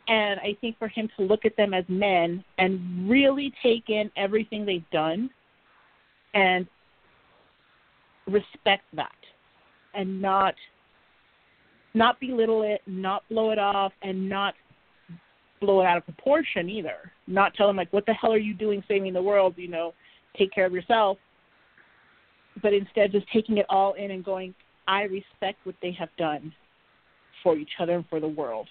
And 0.07 0.39
I 0.41 0.55
think 0.59 0.77
for 0.77 0.89
him 0.89 1.09
to 1.17 1.23
look 1.23 1.45
at 1.45 1.55
them 1.55 1.73
as 1.73 1.85
men 1.87 2.43
and 2.57 3.09
really 3.09 3.53
take 3.63 3.89
in 3.89 4.11
everything 4.17 4.65
they've 4.65 4.89
done 4.91 5.29
and 6.33 6.67
respect 8.27 8.83
that 8.93 9.15
and 9.93 10.21
not 10.21 10.55
not 11.93 12.19
belittle 12.19 12.63
it, 12.63 12.81
not 12.87 13.23
blow 13.29 13.51
it 13.51 13.59
off, 13.59 13.93
and 14.01 14.27
not 14.27 14.55
blow 15.61 15.81
it 15.81 15.85
out 15.85 15.97
of 15.97 16.05
proportion 16.05 16.69
either. 16.69 17.11
Not 17.27 17.53
tell 17.53 17.67
them 17.67 17.75
like, 17.75 17.91
"What 17.93 18.05
the 18.05 18.13
hell 18.13 18.33
are 18.33 18.37
you 18.37 18.53
doing, 18.53 18.83
saving 18.87 19.13
the 19.13 19.21
world?" 19.21 19.53
You 19.57 19.67
know, 19.67 19.93
take 20.35 20.51
care 20.51 20.65
of 20.65 20.73
yourself. 20.73 21.17
But 22.61 22.73
instead, 22.73 23.11
just 23.11 23.27
taking 23.27 23.57
it 23.57 23.65
all 23.69 23.93
in 23.93 24.11
and 24.11 24.23
going, 24.23 24.53
"I 24.87 25.03
respect 25.03 25.65
what 25.65 25.75
they 25.81 25.91
have 25.91 26.09
done 26.17 26.53
for 27.41 27.55
each 27.55 27.79
other 27.79 27.95
and 27.95 28.07
for 28.09 28.19
the 28.19 28.27
world," 28.27 28.69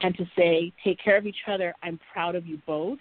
and 0.00 0.16
to 0.16 0.26
say, 0.36 0.72
"Take 0.82 0.98
care 0.98 1.16
of 1.16 1.26
each 1.26 1.46
other. 1.46 1.74
I'm 1.82 1.98
proud 2.12 2.34
of 2.34 2.46
you 2.46 2.58
both." 2.66 3.00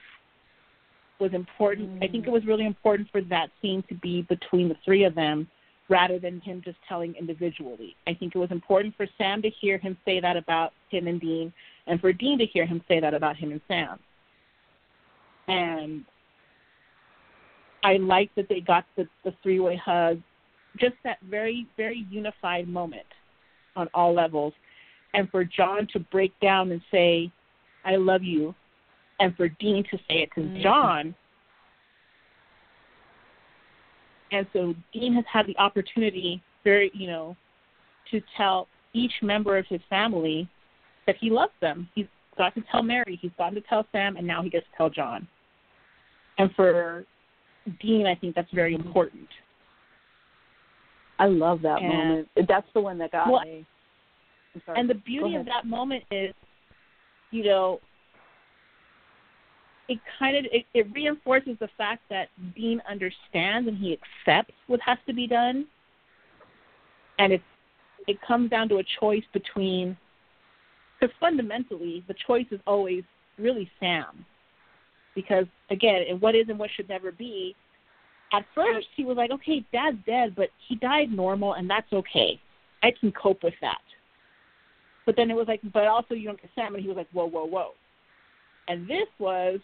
Was 1.17 1.33
important. 1.33 2.01
Mm. 2.01 2.03
I 2.03 2.11
think 2.11 2.27
it 2.27 2.29
was 2.29 2.45
really 2.45 2.65
important 2.65 3.09
for 3.09 3.21
that 3.21 3.49
scene 3.61 3.81
to 3.83 3.95
be 3.95 4.23
between 4.23 4.67
the 4.67 4.75
three 4.83 5.05
of 5.05 5.15
them 5.15 5.49
rather 5.89 6.19
than 6.19 6.39
him 6.41 6.61
just 6.63 6.77
telling 6.87 7.15
individually. 7.15 7.95
I 8.07 8.13
think 8.13 8.35
it 8.35 8.39
was 8.39 8.51
important 8.51 8.95
for 8.95 9.07
Sam 9.17 9.41
to 9.41 9.49
hear 9.49 9.77
him 9.77 9.97
say 10.05 10.19
that 10.19 10.35
about 10.35 10.73
him 10.89 11.07
and 11.07 11.21
Dean, 11.21 11.53
and 11.87 12.01
for 12.01 12.11
Dean 12.11 12.39
to 12.39 12.45
hear 12.45 12.65
him 12.65 12.81
say 12.87 12.99
that 12.99 13.13
about 13.13 13.35
him 13.35 13.51
and 13.51 13.61
Sam. 13.67 13.99
And 15.47 16.05
I 17.83 17.97
like 17.97 18.33
that 18.35 18.49
they 18.49 18.61
got 18.61 18.85
the, 18.97 19.07
the 19.23 19.33
three 19.43 19.59
way 19.59 19.75
hug, 19.83 20.21
just 20.79 20.95
that 21.03 21.19
very, 21.29 21.67
very 21.77 22.05
unified 22.09 22.67
moment 22.67 23.05
on 23.75 23.87
all 23.93 24.13
levels. 24.13 24.53
And 25.13 25.29
for 25.29 25.45
John 25.45 25.87
to 25.93 25.99
break 25.99 26.37
down 26.41 26.71
and 26.71 26.81
say, 26.91 27.31
I 27.85 27.95
love 27.97 28.23
you, 28.23 28.55
and 29.19 29.35
for 29.37 29.47
Dean 29.47 29.83
to 29.91 29.97
say 29.97 30.23
it 30.23 30.29
to 30.35 30.41
mm-hmm. 30.41 30.61
John 30.63 31.15
and 34.31 34.47
so 34.53 34.73
Dean 34.93 35.13
has 35.13 35.25
had 35.31 35.45
the 35.47 35.57
opportunity, 35.57 36.41
very 36.63 36.91
you 36.93 37.07
know, 37.07 37.35
to 38.11 38.21
tell 38.37 38.67
each 38.93 39.13
member 39.21 39.57
of 39.57 39.65
his 39.67 39.81
family 39.89 40.49
that 41.07 41.15
he 41.19 41.29
loves 41.29 41.53
them. 41.61 41.89
He's 41.95 42.07
got 42.37 42.53
to 42.55 42.63
tell 42.71 42.83
Mary, 42.83 43.17
he's 43.21 43.31
got 43.37 43.51
to 43.51 43.61
tell 43.61 43.85
Sam, 43.91 44.17
and 44.17 44.25
now 44.25 44.41
he 44.41 44.49
gets 44.49 44.65
to 44.71 44.77
tell 44.77 44.89
John. 44.89 45.27
And 46.37 46.49
for 46.55 47.05
Dean, 47.81 48.05
I 48.07 48.15
think 48.15 48.35
that's 48.35 48.51
very 48.53 48.75
important. 48.75 49.27
I 51.17 51.27
love 51.27 51.61
that 51.61 51.81
and, 51.81 51.87
moment. 51.87 52.27
That's 52.47 52.67
the 52.73 52.81
one 52.81 52.97
that 52.97 53.11
got 53.11 53.29
well, 53.29 53.41
me. 53.41 53.65
And 54.75 54.89
the 54.89 54.95
beauty 54.95 55.35
of 55.35 55.45
that 55.45 55.65
moment 55.65 56.03
is, 56.11 56.33
you 57.31 57.43
know, 57.43 57.79
it 59.87 59.99
kind 60.17 60.37
of 60.37 60.45
it, 60.51 60.65
it 60.73 60.87
reinforces 60.93 61.57
the 61.59 61.69
fact 61.77 62.01
that 62.09 62.29
Dean 62.55 62.81
understands 62.89 63.67
and 63.67 63.77
he 63.77 63.97
accepts 63.97 64.53
what 64.67 64.79
has 64.81 64.97
to 65.07 65.13
be 65.13 65.27
done, 65.27 65.65
and 67.19 67.33
it 67.33 67.41
it 68.07 68.17
comes 68.21 68.49
down 68.49 68.69
to 68.69 68.77
a 68.77 68.83
choice 68.99 69.23
between 69.33 69.97
because 70.99 71.13
fundamentally 71.19 72.03
the 72.07 72.15
choice 72.25 72.45
is 72.51 72.59
always 72.65 73.03
really 73.37 73.69
Sam, 73.79 74.25
because 75.13 75.45
again, 75.69 76.03
and 76.09 76.21
what 76.21 76.35
is 76.35 76.49
and 76.49 76.57
what 76.57 76.69
should 76.75 76.89
never 76.89 77.11
be, 77.11 77.55
at 78.33 78.45
first 78.55 78.87
he 78.95 79.05
was 79.05 79.17
like, 79.17 79.31
okay, 79.31 79.63
dad's 79.71 79.97
dead, 80.05 80.35
but 80.35 80.49
he 80.67 80.75
died 80.75 81.11
normal, 81.11 81.53
and 81.53 81.69
that's 81.69 81.91
okay. 81.93 82.39
I 82.81 82.91
can 82.99 83.11
cope 83.11 83.43
with 83.43 83.53
that. 83.61 83.81
But 85.05 85.15
then 85.15 85.29
it 85.29 85.35
was 85.35 85.47
like, 85.47 85.61
but 85.73 85.87
also 85.87 86.15
you 86.15 86.25
don't 86.27 86.41
get 86.41 86.49
Sam, 86.55 86.73
and 86.73 86.81
he 86.81 86.87
was 86.87 86.97
like, 86.97 87.09
whoa, 87.11 87.27
whoa, 87.27 87.45
whoa. 87.45 87.71
And 88.67 88.87
this 88.87 89.07
was, 89.19 89.59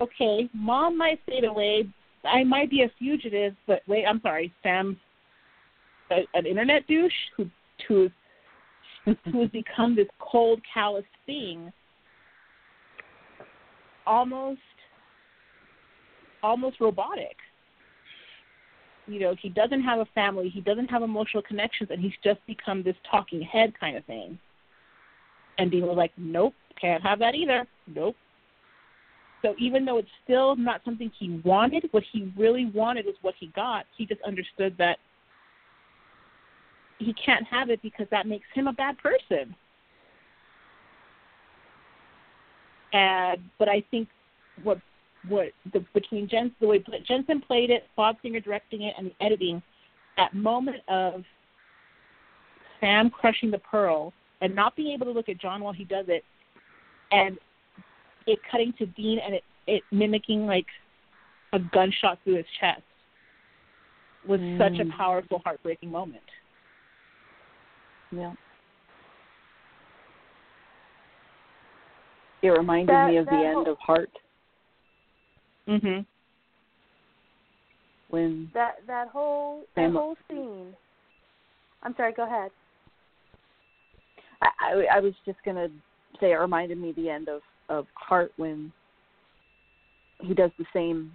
okay, 0.00 0.48
mom 0.52 0.98
might 0.98 1.20
fade 1.26 1.44
away. 1.44 1.88
I 2.24 2.44
might 2.44 2.70
be 2.70 2.82
a 2.82 2.90
fugitive, 2.98 3.54
but 3.66 3.82
wait, 3.86 4.04
I'm 4.04 4.20
sorry, 4.20 4.52
Sam's 4.62 4.96
a, 6.10 6.26
an 6.34 6.46
internet 6.46 6.86
douche 6.86 7.12
who 7.36 7.48
who 7.88 8.10
who 9.32 9.40
has 9.42 9.50
become 9.50 9.94
this 9.94 10.08
cold, 10.18 10.60
callous 10.72 11.04
thing, 11.26 11.72
almost 14.06 14.60
almost 16.42 16.80
robotic. 16.80 17.36
You 19.08 19.20
know, 19.20 19.36
he 19.40 19.48
doesn't 19.48 19.82
have 19.82 20.00
a 20.00 20.06
family, 20.14 20.48
he 20.48 20.60
doesn't 20.60 20.88
have 20.88 21.02
emotional 21.02 21.42
connections, 21.42 21.90
and 21.92 22.00
he's 22.00 22.12
just 22.24 22.44
become 22.46 22.82
this 22.82 22.96
talking 23.08 23.40
head 23.40 23.72
kind 23.78 23.96
of 23.96 24.04
thing. 24.04 24.38
And 25.58 25.70
Dean 25.70 25.86
was 25.86 25.96
like, 25.96 26.12
Nope, 26.16 26.54
can't 26.80 27.02
have 27.02 27.18
that 27.20 27.34
either. 27.34 27.66
Nope. 27.86 28.16
So 29.46 29.54
even 29.60 29.84
though 29.84 29.98
it's 29.98 30.08
still 30.24 30.56
not 30.56 30.80
something 30.84 31.08
he 31.16 31.40
wanted, 31.44 31.88
what 31.92 32.02
he 32.12 32.32
really 32.36 32.66
wanted 32.74 33.06
was 33.06 33.14
what 33.22 33.34
he 33.38 33.46
got. 33.54 33.86
He 33.96 34.04
just 34.04 34.20
understood 34.22 34.74
that 34.78 34.98
he 36.98 37.14
can't 37.14 37.46
have 37.46 37.70
it 37.70 37.80
because 37.80 38.08
that 38.10 38.26
makes 38.26 38.46
him 38.54 38.66
a 38.66 38.72
bad 38.72 38.98
person. 38.98 39.54
And 42.92 43.38
but 43.56 43.68
I 43.68 43.84
think 43.88 44.08
what 44.64 44.80
what 45.28 45.50
the 45.72 45.84
between 45.94 46.28
Jen 46.28 46.52
the 46.60 46.66
way 46.66 46.84
Jensen 47.06 47.40
played 47.40 47.70
it, 47.70 47.84
Bob 47.94 48.16
Singer 48.22 48.40
directing 48.40 48.82
it, 48.82 48.94
and 48.98 49.12
the 49.12 49.24
editing, 49.24 49.62
that 50.16 50.34
moment 50.34 50.78
of 50.88 51.22
Sam 52.80 53.10
crushing 53.10 53.52
the 53.52 53.58
pearl 53.58 54.12
and 54.40 54.56
not 54.56 54.74
being 54.74 54.92
able 54.92 55.06
to 55.06 55.12
look 55.12 55.28
at 55.28 55.38
John 55.38 55.62
while 55.62 55.72
he 55.72 55.84
does 55.84 56.06
it, 56.08 56.24
and 57.12 57.38
it 58.26 58.38
cutting 58.50 58.72
to 58.78 58.86
Dean 58.86 59.18
and 59.24 59.34
it 59.34 59.42
it 59.66 59.82
mimicking 59.90 60.46
like 60.46 60.66
a 61.52 61.58
gunshot 61.58 62.18
through 62.24 62.36
his 62.36 62.46
chest 62.60 62.82
was 64.26 64.40
mm. 64.40 64.58
such 64.58 64.80
a 64.84 64.96
powerful, 64.96 65.40
heartbreaking 65.44 65.90
moment. 65.90 66.22
Yeah. 68.10 68.32
It 72.42 72.48
reminded 72.48 72.94
that, 72.94 73.10
me 73.10 73.16
of 73.16 73.26
the 73.26 73.32
whole, 73.32 73.58
end 73.58 73.68
of 73.68 73.78
Heart. 73.78 74.10
Mhm. 75.68 76.06
When 78.10 78.50
that 78.54 78.76
that 78.86 79.08
whole 79.08 79.64
that 79.74 79.90
whole 79.90 80.16
scene. 80.28 80.74
I'm 81.82 81.94
sorry. 81.96 82.12
Go 82.12 82.24
ahead. 82.24 82.50
I, 84.42 84.48
I, 84.60 84.96
I 84.96 85.00
was 85.00 85.14
just 85.24 85.38
gonna 85.44 85.68
say 86.20 86.32
it 86.32 86.36
reminded 86.36 86.78
me 86.78 86.90
of 86.90 86.96
the 86.96 87.10
end 87.10 87.28
of 87.28 87.40
of 87.68 87.86
Heart 87.94 88.32
when 88.36 88.72
he 90.20 90.34
does 90.34 90.50
the 90.58 90.64
same 90.72 91.12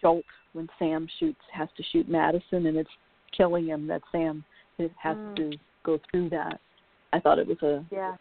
jolt 0.00 0.24
when 0.52 0.68
Sam 0.78 1.06
shoots 1.18 1.40
has 1.52 1.68
to 1.76 1.82
shoot 1.92 2.08
Madison 2.08 2.66
and 2.66 2.76
it's 2.76 2.90
killing 3.36 3.66
him 3.66 3.86
that 3.88 4.02
Sam 4.12 4.44
has 4.78 5.16
mm. 5.16 5.36
to 5.36 5.52
go 5.84 5.98
through 6.10 6.30
that. 6.30 6.60
I 7.12 7.20
thought 7.20 7.38
it 7.38 7.46
was 7.46 7.62
a 7.62 7.84
yeah 7.90 8.16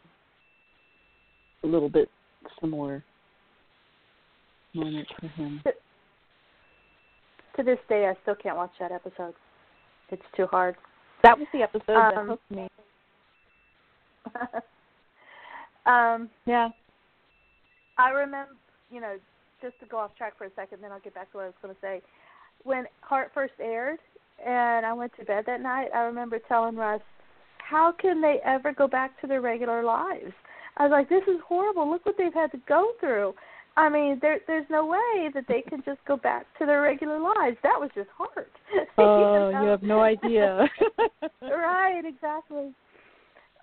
a 1.63 1.67
little 1.67 1.89
bit 1.89 2.09
similar 2.61 3.03
moment 4.73 5.07
for 5.19 5.27
him. 5.27 5.61
To, 5.65 5.71
to 7.57 7.63
this 7.63 7.79
day, 7.89 8.07
I 8.07 8.13
still 8.21 8.35
can't 8.35 8.57
watch 8.57 8.71
that 8.79 8.91
episode. 8.91 9.33
It's 10.11 10.21
too 10.35 10.45
hard. 10.47 10.75
That 11.23 11.37
was 11.37 11.47
the 11.53 11.63
episode 11.63 11.95
um, 11.95 12.13
that 12.15 12.25
hooked 12.27 12.51
me. 12.51 12.67
um, 15.85 16.29
yeah. 16.45 16.69
I 17.97 18.09
remember, 18.09 18.55
you 18.91 19.01
know, 19.01 19.17
just 19.61 19.79
to 19.79 19.85
go 19.85 19.97
off 19.97 20.15
track 20.17 20.37
for 20.37 20.45
a 20.45 20.49
second, 20.55 20.81
then 20.81 20.91
I'll 20.91 20.99
get 20.99 21.15
back 21.15 21.31
to 21.31 21.37
what 21.37 21.43
I 21.43 21.47
was 21.47 21.55
going 21.61 21.73
to 21.73 21.81
say. 21.81 22.01
When 22.63 22.85
Heart 23.01 23.31
first 23.33 23.53
aired, 23.59 23.99
and 24.45 24.85
I 24.85 24.93
went 24.93 25.13
to 25.19 25.25
bed 25.25 25.45
that 25.47 25.61
night, 25.61 25.89
I 25.93 25.99
remember 25.99 26.39
telling 26.39 26.75
Russ, 26.75 27.01
"How 27.57 27.91
can 27.91 28.21
they 28.21 28.39
ever 28.43 28.73
go 28.73 28.87
back 28.87 29.19
to 29.21 29.27
their 29.27 29.41
regular 29.41 29.83
lives?" 29.83 30.33
I 30.77 30.83
was 30.83 30.91
like, 30.91 31.09
"This 31.09 31.23
is 31.27 31.39
horrible. 31.47 31.89
Look 31.89 32.05
what 32.05 32.17
they've 32.17 32.33
had 32.33 32.51
to 32.51 32.59
go 32.67 32.91
through." 32.99 33.33
I 33.77 33.89
mean, 33.89 34.19
there 34.21 34.39
there's 34.47 34.69
no 34.69 34.85
way 34.85 35.29
that 35.33 35.45
they 35.47 35.61
can 35.61 35.83
just 35.83 35.99
go 36.05 36.17
back 36.17 36.45
to 36.59 36.65
their 36.65 36.81
regular 36.81 37.19
lives. 37.19 37.57
That 37.63 37.79
was 37.79 37.89
just 37.95 38.09
hard. 38.17 38.47
Oh, 38.97 39.49
you, 39.49 39.53
know? 39.53 39.63
you 39.63 39.67
have 39.69 39.83
no 39.83 40.01
idea. 40.01 40.67
right, 41.41 42.03
exactly. 42.05 42.73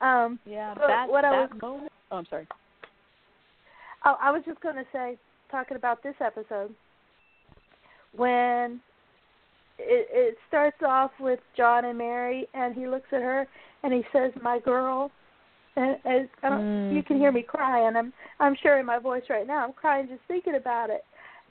Um, 0.01 0.39
yeah, 0.45 0.75
that 0.75 1.09
what 1.09 1.23
that 1.23 1.33
I 1.33 1.41
was, 1.43 1.51
moment. 1.61 1.93
Oh, 2.11 2.17
I'm 2.17 2.27
sorry. 2.27 2.47
Oh, 4.05 4.17
I 4.21 4.31
was 4.31 4.43
just 4.45 4.61
going 4.61 4.77
to 4.77 4.85
say, 4.93 5.17
talking 5.51 5.77
about 5.77 6.03
this 6.03 6.15
episode, 6.21 6.75
when 8.17 8.81
it, 9.79 10.09
it 10.11 10.37
starts 10.49 10.77
off 10.87 11.11
with 11.21 11.41
John 11.57 11.85
and 11.85 11.99
Mary, 11.99 12.47
and 12.55 12.75
he 12.75 12.87
looks 12.87 13.07
at 13.13 13.23
her 13.23 13.47
and 13.83 13.93
he 13.93 14.03
says, 14.13 14.33
"My 14.43 14.59
girl," 14.61 15.11
and 15.77 15.97
as 16.05 16.29
I 16.43 16.49
don't, 16.49 16.61
mm. 16.61 16.95
you 16.95 17.03
can 17.03 17.19
hear 17.19 17.33
me 17.33 17.43
crying. 17.43 17.97
I'm 17.97 18.13
I'm 18.41 18.57
sharing 18.63 18.87
my 18.87 18.99
voice 18.99 19.25
right 19.31 19.47
now. 19.47 19.65
I'm 19.65 19.73
crying 19.73 20.09
just 20.09 20.21
thinking 20.29 20.57
about 20.57 20.91
it. 20.91 21.05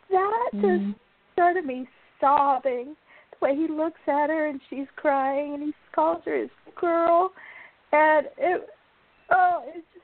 That 0.10 0.50
mm. 0.54 0.62
just 0.62 1.00
started 1.34 1.66
me 1.66 1.88
sobbing. 2.20 2.96
The 3.32 3.46
way 3.46 3.56
he 3.56 3.68
looks 3.68 4.00
at 4.08 4.30
her 4.30 4.48
and 4.48 4.62
she's 4.70 4.88
crying, 4.96 5.54
and 5.56 5.64
he 5.64 5.74
calls 5.94 6.22
her 6.26 6.38
his 6.38 6.50
girl, 6.80 7.32
and 7.92 8.28
it 8.38 8.70
oh, 9.32 9.64
it's 9.68 9.86
just 9.94 10.01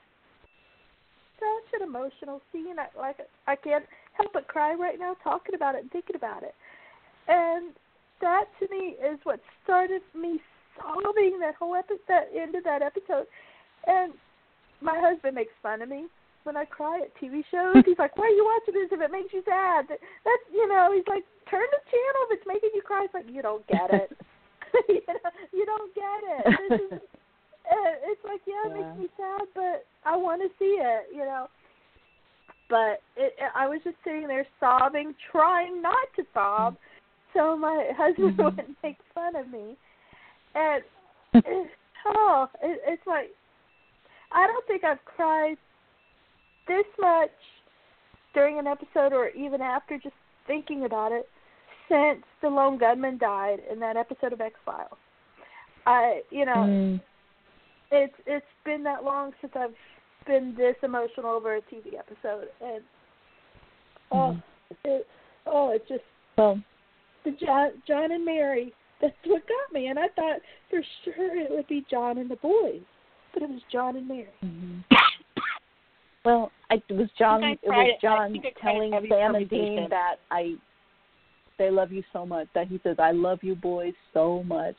such 1.38 1.80
an 1.80 1.86
emotional 1.86 2.40
scene. 2.52 2.76
I 2.78 2.86
like 2.98 3.16
I 3.46 3.56
can't 3.56 3.84
help 4.12 4.32
but 4.32 4.48
cry 4.48 4.74
right 4.74 4.98
now 4.98 5.16
talking 5.22 5.54
about 5.54 5.74
it 5.74 5.82
and 5.82 5.90
thinking 5.90 6.16
about 6.16 6.42
it. 6.42 6.54
And 7.28 7.74
that 8.20 8.44
to 8.60 8.68
me 8.70 8.96
is 8.98 9.18
what 9.24 9.40
started 9.64 10.02
me 10.14 10.40
sobbing 10.76 11.38
that 11.40 11.54
whole 11.54 11.74
episode, 11.74 12.00
that 12.08 12.28
end 12.34 12.54
of 12.54 12.64
that 12.64 12.82
episode. 12.82 13.26
And 13.86 14.12
my 14.80 14.98
husband 14.98 15.34
makes 15.34 15.52
fun 15.62 15.82
of 15.82 15.88
me 15.88 16.06
when 16.44 16.56
I 16.56 16.64
cry 16.64 17.00
at 17.00 17.14
TV 17.20 17.44
shows. 17.50 17.82
He's 17.84 17.98
like, 17.98 18.16
"Why 18.16 18.26
are 18.26 18.36
you 18.36 18.44
watching 18.44 18.74
this 18.74 18.90
if 18.92 19.00
it 19.00 19.10
makes 19.10 19.32
you 19.32 19.42
sad?" 19.44 19.86
That's 19.88 20.44
you 20.52 20.66
know, 20.68 20.92
he's 20.94 21.06
like, 21.06 21.24
"Turn 21.50 21.66
the 21.70 21.82
channel 21.90 22.22
if 22.30 22.38
it's 22.38 22.46
making 22.46 22.70
you 22.74 22.82
cry." 22.82 23.04
It's 23.04 23.14
like 23.14 23.28
you 23.28 23.42
don't 23.42 23.66
get 23.66 23.92
it. 23.92 24.16
you 24.88 25.02
know, 25.06 25.30
you 25.52 25.64
don't 25.66 25.94
get 25.94 26.20
it. 26.24 26.42
This 26.68 26.80
is, 26.80 27.00
uh, 27.70 27.92
it's 28.10 28.24
like, 28.24 28.40
yeah, 28.46 28.70
it 28.70 28.76
yeah. 28.76 28.86
makes 28.86 28.98
me 28.98 29.08
sad, 29.16 29.48
but 29.54 29.86
I 30.04 30.16
want 30.16 30.42
to 30.42 30.48
see 30.58 30.78
it. 30.80 31.06
You 31.12 31.24
know. 31.24 31.46
But 32.68 33.00
it, 33.16 33.32
I 33.54 33.66
was 33.66 33.80
just 33.82 33.96
sitting 34.04 34.28
there 34.28 34.46
sobbing, 34.60 35.14
trying 35.32 35.80
not 35.80 36.06
to 36.16 36.22
sob, 36.34 36.76
so 37.34 37.56
my 37.56 37.90
husband 37.96 38.36
mm-hmm. 38.36 38.42
wouldn't 38.42 38.76
make 38.82 38.98
fun 39.14 39.36
of 39.36 39.48
me. 39.48 39.76
And 40.54 40.82
oh, 42.06 42.48
it, 42.62 42.80
it's 42.86 43.06
like 43.06 43.30
I 44.32 44.46
don't 44.46 44.66
think 44.66 44.84
I've 44.84 45.04
cried 45.04 45.56
this 46.66 46.84
much 46.98 47.30
during 48.34 48.58
an 48.58 48.66
episode 48.66 49.12
or 49.12 49.30
even 49.30 49.60
after 49.60 49.98
just 49.98 50.14
thinking 50.46 50.84
about 50.84 51.12
it 51.12 51.28
since 51.88 52.22
the 52.42 52.48
lone 52.48 52.78
gunman 52.78 53.18
died 53.18 53.60
in 53.70 53.80
that 53.80 53.96
episode 53.96 54.32
of 54.32 54.40
X 54.40 54.54
Files. 54.64 54.98
I, 55.86 56.20
you 56.30 56.44
know, 56.44 56.56
mm. 56.56 57.00
It's 57.90 58.14
it's 58.26 58.46
been 58.64 58.82
that 58.84 59.04
long 59.04 59.32
since 59.40 59.52
I've 59.56 59.74
been 60.26 60.54
this 60.56 60.76
emotional 60.82 61.26
over 61.26 61.56
a 61.56 61.60
TV 61.62 61.98
episode, 61.98 62.48
and 62.60 62.82
oh, 64.12 64.16
mm. 64.36 64.42
it, 64.84 65.06
oh, 65.46 65.70
it 65.72 65.86
just 65.88 66.02
well, 66.36 66.60
the 67.24 67.32
John, 67.32 67.70
John 67.86 68.12
and 68.12 68.24
Mary. 68.24 68.72
That's 69.00 69.14
what 69.26 69.42
got 69.42 69.72
me, 69.72 69.86
and 69.86 69.98
I 69.98 70.08
thought 70.16 70.40
for 70.70 70.80
sure 71.04 71.40
it 71.40 71.50
would 71.50 71.68
be 71.68 71.86
John 71.88 72.18
and 72.18 72.28
the 72.28 72.36
boys, 72.36 72.82
but 73.32 73.42
it 73.42 73.48
was 73.48 73.60
John 73.70 73.96
and 73.96 74.08
Mary. 74.08 74.26
Mm-hmm. 74.44 74.80
well, 76.24 76.50
I, 76.70 76.82
it 76.88 76.94
was 76.94 77.08
John. 77.16 77.44
It 77.44 77.60
was 77.64 77.98
John 78.02 78.34
telling 78.60 78.92
Sam 79.08 79.34
and 79.36 79.48
Dean 79.48 79.86
that 79.90 80.16
I 80.30 80.54
they 81.58 81.70
love 81.70 81.92
you 81.92 82.02
so 82.12 82.26
much. 82.26 82.48
That 82.54 82.66
he 82.68 82.80
says, 82.82 82.96
"I 82.98 83.12
love 83.12 83.38
you, 83.42 83.54
boys, 83.54 83.94
so 84.12 84.42
much." 84.44 84.76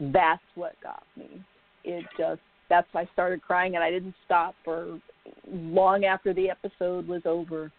That's 0.00 0.42
what 0.54 0.74
got 0.82 1.04
me. 1.16 1.42
It 1.84 2.04
just 2.18 2.40
that's 2.72 2.88
why 2.92 3.02
I 3.02 3.08
started 3.12 3.42
crying, 3.42 3.74
and 3.74 3.84
I 3.84 3.90
didn't 3.90 4.14
stop 4.24 4.54
for 4.64 4.98
long 5.46 6.04
after 6.06 6.32
the 6.32 6.48
episode 6.48 7.06
was 7.06 7.20
over 7.26 7.70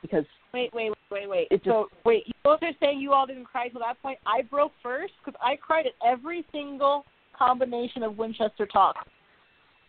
because 0.00 0.24
wait, 0.54 0.72
wait, 0.72 0.90
wait, 1.10 1.28
wait. 1.28 1.48
It 1.50 1.56
just, 1.58 1.66
so 1.66 1.88
wait, 2.06 2.26
you 2.26 2.32
both 2.42 2.60
are 2.62 2.72
saying 2.80 2.98
you 2.98 3.12
all 3.12 3.26
didn't 3.26 3.44
cry 3.44 3.68
till 3.68 3.80
that 3.80 4.00
point. 4.00 4.18
I 4.26 4.40
broke 4.42 4.72
first 4.82 5.12
because 5.22 5.38
I 5.44 5.56
cried 5.56 5.84
at 5.84 5.92
every 6.06 6.46
single 6.50 7.04
combination 7.38 8.02
of 8.02 8.16
Winchester 8.16 8.64
talk. 8.64 8.96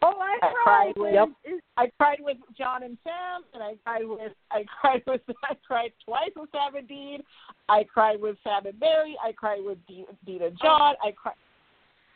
Oh, 0.01 0.13
I, 0.19 0.37
I 0.45 0.53
cried. 0.63 0.63
cried 0.63 0.93
with- 0.97 1.13
Yep. 1.13 1.61
I 1.77 1.91
cried 1.97 2.19
with 2.21 2.37
John 2.57 2.83
and 2.83 2.97
Sam, 3.05 3.43
and 3.53 3.63
I 3.63 3.75
cried 3.85 4.03
with 4.05 4.33
I 4.51 4.65
cried 4.81 5.03
with 5.07 5.21
I 5.49 5.55
cried 5.65 5.91
twice 6.03 6.31
with 6.35 6.49
Sam 6.51 6.75
and 6.75 6.87
Dean. 6.87 7.21
I 7.69 7.85
cried 7.85 8.19
with 8.21 8.35
Sam 8.43 8.65
and 8.65 8.77
Mary. 8.79 9.15
I 9.23 9.31
cried 9.31 9.61
with 9.63 9.77
Dean, 9.87 10.05
Dean 10.25 10.41
and 10.43 10.57
John. 10.61 10.95
I 11.01 11.11
cried. 11.11 11.35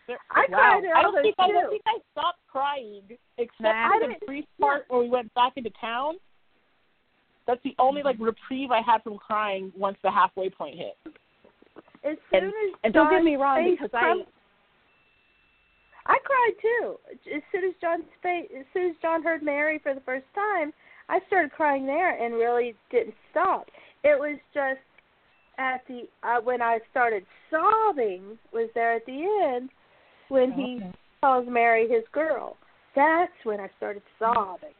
I 0.09 0.45
wow. 0.49 0.57
cried 0.57 0.85
at 0.85 0.95
I 0.95 1.01
don't 1.01 1.21
think 1.21 1.35
I 1.39 1.47
don't 1.47 1.69
think 1.69 1.81
I 1.85 1.97
stopped 2.11 2.39
crying 2.51 3.03
except 3.37 3.61
Nah. 3.61 3.89
for 3.89 4.07
the 4.07 4.25
brief 4.25 4.45
part 4.59 4.85
where 4.89 4.99
we 5.01 5.09
went 5.09 5.33
back 5.33 5.53
into 5.55 5.69
town. 5.79 6.15
That's 7.47 7.61
the 7.63 7.75
only 7.79 8.03
like 8.03 8.17
reprieve 8.19 8.71
I 8.71 8.81
had 8.81 9.03
from 9.03 9.17
crying 9.17 9.71
once 9.77 9.97
the 10.03 10.11
halfway 10.11 10.49
point 10.49 10.77
hit. 10.77 10.97
As 12.03 12.17
soon 12.31 12.43
And- 12.43 12.53
as 12.53 12.79
And 12.83 12.93
don't 12.93 13.09
get 13.09 13.23
me 13.23 13.35
wrong, 13.35 13.63
because 13.69 13.89
I 13.93 14.25
I 16.05 16.17
cried 16.25 16.53
too. 16.61 16.99
As 17.33 17.41
soon 17.51 17.63
as 17.63 17.73
John's 17.79 18.03
face, 18.21 18.49
as 18.57 18.65
soon 18.73 18.89
as 18.89 18.95
John 19.01 19.23
heard 19.23 19.41
Mary 19.41 19.79
for 19.79 19.93
the 19.93 20.01
first 20.01 20.25
time, 20.35 20.73
I 21.07 21.21
started 21.27 21.51
crying 21.51 21.85
there 21.85 22.21
and 22.21 22.33
really 22.33 22.75
didn't 22.91 23.15
stop. 23.31 23.69
It 24.03 24.19
was 24.19 24.37
just 24.53 24.81
at 25.57 25.85
the 25.87 26.07
uh, 26.23 26.41
when 26.41 26.61
I 26.61 26.79
started 26.91 27.25
sobbing 27.49 28.37
was 28.51 28.69
there 28.75 28.93
at 28.95 29.05
the 29.05 29.23
end 29.45 29.69
when 30.29 30.51
he 30.51 30.81
calls 31.21 31.47
Mary 31.49 31.87
his 31.87 32.03
girl. 32.11 32.57
That's 32.95 33.31
when 33.43 33.59
I 33.59 33.69
started 33.77 34.03
sobbing. 34.19 34.73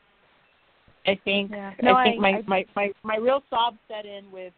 I 1.06 1.16
think 1.24 1.52
Yeah. 1.52 1.72
I 1.72 2.04
think 2.04 2.18
I- 2.18 2.20
my, 2.20 2.34
I- 2.38 2.44
my 2.48 2.66
my 2.76 2.94
my 3.04 3.16
real 3.18 3.44
sob 3.50 3.78
set 3.88 4.06
in 4.06 4.32
with 4.32 4.54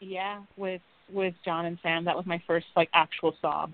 yeah 0.00 0.42
with 0.56 0.82
with 1.10 1.34
John 1.44 1.66
and 1.66 1.78
Sam. 1.82 2.04
That 2.04 2.16
was 2.16 2.26
my 2.26 2.38
first 2.46 2.66
like 2.76 2.90
actual 2.92 3.34
sob. 3.40 3.72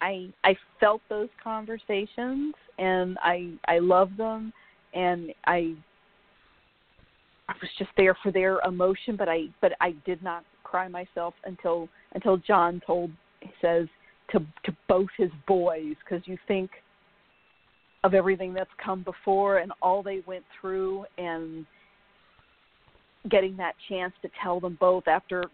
I 0.00 0.32
I 0.44 0.56
felt 0.78 1.02
those 1.08 1.28
conversations 1.42 2.54
and 2.78 3.18
I 3.22 3.52
I 3.66 3.78
love 3.78 4.16
them 4.16 4.52
and 4.94 5.34
I 5.46 5.74
I 7.48 7.54
was 7.60 7.70
just 7.78 7.90
there 7.96 8.14
for 8.22 8.30
their 8.30 8.60
emotion 8.60 9.16
but 9.16 9.28
I 9.28 9.46
but 9.60 9.72
I 9.80 9.92
did 10.04 10.22
not 10.22 10.44
cry 10.68 10.88
myself 10.88 11.34
until 11.44 11.88
until 12.14 12.36
John 12.36 12.82
told 12.86 13.10
says 13.62 13.86
to 14.30 14.40
to 14.64 14.76
both 14.88 15.08
his 15.16 15.30
boys 15.46 15.96
cuz 16.08 16.22
you 16.26 16.36
think 16.46 16.70
of 18.04 18.14
everything 18.14 18.52
that's 18.52 18.70
come 18.84 19.02
before 19.02 19.58
and 19.58 19.72
all 19.82 20.02
they 20.02 20.20
went 20.20 20.44
through 20.60 21.04
and 21.16 21.66
getting 23.28 23.56
that 23.56 23.74
chance 23.88 24.14
to 24.22 24.30
tell 24.42 24.60
them 24.60 24.76
both 24.80 25.08
after 25.08 25.44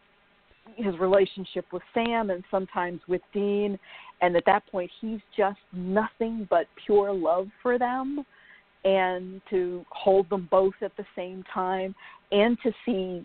his 0.76 0.98
relationship 0.98 1.64
with 1.72 1.82
Sam 1.92 2.30
and 2.30 2.42
sometimes 2.50 3.00
with 3.08 3.22
Dean. 3.32 3.78
And 4.20 4.36
at 4.36 4.44
that 4.46 4.66
point 4.66 4.90
he's 5.00 5.20
just 5.36 5.60
nothing 5.72 6.46
but 6.50 6.66
pure 6.86 7.12
love 7.12 7.48
for 7.62 7.78
them 7.78 8.24
and 8.84 9.40
to 9.48 9.84
hold 9.90 10.28
them 10.28 10.46
both 10.50 10.74
at 10.82 10.94
the 10.96 11.06
same 11.16 11.42
time 11.52 11.94
and 12.30 12.58
to 12.62 12.72
see 12.84 13.24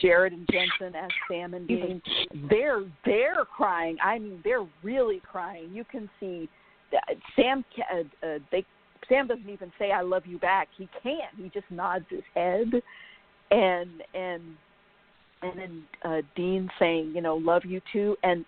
Jared 0.00 0.32
and 0.32 0.48
Jensen 0.50 0.94
as 0.96 1.10
Sam 1.28 1.54
and 1.54 1.68
Dean 1.68 2.02
they're 2.50 2.84
they're 3.04 3.44
crying. 3.44 3.96
I 4.02 4.18
mean 4.18 4.40
they're 4.44 4.66
really 4.82 5.20
crying. 5.30 5.70
You 5.72 5.84
can 5.84 6.08
see 6.20 6.48
that 6.92 7.16
Sam 7.36 7.64
uh, 7.92 8.26
uh, 8.26 8.38
they 8.50 8.64
Sam 9.08 9.26
doesn't 9.26 9.48
even 9.48 9.72
say 9.78 9.92
I 9.92 10.02
love 10.02 10.24
you 10.26 10.38
back. 10.38 10.68
He 10.76 10.88
can't. 11.02 11.34
He 11.36 11.48
just 11.50 11.70
nods 11.70 12.06
his 12.10 12.22
head. 12.34 12.70
And 13.50 14.02
and 14.14 14.42
and 15.42 15.58
then 15.58 15.82
uh, 16.04 16.22
Dean 16.34 16.70
saying, 16.78 17.12
you 17.14 17.20
know, 17.20 17.36
love 17.36 17.64
you 17.64 17.80
too, 17.92 18.16
and 18.22 18.44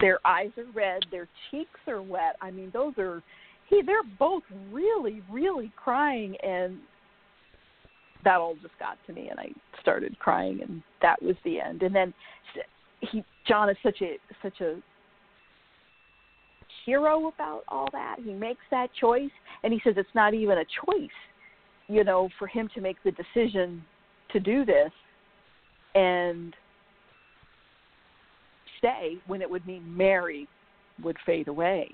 their 0.00 0.18
eyes 0.24 0.50
are 0.56 0.64
red, 0.74 1.02
their 1.10 1.28
cheeks 1.50 1.80
are 1.86 2.02
wet. 2.02 2.36
I 2.40 2.50
mean, 2.50 2.70
those 2.72 2.94
are 2.98 3.22
he. 3.68 3.82
They're 3.84 4.02
both 4.18 4.42
really, 4.72 5.22
really 5.30 5.72
crying, 5.76 6.36
and 6.42 6.78
that 8.24 8.36
all 8.36 8.54
just 8.62 8.78
got 8.78 8.98
to 9.06 9.12
me, 9.12 9.28
and 9.28 9.38
I 9.38 9.48
started 9.80 10.18
crying, 10.18 10.60
and 10.62 10.82
that 11.02 11.20
was 11.22 11.36
the 11.44 11.60
end. 11.60 11.82
And 11.82 11.94
then 11.94 12.12
he, 13.00 13.24
John, 13.46 13.70
is 13.70 13.76
such 13.82 14.00
a 14.02 14.18
such 14.42 14.60
a 14.60 14.76
hero 16.84 17.28
about 17.28 17.62
all 17.68 17.88
that. 17.92 18.16
He 18.22 18.32
makes 18.32 18.62
that 18.70 18.88
choice, 18.98 19.30
and 19.62 19.72
he 19.72 19.80
says 19.84 19.94
it's 19.96 20.08
not 20.14 20.34
even 20.34 20.58
a 20.58 20.64
choice, 20.64 21.08
you 21.88 22.04
know, 22.04 22.28
for 22.38 22.46
him 22.46 22.68
to 22.74 22.80
make 22.80 22.96
the 23.04 23.12
decision 23.12 23.82
to 24.32 24.40
do 24.40 24.64
this 24.64 24.90
and 25.94 26.54
stay 28.78 29.16
when 29.26 29.42
it 29.42 29.50
would 29.50 29.66
mean 29.66 29.84
Mary 29.96 30.46
would 31.02 31.16
fade 31.24 31.48
away. 31.48 31.90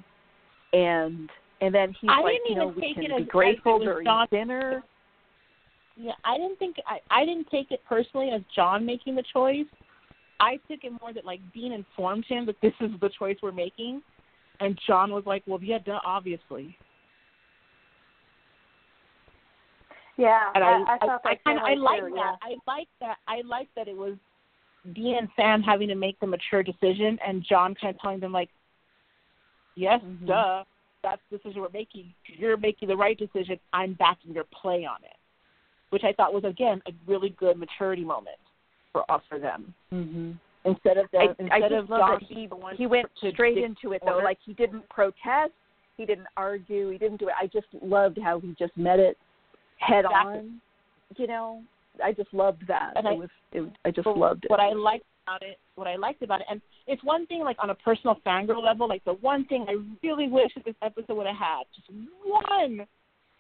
And 0.73 1.31
and 1.61 1.75
then 1.75 1.95
he's 2.01 2.11
I 2.11 2.21
like, 2.21 2.41
you 2.49 2.57
know, 2.57 2.71
even 2.71 2.75
we 2.77 2.95
take 2.95 2.95
can 2.95 3.05
it 3.05 3.19
be 3.19 3.25
grateful 3.25 3.79
during 3.79 4.05
John- 4.05 4.29
dinner. 4.31 4.83
Yeah, 5.97 6.13
I 6.25 6.37
didn't 6.37 6.59
think 6.59 6.77
I 6.87 7.01
I 7.11 7.25
didn't 7.25 7.49
take 7.51 7.71
it 7.71 7.81
personally 7.89 8.31
as 8.31 8.43
John 8.55 8.85
making 8.85 9.15
the 9.15 9.23
choice. 9.33 9.67
I 10.41 10.57
took 10.69 10.83
it 10.83 10.93
more 11.01 11.13
that 11.13 11.25
like 11.25 11.41
Dean 11.53 11.73
informed 11.73 12.25
him 12.27 12.47
that 12.47 12.61
this 12.61 12.73
is 12.81 12.91
the 13.01 13.09
choice 13.11 13.37
we're 13.43 13.53
making, 13.53 14.03
and 14.61 14.79
John 14.87 15.13
was 15.13 15.25
like, 15.27 15.45
"Well, 15.47 15.63
yeah, 15.63 15.79
duh, 15.79 16.01
obviously." 16.05 16.77
Yeah, 20.17 20.51
And 20.55 20.63
I, 20.63 20.71
I 20.71 20.99
I, 21.01 21.19
I, 21.25 21.35
kind 21.45 21.59
of 21.59 21.65
I 21.65 21.75
like 21.75 22.01
that. 22.03 22.13
yeah. 22.15 22.37
I 22.41 22.55
like 22.69 22.89
that. 23.01 23.17
I 23.27 23.41
like 23.45 23.69
that 23.75 23.89
it 23.89 23.97
was 23.97 24.15
Dean 24.93 25.17
and 25.17 25.29
Sam 25.35 25.61
having 25.61 25.89
to 25.89 25.97
make 25.97 26.19
the 26.21 26.27
mature 26.27 26.63
decision, 26.63 27.19
and 27.27 27.45
John 27.45 27.75
kind 27.75 27.95
of 27.95 28.01
telling 28.01 28.21
them 28.21 28.33
like, 28.33 28.51
"Yes, 29.77 30.01
Mhm. 30.03 30.27
duh, 30.27 30.65
that's 31.03 31.23
the 31.31 31.39
decision 31.39 31.63
we're 31.63 31.69
making. 31.71 32.13
You're 32.27 32.57
making 32.57 32.89
the 32.89 32.97
right 32.97 33.19
decision. 33.19 33.59
I'm 33.73 33.95
backing 33.95 34.33
your 34.35 34.45
play 34.45 34.85
on 34.85 35.03
it," 35.05 35.17
which 35.95 36.03
I 36.05 36.13
thought 36.13 36.35
was 36.35 36.43
again 36.45 36.83
a 36.89 36.93
really 37.07 37.31
good 37.39 37.57
maturity 37.57 38.05
moment 38.05 38.37
for 38.93 39.09
us 39.11 39.23
for 39.29 39.39
them. 39.39 39.73
Mm-hmm. 39.93 40.33
Instead 40.65 40.97
of 40.99 41.07
the 41.13 41.19
I, 41.19 41.25
instead 41.39 41.53
I 41.53 41.61
just 41.61 41.73
of 41.75 41.89
love 41.91 42.21
that 42.21 42.23
he 42.29 42.47
the 42.49 42.57
one 42.57 42.75
he 42.77 42.87
went 42.87 43.07
to 43.23 43.31
straight 43.31 43.59
into 43.59 43.93
it 43.93 44.03
though. 44.05 44.15
order. 44.15 44.25
Like 44.25 44.39
he 44.45 44.55
didn't 44.55 44.89
protest, 44.89 45.53
he 45.97 46.05
didn't 46.05 46.27
argue, 46.37 46.91
he 46.91 46.99
didn't 46.99 47.19
do 47.21 47.29
it. 47.29 47.35
I 47.41 47.47
just 47.47 47.67
loved 47.81 48.19
how 48.23 48.41
he 48.41 48.55
just 48.59 48.77
met 48.77 48.99
it 48.99 49.17
head 49.79 50.05
Exactly. 50.05 50.39
on. 50.39 50.61
You 51.17 51.27
know, 51.29 51.63
I 52.05 52.13
just 52.13 52.35
loved 52.35 52.65
that. 52.67 52.95
And 52.97 53.07
it 53.07 53.11
I- 53.11 53.13
was 53.13 53.29
it, 53.53 53.73
I 53.85 53.91
just 53.93 54.07
loved 54.09 54.47
it. 54.47 54.51
What 54.51 54.59
I 54.61 54.73
liked 54.73 55.05
about 55.27 55.43
it, 55.43 55.59
what 55.77 55.87
I 55.87 55.95
liked 55.97 56.23
about 56.23 56.41
it, 56.41 56.47
and 56.51 56.61
it's 56.89 57.05
one 57.05 57.25
thing 57.27 57.43
like 57.43 57.57
on 57.63 57.71
a 57.71 57.75
personal 57.77 58.17
fangirl 58.27 58.63
level, 58.63 58.89
like 58.89 59.05
the 59.05 59.15
one 59.15 59.45
thing 59.47 59.65
I 59.69 59.77
really 60.03 60.29
wish 60.29 60.53
that 60.57 60.65
this 60.65 60.75
episode 60.83 61.15
would 61.17 61.27
have 61.27 61.37
had, 61.37 61.63
just 61.75 61.89
one, 62.25 62.87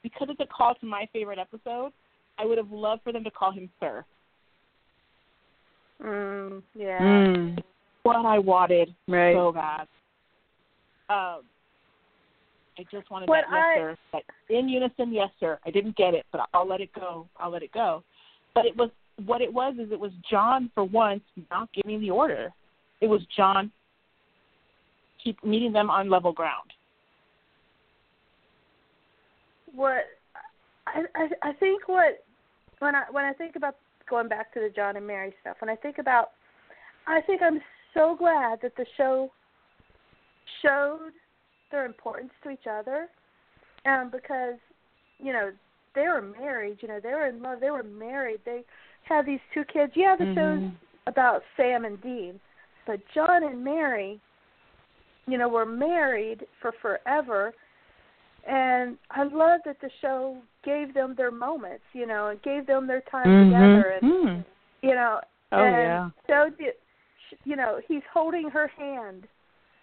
because 0.04 0.28
it's 0.30 0.40
a 0.40 0.46
call 0.46 0.74
to 0.76 0.86
my 0.86 1.08
favorite 1.12 1.38
episode. 1.38 1.90
I 2.38 2.44
would 2.44 2.58
have 2.58 2.70
loved 2.70 3.02
for 3.02 3.12
them 3.12 3.24
to 3.24 3.30
call 3.30 3.52
him 3.52 3.68
Sir. 3.80 4.04
Mm, 6.02 6.62
yeah. 6.74 6.98
Mm, 7.00 7.58
What 8.02 8.16
I 8.16 8.38
wanted 8.38 8.94
right. 9.08 9.34
so 9.34 9.52
bad. 9.52 9.86
Um, 11.08 11.42
I 12.78 12.84
just 12.90 13.08
wanted 13.10 13.28
What 13.28 13.44
that 13.50 13.54
yes 13.54 13.64
I- 13.64 13.76
sir. 13.78 13.96
That 14.12 14.22
in 14.48 14.68
unison, 14.68 15.12
yes 15.12 15.30
sir. 15.38 15.58
I 15.64 15.70
didn't 15.70 15.96
get 15.96 16.12
it, 16.14 16.26
but 16.32 16.48
I'll 16.52 16.66
let 16.66 16.80
it 16.80 16.92
go. 16.92 17.28
I'll 17.38 17.50
let 17.50 17.62
it 17.62 17.72
go. 17.72 18.02
But 18.54 18.66
it 18.66 18.76
was 18.76 18.90
what 19.26 19.40
it 19.40 19.52
was 19.52 19.74
is 19.78 19.92
it 19.92 20.00
was 20.00 20.10
John 20.28 20.70
for 20.74 20.82
once 20.84 21.22
not 21.50 21.68
giving 21.72 22.00
the 22.00 22.10
order. 22.10 22.52
It 23.00 23.06
was 23.06 23.20
John 23.36 23.70
keep 25.22 25.42
meeting 25.44 25.72
them 25.72 25.88
on 25.88 26.10
level 26.10 26.32
ground. 26.32 26.70
what 29.72 30.04
I, 30.86 31.02
I 31.14 31.28
I 31.50 31.52
think 31.54 31.88
what 31.88 32.23
when 32.84 32.94
I 32.94 33.04
when 33.10 33.24
I 33.24 33.32
think 33.32 33.56
about 33.56 33.76
going 34.08 34.28
back 34.28 34.52
to 34.52 34.60
the 34.60 34.68
John 34.68 34.96
and 34.96 35.06
Mary 35.06 35.32
stuff, 35.40 35.56
when 35.60 35.70
I 35.70 35.76
think 35.76 35.98
about 35.98 36.32
I 37.06 37.20
think 37.22 37.40
I'm 37.42 37.60
so 37.94 38.14
glad 38.16 38.60
that 38.62 38.76
the 38.76 38.86
show 38.96 39.30
showed 40.62 41.12
their 41.70 41.86
importance 41.86 42.30
to 42.42 42.50
each 42.50 42.66
other. 42.70 43.08
Um, 43.86 44.08
because, 44.10 44.54
you 45.18 45.32
know, 45.32 45.50
they 45.94 46.02
were 46.02 46.22
married, 46.22 46.78
you 46.80 46.88
know, 46.88 47.00
they 47.02 47.10
were 47.10 47.26
in 47.26 47.42
love, 47.42 47.60
they 47.60 47.70
were 47.70 47.82
married, 47.82 48.40
they 48.44 48.64
had 49.02 49.26
these 49.26 49.40
two 49.52 49.64
kids. 49.64 49.92
Yeah, 49.94 50.16
the 50.16 50.24
show's 50.34 50.62
Mhm. 50.62 50.76
about 51.06 51.42
Sam 51.56 51.84
and 51.84 52.00
Dean, 52.00 52.40
but 52.86 53.06
John 53.08 53.42
and 53.42 53.62
Mary, 53.62 54.20
you 55.26 55.36
know, 55.36 55.48
were 55.48 55.66
married 55.66 56.46
for 56.60 56.72
forever. 56.72 57.52
And 58.46 58.98
I 59.10 59.24
love 59.24 59.60
that 59.64 59.80
the 59.80 59.90
show 60.00 60.42
gave 60.64 60.94
them 60.94 61.14
their 61.16 61.30
moments, 61.30 61.84
you 61.92 62.06
know, 62.06 62.28
and 62.28 62.42
gave 62.42 62.66
them 62.66 62.86
their 62.86 63.02
time 63.02 63.26
Mhm. 63.26 63.48
together, 63.48 63.90
and 63.90 64.12
Mm. 64.12 64.44
you 64.82 64.94
know, 64.94 65.20
Oh 65.52 65.64
and 65.64 65.82
yeah. 65.82 66.10
showed 66.26 66.58
you, 66.58 66.72
you 67.44 67.56
know, 67.56 67.80
he's 67.86 68.02
holding 68.12 68.50
her 68.50 68.68
hand, 68.68 69.26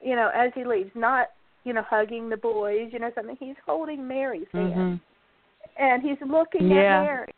you 0.02 0.16
know, 0.16 0.30
as 0.34 0.52
he 0.54 0.64
leaves, 0.64 0.92
not 0.96 1.28
you 1.64 1.74
know 1.74 1.84
hugging 1.84 2.30
the 2.30 2.38
boys, 2.38 2.92
you 2.92 3.00
know, 3.00 3.12
something. 3.16 3.38
He's 3.40 3.56
holding 3.66 4.08
Mary's 4.08 4.48
hand, 4.54 4.74
Mhm. 4.74 5.00
and 5.78 6.02
he's 6.04 6.22
looking 6.22 6.70
Yeah. 6.70 7.02
at 7.02 7.04
Mary, 7.06 7.34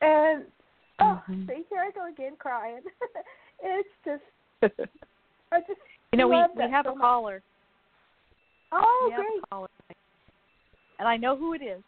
and 0.00 0.52
oh, 1.00 1.22
Mhm. 1.28 1.46
see, 1.46 1.64
here 1.68 1.80
I 1.80 1.90
go 1.90 2.06
again 2.08 2.36
crying. 2.36 2.82
it's 3.62 3.88
just, 4.04 4.22
I 5.52 5.60
just 5.60 5.80
You 6.12 6.18
know, 6.18 6.28
we, 6.28 6.42
we 6.56 6.70
have 6.70 6.86
so 6.86 6.92
a 6.92 6.96
much. 6.96 7.02
caller. 7.02 7.42
Oh, 8.72 9.04
we 9.08 9.14
great. 9.14 9.50
caller. 9.50 9.68
And 10.98 11.08
I 11.08 11.16
know 11.16 11.36
who 11.36 11.54
it 11.54 11.62
is. 11.62 11.82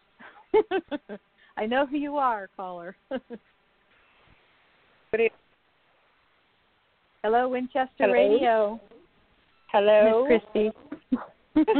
I 1.56 1.66
know 1.66 1.86
who 1.86 1.96
you 1.96 2.16
are, 2.16 2.48
caller. 2.56 2.96
Hello, 7.22 7.48
Winchester 7.48 7.88
Hello? 7.98 8.12
Radio. 8.12 8.80
Hello. 9.70 10.26
Miss 10.28 10.40
Christy. 10.52 10.70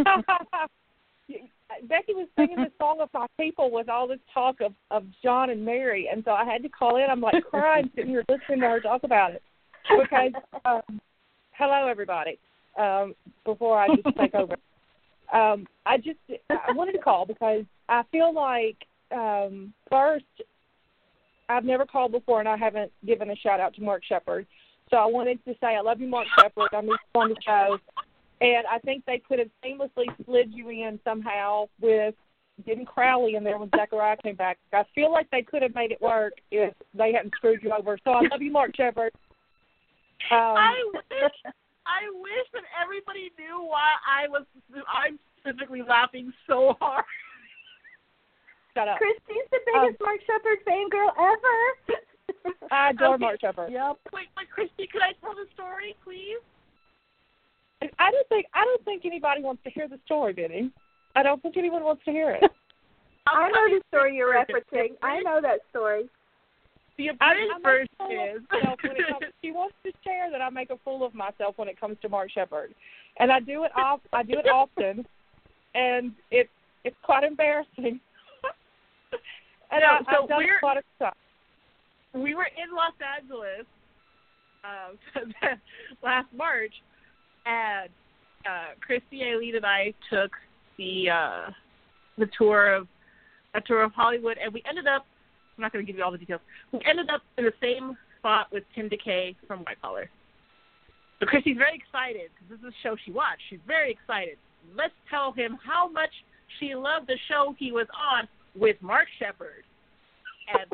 Becky 1.88 2.12
was 2.14 2.28
singing 2.36 2.56
this 2.56 2.72
song 2.78 3.00
of 3.00 3.08
my 3.14 3.26
people 3.40 3.70
with 3.70 3.88
all 3.88 4.06
this 4.06 4.18
talk 4.32 4.60
of 4.60 4.72
of 4.90 5.04
John 5.22 5.50
and 5.50 5.64
Mary, 5.64 6.08
and 6.12 6.22
so 6.24 6.32
I 6.32 6.44
had 6.44 6.62
to 6.62 6.68
call 6.68 6.96
in. 6.96 7.06
I'm 7.10 7.20
like 7.20 7.42
crying 7.50 7.90
sitting 7.94 8.10
here 8.10 8.24
listening 8.28 8.60
to 8.60 8.68
her 8.68 8.80
talk 8.80 9.04
about 9.04 9.32
it 9.32 9.42
because 9.88 10.32
um, 10.64 11.00
hello 11.52 11.88
everybody. 11.88 12.38
Um, 12.78 13.14
before 13.44 13.78
I 13.78 13.88
just 13.88 14.16
take 14.18 14.34
over, 14.34 14.56
um, 15.32 15.66
I 15.86 15.96
just 15.96 16.18
I 16.50 16.72
wanted 16.72 16.92
to 16.92 16.98
call 16.98 17.26
because 17.26 17.64
I 17.88 18.02
feel 18.12 18.32
like 18.34 18.76
um, 19.10 19.72
first 19.90 20.24
I've 21.48 21.64
never 21.64 21.84
called 21.84 22.12
before 22.12 22.40
and 22.40 22.48
I 22.48 22.56
haven't 22.56 22.92
given 23.04 23.30
a 23.30 23.36
shout 23.36 23.60
out 23.60 23.74
to 23.74 23.82
Mark 23.82 24.02
Sheppard. 24.04 24.46
So 24.90 24.96
I 24.96 25.06
wanted 25.06 25.44
to 25.46 25.54
say 25.60 25.76
I 25.76 25.80
love 25.80 26.00
you, 26.00 26.08
Mark 26.08 26.26
Sheppard. 26.38 26.68
I 26.72 26.80
miss 26.80 26.96
you 27.14 27.20
on 27.20 27.28
the 27.30 27.36
show. 27.44 27.78
And 28.40 28.66
I 28.70 28.78
think 28.80 29.04
they 29.04 29.18
could 29.26 29.38
have 29.38 29.48
seamlessly 29.64 30.06
slid 30.24 30.52
you 30.52 30.68
in 30.68 30.98
somehow 31.04 31.66
with 31.80 32.14
getting 32.66 32.84
Crowley 32.84 33.36
in 33.36 33.44
there 33.44 33.58
when 33.58 33.70
Zachariah 33.74 34.16
came 34.22 34.34
back. 34.34 34.58
I 34.72 34.84
feel 34.94 35.12
like 35.12 35.30
they 35.30 35.42
could 35.42 35.62
have 35.62 35.74
made 35.74 35.92
it 35.92 36.02
work 36.02 36.34
if 36.50 36.74
they 36.94 37.12
hadn't 37.12 37.34
screwed 37.36 37.62
you 37.62 37.72
over. 37.72 37.98
So 38.04 38.10
I 38.10 38.22
love 38.30 38.42
you, 38.42 38.50
Mark 38.50 38.72
Sheppard. 38.76 39.12
Um, 40.30 40.56
I 40.56 40.74
wish 40.92 41.54
I 41.86 42.06
wish 42.20 42.46
that 42.54 42.62
everybody 42.80 43.30
knew 43.38 43.64
why 43.66 43.90
I 44.06 44.28
was 44.28 44.44
I'm 44.88 45.18
specifically 45.40 45.82
laughing 45.82 46.32
so 46.46 46.76
hard. 46.80 47.04
shut 48.74 48.88
up. 48.88 48.98
Christy's 48.98 49.48
the 49.50 49.58
biggest 49.66 50.00
um, 50.00 50.06
Mark 50.06 50.20
Sheppard 50.26 50.58
fangirl 50.66 51.10
ever. 51.18 52.54
I 52.70 52.90
adore 52.90 53.14
Okay. 53.14 53.20
Mark 53.20 53.40
Sheppard. 53.40 53.72
Yep. 53.72 53.98
Wait, 54.12 54.28
wait, 54.36 54.50
Christy, 54.50 54.86
could 54.90 55.02
I 55.02 55.12
tell 55.20 55.34
the 55.34 55.46
story, 55.54 55.94
please? 56.04 56.38
I 57.98 58.10
don't 58.12 58.28
think 58.28 58.46
I 58.54 58.64
don't 58.64 58.84
think 58.84 59.04
anybody 59.04 59.42
wants 59.42 59.62
to 59.64 59.70
hear 59.70 59.88
the 59.88 59.98
story, 60.06 60.32
Benny. 60.32 60.70
I 61.16 61.22
don't 61.22 61.42
think 61.42 61.56
anyone 61.56 61.82
wants 61.82 62.04
to 62.04 62.12
hear 62.12 62.30
it. 62.30 62.42
I 63.26 63.48
know 63.50 63.68
the 63.68 63.80
story 63.88 64.16
you're 64.16 64.32
referencing. 64.34 64.94
I 65.02 65.20
know 65.20 65.40
that 65.42 65.60
story. 65.70 66.04
The 66.98 67.08
abridged 67.08 67.22
I 67.22 67.34
make 67.34 67.50
a 67.56 67.62
version 67.62 68.36
is 68.36 68.42
myself 68.50 68.78
when 68.82 68.92
it 68.96 69.08
comes, 69.08 69.32
she 69.42 69.50
wants 69.50 69.74
to 69.84 69.92
share 70.04 70.30
that 70.30 70.42
I 70.42 70.50
make 70.50 70.70
a 70.70 70.76
fool 70.84 71.04
of 71.04 71.14
myself 71.14 71.54
when 71.56 71.68
it 71.68 71.80
comes 71.80 71.96
to 72.02 72.08
Mark 72.08 72.30
Sheppard, 72.30 72.74
and 73.18 73.32
I 73.32 73.40
do 73.40 73.64
it 73.64 73.72
off. 73.76 74.00
I 74.12 74.22
do 74.22 74.34
it 74.38 74.46
often, 74.48 75.06
and 75.74 76.12
it's 76.30 76.50
it's 76.84 76.96
quite 77.02 77.24
embarrassing. 77.24 77.98
and 79.70 79.80
No, 79.80 79.86
I, 79.86 80.00
so 80.12 80.22
I've 80.24 80.28
done 80.28 80.38
we're- 80.38 80.58
quite 80.60 80.76
a 80.78 80.82
stuff. 80.96 81.14
we 82.14 82.34
were 82.34 82.44
in 82.46 82.74
Los 82.74 82.92
Angeles 83.18 83.66
um, 84.64 85.58
last 86.02 86.28
March, 86.36 86.74
and 87.46 87.88
uh, 88.46 88.74
Christy 88.80 89.22
Aileen 89.24 89.56
and 89.56 89.64
I 89.66 89.94
took 90.10 90.32
the 90.76 91.08
uh, 91.10 91.50
the 92.18 92.28
tour 92.36 92.74
of 92.74 92.86
a 93.54 93.60
tour 93.62 93.82
of 93.82 93.92
Hollywood, 93.92 94.36
and 94.42 94.52
we 94.52 94.62
ended 94.68 94.86
up. 94.86 95.06
I'm 95.56 95.62
not 95.62 95.72
going 95.72 95.84
to 95.84 95.90
give 95.90 95.98
you 95.98 96.04
all 96.04 96.12
the 96.12 96.18
details. 96.18 96.40
We 96.72 96.80
ended 96.88 97.10
up 97.10 97.22
in 97.36 97.44
the 97.44 97.52
same 97.60 97.96
spot 98.18 98.48
with 98.52 98.64
Tim 98.74 98.88
DeKay 98.88 99.36
from 99.46 99.60
White 99.60 99.80
Collar. 99.82 100.08
So 101.20 101.26
Christy's 101.26 101.56
very 101.56 101.74
excited 101.76 102.30
because 102.34 102.60
this 102.60 102.68
is 102.68 102.74
a 102.74 102.82
show 102.82 102.96
she 103.04 103.12
watched. 103.12 103.42
She's 103.50 103.60
very 103.66 103.92
excited. 103.92 104.38
Let's 104.76 104.94
tell 105.10 105.32
him 105.32 105.58
how 105.64 105.88
much 105.88 106.10
she 106.58 106.74
loved 106.74 107.06
the 107.06 107.18
show 107.28 107.54
he 107.58 107.72
was 107.72 107.86
on 107.94 108.28
with 108.54 108.76
Mark 108.80 109.06
Sheppard, 109.18 109.64
and 110.52 110.70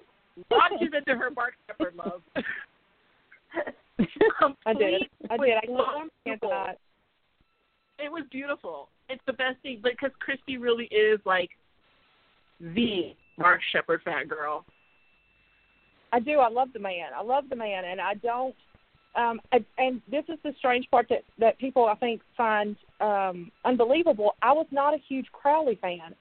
launches 0.50 0.88
into 0.96 1.18
her 1.18 1.30
Mark 1.30 1.54
Sheppard 1.66 1.94
love. 1.96 2.22
I 4.66 4.74
did. 4.74 5.02
I 5.30 5.36
did. 5.36 5.56
I 5.56 5.66
can't 6.24 6.40
that. 6.42 6.78
It 7.98 8.10
was 8.10 8.24
beautiful. 8.30 8.88
It's 9.08 9.22
the 9.26 9.32
best 9.32 9.60
thing 9.62 9.80
because 9.82 10.10
Christy 10.20 10.56
really 10.56 10.84
is 10.86 11.18
like 11.24 11.50
the 12.60 13.14
Mark 13.38 13.60
Sheppard 13.72 14.02
Fat 14.04 14.28
Girl. 14.28 14.64
I 16.12 16.20
do. 16.20 16.38
I 16.38 16.48
love 16.48 16.68
the 16.72 16.78
man. 16.78 17.10
I 17.16 17.22
love 17.22 17.44
the 17.48 17.56
man, 17.56 17.84
and 17.84 18.00
I 18.00 18.14
don't. 18.14 18.54
Um, 19.14 19.40
and, 19.52 19.64
and 19.78 20.02
this 20.10 20.24
is 20.28 20.38
the 20.44 20.52
strange 20.58 20.86
part 20.90 21.06
that 21.10 21.24
that 21.38 21.58
people 21.58 21.86
I 21.86 21.94
think 21.94 22.20
find 22.36 22.76
um, 23.00 23.50
unbelievable. 23.64 24.34
I 24.42 24.52
was 24.52 24.66
not 24.70 24.94
a 24.94 24.98
huge 25.08 25.26
Crowley 25.32 25.78
fan. 25.80 26.14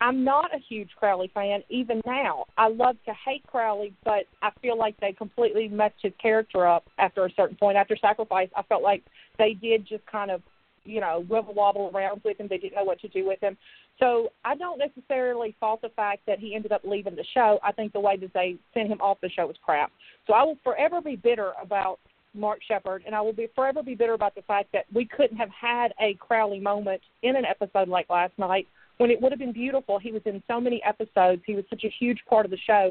I'm 0.00 0.24
not 0.24 0.54
a 0.54 0.58
huge 0.58 0.90
Crowley 0.98 1.30
fan 1.32 1.62
even 1.70 2.02
now. 2.04 2.44
I 2.58 2.68
love 2.68 2.96
to 3.06 3.14
hate 3.24 3.46
Crowley, 3.46 3.94
but 4.04 4.24
I 4.42 4.50
feel 4.60 4.78
like 4.78 4.98
they 5.00 5.12
completely 5.12 5.68
messed 5.68 6.02
his 6.02 6.12
character 6.20 6.66
up 6.66 6.84
after 6.98 7.24
a 7.24 7.30
certain 7.34 7.56
point. 7.56 7.78
After 7.78 7.96
Sacrifice, 7.96 8.50
I 8.54 8.62
felt 8.64 8.82
like 8.82 9.02
they 9.38 9.54
did 9.54 9.86
just 9.86 10.04
kind 10.06 10.30
of, 10.30 10.42
you 10.86 11.00
know, 11.00 11.24
wibble 11.28 11.54
wobble 11.54 11.90
around 11.94 12.20
with 12.24 12.38
him. 12.38 12.46
They 12.48 12.58
didn't 12.58 12.74
know 12.74 12.84
what 12.84 13.00
to 13.00 13.08
do 13.08 13.26
with 13.26 13.40
him. 13.40 13.56
So 13.98 14.30
I 14.44 14.54
don't 14.56 14.78
necessarily 14.78 15.56
fault 15.58 15.82
the 15.82 15.88
fact 15.90 16.22
that 16.26 16.38
he 16.38 16.54
ended 16.54 16.72
up 16.72 16.82
leaving 16.84 17.16
the 17.16 17.24
show. 17.34 17.58
I 17.62 17.72
think 17.72 17.92
the 17.92 18.00
way 18.00 18.16
that 18.18 18.32
they 18.34 18.56
sent 18.74 18.88
him 18.88 19.00
off 19.00 19.18
the 19.22 19.30
show 19.30 19.46
was 19.46 19.56
crap. 19.64 19.90
So 20.26 20.34
I 20.34 20.42
will 20.42 20.58
forever 20.62 21.00
be 21.00 21.16
bitter 21.16 21.52
about 21.60 21.98
Mark 22.34 22.60
Sheppard, 22.66 23.02
and 23.06 23.14
I 23.14 23.20
will 23.20 23.32
be 23.32 23.48
forever 23.54 23.82
be 23.82 23.94
bitter 23.94 24.12
about 24.12 24.34
the 24.34 24.42
fact 24.42 24.70
that 24.72 24.84
we 24.92 25.06
couldn't 25.06 25.38
have 25.38 25.50
had 25.50 25.92
a 26.00 26.14
Crowley 26.14 26.60
moment 26.60 27.00
in 27.22 27.36
an 27.36 27.44
episode 27.44 27.88
like 27.88 28.10
last 28.10 28.32
night 28.38 28.66
when 28.98 29.10
it 29.10 29.20
would 29.20 29.32
have 29.32 29.38
been 29.38 29.52
beautiful. 29.52 29.98
He 29.98 30.12
was 30.12 30.22
in 30.24 30.42
so 30.46 30.60
many 30.60 30.82
episodes. 30.84 31.42
He 31.46 31.54
was 31.54 31.64
such 31.70 31.84
a 31.84 31.90
huge 31.98 32.18
part 32.28 32.44
of 32.44 32.50
the 32.50 32.58
show. 32.66 32.90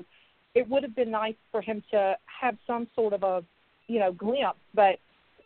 It 0.53 0.67
would 0.69 0.83
have 0.83 0.95
been 0.95 1.11
nice 1.11 1.35
for 1.51 1.61
him 1.61 1.83
to 1.91 2.15
have 2.25 2.57
some 2.65 2.87
sort 2.95 3.13
of 3.13 3.23
a, 3.23 3.43
you 3.87 3.99
know, 3.99 4.11
glimpse, 4.11 4.59
but 4.73 4.99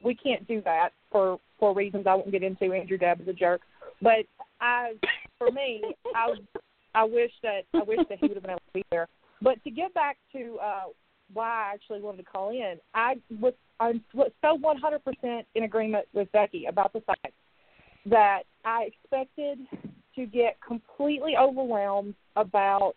we 0.03 0.15
can't 0.15 0.47
do 0.47 0.61
that 0.63 0.89
for 1.11 1.39
for 1.59 1.73
reasons 1.73 2.07
I 2.07 2.15
won't 2.15 2.31
get 2.31 2.43
into. 2.43 2.73
Andrew 2.73 2.97
Dabb 2.97 3.21
is 3.21 3.27
a 3.27 3.33
jerk, 3.33 3.61
but 4.01 4.25
I, 4.61 4.93
for 5.37 5.51
me, 5.51 5.83
I 6.15 6.33
I 6.95 7.03
wish 7.03 7.31
that 7.43 7.61
I 7.73 7.83
wish 7.83 7.99
that 8.09 8.19
he 8.19 8.27
would 8.27 8.35
have 8.35 8.43
been 8.43 8.51
able 8.51 8.59
to 8.59 8.73
be 8.73 8.85
there. 8.91 9.07
But 9.41 9.63
to 9.63 9.71
get 9.71 9.93
back 9.93 10.17
to 10.33 10.57
uh, 10.61 10.83
why 11.33 11.69
I 11.69 11.73
actually 11.73 12.01
wanted 12.01 12.17
to 12.17 12.23
call 12.23 12.49
in, 12.49 12.75
I 12.93 13.15
was 13.39 13.53
I 13.79 13.93
was 14.13 14.31
so 14.41 14.57
100% 14.57 15.45
in 15.55 15.63
agreement 15.63 16.05
with 16.13 16.31
Becky 16.31 16.65
about 16.65 16.91
the 16.93 17.01
fact 17.01 17.33
that 18.05 18.43
I 18.65 18.87
expected 18.87 19.59
to 20.15 20.25
get 20.25 20.57
completely 20.65 21.35
overwhelmed 21.37 22.15
about 22.35 22.95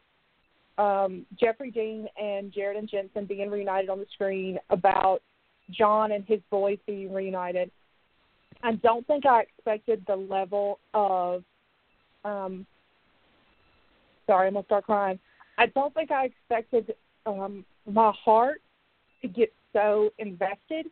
um, 0.79 1.27
Jeffrey 1.39 1.71
Dean 1.71 2.09
and 2.21 2.53
Jared 2.53 2.77
and 2.77 2.89
Jensen 2.89 3.27
being 3.27 3.51
reunited 3.51 3.91
on 3.91 3.99
the 3.99 4.07
screen, 4.13 4.59
about 4.71 5.23
John 5.73 6.13
and 6.13 6.25
his 6.27 6.41
boys 6.51 6.79
being 6.87 7.13
reunited. 7.13 7.71
I 8.63 8.73
don't 8.77 9.07
think 9.07 9.27
I 9.27 9.43
expected 9.43 10.05
the 10.07 10.17
level 10.17 10.79
of 10.95 11.43
um 12.25 12.67
sorry, 14.27 14.47
I'm 14.49 14.55
gonna 14.55 14.65
start 14.67 14.85
crying. 14.85 15.19
I 15.59 15.67
don't 15.67 15.93
think 15.95 16.11
I 16.11 16.27
expected 16.27 16.95
um 17.27 17.65
my 17.91 18.13
heart 18.25 18.61
to 19.23 19.29
get 19.29 19.53
so 19.73 20.11
invested 20.19 20.87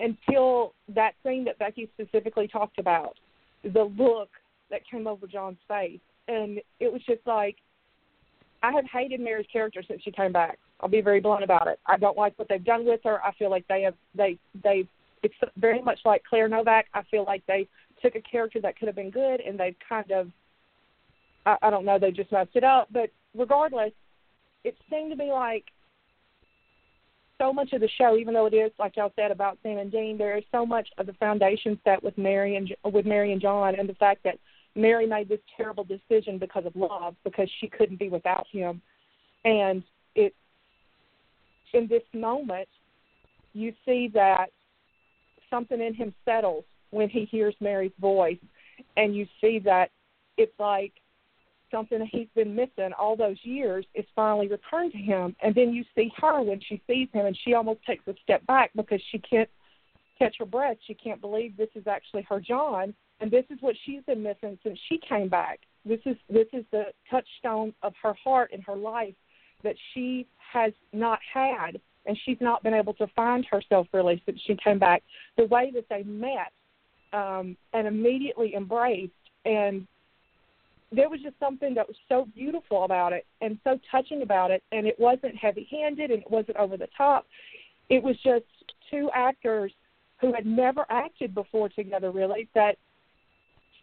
until 0.00 0.74
that 0.94 1.12
scene 1.24 1.44
that 1.44 1.58
Becky 1.58 1.88
specifically 1.94 2.46
talked 2.46 2.78
about. 2.78 3.16
The 3.64 3.84
look 3.98 4.28
that 4.70 4.82
came 4.88 5.06
over 5.06 5.26
John's 5.26 5.58
face. 5.66 6.00
And 6.28 6.60
it 6.78 6.92
was 6.92 7.02
just 7.06 7.26
like 7.26 7.56
I 8.62 8.72
have 8.72 8.84
hated 8.92 9.20
Mary's 9.20 9.46
character 9.52 9.82
since 9.86 10.02
she 10.02 10.10
came 10.10 10.32
back. 10.32 10.58
I'll 10.80 10.88
be 10.88 11.00
very 11.00 11.20
blunt 11.20 11.44
about 11.44 11.66
it. 11.66 11.78
I 11.86 11.96
don't 11.96 12.16
like 12.16 12.38
what 12.38 12.48
they've 12.48 12.64
done 12.64 12.84
with 12.84 13.00
her. 13.04 13.22
I 13.22 13.32
feel 13.32 13.50
like 13.50 13.66
they 13.68 13.82
have 13.82 13.94
they 14.14 14.38
they 14.62 14.86
it's 15.22 15.34
very 15.56 15.82
much 15.82 15.98
like 16.04 16.22
Claire 16.28 16.48
Novak. 16.48 16.86
I 16.94 17.02
feel 17.10 17.24
like 17.24 17.42
they 17.46 17.66
took 18.00 18.14
a 18.14 18.20
character 18.20 18.60
that 18.60 18.78
could 18.78 18.86
have 18.86 18.94
been 18.94 19.10
good 19.10 19.40
and 19.40 19.58
they've 19.58 19.76
kind 19.88 20.10
of 20.12 20.28
I, 21.46 21.56
I 21.62 21.70
don't 21.70 21.84
know, 21.84 21.98
they 21.98 22.10
just 22.10 22.30
messed 22.30 22.54
it 22.54 22.64
up. 22.64 22.88
But 22.92 23.10
regardless, 23.36 23.92
it 24.64 24.76
seemed 24.90 25.10
to 25.10 25.16
be 25.16 25.30
like 25.30 25.64
so 27.38 27.52
much 27.52 27.72
of 27.72 27.80
the 27.80 27.88
show, 27.96 28.16
even 28.16 28.34
though 28.34 28.46
it 28.46 28.54
is 28.54 28.72
like 28.78 28.96
y'all 28.96 29.12
said 29.16 29.30
about 29.30 29.58
Sam 29.62 29.78
and 29.78 29.90
Dean, 29.90 30.18
there 30.18 30.36
is 30.36 30.44
so 30.52 30.66
much 30.66 30.88
of 30.98 31.06
the 31.06 31.12
foundation 31.14 31.78
set 31.84 32.02
with 32.02 32.16
Mary 32.18 32.56
and 32.56 32.74
with 32.92 33.06
Mary 33.06 33.32
and 33.32 33.40
John, 33.40 33.74
and 33.78 33.88
the 33.88 33.94
fact 33.94 34.22
that 34.24 34.38
Mary 34.74 35.06
made 35.06 35.28
this 35.28 35.40
terrible 35.56 35.84
decision 35.84 36.38
because 36.38 36.66
of 36.66 36.76
love, 36.76 37.14
because 37.24 37.48
she 37.60 37.68
couldn't 37.68 37.98
be 37.98 38.08
without 38.08 38.46
him, 38.52 38.80
and 39.44 39.82
it 40.14 40.34
in 41.72 41.86
this 41.86 42.02
moment, 42.14 42.68
you 43.52 43.72
see 43.84 44.10
that 44.14 44.50
something 45.50 45.80
in 45.80 45.94
him 45.94 46.14
settles 46.24 46.64
when 46.90 47.08
he 47.08 47.24
hears 47.24 47.54
Mary's 47.60 47.92
voice, 48.00 48.38
and 48.96 49.14
you 49.14 49.26
see 49.40 49.58
that 49.64 49.90
it's 50.36 50.58
like 50.58 50.92
something 51.70 51.98
that 51.98 52.08
he's 52.10 52.28
been 52.34 52.54
missing 52.54 52.92
all 52.98 53.16
those 53.16 53.36
years 53.42 53.84
is 53.94 54.04
finally 54.16 54.48
returned 54.48 54.92
to 54.92 54.98
him. 54.98 55.36
And 55.42 55.54
then 55.54 55.72
you 55.72 55.84
see 55.94 56.10
her 56.16 56.40
when 56.42 56.60
she 56.60 56.80
sees 56.86 57.08
him, 57.12 57.26
and 57.26 57.38
she 57.44 57.54
almost 57.54 57.84
takes 57.84 58.06
a 58.06 58.14
step 58.22 58.46
back 58.46 58.70
because 58.74 59.00
she 59.10 59.18
can't 59.18 59.48
catch 60.18 60.36
her 60.38 60.46
breath. 60.46 60.76
She 60.86 60.94
can't 60.94 61.20
believe 61.20 61.56
this 61.56 61.68
is 61.74 61.86
actually 61.86 62.22
her 62.22 62.40
John, 62.40 62.94
and 63.20 63.30
this 63.30 63.44
is 63.50 63.58
what 63.60 63.76
she's 63.84 64.02
been 64.04 64.22
missing 64.22 64.58
since 64.62 64.78
she 64.88 64.98
came 65.08 65.28
back. 65.28 65.60
This 65.84 66.00
is 66.06 66.16
this 66.28 66.48
is 66.52 66.64
the 66.72 66.84
touchstone 67.10 67.72
of 67.82 67.94
her 68.02 68.14
heart 68.22 68.50
and 68.52 68.62
her 68.64 68.76
life 68.76 69.14
that 69.62 69.76
she 69.92 70.26
has 70.52 70.72
not 70.92 71.18
had, 71.32 71.80
and 72.06 72.18
she's 72.24 72.38
not 72.40 72.62
been 72.62 72.74
able 72.74 72.94
to 72.94 73.06
find 73.08 73.44
herself 73.50 73.86
really 73.92 74.22
since 74.24 74.40
she 74.46 74.56
came 74.56 74.78
back. 74.78 75.02
The 75.36 75.44
way 75.44 75.70
that 75.74 75.86
they 75.90 76.02
met 76.04 76.52
um, 77.12 77.56
and 77.72 77.86
immediately 77.86 78.54
embraced, 78.54 79.12
and 79.44 79.86
there 80.90 81.10
was 81.10 81.20
just 81.20 81.38
something 81.38 81.74
that 81.74 81.86
was 81.86 81.96
so 82.08 82.26
beautiful 82.34 82.84
about 82.84 83.12
it 83.12 83.26
and 83.42 83.58
so 83.62 83.78
touching 83.90 84.22
about 84.22 84.50
it, 84.50 84.62
and 84.72 84.86
it 84.86 84.98
wasn't 84.98 85.36
heavy-handed 85.36 86.10
and 86.10 86.22
it 86.22 86.30
wasn't 86.30 86.56
over 86.56 86.76
the 86.76 86.88
top. 86.96 87.26
It 87.90 88.02
was 88.02 88.16
just 88.22 88.44
two 88.90 89.10
actors 89.14 89.72
who 90.20 90.32
had 90.32 90.46
never 90.46 90.86
acted 90.90 91.34
before 91.34 91.68
together, 91.68 92.10
really, 92.10 92.48
that 92.54 92.76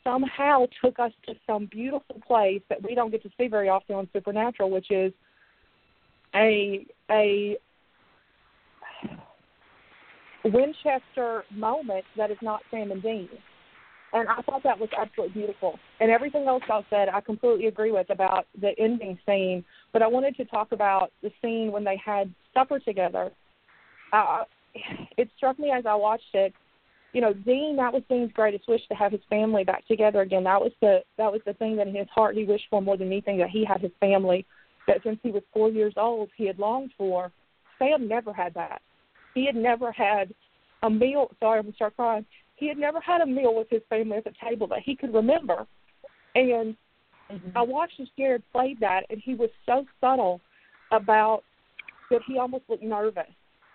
somehow 0.03 0.65
took 0.83 0.99
us 0.99 1.11
to 1.25 1.33
some 1.47 1.65
beautiful 1.67 2.19
place 2.27 2.61
that 2.69 2.81
we 2.83 2.93
don't 2.93 3.11
get 3.11 3.23
to 3.23 3.29
see 3.37 3.47
very 3.47 3.69
often 3.69 3.95
on 3.95 4.09
Supernatural, 4.13 4.69
which 4.69 4.91
is 4.91 5.13
a 6.35 6.85
a 7.09 7.57
Winchester 10.43 11.43
moment 11.51 12.05
that 12.17 12.31
is 12.31 12.37
not 12.41 12.61
Sam 12.69 12.91
and 12.91 13.01
Dean. 13.01 13.29
And 14.13 14.29
I 14.29 14.41
thought 14.43 14.63
that 14.63 14.79
was 14.79 14.89
absolutely 14.97 15.41
beautiful. 15.41 15.77
And 15.99 16.09
everything 16.09 16.47
else 16.47 16.63
I 16.69 16.85
said, 16.89 17.09
I 17.09 17.19
completely 17.19 17.65
agree 17.65 17.91
with 17.91 18.09
about 18.09 18.45
the 18.59 18.71
ending 18.79 19.19
scene. 19.25 19.65
But 19.91 20.01
I 20.01 20.07
wanted 20.07 20.37
to 20.37 20.45
talk 20.45 20.71
about 20.71 21.11
the 21.21 21.31
scene 21.41 21.71
when 21.71 21.83
they 21.83 21.99
had 22.03 22.33
supper 22.53 22.79
together. 22.79 23.31
Uh, 24.13 24.43
it 25.17 25.29
struck 25.35 25.59
me 25.59 25.71
as 25.71 25.85
I 25.85 25.95
watched 25.95 26.33
it. 26.33 26.53
You 27.11 27.21
know, 27.21 27.33
Dean. 27.33 27.77
That 27.77 27.93
was 27.93 28.03
Dean's 28.09 28.31
greatest 28.33 28.67
wish 28.67 28.85
to 28.89 28.95
have 28.95 29.11
his 29.11 29.21
family 29.29 29.63
back 29.63 29.87
together 29.87 30.21
again. 30.21 30.43
That 30.43 30.61
was 30.61 30.71
the 30.81 30.99
that 31.17 31.31
was 31.31 31.41
the 31.45 31.53
thing 31.53 31.77
that 31.77 31.87
in 31.87 31.95
his 31.95 32.07
heart 32.13 32.35
he 32.35 32.43
wished 32.43 32.65
for 32.69 32.81
more 32.81 32.97
than 32.97 33.07
anything. 33.07 33.37
That 33.37 33.49
he 33.49 33.63
had 33.65 33.81
his 33.81 33.91
family. 33.99 34.45
That 34.87 34.97
since 35.03 35.19
he 35.23 35.31
was 35.31 35.43
four 35.53 35.69
years 35.69 35.93
old, 35.97 36.29
he 36.35 36.45
had 36.45 36.59
longed 36.59 36.91
for. 36.97 37.31
Sam 37.79 38.07
never 38.07 38.31
had 38.31 38.53
that. 38.53 38.81
He 39.33 39.45
had 39.45 39.55
never 39.55 39.91
had 39.91 40.33
a 40.83 40.89
meal. 40.89 41.29
Sorry, 41.39 41.59
I'm 41.59 41.65
gonna 41.65 41.75
start 41.75 41.95
crying. 41.95 42.25
He 42.55 42.67
had 42.67 42.77
never 42.77 43.01
had 43.01 43.21
a 43.21 43.25
meal 43.25 43.55
with 43.55 43.67
his 43.69 43.81
family 43.89 44.17
at 44.17 44.23
the 44.23 44.31
table 44.47 44.67
that 44.67 44.79
he 44.85 44.95
could 44.95 45.13
remember. 45.13 45.67
And 46.35 46.75
mm-hmm. 47.31 47.57
I 47.57 47.61
watched 47.61 47.99
as 47.99 48.07
Jared 48.17 48.43
played 48.51 48.79
that, 48.79 49.01
and 49.09 49.21
he 49.23 49.33
was 49.33 49.49
so 49.65 49.85
subtle 49.99 50.39
about 50.91 51.41
that 52.11 52.21
he 52.27 52.37
almost 52.37 52.63
looked 52.69 52.83
nervous 52.83 53.25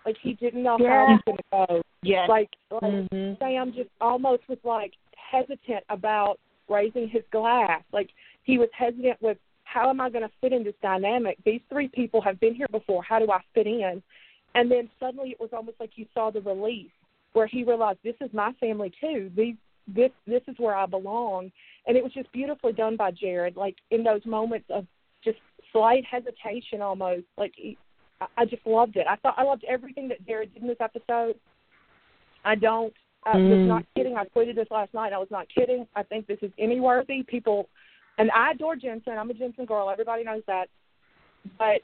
like 0.06 0.16
he 0.22 0.34
didn't 0.34 0.62
know 0.62 0.76
yeah. 0.80 0.88
how 0.88 1.06
he 1.06 1.12
was 1.12 1.38
gonna 1.50 1.66
go. 1.66 1.82
Yeah. 2.02 2.26
Like 2.28 2.50
like 2.70 2.82
mm-hmm. 2.82 3.34
Sam 3.38 3.72
just 3.74 3.90
almost 4.00 4.42
was 4.48 4.58
like 4.64 4.92
hesitant 5.30 5.84
about 5.88 6.38
raising 6.68 7.08
his 7.08 7.22
glass. 7.30 7.82
Like 7.92 8.10
he 8.44 8.58
was 8.58 8.68
hesitant 8.76 9.20
with 9.20 9.38
how 9.72 9.88
am 9.88 10.00
I 10.00 10.10
going 10.10 10.22
to 10.22 10.30
fit 10.40 10.52
in 10.52 10.64
this 10.64 10.74
dynamic? 10.82 11.38
These 11.44 11.60
three 11.68 11.88
people 11.88 12.20
have 12.22 12.40
been 12.40 12.54
here 12.54 12.66
before. 12.70 13.02
How 13.02 13.18
do 13.18 13.30
I 13.30 13.40
fit 13.54 13.66
in? 13.66 14.02
And 14.54 14.70
then 14.70 14.90
suddenly 14.98 15.30
it 15.30 15.40
was 15.40 15.50
almost 15.52 15.78
like 15.78 15.90
you 15.94 16.06
saw 16.12 16.30
the 16.30 16.40
release 16.40 16.90
where 17.34 17.46
he 17.46 17.62
realized 17.62 18.00
this 18.02 18.16
is 18.20 18.30
my 18.32 18.52
family 18.58 18.92
too. 19.00 19.30
These 19.36 19.54
this 19.86 20.10
this 20.26 20.42
is 20.48 20.56
where 20.58 20.74
I 20.74 20.86
belong. 20.86 21.52
And 21.86 21.96
it 21.96 22.02
was 22.02 22.12
just 22.12 22.30
beautifully 22.32 22.72
done 22.72 22.96
by 22.96 23.12
Jared. 23.12 23.56
Like 23.56 23.76
in 23.90 24.02
those 24.02 24.24
moments 24.26 24.66
of 24.70 24.86
just 25.24 25.38
slight 25.72 26.04
hesitation 26.04 26.80
almost. 26.82 27.24
Like 27.38 27.52
he, 27.56 27.78
I 28.36 28.44
just 28.44 28.66
loved 28.66 28.96
it. 28.96 29.06
I 29.08 29.16
thought 29.16 29.34
I 29.36 29.44
loved 29.44 29.64
everything 29.68 30.08
that 30.08 30.26
Jared 30.26 30.52
did 30.52 30.62
in 30.62 30.68
this 30.68 30.78
episode. 30.80 31.36
I 32.44 32.56
don't. 32.56 32.92
I 33.24 33.36
mm. 33.36 33.50
was 33.50 33.68
not 33.68 33.84
kidding. 33.94 34.16
I 34.16 34.24
tweeted 34.24 34.56
this 34.56 34.68
last 34.70 34.94
night. 34.94 35.12
I 35.12 35.18
was 35.18 35.30
not 35.30 35.46
kidding. 35.54 35.86
I 35.94 36.02
think 36.02 36.26
this 36.26 36.38
is 36.42 36.50
Emmy 36.58 36.80
worthy. 36.80 37.22
People, 37.22 37.68
and 38.20 38.30
I 38.32 38.50
adore 38.52 38.76
Jensen. 38.76 39.16
I'm 39.16 39.30
a 39.30 39.34
Jensen 39.34 39.64
girl. 39.64 39.88
Everybody 39.88 40.24
knows 40.24 40.42
that. 40.46 40.68
But 41.58 41.80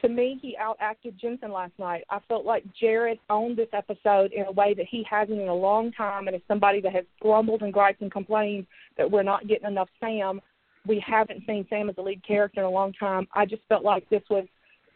to 0.00 0.08
me, 0.08 0.38
he 0.40 0.56
outacted 0.62 1.18
Jensen 1.20 1.50
last 1.50 1.72
night. 1.76 2.04
I 2.08 2.20
felt 2.28 2.46
like 2.46 2.62
Jared 2.80 3.18
owned 3.28 3.56
this 3.56 3.68
episode 3.72 4.32
in 4.32 4.44
a 4.44 4.52
way 4.52 4.74
that 4.74 4.86
he 4.88 5.04
hasn't 5.10 5.40
in 5.40 5.48
a 5.48 5.54
long 5.54 5.90
time. 5.90 6.28
And 6.28 6.36
as 6.36 6.42
somebody 6.46 6.80
that 6.82 6.92
has 6.92 7.04
grumbled 7.20 7.62
and 7.62 7.72
griped 7.72 8.00
and 8.00 8.12
complained 8.12 8.68
that 8.96 9.10
we're 9.10 9.24
not 9.24 9.48
getting 9.48 9.66
enough 9.66 9.88
Sam, 9.98 10.40
we 10.86 11.02
haven't 11.04 11.42
seen 11.48 11.66
Sam 11.68 11.90
as 11.90 11.96
a 11.98 12.02
lead 12.02 12.24
character 12.24 12.60
in 12.60 12.66
a 12.66 12.70
long 12.70 12.92
time. 12.92 13.26
I 13.34 13.44
just 13.44 13.62
felt 13.68 13.82
like 13.82 14.08
this 14.10 14.22
was 14.30 14.44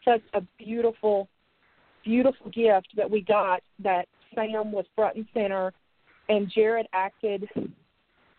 such 0.05 0.21
a 0.33 0.41
beautiful, 0.57 1.27
beautiful 2.05 2.49
gift 2.51 2.95
that 2.95 3.11
we 3.11 3.19
got 3.19 3.61
that 3.83 4.07
Sam 4.33 4.71
was 4.71 4.85
front 4.95 5.17
and 5.17 5.25
center, 5.33 5.73
and 6.29 6.49
Jared 6.49 6.87
acted 6.93 7.45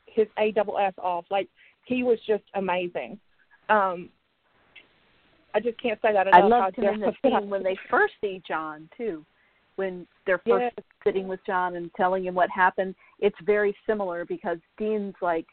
his 0.07 0.27
AWS 0.39 0.97
off. 0.99 1.25
Like 1.31 1.49
he 1.85 2.03
was 2.03 2.19
just 2.27 2.45
amazing. 2.55 3.19
Um, 3.69 4.11
I 5.55 5.61
just 5.61 5.81
can't 5.81 6.01
say 6.03 6.13
that 6.13 6.27
enough. 6.27 6.43
I 6.43 6.47
loved 6.47 6.77
him 6.77 6.95
in 6.95 7.01
the 7.01 7.13
scene 7.23 7.51
when 7.51 7.63
they 7.63 7.77
first 7.91 8.15
see 8.21 8.43
John 8.47 8.89
too, 8.97 9.25
when 9.77 10.07
they're 10.27 10.43
first 10.47 10.75
yes. 10.77 10.85
sitting 11.05 11.29
with 11.29 11.41
John 11.47 11.77
and 11.77 11.91
telling 11.97 12.25
him 12.25 12.35
what 12.35 12.51
happened. 12.51 12.95
It's 13.19 13.37
very 13.45 13.75
similar 13.87 14.25
because 14.25 14.59
Dean's 14.79 15.15
like 15.21 15.47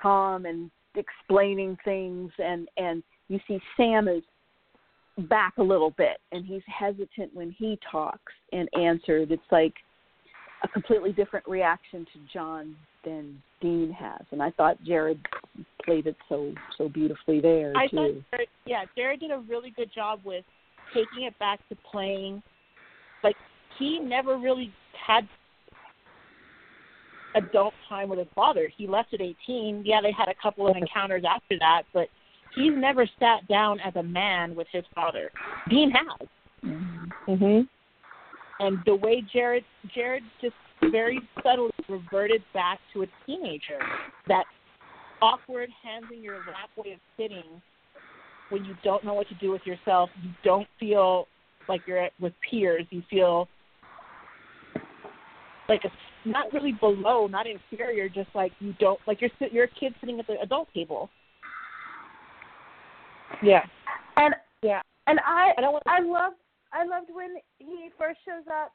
calm 0.00 0.46
and 0.46 0.70
explaining 0.94 1.76
things, 1.84 2.30
and 2.38 2.68
and 2.76 3.02
you 3.28 3.40
see 3.48 3.60
Sam 3.76 4.08
is 4.08 4.22
back 5.28 5.54
a 5.58 5.62
little 5.62 5.90
bit 5.90 6.18
and 6.32 6.46
he's 6.46 6.62
hesitant 6.66 7.34
when 7.34 7.50
he 7.50 7.78
talks 7.90 8.32
and 8.52 8.68
answered 8.78 9.30
it's 9.30 9.42
like 9.50 9.74
a 10.62 10.68
completely 10.68 11.12
different 11.12 11.46
reaction 11.46 12.06
to 12.12 12.18
john 12.32 12.74
than 13.04 13.40
dean 13.60 13.90
has 13.90 14.20
and 14.30 14.42
i 14.42 14.50
thought 14.52 14.82
jared 14.84 15.18
played 15.84 16.06
it 16.06 16.16
so 16.28 16.52
so 16.76 16.88
beautifully 16.88 17.40
there 17.40 17.72
I 17.76 17.86
too 17.88 17.96
thought 17.96 18.10
jared, 18.30 18.48
yeah 18.66 18.84
jared 18.96 19.20
did 19.20 19.30
a 19.30 19.38
really 19.38 19.70
good 19.70 19.90
job 19.92 20.20
with 20.24 20.44
taking 20.94 21.24
it 21.24 21.38
back 21.38 21.60
to 21.68 21.76
playing 21.90 22.42
like 23.24 23.36
he 23.78 23.98
never 23.98 24.36
really 24.36 24.72
had 25.06 25.26
adult 27.36 27.74
time 27.88 28.08
with 28.08 28.18
his 28.18 28.28
father 28.34 28.70
he 28.76 28.86
left 28.86 29.14
at 29.14 29.20
18 29.20 29.84
yeah 29.84 30.00
they 30.02 30.12
had 30.12 30.28
a 30.28 30.34
couple 30.42 30.68
of 30.68 30.76
encounters 30.76 31.22
after 31.26 31.58
that 31.58 31.82
but 31.94 32.08
he's 32.54 32.72
never 32.76 33.08
sat 33.18 33.46
down 33.48 33.80
as 33.80 33.94
a 33.96 34.02
man 34.02 34.54
with 34.54 34.66
his 34.72 34.84
father. 34.94 35.30
Dean 35.68 35.90
has. 35.90 36.28
Mhm. 36.64 37.68
And 38.60 38.78
the 38.84 38.94
way 38.94 39.24
Jared 39.32 39.64
Jared 39.94 40.22
just 40.40 40.54
very 40.90 41.20
subtly 41.42 41.70
reverted 41.88 42.42
back 42.54 42.78
to 42.92 43.02
a 43.02 43.06
teenager. 43.26 43.78
That 44.28 44.44
awkward 45.22 45.70
hands 45.82 46.06
in 46.14 46.22
your 46.22 46.36
lap 46.36 46.70
way 46.76 46.92
of 46.92 47.00
sitting 47.16 47.60
when 48.50 48.64
you 48.64 48.74
don't 48.84 49.04
know 49.04 49.14
what 49.14 49.28
to 49.28 49.34
do 49.34 49.50
with 49.50 49.62
yourself. 49.64 50.10
You 50.22 50.30
don't 50.44 50.68
feel 50.78 51.26
like 51.68 51.82
you're 51.86 51.98
at, 51.98 52.12
with 52.20 52.32
peers. 52.48 52.84
You 52.90 53.02
feel 53.08 53.48
like 55.68 55.82
a 55.84 56.28
not 56.28 56.52
really 56.52 56.72
below, 56.72 57.26
not 57.26 57.46
inferior, 57.46 58.08
just 58.08 58.28
like 58.34 58.52
you 58.60 58.74
don't 58.78 59.00
like 59.06 59.20
you're 59.20 59.30
you're 59.50 59.64
a 59.64 59.68
kid 59.68 59.94
sitting 60.00 60.20
at 60.20 60.26
the 60.26 60.38
adult 60.42 60.68
table. 60.74 61.08
Yeah. 63.42 63.64
And 64.16 64.34
yeah. 64.62 64.82
And 65.06 65.18
I 65.20 65.52
I, 65.56 65.60
don't 65.60 65.82
I 65.86 66.00
loved 66.00 66.36
I 66.72 66.84
loved 66.84 67.10
when 67.12 67.36
he 67.58 67.90
first 67.98 68.18
shows 68.24 68.46
up 68.50 68.72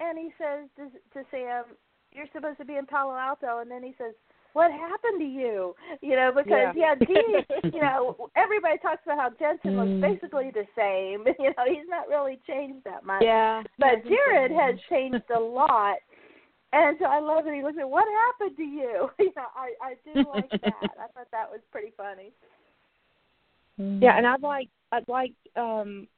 and 0.00 0.18
he 0.18 0.30
says 0.38 0.68
to, 0.76 0.90
to 1.18 1.26
Sam, 1.30 1.64
"You're 2.12 2.28
supposed 2.32 2.58
to 2.58 2.64
be 2.64 2.76
in 2.76 2.86
Palo 2.86 3.14
Alto," 3.16 3.58
and 3.58 3.70
then 3.70 3.82
he 3.82 3.94
says, 3.98 4.14
"What 4.52 4.70
happened 4.70 5.18
to 5.20 5.26
you?" 5.26 5.74
You 6.00 6.16
know, 6.16 6.30
because 6.34 6.74
yeah, 6.76 6.94
yeah 6.98 7.60
you 7.72 7.80
know, 7.80 8.30
everybody 8.36 8.78
talks 8.78 9.02
about 9.04 9.18
how 9.18 9.30
Jensen 9.38 9.76
looks 9.76 9.88
Mm. 9.88 10.00
basically 10.00 10.50
the 10.52 10.66
same. 10.76 11.24
You 11.38 11.50
know, 11.56 11.64
he's 11.66 11.88
not 11.88 12.08
really 12.08 12.38
changed 12.46 12.84
that 12.84 13.04
much. 13.04 13.22
Yeah. 13.22 13.62
But 13.78 14.04
Jared 14.04 14.52
has 14.52 14.76
changed 14.88 15.30
a 15.34 15.40
lot. 15.40 15.96
And 16.72 16.98
so 17.00 17.06
I 17.06 17.18
love 17.18 17.44
that 17.44 17.54
he 17.54 17.62
looks 17.62 17.78
at 17.80 17.88
what 17.88 18.04
happened 18.06 18.56
to 18.56 18.62
you. 18.62 19.10
You 19.18 19.32
know, 19.36 19.46
I 19.56 19.72
I 19.82 19.94
do 20.04 20.28
like 20.30 20.50
that. 20.50 20.90
I 21.00 21.06
thought 21.14 21.30
that 21.32 21.50
was 21.50 21.60
pretty 21.72 21.92
funny. 21.96 22.30
Yeah, 23.78 24.16
and 24.18 24.26
I'd 24.26 24.42
like 24.42 24.68
I'd 24.92 25.08
like 25.08 25.32
um 25.56 26.08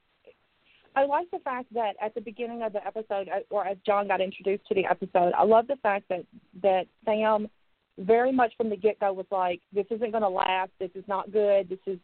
I 0.97 1.05
like 1.05 1.31
the 1.31 1.39
fact 1.39 1.73
that 1.75 1.95
at 2.01 2.15
the 2.15 2.21
beginning 2.21 2.63
of 2.63 2.73
the 2.73 2.85
episode, 2.85 3.29
uh, 3.29 3.41
or 3.51 3.67
as 3.67 3.77
John 3.87 4.09
got 4.09 4.21
introduced 4.21 4.67
to 4.67 4.75
the 4.75 4.87
episode, 4.87 5.33
I 5.37 5.45
love 5.45 5.67
the 5.67 5.77
fact 5.77 6.09
that 6.09 6.25
that 6.63 6.87
Sam 7.05 7.49
very 7.99 8.33
much 8.33 8.53
from 8.57 8.71
the 8.71 8.77
get 8.77 8.99
go 8.99 9.13
was 9.13 9.27
like, 9.31 9.61
"This 9.73 9.87
isn't 9.91 10.11
going 10.11 10.23
to 10.23 10.29
last. 10.29 10.73
This 10.79 10.91
is 10.95 11.05
not 11.07 11.31
good. 11.31 11.69
This 11.69 11.79
is," 11.87 11.99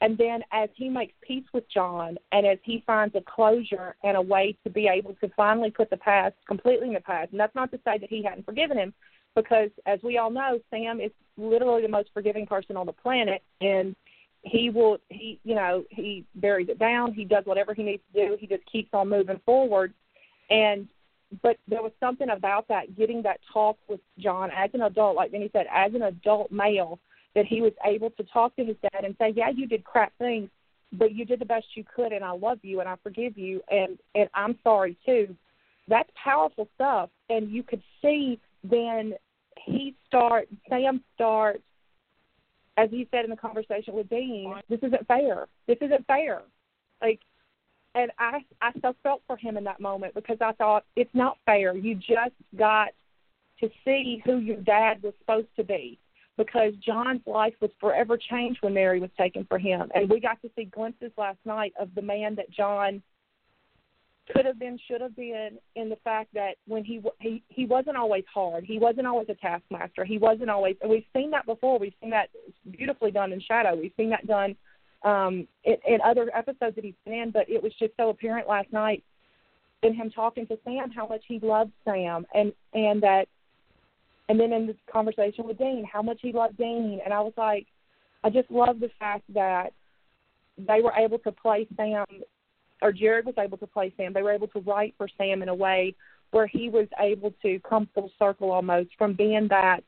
and 0.00 0.16
then 0.16 0.44
as 0.52 0.68
he 0.74 0.88
makes 0.88 1.14
peace 1.22 1.44
with 1.52 1.68
John, 1.68 2.18
and 2.30 2.46
as 2.46 2.58
he 2.62 2.84
finds 2.86 3.14
a 3.16 3.20
closure 3.22 3.96
and 4.04 4.16
a 4.16 4.22
way 4.22 4.56
to 4.64 4.70
be 4.70 4.86
able 4.86 5.14
to 5.14 5.28
finally 5.30 5.70
put 5.70 5.90
the 5.90 5.96
past 5.96 6.36
completely 6.46 6.88
in 6.88 6.94
the 6.94 7.00
past, 7.00 7.32
and 7.32 7.40
that's 7.40 7.54
not 7.54 7.70
to 7.72 7.80
say 7.84 7.98
that 7.98 8.10
he 8.10 8.22
hadn't 8.22 8.46
forgiven 8.46 8.78
him, 8.78 8.94
because 9.34 9.70
as 9.86 9.98
we 10.02 10.18
all 10.18 10.30
know, 10.30 10.60
Sam 10.70 11.00
is 11.00 11.10
literally 11.36 11.82
the 11.82 11.88
most 11.88 12.10
forgiving 12.14 12.46
person 12.46 12.76
on 12.76 12.86
the 12.86 12.92
planet, 12.92 13.42
and 13.60 13.96
he 14.44 14.70
will 14.70 14.98
he 15.08 15.40
you 15.42 15.54
know 15.54 15.84
he 15.90 16.24
buries 16.36 16.68
it 16.68 16.78
down. 16.78 17.12
He 17.12 17.24
does 17.24 17.44
whatever 17.46 17.74
he 17.74 17.82
needs 17.82 18.02
to 18.12 18.28
do. 18.28 18.36
He 18.38 18.46
just 18.46 18.64
keeps 18.70 18.90
on 18.92 19.08
moving 19.08 19.40
forward. 19.44 19.92
And 20.50 20.86
but 21.42 21.56
there 21.66 21.82
was 21.82 21.92
something 21.98 22.28
about 22.30 22.68
that 22.68 22.96
getting 22.96 23.22
that 23.22 23.40
talk 23.52 23.76
with 23.88 24.00
John 24.18 24.50
as 24.56 24.70
an 24.74 24.82
adult, 24.82 25.16
like 25.16 25.32
Vinny 25.32 25.50
said, 25.52 25.66
as 25.72 25.94
an 25.94 26.02
adult 26.02 26.52
male, 26.52 27.00
that 27.34 27.46
he 27.46 27.60
was 27.60 27.72
able 27.84 28.10
to 28.10 28.22
talk 28.24 28.54
to 28.56 28.64
his 28.64 28.76
dad 28.82 29.04
and 29.04 29.16
say, 29.18 29.30
"Yeah, 29.30 29.48
you 29.48 29.66
did 29.66 29.82
crap 29.82 30.12
things, 30.18 30.50
but 30.92 31.12
you 31.12 31.24
did 31.24 31.40
the 31.40 31.46
best 31.46 31.66
you 31.74 31.84
could, 31.94 32.12
and 32.12 32.24
I 32.24 32.32
love 32.32 32.58
you 32.62 32.80
and 32.80 32.88
I 32.88 32.96
forgive 33.02 33.38
you, 33.38 33.62
and 33.70 33.98
and 34.14 34.28
I'm 34.34 34.58
sorry 34.62 34.96
too." 35.06 35.34
That's 35.88 36.10
powerful 36.22 36.68
stuff, 36.74 37.10
and 37.30 37.50
you 37.50 37.62
could 37.62 37.82
see 38.02 38.38
then 38.62 39.14
he 39.64 39.94
start 40.06 40.48
Sam 40.68 41.02
starts 41.14 41.62
as 42.76 42.90
he 42.90 43.06
said 43.10 43.24
in 43.24 43.30
the 43.30 43.36
conversation 43.36 43.94
with 43.94 44.08
Dean, 44.08 44.54
this 44.68 44.80
isn't 44.82 45.06
fair. 45.06 45.46
This 45.66 45.78
isn't 45.80 46.06
fair. 46.06 46.42
Like 47.00 47.20
and 47.94 48.10
I 48.18 48.44
I 48.60 48.72
so 48.82 48.94
felt 49.02 49.22
for 49.26 49.36
him 49.36 49.56
in 49.56 49.64
that 49.64 49.80
moment 49.80 50.14
because 50.14 50.38
I 50.40 50.52
thought 50.52 50.84
it's 50.96 51.14
not 51.14 51.38
fair. 51.46 51.76
You 51.76 51.94
just 51.94 52.34
got 52.56 52.88
to 53.60 53.68
see 53.84 54.22
who 54.24 54.38
your 54.38 54.56
dad 54.56 55.02
was 55.02 55.14
supposed 55.20 55.48
to 55.56 55.64
be 55.64 55.98
because 56.36 56.72
John's 56.84 57.22
life 57.26 57.54
was 57.60 57.70
forever 57.80 58.18
changed 58.18 58.60
when 58.62 58.74
Mary 58.74 58.98
was 58.98 59.10
taken 59.16 59.44
for 59.48 59.58
him, 59.58 59.88
and 59.94 60.10
we 60.10 60.18
got 60.18 60.42
to 60.42 60.50
see 60.56 60.64
glimpses 60.64 61.12
last 61.16 61.38
night 61.44 61.72
of 61.78 61.94
the 61.94 62.02
man 62.02 62.34
that 62.34 62.50
John 62.50 63.02
could 64.32 64.46
have 64.46 64.58
been, 64.58 64.78
should 64.88 65.00
have 65.00 65.14
been, 65.16 65.58
in 65.76 65.88
the 65.88 65.98
fact 66.04 66.32
that 66.34 66.54
when 66.66 66.84
he 66.84 67.02
he 67.20 67.42
he 67.48 67.66
wasn't 67.66 67.96
always 67.96 68.24
hard, 68.32 68.64
he 68.64 68.78
wasn't 68.78 69.06
always 69.06 69.28
a 69.28 69.34
taskmaster, 69.34 70.04
he 70.04 70.18
wasn't 70.18 70.50
always. 70.50 70.76
And 70.80 70.90
we've 70.90 71.04
seen 71.14 71.30
that 71.32 71.46
before. 71.46 71.78
We've 71.78 71.94
seen 72.00 72.10
that 72.10 72.30
beautifully 72.70 73.10
done 73.10 73.32
in 73.32 73.40
Shadow. 73.40 73.76
We've 73.76 73.92
seen 73.96 74.10
that 74.10 74.26
done 74.26 74.56
um, 75.02 75.46
in, 75.64 75.76
in 75.86 75.98
other 76.04 76.30
episodes 76.34 76.76
that 76.76 76.84
he's 76.84 76.94
been 77.04 77.14
in, 77.14 77.30
but 77.30 77.48
it 77.48 77.62
was 77.62 77.72
just 77.78 77.92
so 77.96 78.08
apparent 78.08 78.48
last 78.48 78.72
night 78.72 79.04
in 79.82 79.94
him 79.94 80.10
talking 80.10 80.46
to 80.46 80.58
Sam 80.64 80.90
how 80.90 81.06
much 81.06 81.22
he 81.28 81.38
loved 81.40 81.72
Sam, 81.84 82.26
and 82.34 82.52
and 82.72 83.02
that, 83.02 83.26
and 84.28 84.40
then 84.40 84.52
in 84.52 84.66
this 84.66 84.76
conversation 84.90 85.46
with 85.46 85.58
Dean, 85.58 85.84
how 85.90 86.02
much 86.02 86.18
he 86.22 86.32
loved 86.32 86.56
Dean, 86.56 87.00
and 87.04 87.12
I 87.12 87.20
was 87.20 87.34
like, 87.36 87.66
I 88.24 88.30
just 88.30 88.50
love 88.50 88.80
the 88.80 88.90
fact 88.98 89.24
that 89.34 89.72
they 90.56 90.80
were 90.80 90.92
able 90.92 91.18
to 91.18 91.32
play 91.32 91.68
Sam, 91.76 92.06
or 92.82 92.92
Jared 92.92 93.26
was 93.26 93.34
able 93.38 93.58
to 93.58 93.66
play 93.66 93.92
Sam. 93.96 94.12
They 94.12 94.22
were 94.22 94.32
able 94.32 94.48
to 94.48 94.60
write 94.60 94.94
for 94.96 95.08
Sam 95.16 95.42
in 95.42 95.48
a 95.48 95.54
way 95.54 95.94
where 96.30 96.46
he 96.46 96.68
was 96.68 96.88
able 96.98 97.32
to 97.42 97.60
come 97.60 97.88
full 97.94 98.10
circle 98.18 98.50
almost 98.50 98.90
from 98.98 99.14
being 99.14 99.48
that 99.48 99.82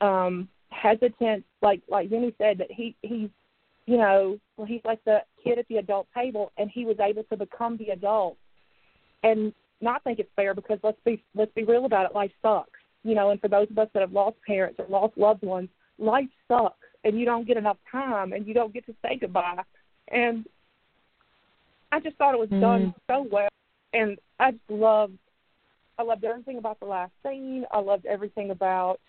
um 0.00 0.48
hesitant, 0.70 1.44
like 1.62 1.82
like 1.88 2.10
Vinny 2.10 2.34
said, 2.38 2.58
that 2.58 2.70
he 2.70 2.96
he's 3.02 3.30
you 3.86 3.96
know, 3.98 4.38
well, 4.56 4.66
he's 4.66 4.80
like 4.84 5.02
the 5.04 5.20
kid 5.42 5.58
at 5.58 5.68
the 5.68 5.76
adult 5.76 6.08
table, 6.14 6.50
and 6.58 6.70
he 6.70 6.84
was 6.84 6.96
able 7.00 7.22
to 7.24 7.36
become 7.36 7.76
the 7.76 7.90
adult, 7.90 8.36
and 9.22 9.52
not 9.80 10.02
think 10.02 10.18
it's 10.18 10.30
fair 10.34 10.54
because 10.54 10.78
let's 10.82 10.98
be 11.04 11.22
let's 11.34 11.52
be 11.54 11.64
real 11.64 11.84
about 11.84 12.06
it. 12.06 12.14
Life 12.14 12.32
sucks, 12.42 12.80
you 13.04 13.14
know. 13.14 13.30
And 13.30 13.40
for 13.40 13.48
those 13.48 13.70
of 13.70 13.78
us 13.78 13.88
that 13.94 14.00
have 14.00 14.12
lost 14.12 14.36
parents 14.46 14.80
or 14.80 14.86
lost 14.88 15.16
loved 15.16 15.42
ones, 15.42 15.68
life 15.98 16.28
sucks, 16.48 16.88
and 17.04 17.18
you 17.18 17.24
don't 17.24 17.46
get 17.46 17.56
enough 17.56 17.78
time, 17.90 18.32
and 18.32 18.46
you 18.46 18.54
don't 18.54 18.74
get 18.74 18.86
to 18.86 18.94
say 19.02 19.18
goodbye. 19.20 19.62
And 20.08 20.46
I 21.92 22.00
just 22.00 22.16
thought 22.16 22.34
it 22.34 22.40
was 22.40 22.48
mm. 22.48 22.60
done 22.60 22.94
so 23.08 23.26
well, 23.30 23.48
and 23.92 24.18
I 24.38 24.52
just 24.52 24.70
loved 24.70 25.18
I 25.98 26.02
loved 26.02 26.24
everything 26.24 26.58
about 26.58 26.78
the 26.80 26.86
last 26.86 27.12
scene. 27.24 27.64
I 27.72 27.78
loved 27.78 28.06
everything 28.06 28.50
about 28.50 29.00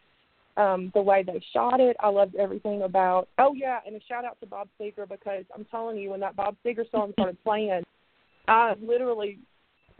um, 0.56 0.92
the 0.96 1.02
way 1.02 1.24
they 1.24 1.42
shot 1.54 1.80
it. 1.80 1.98
I 2.00 2.10
loved 2.10 2.36
everything 2.36 2.84
about. 2.84 3.28
Oh 3.38 3.54
yeah, 3.54 3.80
and 3.86 3.96
a 3.96 4.00
shout 4.08 4.26
out 4.26 4.40
to 4.40 4.46
Bob 4.46 4.70
Seger 4.80 5.08
because 5.08 5.44
I'm 5.54 5.66
telling 5.66 5.98
you, 5.98 6.12
when 6.12 6.20
that 6.22 6.36
Bob 6.36 6.56
Seger 6.66 6.90
song 6.92 7.12
started 7.14 7.38
playing, 7.44 7.84
I 8.48 8.74
literally 8.82 9.40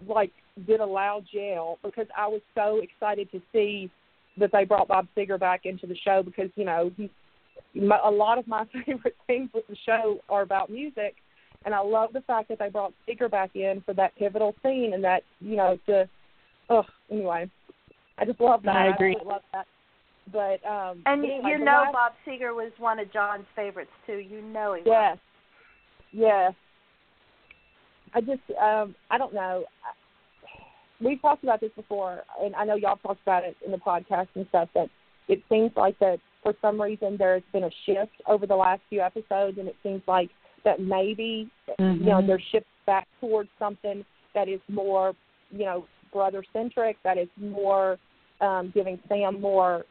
like 0.08 0.32
did 0.66 0.80
a 0.80 0.86
loud 0.86 1.26
yell 1.32 1.80
because 1.84 2.08
I 2.16 2.28
was 2.28 2.42
so 2.56 2.82
excited 2.82 3.32
to 3.32 3.42
see 3.52 3.90
that 4.38 4.52
they 4.52 4.64
brought 4.64 4.88
Bob 4.88 5.08
Seger 5.16 5.40
back 5.40 5.62
into 5.66 5.88
the 5.88 5.98
show 6.06 6.24
because 6.24 6.50
you 6.56 6.66
know 6.66 6.92
he, 6.96 7.12
a 7.76 8.12
lot 8.12 8.38
of 8.38 8.48
my 8.48 8.66
favorite 8.86 9.18
things 9.28 9.50
with 9.54 9.68
the 9.68 9.78
show 9.86 10.20
are 10.30 10.42
about 10.42 10.70
music, 10.70 11.16
and 11.66 11.74
I 11.74 11.80
love 11.80 12.14
the 12.14 12.22
fact 12.22 12.50
that 12.50 12.60
they 12.60 12.70
brought 12.70 12.94
Seger 13.08 13.30
back 13.30 13.56
in 13.56 13.82
for 13.86 13.94
that 13.94 14.16
pivotal 14.18 14.56
scene 14.64 14.92
and 14.94 15.04
that 15.04 15.24
you 15.40 15.56
know 15.56 15.78
to. 15.88 16.10
Oh, 16.70 16.84
anyway, 17.10 17.50
I 18.18 18.26
just 18.26 18.42
love 18.42 18.62
that. 18.64 18.76
I 18.76 18.88
agree. 18.88 19.16
I 19.20 19.24
love 19.24 19.42
that 19.54 19.66
but 20.32 20.66
um 20.66 21.02
And 21.06 21.24
anyway, 21.24 21.42
you 21.46 21.58
know 21.60 21.84
last, 21.86 21.94
Bob 21.94 22.12
Seger 22.26 22.54
was 22.54 22.72
one 22.78 23.00
of 23.00 23.12
John's 23.12 23.46
favorites 23.56 23.92
too. 24.06 24.18
You 24.18 24.42
know 24.42 24.74
he 24.74 24.82
yes, 24.86 25.18
was. 25.18 25.20
Yes. 26.12 26.54
I 28.14 28.22
just 28.22 28.60
um 28.62 28.96
I 29.10 29.18
don't 29.18 29.34
know. 29.34 29.66
We've 31.00 31.22
talked 31.22 31.44
about 31.44 31.62
this 31.62 31.72
before 31.76 32.24
and 32.42 32.56
I 32.56 32.66
know 32.66 32.76
y'all 32.76 32.98
talked 32.98 33.22
about 33.22 33.44
it 33.44 33.56
in 33.66 33.72
the 33.72 33.78
podcast 33.78 34.28
and 34.36 34.46
stuff 34.50 34.70
that 34.76 34.90
it 35.28 35.42
seems 35.50 35.72
like 35.76 35.98
that 36.00 36.20
for 36.44 36.54
some 36.62 36.82
reason 36.82 37.18
there's 37.18 37.44
been 37.54 37.66
a 37.66 37.72
shift 37.86 38.14
over 38.28 38.46
the 38.48 38.56
last 38.56 38.82
few 38.90 39.02
episodes 39.02 39.58
and 39.58 39.68
it 39.68 39.76
seems 39.84 40.02
like 40.08 40.30
that 40.68 40.82
maybe 40.82 41.50
mm-hmm. 41.80 42.04
you 42.04 42.10
know 42.10 42.26
they're 42.26 42.42
shifted 42.52 42.66
back 42.86 43.08
towards 43.22 43.50
something 43.58 44.04
that 44.36 44.50
is 44.50 44.60
more 44.68 45.14
you 45.50 45.66
know 45.66 45.86
brother 46.12 46.44
centric 46.52 46.98
that 47.04 47.18
is 47.18 47.30
more 47.38 47.98
um 48.42 48.72
giving 48.76 49.00
Sam 49.08 49.40
more 49.40 49.86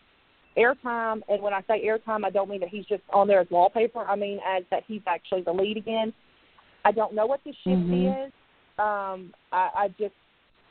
airtime. 0.56 1.20
And 1.28 1.42
when 1.42 1.52
I 1.52 1.60
say 1.68 1.84
airtime, 1.84 2.24
I 2.24 2.30
don't 2.30 2.48
mean 2.48 2.60
that 2.60 2.68
he's 2.70 2.86
just 2.86 3.02
on 3.12 3.26
there 3.26 3.40
as 3.40 3.46
wallpaper. 3.50 4.00
I 4.00 4.16
mean 4.16 4.38
as 4.46 4.64
that 4.70 4.82
he's 4.86 5.02
actually 5.06 5.42
the 5.42 5.52
lead 5.52 5.76
again. 5.76 6.12
I 6.84 6.92
don't 6.92 7.14
know 7.14 7.26
what 7.26 7.40
the 7.44 7.52
shift 7.64 7.66
mm-hmm. 7.66 8.26
is. 8.26 8.32
Um, 8.78 9.32
I, 9.52 9.70
I 9.74 9.88
just 9.98 10.14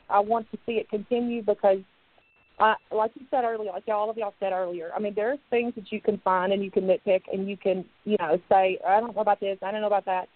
I 0.08 0.20
want 0.20 0.50
to 0.52 0.58
see 0.66 0.72
it 0.72 0.88
continue 0.88 1.42
because, 1.42 1.78
I, 2.58 2.74
like 2.90 3.10
you 3.14 3.26
said 3.30 3.44
earlier, 3.44 3.70
like 3.70 3.86
all 3.88 4.08
of 4.08 4.16
y'all 4.16 4.34
said 4.40 4.52
earlier. 4.52 4.90
I 4.96 4.98
mean, 4.98 5.12
there's 5.14 5.38
things 5.50 5.74
that 5.76 5.92
you 5.92 6.00
can 6.00 6.18
find 6.18 6.52
and 6.52 6.64
you 6.64 6.70
can 6.70 6.84
nitpick 6.84 7.22
and 7.32 7.48
you 7.48 7.56
can 7.56 7.84
you 8.04 8.16
know 8.18 8.38
say 8.48 8.78
I 8.86 9.00
don't 9.00 9.14
know 9.14 9.20
about 9.20 9.40
this, 9.40 9.58
I 9.62 9.70
don't 9.70 9.82
know 9.82 9.86
about 9.86 10.06
that. 10.06 10.28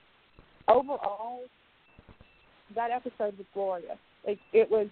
Overall, 0.69 1.41
that 2.75 2.91
episode 2.91 3.37
was 3.39 3.47
glorious. 3.55 3.99
It, 4.25 4.39
it 4.53 4.71
was 4.71 4.89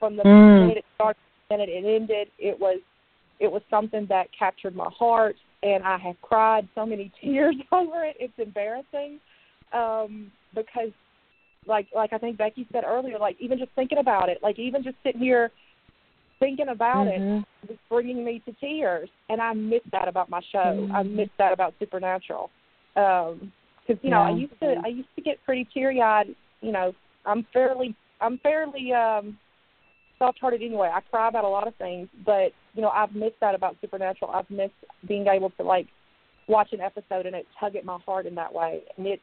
from 0.00 0.16
the 0.16 0.24
mm. 0.24 0.60
minute 0.62 0.78
it 0.78 0.84
started 0.96 1.20
and 1.50 1.60
it 1.60 1.70
ended. 1.70 2.28
It 2.38 2.58
was 2.58 2.80
it 3.40 3.50
was 3.50 3.62
something 3.70 4.06
that 4.08 4.28
captured 4.36 4.74
my 4.74 4.88
heart, 4.96 5.36
and 5.62 5.84
I 5.84 5.98
have 5.98 6.20
cried 6.22 6.68
so 6.74 6.86
many 6.86 7.12
tears 7.22 7.56
over 7.72 8.04
it. 8.04 8.16
It's 8.18 8.32
embarrassing 8.38 9.20
um, 9.72 10.30
because, 10.54 10.90
like, 11.66 11.88
like 11.94 12.12
I 12.12 12.18
think 12.18 12.38
Becky 12.38 12.66
said 12.72 12.84
earlier, 12.86 13.18
like 13.18 13.36
even 13.40 13.58
just 13.58 13.72
thinking 13.74 13.98
about 13.98 14.28
it, 14.28 14.38
like 14.42 14.58
even 14.58 14.82
just 14.82 14.96
sitting 15.02 15.20
here 15.20 15.50
thinking 16.44 16.68
about 16.68 17.06
mm-hmm. 17.06 17.38
it 17.62 17.70
was 17.70 17.78
bringing 17.88 18.24
me 18.24 18.42
to 18.44 18.52
tears, 18.60 19.08
and 19.28 19.40
I 19.40 19.54
miss 19.54 19.80
that 19.92 20.08
about 20.08 20.28
my 20.28 20.40
show. 20.52 20.58
Mm-hmm. 20.58 20.92
I 20.92 21.02
miss 21.02 21.28
that 21.38 21.52
about 21.52 21.74
Supernatural 21.78 22.50
because 22.94 23.38
um, 23.40 23.52
you 24.02 24.10
know 24.10 24.22
yeah. 24.22 24.32
I 24.32 24.36
used 24.36 24.60
to 24.60 24.74
I 24.84 24.88
used 24.88 25.08
to 25.16 25.22
get 25.22 25.42
pretty 25.44 25.66
teary 25.72 26.00
eyed. 26.00 26.34
You 26.60 26.72
know, 26.72 26.92
I'm 27.24 27.46
fairly 27.52 27.96
I'm 28.20 28.38
fairly 28.38 28.92
um 28.92 29.38
soft 30.18 30.38
hearted 30.38 30.62
anyway. 30.62 30.90
I 30.92 31.00
cry 31.00 31.28
about 31.28 31.44
a 31.44 31.48
lot 31.48 31.66
of 31.66 31.74
things, 31.76 32.08
but 32.24 32.52
you 32.74 32.82
know, 32.82 32.90
I've 32.90 33.14
missed 33.14 33.40
that 33.40 33.54
about 33.54 33.76
Supernatural. 33.80 34.30
I've 34.30 34.50
missed 34.50 34.74
being 35.08 35.26
able 35.26 35.50
to 35.50 35.62
like 35.62 35.86
watch 36.46 36.68
an 36.72 36.80
episode 36.80 37.24
and 37.24 37.34
it 37.34 37.46
tug 37.58 37.74
at 37.74 37.86
my 37.86 37.98
heart 38.04 38.26
in 38.26 38.34
that 38.34 38.52
way. 38.52 38.82
And 38.98 39.06
it 39.06 39.20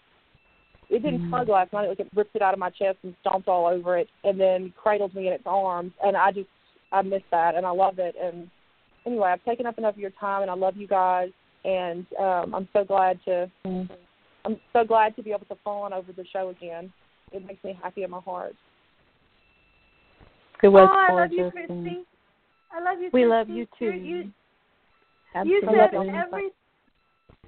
it 0.90 1.04
didn't 1.04 1.22
mm. 1.22 1.32
tug 1.32 1.48
last 1.48 1.72
night. 1.72 1.86
It 1.86 1.90
like 1.90 2.00
it 2.00 2.08
ripped 2.16 2.36
it 2.36 2.42
out 2.42 2.54
of 2.54 2.60
my 2.60 2.72
chest 2.72 2.98
and 3.04 3.16
stomped 3.22 3.48
all 3.48 3.68
over 3.68 3.98
it, 3.98 4.10
and 4.24 4.40
then 4.40 4.74
cradled 4.76 5.14
me 5.16 5.28
in 5.28 5.34
its 5.34 5.44
arms. 5.46 5.94
And 6.04 6.18
I 6.18 6.32
just 6.32 6.50
I 6.92 7.02
miss 7.02 7.22
that, 7.32 7.56
and 7.56 7.66
I 7.66 7.72
love 7.72 8.00
it. 8.00 8.16
And 8.22 8.50
anyway, 9.06 9.30
I've 9.30 9.44
taken 9.44 9.66
up 9.66 9.78
enough 9.78 9.96
of 9.96 10.00
your 10.00 10.12
time, 10.12 10.42
and 10.42 10.52
I 10.52 10.56
love 10.56 10.76
you 10.78 10.88
guys. 10.88 11.30
And 11.64 12.06
um, 12.20 12.56
I'm 12.56 12.68
so 12.74 12.84
glad 12.84 13.20
to 13.26 13.50
mm. 13.66 13.90
I'm 14.46 14.58
so 14.74 14.84
glad 14.84 15.16
to 15.16 15.24
be 15.24 15.32
able 15.32 15.46
to 15.46 15.56
fawn 15.64 15.94
over 15.94 16.12
the 16.12 16.26
show 16.34 16.50
again. 16.50 16.92
It 17.32 17.46
makes 17.46 17.64
me 17.64 17.78
happy 17.82 18.04
in 18.04 18.10
my 18.10 18.20
heart. 18.20 18.56
It 20.64 20.68
was 20.68 20.90
oh, 20.92 21.14
I 21.14 21.22
love 21.22 21.32
you, 21.32 21.52
Christy. 21.52 22.04
I 22.72 22.84
love 22.84 23.00
you. 23.00 23.10
We 23.14 23.22
Christy. 23.22 23.26
love 23.26 23.50
you 23.50 23.68
too. 23.78 23.92
You, 23.92 24.32
you 25.44 25.62
said 25.66 25.94
every. 25.94 26.50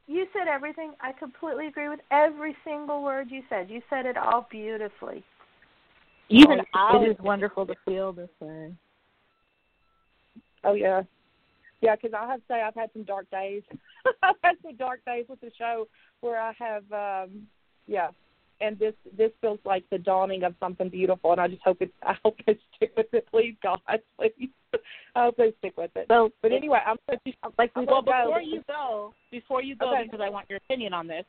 You 0.06 0.26
said 0.34 0.48
everything. 0.48 0.94
I 1.00 1.14
completely 1.14 1.68
agree 1.68 1.90
with 1.90 2.02
every 2.12 2.56
single 2.66 3.04
word 3.04 3.28
you 3.30 3.42
said. 3.50 3.70
You 3.70 3.82
said 3.90 4.06
it 4.06 4.18
all 4.18 4.48
beautifully. 4.52 5.24
Even 6.30 6.60
oh, 6.76 7.02
it 7.02 7.10
is 7.10 7.18
wonderful 7.20 7.66
to 7.66 7.76
feel 7.86 8.12
this 8.12 8.30
way. 8.40 8.74
Oh 10.64 10.74
yeah, 10.74 11.04
yeah. 11.82 11.96
Because 11.96 12.14
I 12.18 12.28
have 12.28 12.40
to 12.40 12.46
say 12.48 12.62
I've 12.62 12.76
had 12.76 12.90
some 12.94 13.04
dark 13.04 13.30
days. 13.32 13.64
I've 14.24 14.36
had 14.44 14.56
some 14.64 14.76
dark 14.76 15.04
days 15.06 15.26
with 15.28 15.42
the 15.42 15.52
show 15.58 15.88
where 16.22 16.40
I 16.40 16.54
have, 16.58 16.84
um 16.92 17.48
yeah, 17.86 18.10
and 18.62 18.80
this 18.80 18.94
this 19.18 19.32
feels 19.42 19.60
like 19.66 19.84
the 19.92 19.98
dawning 19.98 20.44
of 20.44 20.56
something 20.60 20.90
beautiful. 20.90 21.32
And 21.32 21.42
I 21.42 21.48
just 21.48 21.62
hope 21.64 21.82
it. 21.82 21.92
I 22.04 22.16
hope 22.24 22.38
they 22.46 22.58
stick 22.76 22.94
with 22.96 23.14
it, 23.14 23.28
please, 23.32 23.56
God, 23.62 23.80
please. 24.18 24.50
I 25.16 25.26
hope 25.26 25.38
they 25.38 25.54
stick 25.60 25.78
with 25.78 25.92
it. 25.96 26.06
So, 26.08 26.32
but 26.42 26.52
anyway, 26.52 26.80
I'm 26.86 26.98
like 27.58 27.72
well 27.76 28.02
go. 28.02 28.02
before 28.02 28.42
you 28.42 28.64
go, 28.68 29.14
before 29.32 29.62
you 29.62 29.76
go, 29.76 29.94
okay. 29.94 30.04
because 30.06 30.22
I 30.24 30.30
want 30.30 30.50
your 30.50 30.58
opinion 30.58 30.94
on 30.94 31.08
this. 31.08 31.26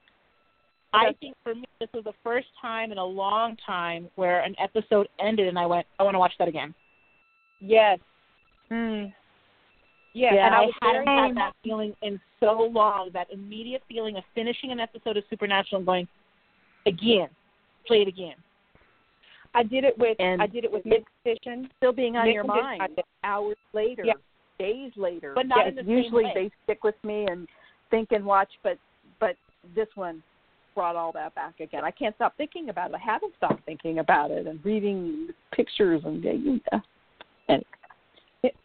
I 0.95 1.13
think 1.21 1.35
for 1.43 1.55
me, 1.55 1.65
this 1.81 1.89
was 1.93 2.05
the 2.05 2.13
first 2.23 2.47
time 2.63 2.93
in 2.93 2.99
a 2.99 3.05
long 3.05 3.57
time 3.67 4.09
where 4.15 4.41
an 4.43 4.55
episode 4.63 5.09
ended, 5.21 5.49
and 5.49 5.59
I 5.59 5.67
went, 5.67 5.87
I 5.99 6.05
want 6.05 6.15
to 6.15 6.19
watch 6.19 6.35
that 6.39 6.47
again. 6.47 6.73
Yes. 7.61 7.99
Mm. 8.71 9.13
Yes. 10.15 10.33
Yeah, 10.37 10.47
and 10.47 10.55
I 10.55 10.59
I 10.81 10.93
hadn't 10.93 11.07
had 11.07 11.37
that 11.37 11.53
feeling 11.63 11.93
in 12.03 12.21
so 12.39 12.71
long. 12.73 13.11
That 13.13 13.27
immediate 13.33 13.83
feeling 13.89 14.17
of 14.17 14.23
finishing 14.35 14.71
an 14.71 14.79
episode 14.79 15.17
of 15.17 15.25
Supernatural 15.29 15.79
and 15.81 15.87
going 15.87 16.09
again, 16.87 17.29
play 17.87 18.03
it 18.03 18.09
again. 18.09 18.37
I 19.55 19.65
did 19.65 19.85
it 19.85 19.97
with 19.99 20.17
And 20.21 20.41
I 20.41 20.47
did 20.47 20.65
it 20.65 20.73
with 20.73 20.85
Mint 20.87 21.05
Condition. 21.23 21.69
Still 21.79 21.93
being 21.93 22.17
on 22.17 22.27
Nick 22.27 22.35
your 22.35 22.45
mind 22.45 23.01
hours 23.25 23.57
later, 23.73 24.05
Yeah. 24.05 24.15
days 24.59 24.93
later. 24.97 25.33
But 25.35 25.47
not 25.47 25.59
Yeah, 25.59 25.69
in 25.69 25.75
the 25.77 25.83
same 25.83 25.91
usually 25.91 26.25
way. 26.25 26.33
they 26.35 26.51
stick 26.65 26.85
with 26.85 27.03
me 27.05 27.27
and 27.27 27.49
think 27.91 28.13
and 28.13 28.25
watch, 28.25 28.51
but 28.63 28.79
but 29.19 29.37
this 29.75 29.89
one 29.97 30.23
brought 30.75 30.97
all 30.97 31.13
that 31.13 31.35
back 31.35 31.59
again. 31.61 31.85
I 31.85 31.91
can't 31.91 32.15
stop 32.17 32.37
thinking 32.37 32.69
about 32.69 32.91
it. 32.91 32.97
I 32.97 32.99
haven't 32.99 33.35
stopped 33.37 33.65
thinking 33.65 33.99
about 34.01 34.31
it 34.31 34.47
and 34.47 34.65
reading 34.65 35.29
pictures 35.53 36.03
and 36.05 36.23
yeah. 36.23 36.81
Anyway. 37.49 37.65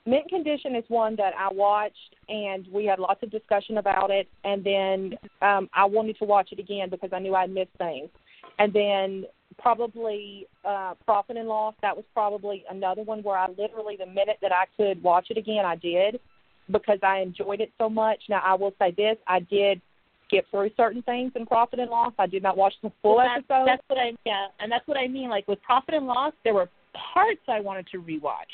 Mint 0.06 0.28
Condition 0.30 0.76
is 0.76 0.84
one 0.88 1.16
that 1.18 1.34
I 1.38 1.54
watched, 1.54 2.16
and 2.28 2.68
we 2.72 2.86
had 2.86 3.00
lots 3.00 3.24
of 3.24 3.32
discussion 3.32 3.78
about 3.78 4.12
it. 4.12 4.28
And 4.44 4.64
then 4.64 5.14
um, 5.42 5.70
I 5.74 5.86
wanted 5.86 6.18
to 6.20 6.26
watch 6.26 6.50
it 6.52 6.60
again 6.60 6.90
because 6.90 7.12
I 7.14 7.20
knew 7.20 7.36
I'd 7.36 7.52
missed 7.52 7.72
things. 7.78 8.10
And 8.58 8.74
then 8.74 9.26
probably 9.58 10.48
uh, 10.66 10.94
Profit 11.06 11.38
and 11.38 11.48
Loss. 11.48 11.76
That 11.82 11.96
was 11.96 12.06
probably 12.14 12.64
another 12.70 13.04
one 13.04 13.24
where 13.24 13.38
I 13.38 13.48
literally, 13.58 13.96
the 13.98 14.06
minute 14.06 14.38
that 14.42 14.52
I 14.52 14.66
could 14.78 15.02
watch 15.04 15.28
it 15.30 15.38
again, 15.38 15.66
I 15.66 15.76
did 15.76 16.20
because 16.72 17.00
I 17.04 17.20
enjoyed 17.20 17.62
it 17.62 17.72
so 17.78 17.90
much. 17.90 18.20
Now 18.30 18.42
I 18.44 18.54
will 18.56 18.74
say 18.80 18.92
this: 18.96 19.18
I 19.28 19.40
did 19.40 19.82
skip 20.28 20.46
through 20.52 20.70
certain 20.78 21.02
things 21.04 21.32
in 21.36 21.46
Profit 21.46 21.80
and 21.80 21.90
Loss. 21.90 22.14
I 22.20 22.28
did 22.28 22.44
not 22.44 22.58
watch 22.58 22.74
the 22.84 22.92
full 23.02 23.18
Well, 23.18 23.28
that's, 23.28 23.46
episode. 23.50 23.68
That's 23.68 23.84
what 23.88 24.00
I 24.00 24.12
yeah, 24.26 24.48
and 24.60 24.72
that's 24.72 24.88
what 24.88 24.98
I 24.98 25.08
mean. 25.08 25.30
Like 25.30 25.48
with 25.48 25.62
Profit 25.64 25.96
and 25.96 26.08
Loss, 26.08 26.34
there 26.44 26.54
were 26.54 26.70
parts 27.14 27.42
I 27.48 27.60
wanted 27.60 27.88
to 27.92 28.02
rewatch. 28.02 28.54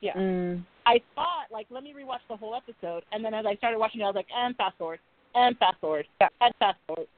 Yeah. 0.00 0.14
Mm. 0.14 0.64
I 0.86 1.00
thought 1.14 1.46
like 1.52 1.66
let 1.70 1.82
me 1.82 1.92
rewatch 1.92 2.20
the 2.28 2.36
whole 2.36 2.54
episode, 2.54 3.04
and 3.12 3.24
then 3.24 3.34
as 3.34 3.44
I 3.46 3.54
started 3.56 3.78
watching 3.78 4.00
it, 4.00 4.04
I 4.04 4.06
was 4.08 4.16
like, 4.16 4.26
and 4.34 4.56
fast 4.56 4.76
forward, 4.78 5.00
and 5.34 5.56
fast 5.58 5.78
forward, 5.80 6.06
Yeah. 6.20 6.28
and 6.40 6.54
fast 6.58 6.78
forward. 6.86 7.08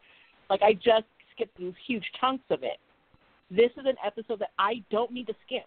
Like 0.48 0.62
I 0.62 0.74
just 0.74 1.05
skipped 1.35 1.57
these 1.59 1.74
huge 1.86 2.05
chunks 2.20 2.44
of 2.51 2.62
it. 2.62 2.78
This 3.51 3.70
is 3.77 3.86
an 3.86 3.97
episode 4.05 4.39
that 4.40 4.51
I 4.59 4.82
don't 4.90 5.12
need 5.12 5.27
to 5.27 5.35
skip. 5.47 5.66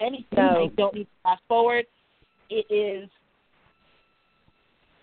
Anything 0.00 0.26
No. 0.36 0.64
I 0.64 0.66
don't 0.76 0.94
need 0.94 1.04
to 1.04 1.10
fast 1.22 1.42
forward. 1.48 1.86
It 2.48 2.66
is. 2.72 3.08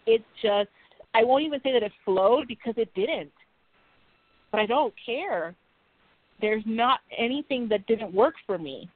It's 0.05 0.23
just. 0.41 0.69
I 1.13 1.23
won't 1.23 1.43
even 1.43 1.59
say 1.63 1.71
that 1.71 1.83
it 1.83 1.91
flowed 2.05 2.47
because 2.47 2.73
it 2.77 2.93
didn't. 2.93 3.31
But 4.51 4.59
I 4.61 4.65
don't 4.65 4.93
care. 5.05 5.55
There's 6.41 6.63
not 6.65 6.99
anything 7.17 7.67
that 7.69 7.85
didn't 7.87 8.13
work 8.13 8.35
for 8.45 8.57
me. 8.57 8.89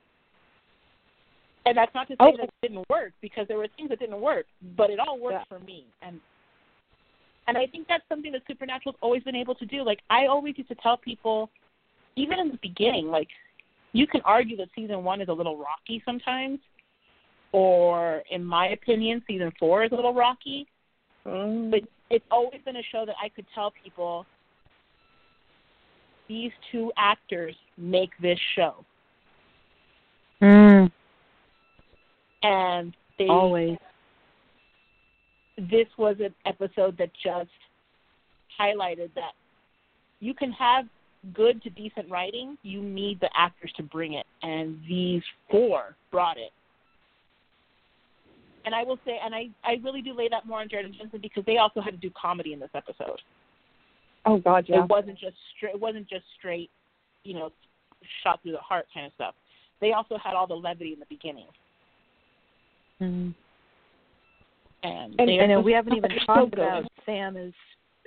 And 1.66 1.78
that's 1.78 1.94
not 1.94 2.08
to 2.08 2.14
say 2.14 2.18
Oh. 2.20 2.38
that 2.38 2.46
it 2.46 2.54
didn't 2.62 2.90
work 2.90 3.14
because 3.22 3.48
there 3.48 3.58
were 3.58 3.68
things 3.68 3.90
that 3.90 4.00
didn't 4.00 4.20
work, 4.20 4.48
but 4.76 4.90
it 4.90 5.00
all 5.00 5.20
worked 5.20 5.34
Yeah. 5.34 5.44
for 5.46 5.60
me. 5.60 5.86
And 6.02 6.20
and 7.48 7.58
I 7.58 7.66
think 7.66 7.88
that's 7.88 8.08
something 8.08 8.32
that 8.32 8.44
Supernatural's 8.48 8.96
always 9.02 9.24
been 9.24 9.36
able 9.36 9.56
to 9.56 9.66
do. 9.66 9.84
Like 9.84 10.02
I 10.10 10.28
always 10.28 10.58
used 10.58 10.70
to 10.70 10.76
tell 10.76 10.96
people, 10.96 11.50
even 12.16 12.40
in 12.40 12.50
the 12.50 12.58
beginning, 12.62 13.08
like 13.08 13.30
you 13.94 14.08
can 14.08 14.22
argue 14.22 14.56
that 14.58 14.70
season 14.74 15.04
one 15.04 15.22
is 15.22 15.28
a 15.28 15.34
little 15.34 15.58
rocky 15.58 16.02
sometimes, 16.06 16.60
or 17.52 18.24
in 18.30 18.44
my 18.44 18.70
opinion, 18.70 19.22
season 19.28 19.52
four 19.60 19.84
is 19.84 19.92
a 19.92 19.96
little 19.96 20.14
rocky. 20.14 20.68
Mm. 21.26 21.72
But 21.72 21.82
it's 22.10 22.26
always 22.32 22.62
been 22.64 22.78
a 22.78 22.84
show 22.84 23.06
that 23.06 23.16
I 23.22 23.28
could 23.30 23.46
tell 23.54 23.72
people 23.84 24.26
these 26.28 26.52
two 26.72 26.92
actors 26.98 27.56
make 27.78 28.12
this 28.22 28.40
show, 28.56 28.86
Mm. 30.42 30.92
And 32.44 32.94
they 33.18 33.28
Always. 33.28 33.78
this 35.58 35.88
was 35.98 36.16
an 36.20 36.34
episode 36.46 36.98
that 36.98 37.10
just 37.24 37.50
highlighted 38.60 39.14
that 39.16 39.34
you 40.20 40.34
can 40.34 40.52
have 40.52 40.86
good 41.34 41.62
to 41.64 41.70
decent 41.70 42.10
writing, 42.10 42.58
you 42.64 42.82
need 42.82 43.20
the 43.20 43.30
actors 43.36 43.72
to 43.78 43.84
bring 43.84 44.14
it, 44.14 44.26
and 44.42 44.80
these 44.88 45.22
four 45.50 45.96
brought 46.12 46.38
it. 46.38 46.52
And 48.66 48.76
I 48.76 48.84
will 48.84 49.00
say, 49.06 49.20
and 49.24 49.34
I, 49.34 49.50
I 49.64 49.80
really 49.84 50.02
do 50.02 50.14
lay 50.14 50.30
that 50.30 50.46
more 50.46 50.62
on 50.62 50.70
Jared 50.70 50.86
and 50.86 50.96
Jensen 50.96 51.20
because 51.22 51.44
they 51.46 51.58
also 51.58 51.82
had 51.82 51.92
to 51.92 51.98
do 51.98 52.12
comedy 52.20 52.54
in 52.54 52.60
this 52.60 52.70
episode. 52.76 53.20
Oh 54.26 54.38
God, 54.38 54.66
yeah. 54.68 54.84
It 54.84 54.90
wasn't 54.90 55.18
just 55.18 55.36
straight. 55.58 55.74
It 55.74 55.82
wasn't 55.82 56.08
just 56.08 56.26
straight, 56.38 56.70
you 57.24 57.34
know, 57.34 57.52
shot 58.24 58.42
through 58.42 58.52
the 58.52 58.60
heart 58.60 58.86
kind 58.94 59.08
of 59.08 59.14
stuff. 59.14 59.34
They 59.80 59.94
also 59.94 60.18
had 60.24 60.36
all 60.36 60.46
the 60.46 60.54
levity 60.54 60.94
in 60.94 61.00
the 61.00 61.08
beginning, 61.10 61.48
Mm. 63.02 63.34
and, 64.84 65.16
And- 65.20 65.30
they 65.30 65.40
I 65.40 65.48
know 65.48 65.62
we 65.62 65.74
haven't 65.74 65.96
even 65.98 66.12
talked 66.26 66.52
good. 66.56 66.60
about 66.64 66.86
Sam 67.06 67.38
as 67.38 67.52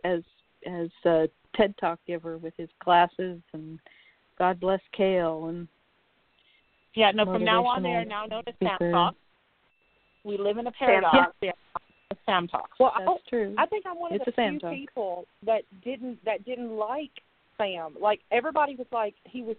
as 0.04 0.22
as 0.66 0.88
a 1.04 1.28
TED 1.56 1.74
Talk 1.78 1.98
giver 2.06 2.38
with 2.38 2.54
his 2.56 2.68
glasses 2.84 3.40
and 3.52 3.78
God 4.38 4.58
bless 4.60 4.80
Kale 4.96 5.46
and 5.46 5.68
Yeah, 6.94 7.10
no. 7.12 7.24
From 7.24 7.44
now 7.44 7.64
on, 7.66 7.82
they 7.82 7.90
are 7.90 8.04
now 8.04 8.26
known 8.26 8.42
as. 8.46 8.54
Sam 8.60 8.92
Talk. 8.92 9.14
We 10.24 10.38
live 10.38 10.58
in 10.58 10.66
a 10.66 10.72
paradox. 10.72 11.32
They 11.40 11.48
are 11.48 11.54
Sam 12.26 12.48
Talk. 12.48 12.70
well, 12.80 12.92
that's 12.98 13.10
I, 13.26 13.28
true. 13.30 13.54
I 13.58 13.66
think 13.66 13.84
I'm 13.86 13.98
one 13.98 14.12
of 14.14 14.20
It's 14.20 14.36
the 14.36 14.42
a 14.42 14.50
few 14.50 14.58
talk. 14.58 14.70
people 14.72 15.24
that 15.44 15.62
didn't 15.84 16.24
that 16.24 16.44
didn't 16.44 16.76
like 16.76 17.10
Sam. 17.58 17.94
Like 18.00 18.20
everybody 18.30 18.74
was 18.76 18.86
like 18.92 19.14
he 19.24 19.42
was. 19.42 19.56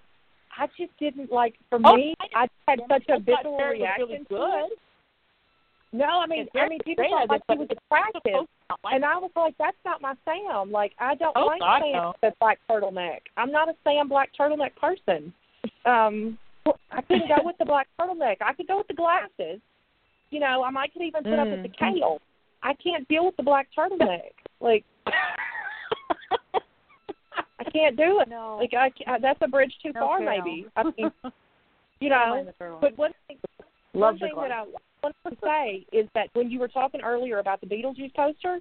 I 0.57 0.67
just 0.77 0.97
didn't 0.99 1.31
like. 1.31 1.55
For 1.69 1.79
Oh, 1.83 1.95
me, 1.97 2.15
I 2.33 2.43
I 2.43 2.47
had 2.71 2.79
such 2.89 3.03
a 3.09 3.19
visceral 3.19 3.57
reaction 3.57 4.05
really 4.07 4.17
to 4.19 4.23
good. 4.25 4.69
It. 5.95 5.97
No, 5.97 6.19
I 6.21 6.27
mean, 6.27 6.47
I 6.55 6.67
mean, 6.69 6.79
people 6.83 7.05
thought 7.09 7.29
like 7.29 7.41
it, 7.49 7.53
he 7.53 7.57
was 7.59 7.67
attractive, 7.71 8.21
supposed 8.25 8.47
to 8.47 8.65
not 8.69 8.79
like 8.83 8.93
and 8.95 9.05
I 9.05 9.17
was 9.17 9.31
like, 9.35 9.55
that's 9.57 9.77
not 9.85 10.01
my 10.01 10.13
Sam. 10.25 10.71
Like 10.71 10.93
I 10.99 11.15
don't 11.15 11.35
Oh, 11.35 11.45
like 11.45 11.59
God, 11.59 11.81
Sam 11.81 11.91
no. 11.93 12.13
with 12.21 12.33
black 12.39 12.59
turtleneck. 12.69 13.19
I'm 13.37 13.51
not 13.51 13.69
a 13.69 13.73
Sam 13.83 14.07
black 14.09 14.29
turtleneck 14.39 14.75
person. 14.75 15.33
Um, 15.85 16.37
I 16.91 17.01
couldn't 17.01 17.27
go 17.27 17.43
with 17.43 17.57
the 17.59 17.65
black 17.65 17.87
turtleneck. 17.99 18.37
I 18.41 18.53
could 18.53 18.67
go 18.67 18.77
with 18.77 18.87
the 18.87 18.93
glasses. 18.93 19.59
You 20.31 20.39
know, 20.39 20.63
I 20.63 20.71
might 20.71 20.91
could 20.93 21.03
even 21.03 21.23
put 21.23 21.39
up 21.39 21.47
with 21.47 21.63
the 21.63 21.69
Mm. 21.69 21.77
kale. 21.99 22.21
I 22.63 22.73
can't 22.73 23.07
deal 23.07 23.25
with 23.25 23.37
the 23.37 23.43
black 23.43 23.67
turtleneck. 23.77 24.31
Like 24.59 24.83
I 27.59 27.63
can't 27.71 27.95
do 27.97 28.19
it. 28.21 28.27
no. 28.29 28.57
Like 28.59 28.73
I, 28.73 28.89
can't, 28.89 29.21
that's 29.21 29.39
a 29.41 29.47
bridge 29.47 29.73
too 29.83 29.91
No, 29.93 30.01
far, 30.01 30.19
Carol. 30.19 30.41
maybe. 30.43 30.67
I 30.75 30.83
mean, 30.83 31.11
you 31.99 32.09
know. 32.09 32.25
mind 32.29 32.47
the 32.47 32.53
turtle. 32.53 32.79
But 32.81 32.97
one 32.97 33.11
thing, 33.27 33.37
Love 33.93 34.15
one 34.15 34.19
thing 34.19 34.31
that. 34.35 34.51
I 34.51 34.65
want 35.05 35.15
to 35.29 35.37
say 35.43 35.85
is 35.91 36.07
that 36.15 36.29
when 36.33 36.49
you 36.49 36.59
were 36.59 36.67
talking 36.67 37.01
earlier 37.01 37.39
about 37.39 37.61
the 37.61 37.67
Beetlejuice 37.67 38.13
poster, 38.15 38.59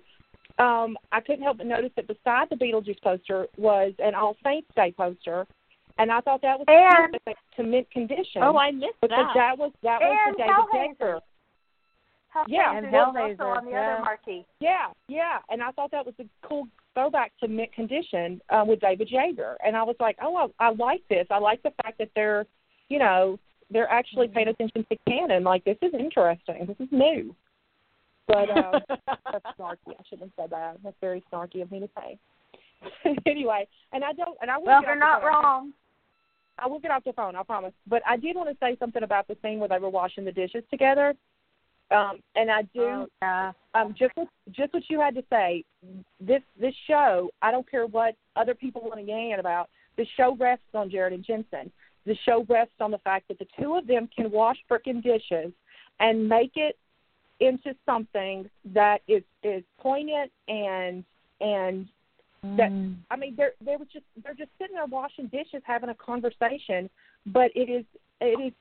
um, 0.59 0.97
I 1.12 1.21
couldn't 1.21 1.43
help 1.43 1.59
but 1.59 1.66
notice 1.66 1.91
that 1.97 2.07
beside 2.07 2.49
the 2.51 2.57
Beetlejuice 2.57 3.01
poster 3.03 3.47
was 3.57 3.93
an 3.99 4.15
All 4.15 4.37
Saints 4.45 4.69
Day 4.77 4.93
poster, 4.97 5.47
and 5.99 6.11
I 6.12 6.21
thought 6.21 6.43
that 6.43 6.59
was 6.59 6.66
And- 6.69 7.12
perfect 7.12 7.41
to 7.57 7.62
mint 7.65 7.91
condition. 7.91 8.43
oh, 8.43 8.57
I 8.57 8.71
missed 8.71 9.01
because 9.01 9.16
that. 9.16 9.35
that 9.35 9.59
was 9.59 9.73
that 9.83 10.01
was 10.01 10.19
the 10.33 10.39
David 10.39 10.53
Hellraiser. 10.55 10.99
Decker. 10.99 11.21
Hellraiser 12.35 12.45
Yeah, 12.49 12.77
and 12.77 12.87
is 12.87 12.95
also 12.95 13.45
on 13.45 13.65
the 13.65 13.71
yeah. 13.71 13.95
other 13.95 14.03
marquee. 14.05 14.45
Yeah, 14.61 14.87
yeah, 15.09 15.39
and 15.51 15.62
I 15.62 15.71
thought 15.73 15.91
that 15.93 16.05
was 16.05 16.15
a 16.21 16.25
cool 16.47 16.69
throwback 16.95 17.33
to 17.41 17.49
mint 17.49 17.73
condition 17.73 18.41
uh, 18.51 18.65
with 18.66 18.81
David 18.81 19.09
Yaeger, 19.09 19.57
and 19.65 19.77
I 19.77 19.83
was 19.83 19.97
like, 20.01 20.16
oh, 20.23 20.37
I, 20.61 20.66
I 20.66 20.71
like 20.71 21.03
this. 21.09 21.27
I 21.31 21.39
like 21.39 21.62
the 21.62 21.73
fact 21.83 21.99
that 21.99 22.11
they're, 22.15 22.45
you 22.89 22.99
know, 22.99 23.39
they're 23.70 23.91
actually 23.91 24.28
paying 24.28 24.49
attention 24.49 24.85
to 24.91 24.97
canon. 25.09 25.45
Like 25.45 25.65
this 25.65 25.78
is 25.82 25.93
interesting. 25.99 26.66
This 26.66 26.77
is 26.81 26.89
new. 26.93 27.35
But 28.27 28.51
uh, 28.51 28.81
that's 29.32 29.45
snarky. 29.59 29.89
I 29.89 30.03
shouldn't 30.09 30.31
have 30.36 30.45
said 30.45 30.51
that. 30.51 30.78
That's 30.82 30.97
very 31.01 31.23
snarky 31.32 31.62
of 31.62 31.70
me 31.70 31.81
to 31.81 31.89
say. 31.97 32.19
anyway, 33.27 33.66
and 33.93 34.03
I 34.05 34.12
don't, 34.12 34.36
and 34.41 34.51
I 34.51 34.59
will 34.59 34.66
Well, 34.66 34.81
get 34.81 34.89
you're 34.95 35.05
off 35.05 35.20
the 35.23 35.27
not 35.27 35.43
wrong. 35.43 35.73
I 36.59 36.66
will 36.69 36.78
get 36.78 36.91
off 36.91 37.05
the 37.05 37.12
phone. 37.12 37.35
I 37.36 37.43
promise. 37.43 37.73
But 37.86 38.03
I 38.07 38.16
did 38.16 38.36
want 38.36 38.49
to 38.49 38.57
say 38.61 38.77
something 38.78 39.03
about 39.03 39.27
the 39.28 39.36
scene 39.43 39.59
where 39.59 39.69
they 39.69 39.78
were 39.78 39.91
washing 39.91 40.24
the 40.24 40.32
dishes 40.32 40.62
together. 40.70 41.15
Um, 41.91 42.20
and 42.35 42.51
I 42.51 42.62
do 42.62 42.81
Oh, 42.82 43.07
yeah. 43.23 43.53
um, 43.74 43.95
just 43.99 44.12
what, 44.16 44.28
just 44.53 44.73
what 44.73 44.85
you 44.89 45.01
had 45.01 45.15
to 45.16 45.24
say. 45.31 45.65
This 46.20 46.41
this 46.59 46.74
show, 46.86 47.31
I 47.43 47.51
don't 47.51 47.69
care 47.70 47.86
what 47.86 48.15
other 48.36 48.55
people 48.55 48.82
want 48.82 48.95
to 48.97 49.03
yan 49.03 49.39
about. 49.41 49.69
The 49.97 50.07
show 50.16 50.35
rests 50.36 50.65
on 50.74 50.91
Jared 50.91 51.12
and 51.12 51.24
Jensen. 51.24 51.70
The 52.07 52.17
show 52.25 52.45
rests 52.49 52.75
on 52.81 52.91
the 52.91 52.99
fact 52.99 53.29
that 53.29 53.39
the 53.39 53.47
two 53.59 53.75
of 53.75 53.87
them 53.87 54.09
can 54.15 54.31
wash 54.31 54.59
frickin' 54.71 55.03
dishes 55.03 55.53
and 56.01 56.29
make 56.29 56.53
it 56.57 56.77
into 57.41 57.75
something 57.87 58.49
that 58.67 59.01
is 59.09 59.23
is 59.43 59.63
poignant 59.79 60.31
and 60.49 61.05
and 61.41 61.89
that 62.57 62.71
Mm. 62.71 62.97
I 63.11 63.17
mean 63.17 63.35
they're 63.37 63.55
they 63.65 63.77
were 63.77 63.87
just 63.87 64.05
they're 64.23 64.35
just 64.35 64.51
sitting 64.59 64.77
there 64.77 64.87
washing 64.87 65.29
dishes 65.29 65.63
having 65.65 65.89
a 65.89 65.95
conversation, 65.95 66.91
but 67.27 67.51
it 67.55 67.71
is 67.71 67.85
it 68.21 68.39
is 68.39 68.53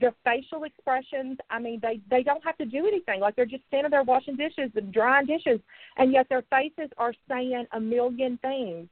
their 0.00 0.14
facial 0.24 0.64
expressions. 0.64 1.38
I 1.48 1.60
mean 1.60 1.78
they 1.80 2.00
they 2.10 2.24
don't 2.24 2.44
have 2.44 2.58
to 2.58 2.64
do 2.64 2.88
anything. 2.88 3.20
Like 3.20 3.36
they're 3.36 3.46
just 3.46 3.62
standing 3.68 3.90
there 3.92 4.02
washing 4.02 4.34
dishes 4.34 4.70
and 4.74 4.92
drying 4.92 5.26
dishes, 5.26 5.60
and 5.96 6.12
yet 6.12 6.28
their 6.28 6.42
faces 6.50 6.90
are 6.98 7.14
saying 7.28 7.66
a 7.72 7.80
million 7.80 8.36
things. 8.42 8.88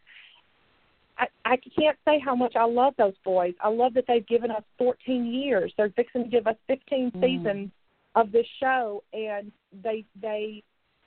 I, 1.18 1.26
I 1.44 1.56
can't 1.78 1.96
say 2.04 2.20
how 2.24 2.34
much 2.34 2.54
I 2.56 2.64
love 2.64 2.94
those 2.96 3.14
boys. 3.24 3.54
I 3.60 3.68
love 3.68 3.94
that 3.94 4.04
they've 4.06 4.26
given 4.26 4.50
us 4.50 4.62
14 4.78 5.26
years. 5.26 5.72
They're 5.76 5.90
fixing 5.90 6.24
to 6.24 6.28
give 6.30 6.46
us 6.46 6.56
15 6.66 7.10
Mm. 7.10 7.20
seasons 7.20 7.70
of 8.14 8.32
this 8.32 8.46
show, 8.60 9.02
and 9.12 9.52
they 9.82 10.04
they 10.20 10.62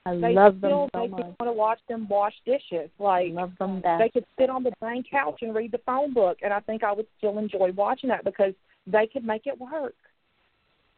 I 0.05 0.15
they 0.15 0.33
love 0.33 0.57
still 0.57 0.81
them 0.81 0.89
so 0.93 0.99
make 1.01 1.11
much. 1.11 1.25
me 1.25 1.35
want 1.39 1.49
to 1.49 1.53
watch 1.53 1.79
them 1.87 2.07
wash 2.07 2.33
dishes. 2.45 2.89
I 2.99 3.03
Like 3.03 3.33
love 3.33 3.51
them 3.59 3.81
they 3.81 4.09
could 4.09 4.25
sit 4.39 4.49
on 4.49 4.63
the 4.63 4.73
same 4.81 5.03
couch 5.03 5.39
and 5.41 5.53
read 5.55 5.71
the 5.71 5.79
phone 5.79 6.13
book, 6.13 6.39
and 6.41 6.53
I 6.53 6.59
think 6.61 6.83
I 6.83 6.91
would 6.91 7.07
still 7.17 7.37
enjoy 7.37 7.71
watching 7.73 8.09
that 8.09 8.23
because 8.23 8.53
they 8.87 9.07
could 9.07 9.23
make 9.23 9.45
it 9.47 9.59
work, 9.59 9.95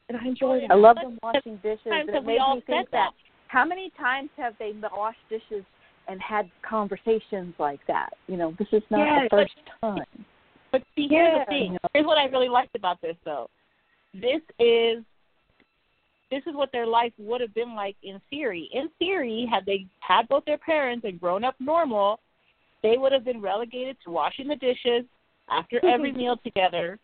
and 0.10 0.18
I 0.18 0.26
enjoy 0.26 0.62
that. 0.62 0.72
I 0.72 0.76
love 0.76 0.98
them 1.02 1.20
washing 1.22 1.58
dishes. 1.58 1.86
And 1.86 2.10
have 2.10 2.24
it 2.24 2.26
we 2.26 2.34
made 2.34 2.40
all 2.40 2.56
me 2.56 2.64
said 2.66 2.74
think 2.76 2.92
that? 2.92 3.12
How 3.48 3.66
many 3.66 3.92
times 3.92 4.30
have 4.38 4.58
they 4.58 4.74
washed 4.92 5.20
dishes 5.30 5.64
and 6.08 6.22
had 6.22 6.50
conversations 6.68 7.54
like 7.60 7.80
that? 7.88 8.12
You 8.28 8.38
know, 8.38 8.54
this 8.60 8.68
is 8.72 8.84
not 8.90 9.24
the 9.24 9.28
but- 9.30 9.38
first 9.38 9.54
time. 9.82 10.26
But 10.72 10.82
see, 10.96 11.08
here's 11.08 11.32
Yeah. 11.34 11.40
the 11.40 11.46
thing. 11.46 11.78
Here's 11.94 12.06
what 12.06 12.18
I 12.18 12.26
really 12.26 12.50
liked 12.50 12.76
about 12.76 13.00
this, 13.02 13.16
though. 13.24 13.50
This 14.14 14.42
is 14.60 15.04
this 16.32 16.42
is 16.48 16.56
what 16.56 16.72
their 16.72 16.88
life 16.88 17.14
would 17.20 17.42
have 17.42 17.54
been 17.54 17.76
like 17.76 17.96
in 18.02 18.20
theory. 18.32 18.68
In 18.74 18.90
theory, 18.98 19.46
had 19.46 19.68
they 19.68 19.86
had 20.00 20.28
both 20.28 20.44
their 20.46 20.58
parents 20.58 21.06
and 21.06 21.20
grown 21.20 21.44
up 21.44 21.54
normal, 21.60 22.20
they 22.82 22.98
would 22.98 23.12
have 23.12 23.24
been 23.24 23.40
relegated 23.40 23.98
to 24.04 24.10
washing 24.10 24.48
the 24.48 24.56
dishes 24.56 25.06
after 25.48 25.80
every 25.86 26.12
meal 26.12 26.38
together. 26.38 26.98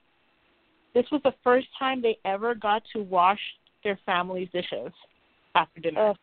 This 0.96 1.06
was 1.12 1.22
the 1.24 1.36
first 1.44 1.68
time 1.78 2.02
they 2.02 2.18
ever 2.26 2.56
got 2.56 2.82
to 2.94 3.04
wash 3.04 3.40
their 3.84 4.00
family's 4.04 4.50
dishes 4.50 4.92
after 5.54 5.80
dinner. 5.80 6.16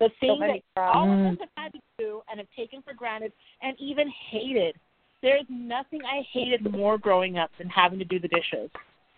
The 0.00 0.08
thing 0.18 0.40
make 0.40 0.64
that 0.74 0.80
all 0.88 1.12
of 1.12 1.20
us 1.20 1.36
have 1.40 1.48
had 1.56 1.72
to 1.72 1.80
do 1.98 2.22
and 2.30 2.40
have 2.40 2.48
taken 2.56 2.82
for 2.82 2.94
granted 2.94 3.32
and 3.62 3.76
even 3.78 4.10
hated. 4.30 4.74
There's 5.22 5.44
nothing 5.50 6.00
I 6.04 6.22
hated 6.32 6.72
more 6.72 6.96
growing 6.96 7.38
up 7.38 7.50
than 7.58 7.68
having 7.68 7.98
to 7.98 8.04
do 8.06 8.18
the 8.18 8.28
dishes. 8.28 8.70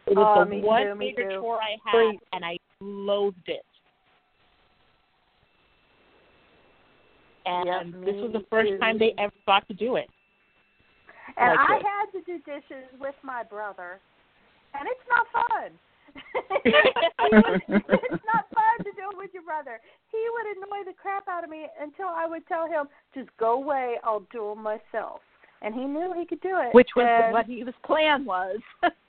It 0.07 0.17
was 0.17 0.27
Oh, 0.37 0.45
the 0.45 0.61
one 0.61 0.83
too, 0.83 0.95
major 0.97 1.31
too. 1.31 1.41
chore 1.41 1.61
I 1.63 1.77
had, 1.85 2.09
Preach. 2.11 2.21
and 2.33 2.45
I 2.45 2.59
loathed 2.81 3.37
it. 3.47 3.65
And 7.47 7.67
Yep, 7.67 8.05
this 8.05 8.15
was 8.17 8.33
the 8.33 8.45
first 8.51 8.71
too. 8.71 8.79
time 8.79 8.99
they 8.99 9.15
ever 9.19 9.33
got 9.47 9.67
to 9.69 9.75
do 9.75 9.97
it. 9.97 10.11
And 11.37 11.51
like 11.51 11.71
I 11.71 11.77
it. 11.77 11.83
had 11.83 12.19
to 12.19 12.25
do 12.27 12.39
dishes 12.45 12.91
with 13.01 13.15
my 13.23 13.45
brother, 13.45 14.01
and 14.75 14.89
it's 14.89 15.09
not 15.09 15.27
fun. 15.49 15.71
It's 16.64 18.24
not 18.26 18.44
fun 18.55 18.76
to 18.84 18.90
do 18.97 19.10
it 19.10 19.16
with 19.16 19.30
your 19.34 19.43
brother. 19.43 19.80
He 20.10 20.18
would 20.32 20.56
annoy 20.56 20.84
the 20.90 20.94
crap 21.01 21.28
out 21.28 21.44
of 21.44 21.51
me 21.51 21.66
until 21.80 22.06
I 22.09 22.26
would 22.26 22.47
tell 22.47 22.66
him, 22.66 22.86
"Just 23.14 23.28
go 23.39 23.55
away. 23.55 23.97
I'll 24.05 24.26
do 24.32 24.55
them 24.55 24.62
myself." 24.62 25.20
And 25.62 25.74
he 25.74 25.84
knew 25.84 26.12
he 26.18 26.26
could 26.26 26.40
do 26.40 26.59
it. 26.59 26.74
Which 26.74 26.90
was 26.97 27.06
And- 27.06 27.32
what 27.32 27.47
his 27.47 27.74
plan 27.84 28.24
was. 28.24 28.59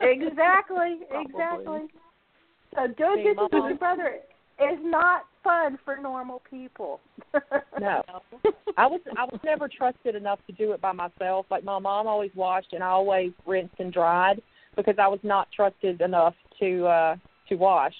exactly, 0.01 0.99
exactly. 1.11 1.87
So 2.75 2.87
doing 2.87 3.17
See, 3.17 3.23
dishes 3.23 3.37
my 3.37 3.43
with 3.59 3.69
your 3.69 3.75
brother 3.77 4.19
is 4.59 4.79
not 4.81 5.25
fun 5.43 5.77
for 5.83 5.97
normal 5.97 6.41
people. 6.49 6.99
No. 7.79 8.03
I 8.77 8.85
was 8.85 9.01
I 9.17 9.25
was 9.25 9.39
never 9.43 9.67
trusted 9.67 10.15
enough 10.15 10.39
to 10.47 10.53
do 10.53 10.71
it 10.73 10.79
by 10.81 10.91
myself. 10.91 11.47
Like 11.49 11.63
my 11.63 11.79
mom 11.79 12.05
always 12.07 12.31
washed 12.35 12.71
and 12.71 12.83
I 12.83 12.87
always 12.87 13.31
rinsed 13.47 13.73
and 13.79 13.91
dried 13.91 14.41
because 14.75 14.95
I 14.99 15.07
was 15.07 15.19
not 15.23 15.47
trusted 15.51 15.99
enough 16.01 16.35
to 16.59 16.85
uh 16.87 17.15
to 17.49 17.55
wash. 17.55 17.93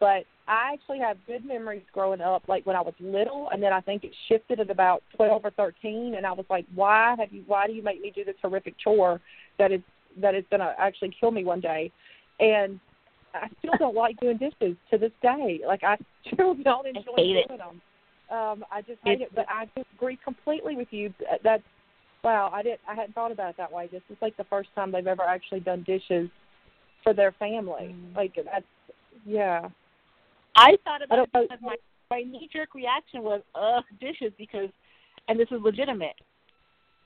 But 0.00 0.24
I 0.48 0.72
actually 0.74 0.98
have 1.00 1.16
good 1.26 1.44
memories 1.44 1.82
growing 1.92 2.20
up 2.20 2.42
like 2.48 2.66
when 2.66 2.76
I 2.76 2.80
was 2.80 2.94
little 3.00 3.48
and 3.52 3.62
then 3.62 3.72
I 3.72 3.80
think 3.80 4.04
it 4.04 4.12
shifted 4.28 4.60
at 4.60 4.70
about 4.70 5.02
12 5.16 5.44
or 5.44 5.50
13 5.50 6.14
and 6.16 6.24
I 6.26 6.32
was 6.32 6.46
like 6.48 6.66
why 6.74 7.14
have 7.18 7.32
you 7.32 7.42
why 7.46 7.66
do 7.66 7.72
you 7.72 7.82
make 7.82 8.00
me 8.00 8.12
do 8.14 8.24
this 8.24 8.36
horrific 8.42 8.74
chore 8.82 9.20
that 9.58 9.72
is 9.72 9.80
that 10.20 10.34
is 10.34 10.44
going 10.50 10.60
to 10.60 10.74
actually 10.78 11.14
kill 11.20 11.30
me 11.30 11.44
one 11.44 11.60
day? 11.60 11.90
And 12.40 12.80
I 13.34 13.48
still 13.58 13.72
don't 13.78 13.94
like 13.94 14.18
doing 14.20 14.38
dishes 14.38 14.76
to 14.90 14.98
this 14.98 15.12
day. 15.20 15.60
Like 15.66 15.82
I 15.84 15.96
still 16.32 16.54
don't 16.54 16.86
enjoy 16.86 17.14
doing 17.16 17.36
it. 17.36 17.58
them. 17.58 17.80
Um, 18.30 18.64
I 18.72 18.80
just 18.82 18.98
hate 19.04 19.20
It's- 19.20 19.28
it, 19.30 19.34
but 19.34 19.46
I 19.48 19.68
agree 19.94 20.18
completely 20.24 20.74
with 20.76 20.88
you. 20.90 21.12
That- 21.20 21.42
That's 21.44 21.62
wow. 22.24 22.50
I 22.52 22.62
didn't. 22.62 22.80
I 22.88 22.94
hadn't 22.94 23.14
thought 23.14 23.30
about 23.32 23.50
it 23.50 23.56
that 23.58 23.70
way. 23.70 23.88
This 23.92 24.02
is 24.10 24.16
like 24.22 24.36
the 24.36 24.44
first 24.44 24.68
time 24.74 24.90
they've 24.90 25.06
ever 25.06 25.22
actually 25.22 25.60
done 25.60 25.82
dishes 25.86 26.28
for 27.06 27.14
their 27.14 27.30
family. 27.32 27.94
Mm. 27.94 28.16
Like 28.16 28.34
that's 28.34 28.64
yeah. 29.24 29.68
I 30.56 30.72
thought 30.84 31.02
I 31.02 31.04
about 31.04 31.18
it 31.20 31.32
don't 31.32 31.48
because 31.48 31.62
my 31.62 31.76
my 32.10 32.22
knee 32.22 32.48
jerk 32.52 32.74
reaction 32.74 33.22
was 33.22 33.42
ugh 33.54 33.84
dishes 34.00 34.32
because, 34.36 34.68
and 35.28 35.38
this 35.38 35.48
is 35.52 35.60
legitimate. 35.62 36.16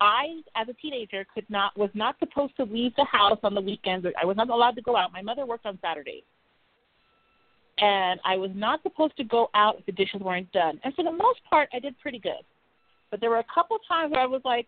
I, 0.03 0.41
as 0.57 0.67
a 0.69 0.73
teenager, 0.75 1.27
could 1.35 1.45
not 1.51 1.77
was 1.77 1.91
not 1.93 2.19
supposed 2.19 2.57
to 2.57 2.65
leave 2.65 2.93
the 2.97 3.05
house 3.05 3.39
on 3.43 3.55
the 3.55 3.61
weekends. 3.61 4.07
I 4.21 4.25
was 4.25 4.37
not 4.39 4.49
allowed 4.49 4.77
to 4.77 4.83
go 4.83 4.97
out. 4.97 5.13
My 5.13 5.21
mother 5.21 5.45
worked 5.45 5.67
on 5.67 5.79
Saturdays, 5.83 6.23
and 7.79 8.19
I 8.25 8.37
was 8.37 8.51
not 8.55 8.83
supposed 8.83 9.19
to 9.19 9.25
go 9.25 9.51
out 9.55 9.81
if 9.81 9.87
the 9.87 9.93
dishes 9.93 10.23
weren't 10.23 10.51
done. 10.53 10.81
And 10.83 10.95
for 10.95 11.05
the 11.05 11.13
most 11.13 11.41
part, 11.51 11.69
I 11.75 11.79
did 11.79 11.99
pretty 11.99 12.19
good. 12.19 12.43
But 13.11 13.21
there 13.21 13.29
were 13.29 13.41
a 13.41 13.47
couple 13.55 13.77
times 13.87 14.13
where 14.13 14.23
I 14.23 14.27
was 14.27 14.41
like, 14.47 14.67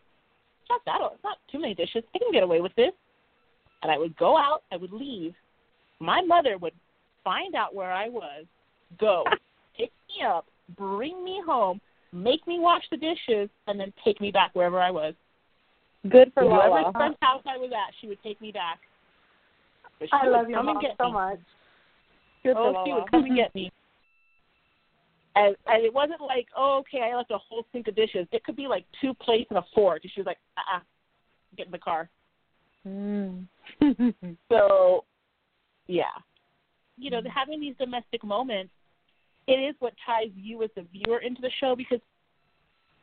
"It's 0.61 0.69
not 0.69 0.85
that. 0.85 0.99
It's 1.15 1.25
not 1.25 1.39
too 1.51 1.59
many 1.59 1.75
dishes. 1.75 2.05
I 2.15 2.19
can 2.19 2.33
get 2.33 2.43
away 2.43 2.61
with 2.61 2.75
this." 2.75 2.93
And 3.83 3.91
I 3.91 3.99
would 3.99 4.17
go 4.17 4.37
out. 4.37 4.63
I 4.71 4.77
would 4.77 4.93
leave. 4.93 5.35
My 6.01 6.21
mother 6.21 6.59
would 6.59 6.75
find 7.25 7.55
out 7.55 7.75
where 7.75 7.93
I 7.93 8.09
was, 8.09 8.45
go, 8.99 9.25
pick 9.77 9.91
me 10.09 10.25
up, 10.27 10.47
bring 10.77 11.23
me 11.25 11.41
home, 11.45 11.81
make 12.13 12.47
me 12.47 12.59
wash 12.59 12.83
the 12.91 12.97
dishes, 12.97 13.49
and 13.67 13.79
then 13.79 13.93
take 14.05 14.21
me 14.21 14.31
back 14.31 14.51
wherever 14.55 14.81
I 14.81 14.91
was. 14.91 15.15
Good 16.11 16.33
for 16.35 16.43
Whoever 16.43 16.69
Lala. 16.69 16.93
friend's 16.93 17.17
house 17.21 17.43
I 17.47 17.57
was 17.57 17.71
at, 17.73 17.95
she 18.01 18.09
would 18.09 18.23
take 18.23 18.41
me 18.41 18.51
back. 18.51 18.81
But 20.01 20.07
she 20.07 20.11
I 20.13 20.25
would 20.25 20.33
love 20.33 20.49
your 20.49 20.59
come 20.59 20.69
and 20.69 20.75
mom 20.77 20.83
get 20.83 20.97
so 20.99 21.07
me. 21.07 21.13
much. 21.13 21.39
Good 22.43 22.57
Oh, 22.57 22.73
for 22.73 22.85
she 22.85 22.91
Lala. 22.91 23.03
would 23.03 23.11
come 23.11 23.25
and 23.25 23.37
get 23.37 23.55
me. 23.55 23.71
And, 25.35 25.57
and 25.67 25.85
it 25.85 25.95
wasn't 25.95 26.21
like, 26.21 26.47
oh, 26.57 26.81
okay, 26.81 27.09
I 27.11 27.17
left 27.17 27.31
a 27.31 27.39
whole 27.39 27.65
sink 27.73 27.89
of 27.89 27.95
dishes. 27.97 28.27
It 28.33 28.45
could 28.45 28.57
be 28.57 28.67
like 28.67 28.85
two 29.01 29.15
plates 29.15 29.47
and 29.51 29.59
a 29.59 29.65
fork. 29.75 30.01
And 30.03 30.13
she 30.13 30.21
was 30.21 30.27
like, 30.27 30.39
uh-uh, 30.59 30.81
get 31.57 31.67
in 31.67 31.73
the 31.73 31.79
car. 31.79 32.11
Mm. 32.87 33.47
So, 34.49 35.05
yeah, 35.87 36.05
you 36.99 37.11
know, 37.11 37.21
having 37.33 37.61
these 37.61 37.75
domestic 37.79 38.23
moments, 38.23 38.73
it 39.47 39.55
is 39.55 39.75
what 39.81 39.95
ties 40.07 40.31
you 40.37 40.63
as 40.63 40.71
the 40.77 40.87
viewer 40.93 41.19
into 41.19 41.41
the 41.41 41.51
show 41.59 41.75
because 41.75 42.01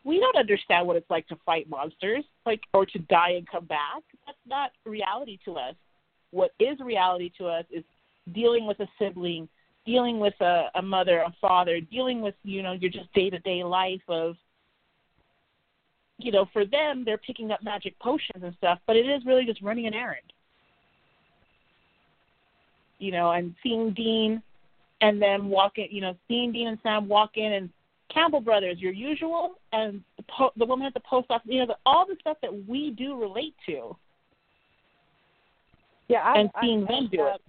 we 0.03 0.19
don't 0.19 0.37
understand 0.37 0.87
what 0.87 0.95
it's 0.95 1.09
like 1.09 1.27
to 1.27 1.37
fight 1.45 1.69
monsters, 1.69 2.23
like 2.45 2.61
or 2.73 2.85
to 2.85 2.99
die 2.99 3.31
and 3.31 3.47
come 3.47 3.65
back. 3.65 4.03
That's 4.25 4.37
not 4.47 4.71
reality 4.85 5.39
to 5.45 5.55
us. 5.57 5.75
What 6.31 6.51
is 6.59 6.79
reality 6.79 7.31
to 7.39 7.47
us 7.47 7.65
is 7.71 7.83
dealing 8.33 8.65
with 8.65 8.79
a 8.79 8.87
sibling, 8.97 9.49
dealing 9.85 10.19
with 10.19 10.39
a, 10.39 10.67
a 10.75 10.81
mother, 10.81 11.19
a 11.19 11.33
father, 11.41 11.81
dealing 11.81 12.21
with 12.21 12.35
you 12.43 12.63
know 12.63 12.71
your 12.73 12.91
just 12.91 13.11
day 13.13 13.29
to 13.29 13.39
day 13.39 13.63
life 13.63 14.01
of 14.07 14.35
you 16.19 16.33
know, 16.33 16.45
for 16.51 16.65
them, 16.65 17.03
they're 17.05 17.17
picking 17.17 17.49
up 17.51 17.63
magic 17.63 17.97
potions 17.99 18.43
and 18.43 18.53
stuff, 18.57 18.79
but 18.85 18.97
it 18.97 19.07
is 19.07 19.25
really 19.25 19.45
just 19.45 19.61
running 19.61 19.87
an 19.87 19.93
errand. 19.93 20.33
You 22.99 23.11
know, 23.11 23.31
and 23.31 23.55
seeing 23.63 23.93
Dean 23.93 24.41
and 25.01 25.21
them 25.21 25.49
walk 25.49 25.77
in, 25.77 25.87
you 25.89 26.01
know, 26.01 26.15
seeing 26.27 26.51
Dean 26.51 26.67
and 26.67 26.77
Sam 26.83 27.07
walk 27.07 27.31
in 27.35 27.53
and 27.53 27.69
Campbell 28.13 28.41
Brothers, 28.41 28.79
your 28.79 28.91
usual, 28.91 29.55
and 29.71 30.01
the, 30.17 30.23
po- 30.23 30.51
the 30.57 30.65
woman 30.65 30.87
at 30.87 30.93
the 30.93 31.01
post 31.01 31.27
office, 31.29 31.47
you 31.49 31.59
know, 31.59 31.67
the, 31.67 31.77
all 31.85 32.05
the 32.05 32.15
stuff 32.19 32.37
that 32.41 32.67
we 32.67 32.91
do 32.91 33.19
relate 33.19 33.55
to, 33.67 33.95
Yeah, 36.07 36.19
I, 36.19 36.39
and 36.39 36.49
I, 36.55 36.61
seeing 36.61 36.85
them 36.85 37.09
do 37.11 37.21
uh, 37.21 37.35
it. 37.35 37.41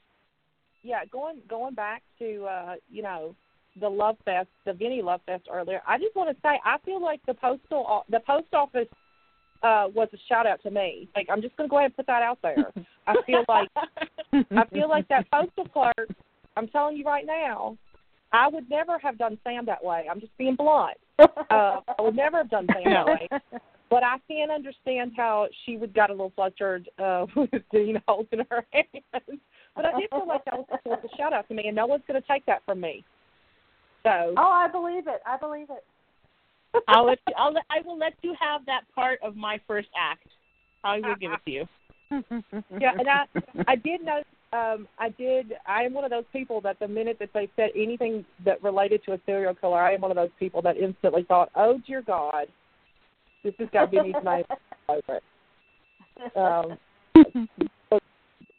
Yeah, 0.82 1.04
going 1.10 1.38
going 1.48 1.74
back 1.74 2.02
to 2.20 2.44
uh, 2.44 2.74
you 2.90 3.02
know 3.02 3.34
the 3.78 3.88
Love 3.88 4.16
Fest, 4.24 4.48
the 4.64 4.72
Vinny 4.72 5.02
Love 5.02 5.20
Fest 5.26 5.44
earlier. 5.52 5.82
I 5.86 5.98
just 5.98 6.16
want 6.16 6.34
to 6.34 6.42
say 6.42 6.58
I 6.64 6.78
feel 6.84 7.02
like 7.02 7.20
the 7.26 7.34
postal 7.34 8.04
the 8.08 8.20
post 8.20 8.54
office 8.54 8.88
uh, 9.62 9.88
was 9.94 10.08
a 10.14 10.16
shout 10.28 10.46
out 10.46 10.62
to 10.62 10.70
me. 10.70 11.08
Like 11.14 11.26
I'm 11.30 11.42
just 11.42 11.56
going 11.56 11.68
to 11.68 11.70
go 11.70 11.78
ahead 11.78 11.90
and 11.90 11.96
put 11.96 12.06
that 12.06 12.22
out 12.22 12.38
there. 12.42 12.72
I 13.06 13.14
feel 13.26 13.44
like 13.48 13.68
I 14.32 14.64
feel 14.72 14.88
like 14.88 15.08
that 15.08 15.30
postal 15.30 15.66
clerk. 15.68 16.08
I'm 16.56 16.68
telling 16.68 16.96
you 16.96 17.04
right 17.04 17.26
now, 17.26 17.76
I 18.32 18.48
would 18.48 18.68
never 18.70 18.98
have 18.98 19.18
done 19.18 19.38
Sam 19.44 19.66
that 19.66 19.82
way. 19.82 20.06
I'm 20.10 20.20
just 20.20 20.36
being 20.38 20.56
blunt. 20.56 20.96
Uh, 21.18 21.80
I 21.98 22.00
would 22.00 22.16
never 22.16 22.38
have 22.38 22.50
done 22.50 22.66
Sam 22.72 22.92
that 22.92 23.06
way. 23.06 23.28
But 23.90 24.04
I 24.04 24.16
can 24.28 24.50
understand 24.52 25.12
how 25.16 25.48
she 25.64 25.76
would 25.76 25.92
got 25.92 26.10
a 26.10 26.12
little 26.12 26.32
flustered 26.36 26.88
uh, 26.98 27.26
with 27.36 27.50
Dean 27.72 28.00
holding 28.06 28.40
her 28.50 28.64
hands. 28.72 29.40
But 29.74 29.84
I 29.84 29.98
did 29.98 30.10
feel 30.10 30.26
like 30.28 30.44
that 30.44 30.58
was 30.58 30.66
was 30.84 31.00
a 31.12 31.16
shout 31.16 31.32
out 31.32 31.48
to 31.48 31.54
me, 31.54 31.64
and 31.66 31.74
no 31.74 31.86
one's 31.86 32.04
going 32.06 32.20
to 32.20 32.28
take 32.28 32.46
that 32.46 32.62
from 32.64 32.80
me. 32.80 33.04
So 34.04 34.34
Oh, 34.36 34.50
I 34.50 34.68
believe 34.68 35.06
it. 35.08 35.20
I 35.26 35.36
believe 35.36 35.68
it. 35.70 35.84
I'll 36.86 37.06
let 37.06 37.18
you, 37.26 37.34
I'll 37.36 37.52
let, 37.52 37.64
I 37.68 37.80
will 37.84 37.98
let 37.98 38.14
you 38.22 38.34
have 38.40 38.64
that 38.66 38.82
part 38.94 39.18
of 39.22 39.34
my 39.34 39.60
first 39.66 39.88
act. 39.98 40.26
I 40.84 41.00
will 41.00 41.16
give 41.16 41.32
it 41.32 41.40
to 41.44 41.50
you. 41.50 41.68
Yeah, 42.80 42.92
and 42.98 43.08
I 43.08 43.24
I 43.68 43.76
did 43.76 44.04
know 44.04 44.22
um 44.52 44.88
I 44.98 45.10
did 45.10 45.54
I 45.66 45.82
am 45.82 45.94
one 45.94 46.04
of 46.04 46.10
those 46.10 46.24
people 46.32 46.60
that 46.62 46.78
the 46.80 46.88
minute 46.88 47.18
that 47.20 47.30
they 47.32 47.48
said 47.56 47.70
anything 47.76 48.24
that 48.44 48.62
related 48.62 49.04
to 49.04 49.12
a 49.12 49.20
serial 49.26 49.54
killer, 49.54 49.78
I 49.78 49.94
am 49.94 50.00
one 50.00 50.10
of 50.10 50.16
those 50.16 50.30
people 50.38 50.60
that 50.62 50.76
instantly 50.76 51.24
thought, 51.24 51.50
Oh 51.54 51.80
dear 51.86 52.02
God, 52.02 52.46
this 53.44 53.54
has 53.58 53.68
got 53.72 53.90
to 53.92 54.02
be 54.02 54.14
over 54.88 55.20
it. 55.20 55.22
um, 56.36 57.98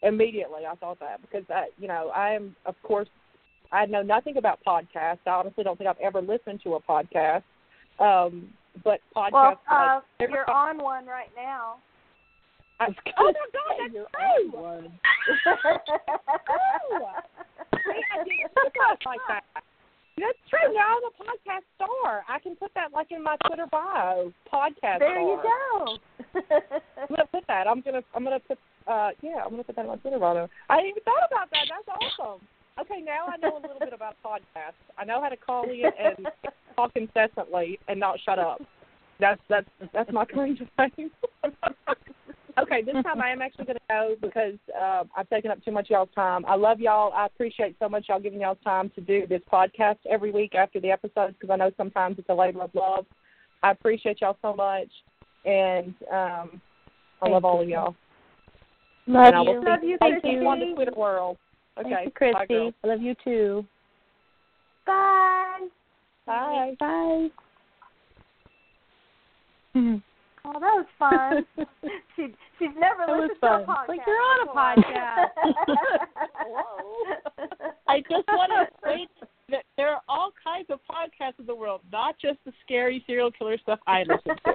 immediately 0.02 0.65
I 0.69 0.76
thought 0.76 0.99
that 0.99 1.22
because 1.22 1.44
I, 1.49 1.68
you 1.78 1.88
know, 1.88 2.11
I 2.15 2.32
am 2.32 2.56
of 2.65 2.76
course 2.84 3.10
I 3.72 3.86
know 3.86 4.02
nothing 4.02 4.38
about 4.38 4.60
podcasts. 4.65 5.19
I 5.26 5.32
honestly 5.32 5.64
don't 5.64 5.78
think 5.78 5.90
I've 5.90 5.99
ever 6.02 6.22
listened 6.22 6.61
to 6.64 6.76
a 6.76 6.82
podcast. 6.82 7.44
Um, 7.99 8.49
but 8.84 8.99
podcasts 9.15 9.32
well, 9.34 9.61
uh, 9.69 9.99
like, 10.19 10.30
you're 10.30 10.49
on 10.49 10.78
one 10.78 11.06
right 11.06 11.30
now. 11.36 11.76
I, 12.82 12.88
oh 12.88 13.30
my 13.30 13.45
God, 13.53 13.78
that's 13.78 13.94
true. 13.94 14.52
oh, 14.58 14.82
I 17.94 18.24
didn't 18.26 18.52
look 18.58 18.74
at 18.74 18.98
it 18.98 19.06
like 19.06 19.22
that. 19.28 19.44
That's 20.18 20.38
true. 20.49 20.74
Now 20.74 20.98
I'm 20.98 21.06
a 21.06 21.14
podcast 21.22 21.66
star. 21.76 22.24
I 22.28 22.40
can 22.40 22.56
put 22.56 22.72
that 22.74 22.91
like 22.91 23.12
in 23.12 23.24
my 23.24 23.38
Twitter 23.45 23.68
bio. 23.72 24.34
Podcast. 24.52 24.99
There 24.99 25.14
star. 25.14 25.22
you 25.22 25.38
go. 25.44 25.98
I'm 26.98 27.08
gonna 27.10 27.30
put 27.32 27.45
that. 27.48 27.68
I'm 27.68 27.82
gonna. 27.82 28.02
I'm 28.16 28.24
gonna 28.24 28.40
put. 28.40 28.58
Uh, 28.88 29.12
yeah, 29.22 29.44
I'm 29.45 29.52
gonna 29.52 29.64
put 29.64 29.76
that 29.76 29.86
on 29.86 29.88
my 29.90 29.95
Twitter 29.98 30.20
bio. 30.20 30.49
I 30.70 30.78
didn't 30.78 30.90
even 30.90 31.03
thought 31.03 31.30
about 31.30 31.49
that. 31.52 31.70
That's 31.70 31.88
awesome. 32.20 32.41
Okay, 32.80 33.02
now 33.02 33.28
I 33.28 33.38
know 33.38 33.58
a 33.58 33.62
little 33.62 33.80
bit 33.80 33.94
about 33.94 34.16
podcasts. 34.26 34.82
I 34.98 35.06
know 35.06 35.22
how 35.22 35.30
to 35.30 35.38
call 35.38 35.64
in 35.70 35.84
and 35.86 36.28
talk 36.76 36.91
incessantly 36.95 37.78
and 37.88 37.99
not 37.99 38.20
shut 38.26 38.40
up. 38.40 38.60
That's 39.20 39.40
that's 39.49 39.68
that's 39.94 40.12
my 40.12 40.26
claim 40.26 40.58
to 40.58 40.68
fame. 40.78 41.12
okay, 42.60 42.82
this 42.82 42.95
time 43.03 43.22
I 43.22 43.30
am 43.32 43.41
actually 43.41 43.65
going 43.65 43.78
to 43.78 43.84
go 43.90 44.15
because 44.22 44.56
uh, 44.80 45.03
I've 45.15 45.30
taken 45.30 45.52
up 45.52 45.64
too 45.64 45.72
much 45.72 45.90
y'all's 45.90 46.10
time. 46.15 46.45
I 46.45 46.56
love 46.56 46.80
y'all. 46.80 47.14
I 47.14 47.26
appreciate 47.26 47.76
so 47.80 47.90
much 47.90 48.06
y'all 48.10 48.19
giving 48.19 48.41
y'all 48.41 48.56
time 48.56 48.91
to 48.95 49.02
do 49.02 49.28
this 49.28 49.41
podcast 49.52 49.98
every 50.10 50.32
week 50.32 50.56
after 50.56 50.80
the 50.80 50.91
episodes 50.91 51.36
because 51.40 51.52
I 51.52 51.57
know 51.57 51.72
sometimes 51.78 52.18
it's 52.19 52.30
a 52.30 52.34
labor 52.34 52.61
of 52.61 52.72
love. 52.73 53.06
I 53.64 53.72
appreciate 53.72 54.22
y'all 54.22 54.38
so 54.41 54.56
much, 54.56 54.90
and 55.45 55.94
um, 56.11 56.61
I 57.22 57.26
Thank 57.26 57.34
love 57.34 57.45
all 57.45 57.61
of 57.61 57.69
y'all. 57.69 57.95
Love 59.07 59.28
and 59.28 59.36
I 59.36 59.41
will 59.41 59.53
you. 59.53 59.61
see 59.61 59.69
Love 59.69 59.84
you, 59.84 59.98
thank 59.99 60.23
you 60.23 60.48
on 60.48 60.60
the 60.60 60.73
Twitter 60.73 60.94
world. 60.95 61.38
Okay, 61.80 61.90
Thank 61.90 62.06
you, 62.06 62.11
bye, 62.34 62.45
Christy. 62.45 62.53
girls. 62.53 62.73
I 62.84 62.88
love 62.88 63.02
you 63.02 63.15
too. 63.23 63.65
Bye. 64.86 65.68
Bye. 66.26 66.76
Bye. 66.80 67.30
Oh, 70.43 70.53
that 70.53 70.61
was 70.61 70.85
fun. 70.97 71.45
she 72.15 72.34
she's 72.57 72.76
never 72.77 73.05
That 73.05 73.18
was 73.18 73.30
listened 73.30 73.41
to 73.41 73.47
a 73.47 73.65
fun. 73.65 73.76
podcast. 73.76 73.88
Like, 73.89 73.99
you're 74.07 74.15
on 74.18 74.47
a 74.47 74.51
podcast. 74.51 75.27
Hello. 76.35 76.72
I 77.88 77.99
just 78.01 78.27
want 78.30 78.51
to 78.51 78.68
say 78.84 79.07
that 79.49 79.63
there 79.77 79.89
are 79.89 80.01
all 80.09 80.31
kinds 80.43 80.68
of 80.69 80.80
podcasts 80.89 81.39
in 81.39 81.45
the 81.45 81.55
world, 81.55 81.81
not 81.91 82.15
just 82.19 82.39
the 82.45 82.53
scary 82.65 83.03
serial 83.05 83.31
killer 83.31 83.57
stuff 83.57 83.80
I 83.85 84.03
listen 84.03 84.35
to. 84.45 84.53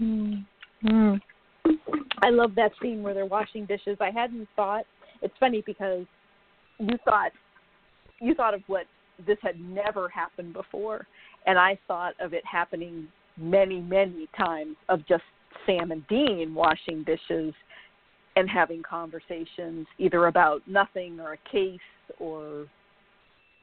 Mm. 0.00 0.44
I 2.22 2.30
love 2.30 2.54
that 2.56 2.72
scene 2.82 3.02
where 3.02 3.14
they're 3.14 3.26
washing 3.26 3.66
dishes. 3.66 3.96
I 4.00 4.10
hadn't 4.10 4.48
thought. 4.56 4.84
It's 5.22 5.34
funny 5.38 5.62
because 5.64 6.04
you 6.78 6.96
thought 7.04 7.32
you 8.20 8.34
thought 8.34 8.54
of 8.54 8.62
what 8.66 8.86
this 9.26 9.38
had 9.42 9.60
never 9.60 10.08
happened 10.08 10.52
before, 10.54 11.06
and 11.46 11.58
I 11.58 11.78
thought 11.86 12.14
of 12.20 12.32
it 12.32 12.44
happening 12.46 13.08
many, 13.36 13.80
many 13.80 14.28
times 14.36 14.76
of 14.88 15.06
just 15.06 15.22
Sam 15.66 15.90
and 15.92 16.06
Dean 16.08 16.54
washing 16.54 17.04
dishes 17.04 17.54
and 18.36 18.48
having 18.50 18.82
conversations 18.82 19.86
either 19.98 20.26
about 20.26 20.62
nothing 20.66 21.20
or 21.20 21.34
a 21.34 21.50
case 21.50 21.78
or 22.18 22.66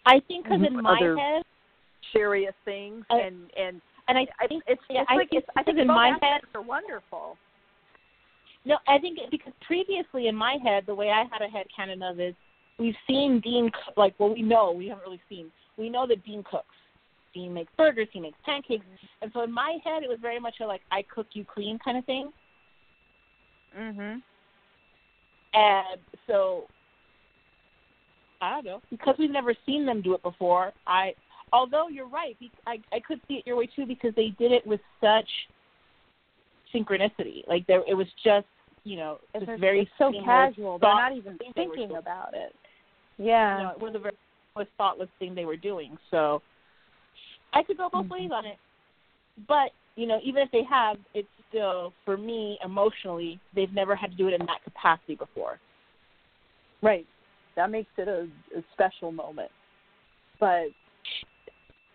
I 0.06 0.20
think 0.28 0.46
because 0.46 0.62
in 0.66 0.82
my 0.82 1.00
head, 1.00 1.44
serious 2.14 2.56
things 2.66 3.06
I- 3.10 3.20
and 3.20 3.50
and 3.58 3.82
and 4.08 4.18
I 4.18 4.26
I, 4.42 4.48
think 4.48 4.64
it's, 4.68 4.82
yeah, 4.90 5.02
it's 5.02 5.12
I 5.12 5.16
like 5.16 5.30
it's, 5.32 5.48
I 5.56 5.64
think 5.64 5.78
in 5.78 5.88
my 5.88 6.10
aspects 6.10 6.50
are 6.56 6.62
wonderful. 6.62 7.38
No, 8.66 8.78
I 8.88 8.98
think 8.98 9.20
it- 9.20 9.30
because 9.30 9.54
previously 9.66 10.28
in 10.28 10.36
my 10.36 10.58
head, 10.64 10.86
the 10.88 10.96
way 10.96 11.10
I 11.10 11.26
had 11.32 11.42
a 11.42 11.50
head 11.50 11.68
canon 11.76 12.02
of 12.02 12.20
is 12.20 12.34
we've 12.80 12.96
seen 13.08 13.40
Dean 13.42 13.70
like 13.98 14.16
well 14.20 14.34
we 14.34 14.42
know 14.42 14.72
we 14.72 14.88
haven't 14.88 15.04
really 15.04 15.22
seen 15.30 15.52
we 15.78 15.90
know 15.90 16.08
that 16.08 16.24
Dean 16.26 16.44
cooks. 16.50 16.66
Dean 17.34 17.54
makes 17.54 17.72
burgers, 17.78 18.08
he 18.12 18.20
makes 18.20 18.38
pancakes, 18.46 18.86
and 19.22 19.32
so 19.34 19.42
in 19.42 19.52
my 19.52 19.78
head 19.84 20.04
it 20.04 20.10
was 20.10 20.20
very 20.22 20.40
much 20.40 20.56
a 20.62 20.66
like 20.66 20.82
I 20.92 21.04
cook 21.04 21.28
you 21.34 21.46
clean 21.46 21.80
kind 21.80 21.98
of 21.98 22.06
thing. 22.06 22.32
Mhm. 23.78 24.22
And 25.54 26.02
so 26.28 26.68
I 28.42 28.56
don't 28.56 28.66
know 28.66 28.82
because 28.90 29.16
we've 29.18 29.32
never 29.32 29.54
seen 29.66 29.86
them 29.86 30.02
do 30.02 30.14
it 30.14 30.24
before. 30.24 30.74
I 30.88 31.16
although 31.54 31.88
you're 31.88 32.08
right, 32.08 32.38
I 32.66 32.80
I 32.92 33.00
could 33.00 33.22
see 33.28 33.36
it 33.36 33.48
your 33.48 33.56
way 33.56 33.68
too 33.68 33.86
because 33.86 34.14
they 34.16 34.30
did 34.40 34.52
it 34.52 34.66
with 34.66 34.82
such 35.00 35.30
synchronicity. 36.74 37.48
Like 37.48 37.66
there, 37.68 37.84
it 37.88 37.94
was 37.94 38.08
just 38.24 38.48
you 38.84 38.98
know 38.98 39.20
It's, 39.34 39.46
just 39.46 39.60
very 39.60 39.82
it's 39.82 39.92
so 39.98 40.12
casual. 40.26 40.80
They're 40.80 40.90
not 40.90 41.16
even 41.16 41.38
thing 41.38 41.54
they 41.56 41.68
were 41.68 41.76
thinking 41.76 41.98
about 41.98 42.34
it. 42.34 42.54
you 43.18 43.26
Yeah. 43.26 43.58
know, 43.58 43.70
it 43.72 43.80
was 43.80 43.96
a 43.96 44.00
very 44.00 44.16
was 44.56 44.68
thoughtless 44.78 45.10
thing 45.20 45.34
they 45.34 45.46
were 45.46 45.56
doing. 45.56 45.98
So 46.10 46.42
I 47.54 47.64
could 47.64 47.78
go 47.78 47.90
both 47.92 48.08
ways 48.10 48.30
on 48.34 48.44
mm-hmm. 48.44 48.54
it. 48.54 48.58
But, 49.48 49.72
you 49.96 50.08
know, 50.08 50.20
even 50.24 50.44
if 50.44 50.52
they 50.52 50.64
have, 50.70 50.98
it's 51.14 51.28
still 51.50 51.94
for 52.06 52.18
me 52.18 52.58
emotionally, 52.64 53.40
they've 53.56 53.74
never 53.74 53.96
had 53.96 54.12
to 54.12 54.18
do 54.18 54.28
it 54.28 54.34
in 54.40 54.46
that 54.46 54.64
capacity 54.64 55.16
before. 55.16 55.60
Right. 56.82 57.06
That 57.56 57.70
makes 57.70 57.90
it 57.98 58.08
a, 58.08 58.28
a 58.58 58.64
special 58.74 59.12
moment. 59.12 59.52
But 60.40 60.68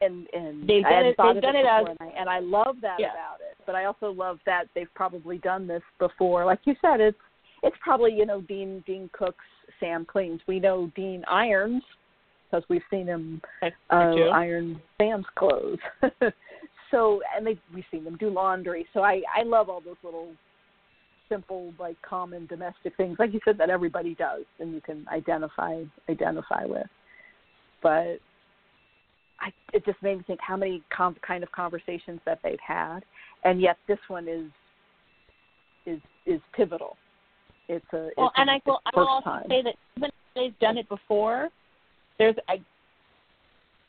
and 0.00 0.26
and 0.32 0.68
They've 0.68 0.82
done 0.82 1.06
it- 1.06 1.16
they've 1.16 1.42
done 1.42 1.56
it 1.56 1.60
it 1.60 1.66
as- 1.66 1.86
and, 1.88 1.96
I, 2.00 2.12
and 2.18 2.28
I 2.28 2.40
love 2.40 2.76
that 2.82 3.00
Yeah. 3.00 3.12
about 3.12 3.40
it. 3.40 3.56
But 3.64 3.74
I 3.74 3.86
also 3.86 4.10
love 4.10 4.38
that 4.46 4.68
they've 4.74 4.92
probably 4.94 5.38
done 5.38 5.66
this 5.66 5.82
before. 5.98 6.44
Like 6.44 6.60
you 6.64 6.76
said, 6.80 7.00
it's 7.00 7.18
it's 7.62 7.76
probably 7.80 8.12
you 8.12 8.26
know 8.26 8.42
Dean 8.42 8.84
Dean 8.86 9.08
cooks, 9.12 9.44
Sam 9.80 10.04
cleans. 10.04 10.40
We 10.46 10.60
know 10.60 10.92
Dean 10.94 11.24
irons 11.26 11.82
because 12.56 12.68
we've 12.68 12.82
seen 12.90 13.06
him 13.06 13.40
uh, 13.90 13.96
iron 14.32 14.80
Sam's 14.98 15.26
clothes. 15.36 15.78
so 16.90 17.20
and 17.36 17.46
they 17.46 17.58
we've 17.74 17.84
seen 17.90 18.04
them 18.04 18.16
do 18.16 18.30
laundry. 18.30 18.86
So 18.94 19.00
I 19.00 19.22
I 19.36 19.42
love 19.44 19.68
all 19.68 19.80
those 19.80 19.96
little 20.02 20.32
simple 21.28 21.72
like 21.78 22.00
common 22.02 22.46
domestic 22.46 22.96
things 22.96 23.16
like 23.18 23.32
you 23.32 23.40
said 23.44 23.58
that 23.58 23.68
everybody 23.68 24.14
does 24.14 24.44
and 24.60 24.72
you 24.72 24.80
can 24.80 25.06
identify 25.12 25.82
identify 26.08 26.64
with. 26.64 26.86
But 27.82 28.18
I 29.40 29.50
it 29.72 29.84
just 29.84 30.02
made 30.02 30.18
me 30.18 30.24
think 30.26 30.40
how 30.40 30.56
many 30.56 30.82
com- 30.96 31.16
kind 31.26 31.42
of 31.42 31.50
conversations 31.52 32.20
that 32.24 32.38
they've 32.42 32.58
had 32.66 33.00
and 33.44 33.60
yet 33.60 33.76
this 33.88 33.98
one 34.08 34.28
is 34.28 34.46
is 35.84 36.00
is 36.26 36.40
pivotal. 36.54 36.96
It's 37.68 37.84
a 37.92 38.10
Well, 38.16 38.28
it's 38.28 38.38
a, 38.38 38.40
and 38.40 38.50
I 38.50 38.60
will, 38.64 38.80
I 38.86 38.90
will 38.98 39.08
also 39.08 39.24
time. 39.24 39.46
say 39.48 39.62
that 39.62 39.74
even 39.96 40.08
if 40.08 40.14
they've 40.36 40.58
done 40.60 40.78
it 40.78 40.88
before, 40.88 41.50
there's 42.18 42.36
I, 42.48 42.60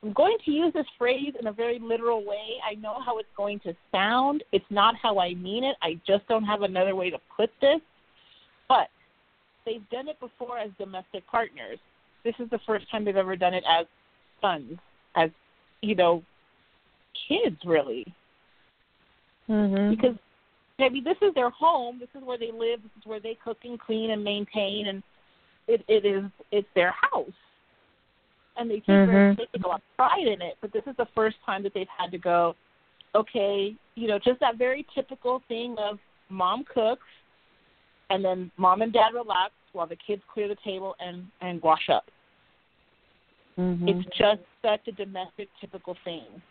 I'm 0.04 0.14
going 0.14 0.38
to 0.45 0.52
use 0.52 0.74
this 0.74 0.86
phrase 0.98 1.34
in 1.40 1.48
a 1.48 1.52
very 1.52 1.80
literal 1.80 2.24
way. 2.24 2.58
I 2.70 2.76
know 2.76 2.98
how 3.04 3.18
it's 3.18 3.30
going 3.36 3.60
to 3.62 3.74
sound. 3.91 4.44
It's 4.52 4.66
not 4.70 4.95
how 5.02 5.20
I 5.20 5.34
mean 5.34 5.64
it. 5.64 5.76
I 5.82 5.99
just 6.06 6.28
don't 6.28 6.44
have 6.44 6.62
another 6.62 6.95
way 6.95 7.10
to 7.10 7.18
put 7.36 7.49
this. 7.62 7.80
But 8.70 8.90
they've 9.66 9.88
done 9.90 10.08
it 10.08 10.20
before 10.20 10.60
as 10.60 10.70
domestic 10.78 11.26
partners. 11.28 11.80
This 12.24 12.36
is 12.40 12.49
the 12.49 12.60
first 12.66 12.90
time 12.91 13.06
they've 13.06 13.16
ever 13.16 13.36
done 13.36 13.54
it 13.54 13.64
as 13.68 13.86
sons, 14.41 14.78
as 15.16 15.30
you 15.82 15.95
know, 15.95 16.24
kids 17.28 17.58
really 17.66 18.06
mm-hmm. 19.49 19.95
because 19.95 20.16
I 20.80 20.90
mean 20.90 21.04
this 21.04 21.18
is 21.22 21.34
their 21.34 21.49
home, 21.49 21.99
this 21.99 22.10
is 22.16 22.26
where 22.26 22.38
they 22.38 22.52
live, 22.52 22.82
this 22.84 22.91
is 22.99 23.06
where 23.06 23.20
they 23.20 23.38
cook 23.44 23.58
and 23.64 23.80
clean 23.80 24.12
and 24.12 24.24
maintain, 24.24 24.88
and 24.88 25.04
it 25.68 25.84
it 25.88 26.06
is 26.06 26.24
it's 26.52 26.68
their 26.76 26.94
house, 27.12 27.28
and 28.57 28.69
they 28.69 28.75
take 28.75 28.85
very 28.85 29.34
Mhm. 29.34 29.38
they 29.38 29.45
take 29.45 29.63
a 29.63 29.67
lot 29.67 29.81
of 29.81 29.95
pride 29.97 30.27
in 30.27 30.41
it. 30.41 30.57
But 30.61 30.71
this 30.71 30.85
is 30.88 30.95
the 30.97 31.05
first 31.07 31.38
time 31.45 31.63
that 31.63 31.73
they've 31.73 31.88
had 31.89 32.11
to 32.11 32.17
go, 32.17 32.55
okay, 33.15 33.75
you 33.95 34.07
know, 34.07 34.19
just 34.19 34.39
that 34.39 34.55
very 34.55 34.84
typical 34.93 35.39
thing 35.47 35.77
of 35.77 35.99
mom 36.29 36.63
cooks, 36.65 37.07
and 38.09 38.23
then 38.23 38.51
mom 38.57 38.81
and 38.81 38.91
dad 38.93 39.13
relax 39.13 39.53
while 39.73 39.88
the 39.88 39.95
kids 39.95 40.21
clear 40.27 40.47
the 40.47 40.55
table 40.63 40.95
and 40.99 41.27
and 41.41 41.61
wash 41.61 41.89
up. 41.89 42.09
mm-hmm. 43.57 43.88
It's 43.88 44.05
just 44.17 44.41
such 44.61 44.88
a 44.88 44.91
domestic 44.91 45.49
typical 45.59 45.95
thing. 46.03 46.41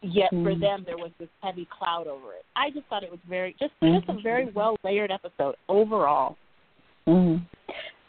Yet 0.00 0.30
for 0.30 0.54
Mm. 0.54 0.60
them 0.60 0.84
there 0.84 0.96
was 0.96 1.10
this 1.18 1.28
heavy 1.42 1.66
cloud 1.66 2.06
over 2.06 2.32
it. 2.34 2.44
I 2.54 2.70
just 2.70 2.86
thought 2.86 3.02
it 3.02 3.10
was 3.10 3.20
very 3.28 3.54
just 3.58 3.72
just 3.82 4.08
a 4.08 4.12
very 4.22 4.46
well 4.46 4.76
layered 4.84 5.10
episode 5.10 5.56
overall. 5.68 6.36
hmm 7.06 7.38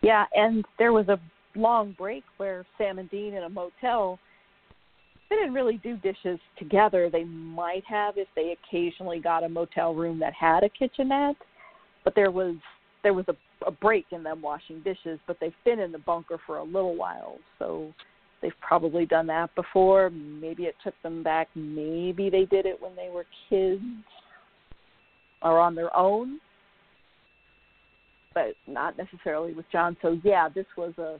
Yeah, 0.01 0.25
and 0.33 0.65
there 0.77 0.93
was 0.93 1.09
a 1.09 1.19
long 1.59 1.95
break 1.97 2.23
where 2.37 2.65
Sam 2.77 2.99
and 2.99 3.09
Dean 3.09 3.33
in 3.33 3.43
a 3.43 3.49
motel. 3.49 4.19
They 5.29 5.35
didn't 5.35 5.53
really 5.53 5.77
do 5.83 5.95
dishes 5.97 6.39
together. 6.57 7.09
They 7.09 7.23
might 7.23 7.83
have 7.85 8.17
if 8.17 8.27
they 8.35 8.55
occasionally 8.63 9.19
got 9.19 9.43
a 9.43 9.49
motel 9.49 9.93
room 9.93 10.17
that 10.19 10.33
had 10.33 10.63
a 10.63 10.69
kitchenette, 10.69 11.35
but 12.03 12.15
there 12.15 12.31
was 12.31 12.55
there 13.03 13.13
was 13.13 13.25
a, 13.27 13.35
a 13.65 13.71
break 13.71 14.07
in 14.11 14.23
them 14.23 14.41
washing 14.41 14.81
dishes. 14.81 15.19
But 15.27 15.37
they've 15.39 15.53
been 15.65 15.79
in 15.79 15.91
the 15.91 15.99
bunker 15.99 16.39
for 16.47 16.57
a 16.57 16.63
little 16.63 16.95
while, 16.95 17.37
so 17.59 17.93
they've 18.41 18.51
probably 18.59 19.05
done 19.05 19.27
that 19.27 19.53
before. 19.55 20.09
Maybe 20.09 20.63
it 20.63 20.75
took 20.83 20.95
them 21.03 21.21
back. 21.21 21.47
Maybe 21.55 22.29
they 22.29 22.45
did 22.45 22.65
it 22.65 22.81
when 22.81 22.95
they 22.95 23.09
were 23.13 23.25
kids 23.49 23.83
or 25.41 25.59
on 25.59 25.75
their 25.75 25.95
own, 25.95 26.39
but 28.33 28.55
not 28.67 28.97
necessarily 28.97 29.53
with 29.53 29.65
John. 29.71 29.95
So 30.01 30.19
yeah, 30.23 30.49
this 30.49 30.65
was 30.75 30.93
a 30.97 31.19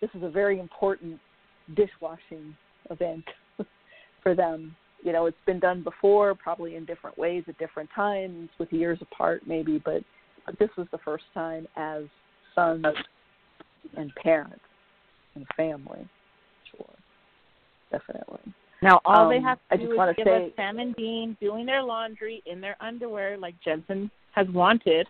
this 0.00 0.10
is 0.14 0.22
a 0.22 0.28
very 0.28 0.58
important 0.58 1.18
dishwashing 1.76 2.56
event 2.90 3.24
for 4.22 4.34
them. 4.34 4.74
You 5.02 5.12
know, 5.12 5.26
it's 5.26 5.36
been 5.46 5.60
done 5.60 5.82
before, 5.82 6.34
probably 6.34 6.76
in 6.76 6.84
different 6.84 7.16
ways 7.16 7.44
at 7.48 7.56
different 7.58 7.88
times, 7.94 8.50
with 8.58 8.72
years 8.72 8.98
apart 9.00 9.42
maybe, 9.46 9.80
but, 9.84 10.02
but 10.46 10.58
this 10.58 10.68
was 10.76 10.86
the 10.92 10.98
first 10.98 11.24
time 11.32 11.66
as 11.76 12.04
sons 12.54 12.84
and 13.96 14.12
parents 14.22 14.60
and 15.34 15.46
family. 15.56 16.06
Sure, 16.70 16.86
definitely. 17.90 18.52
Now 18.82 19.00
all 19.04 19.24
Um, 19.24 19.30
they 19.30 19.40
have 19.40 19.58
I 19.70 19.76
to 19.76 19.82
just 19.84 19.94
do 19.94 20.02
is 20.02 20.16
give 20.16 20.26
say- 20.26 20.46
us 20.46 20.52
Sam 20.56 20.78
and 20.78 20.94
Dean 20.96 21.36
doing 21.40 21.66
their 21.66 21.82
laundry 21.82 22.42
in 22.46 22.60
their 22.60 22.76
underwear 22.80 23.36
like 23.38 23.54
Jensen 23.64 24.10
has 24.32 24.46
wanted, 24.48 25.06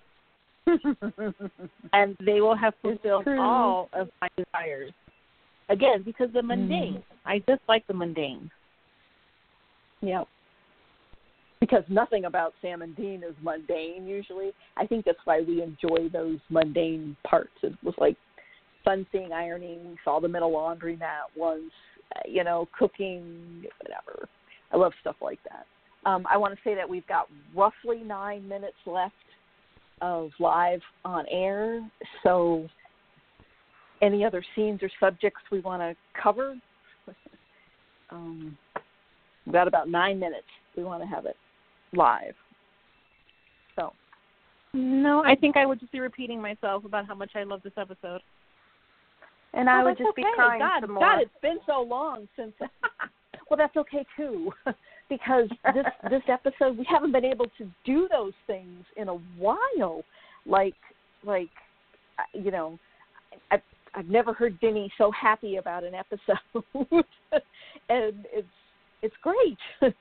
and 1.93 2.17
they 2.25 2.41
will 2.41 2.57
have 2.57 2.75
fulfilled 2.83 3.27
all 3.29 3.89
of 3.93 4.09
my 4.21 4.29
desires. 4.37 4.93
Again, 5.69 6.03
because 6.05 6.29
the 6.33 6.43
mundane. 6.43 6.95
Mm. 6.95 7.03
I 7.25 7.39
just 7.49 7.63
like 7.69 7.87
the 7.87 7.95
mundane. 7.95 8.51
Yeah. 10.01 10.25
Because 11.61 11.85
nothing 11.89 12.25
about 12.25 12.55
Sam 12.63 12.83
and 12.83 12.97
Dean 12.97 13.23
is 13.23 13.35
mundane 13.43 14.07
usually. 14.07 14.51
I 14.77 14.87
think 14.87 15.05
that's 15.05 15.19
why 15.25 15.43
we 15.43 15.63
enjoy 15.63 16.09
those 16.13 16.39
mundane 16.49 17.17
parts. 17.25 17.51
It 17.63 17.75
was 17.83 17.95
like 17.99 18.17
fun 18.85 19.07
seeing 19.13 19.33
ironing. 19.33 19.91
We 19.91 19.97
saw 20.05 20.21
them 20.21 20.35
in 20.35 20.43
a 20.43 20.47
laundromat 20.47 21.29
once, 21.37 21.71
uh, 22.17 22.21
you 22.27 22.45
know, 22.45 22.67
cooking, 22.77 23.65
whatever. 23.83 24.29
I 24.73 24.77
love 24.77 24.93
stuff 25.01 25.17
like 25.21 25.39
that. 25.45 25.67
Um, 26.09 26.27
I 26.31 26.39
want 26.39 26.55
to 26.55 26.61
say 26.65 26.75
that 26.75 26.89
we've 26.89 27.07
got 27.07 27.29
roughly 27.55 27.99
nine 28.05 28.49
minutes 28.49 28.77
left 28.87 29.15
of 30.01 30.31
live 30.39 30.81
on 31.05 31.27
air. 31.31 31.81
So, 32.23 32.69
any 34.03 34.25
other 34.25 34.43
scenes 34.55 34.83
or 34.83 34.91
subjects 34.99 35.41
we 35.51 35.61
want 35.61 35.83
to 35.83 35.95
cover? 36.21 36.57
um, 38.11 38.57
We've 39.47 39.53
got 39.53 39.69
about 39.69 39.89
nine 39.89 40.19
minutes. 40.19 40.47
We 40.77 40.85
want 40.85 41.03
to 41.03 41.09
have 41.09 41.27
it 41.27 41.37
live. 41.93 42.35
So, 43.77 43.93
No, 44.75 45.25
I 45.25 45.35
think 45.35 45.57
I 45.57 45.67
would 45.67 45.81
just 45.81 45.93
be 45.93 46.01
repeating 46.01 46.41
myself 46.41 46.85
about 46.85 47.07
how 47.07 47.15
much 47.15 47.33
I 47.35 47.43
love 47.43 47.61
this 47.63 47.73
episode. 47.77 48.21
And 49.53 49.69
I 49.69 49.81
Oh, 49.81 49.85
would 49.85 49.93
that's 49.93 50.01
just 50.07 50.17
be 50.17 50.23
okay. 50.23 50.33
crying 50.35 50.61
God, 50.61 50.81
some 50.81 50.93
more. 50.93 51.05
God, 51.05 51.23
it's 51.23 51.31
been 51.43 51.59
so 51.67 51.83
long 51.83 52.29
since. 52.37 52.53
well, 53.51 53.57
that's 53.57 53.77
okay 53.77 54.07
too, 54.17 54.53
because 55.11 55.49
this 55.75 55.85
this 56.09 56.23
episode 56.29 56.79
we 56.79 56.87
haven't 56.89 57.13
been 57.13 57.27
able 57.27 57.47
to 57.59 57.71
do 57.85 58.09
those 58.11 58.33
things 58.47 58.85
in 58.97 59.09
a 59.09 59.17
while. 59.39 60.03
Like, 60.47 60.75
like, 61.27 61.51
you 62.33 62.51
know, 62.51 62.79
I've 63.51 63.61
I've 63.95 64.09
never 64.09 64.33
heard 64.33 64.59
Denny 64.61 64.91
so 64.97 65.11
happy 65.11 65.57
about 65.57 65.85
an 65.85 65.95
episode, 65.95 66.65
and 67.91 68.25
it's 68.33 68.49
it's 69.03 69.15
great. 69.23 69.59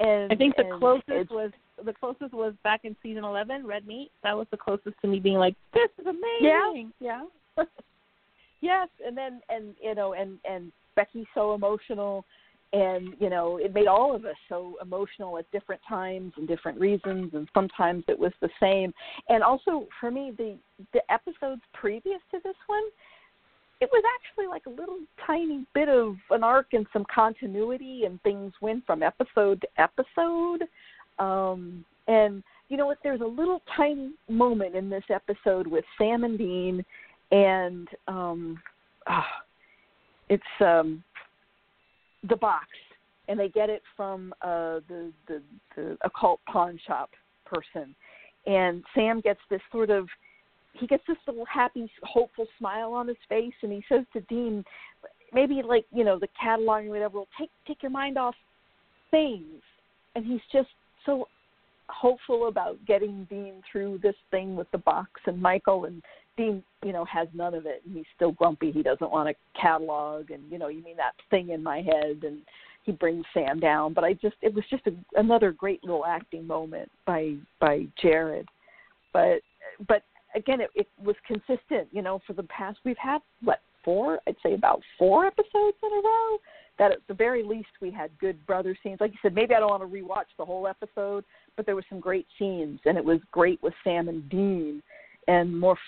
and 0.00 0.32
I 0.32 0.34
think 0.34 0.56
the 0.56 0.64
and 0.64 0.80
closest 0.80 1.30
was 1.30 1.52
the 1.84 1.92
closest 1.92 2.32
was 2.32 2.54
back 2.64 2.80
in 2.84 2.96
season 3.02 3.24
eleven, 3.24 3.64
Red 3.66 3.86
Meat. 3.86 4.10
That 4.24 4.36
was 4.36 4.46
the 4.50 4.56
closest 4.56 4.96
to 5.02 5.08
me 5.08 5.20
being 5.20 5.36
like, 5.36 5.54
This 5.72 5.90
is 5.98 6.06
Yeah, 6.40 6.70
amazing. 6.70 6.92
yeah. 6.98 7.24
yes, 8.60 8.88
and 9.06 9.16
then 9.16 9.40
and 9.48 9.74
you 9.80 9.94
know 9.94 10.14
and 10.14 10.38
and 10.48 10.72
Becky's 10.96 11.26
so 11.34 11.54
emotional, 11.54 12.24
and 12.74 13.14
you 13.20 13.30
know 13.30 13.58
it 13.58 13.72
made 13.72 13.86
all 13.86 14.14
of 14.14 14.24
us 14.24 14.36
so 14.48 14.74
emotional 14.82 15.38
at 15.38 15.50
different 15.52 15.80
times 15.88 16.32
and 16.36 16.48
different 16.48 16.78
reasons, 16.78 17.30
and 17.32 17.48
sometimes 17.54 18.04
it 18.08 18.18
was 18.18 18.32
the 18.40 18.50
same. 18.60 18.92
And 19.28 19.42
also 19.42 19.86
for 20.00 20.10
me, 20.10 20.32
the 20.36 20.56
the 20.92 21.00
episodes 21.10 21.62
previous 21.72 22.20
to 22.32 22.38
this 22.42 22.56
one, 22.66 22.82
it 23.80 23.88
was 23.92 24.02
actually 24.18 24.48
like 24.48 24.66
a 24.66 24.70
little 24.70 24.98
tiny 25.24 25.66
bit 25.72 25.88
of 25.88 26.16
an 26.30 26.42
arc 26.42 26.72
and 26.72 26.86
some 26.92 27.06
continuity, 27.14 28.02
and 28.04 28.20
things 28.22 28.52
went 28.60 28.84
from 28.84 29.02
episode 29.02 29.60
to 29.60 29.68
episode. 29.78 30.64
Um, 31.20 31.84
and 32.08 32.42
you 32.68 32.76
know 32.76 32.86
what? 32.86 32.98
There's 33.04 33.20
a 33.20 33.24
little 33.24 33.62
tiny 33.76 34.10
moment 34.28 34.74
in 34.74 34.90
this 34.90 35.04
episode 35.10 35.68
with 35.68 35.84
Sam 35.96 36.24
and 36.24 36.36
Dean, 36.36 36.84
and 37.30 37.86
um, 38.08 38.60
ah, 39.06 39.28
it's 40.28 40.42
um, 40.60 41.04
the 42.28 42.36
box, 42.36 42.66
and 43.28 43.38
they 43.38 43.48
get 43.48 43.70
it 43.70 43.82
from 43.96 44.34
uh, 44.42 44.80
the, 44.88 45.12
the 45.28 45.42
the 45.76 45.96
occult 46.04 46.40
pawn 46.50 46.78
shop 46.86 47.10
person, 47.44 47.94
and 48.46 48.82
Sam 48.94 49.20
gets 49.20 49.40
this 49.50 49.60
sort 49.72 49.90
of 49.90 50.08
he 50.74 50.86
gets 50.86 51.04
this 51.06 51.16
little 51.26 51.46
happy, 51.46 51.90
hopeful 52.02 52.46
smile 52.58 52.92
on 52.92 53.06
his 53.06 53.16
face, 53.28 53.54
and 53.62 53.70
he 53.70 53.84
says 53.88 54.04
to 54.12 54.20
Dean, 54.22 54.64
maybe 55.32 55.62
like 55.66 55.84
you 55.92 56.04
know 56.04 56.18
the 56.18 56.28
catalog 56.40 56.84
or 56.84 56.90
whatever 56.90 57.18
will 57.18 57.28
take 57.38 57.50
take 57.66 57.82
your 57.82 57.90
mind 57.90 58.18
off 58.18 58.34
things, 59.10 59.62
and 60.14 60.24
he's 60.24 60.40
just 60.52 60.68
so 61.06 61.28
hopeful 61.88 62.48
about 62.48 62.78
getting 62.86 63.26
Dean 63.28 63.62
through 63.70 63.98
this 64.02 64.16
thing 64.30 64.56
with 64.56 64.70
the 64.72 64.78
box 64.78 65.10
and 65.26 65.40
Michael 65.40 65.84
and 65.84 66.02
Dean, 66.36 66.62
you 66.84 66.92
know, 66.92 67.04
has 67.04 67.28
none 67.32 67.54
of 67.54 67.66
it 67.66 67.82
and 67.86 67.96
he's 67.96 68.06
still 68.14 68.32
grumpy. 68.32 68.72
He 68.72 68.82
doesn't 68.82 69.10
want 69.10 69.28
a 69.28 69.34
catalog 69.60 70.30
and 70.30 70.42
you 70.50 70.58
know, 70.58 70.68
you 70.68 70.82
mean 70.82 70.96
that 70.96 71.14
thing 71.30 71.50
in 71.50 71.62
my 71.62 71.78
head 71.78 72.22
and 72.22 72.42
he 72.84 72.92
brings 72.92 73.24
Sam 73.32 73.60
down. 73.60 73.94
But 73.94 74.04
I 74.04 74.14
just 74.14 74.36
it 74.42 74.54
was 74.54 74.64
just 74.70 74.86
a, 74.86 74.92
another 75.18 75.52
great 75.52 75.82
little 75.84 76.04
acting 76.04 76.46
moment 76.46 76.90
by 77.06 77.34
by 77.60 77.86
Jared. 78.00 78.48
But 79.12 79.40
but 79.88 80.02
again 80.34 80.60
it, 80.60 80.70
it 80.74 80.88
was 81.02 81.16
consistent, 81.26 81.88
you 81.92 82.02
know, 82.02 82.20
for 82.26 82.32
the 82.32 82.44
past 82.44 82.78
we've 82.84 82.96
had 82.98 83.18
what, 83.42 83.60
four 83.84 84.18
I'd 84.26 84.36
say 84.42 84.54
about 84.54 84.80
four 84.98 85.26
episodes 85.26 85.76
in 85.82 85.92
a 85.92 86.02
row 86.02 86.38
that 86.78 86.92
at 86.92 86.98
the 87.08 87.14
very 87.14 87.42
least 87.42 87.68
we 87.80 87.90
had 87.90 88.10
good 88.18 88.44
brother 88.46 88.76
scenes. 88.82 89.00
Like 89.00 89.12
you 89.12 89.18
said, 89.22 89.34
maybe 89.34 89.54
I 89.54 89.60
don't 89.60 89.70
want 89.70 89.82
to 89.82 89.88
rewatch 89.88 90.26
the 90.38 90.44
whole 90.44 90.66
episode, 90.66 91.24
but 91.56 91.66
there 91.66 91.76
were 91.76 91.84
some 91.88 92.00
great 92.00 92.26
scenes, 92.38 92.80
and 92.84 92.98
it 92.98 93.04
was 93.04 93.20
great 93.30 93.62
with 93.62 93.74
Sam 93.84 94.08
and 94.08 94.28
Dean, 94.28 94.82
and 95.28 95.58
more 95.58 95.78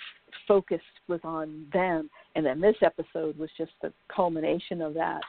focus 0.46 0.80
was 1.08 1.20
on 1.24 1.66
them. 1.72 2.10
And 2.34 2.44
then 2.44 2.60
this 2.60 2.76
episode 2.82 3.38
was 3.38 3.50
just 3.56 3.72
the 3.82 3.92
culmination 4.14 4.80
of 4.82 4.94
that. 4.94 5.22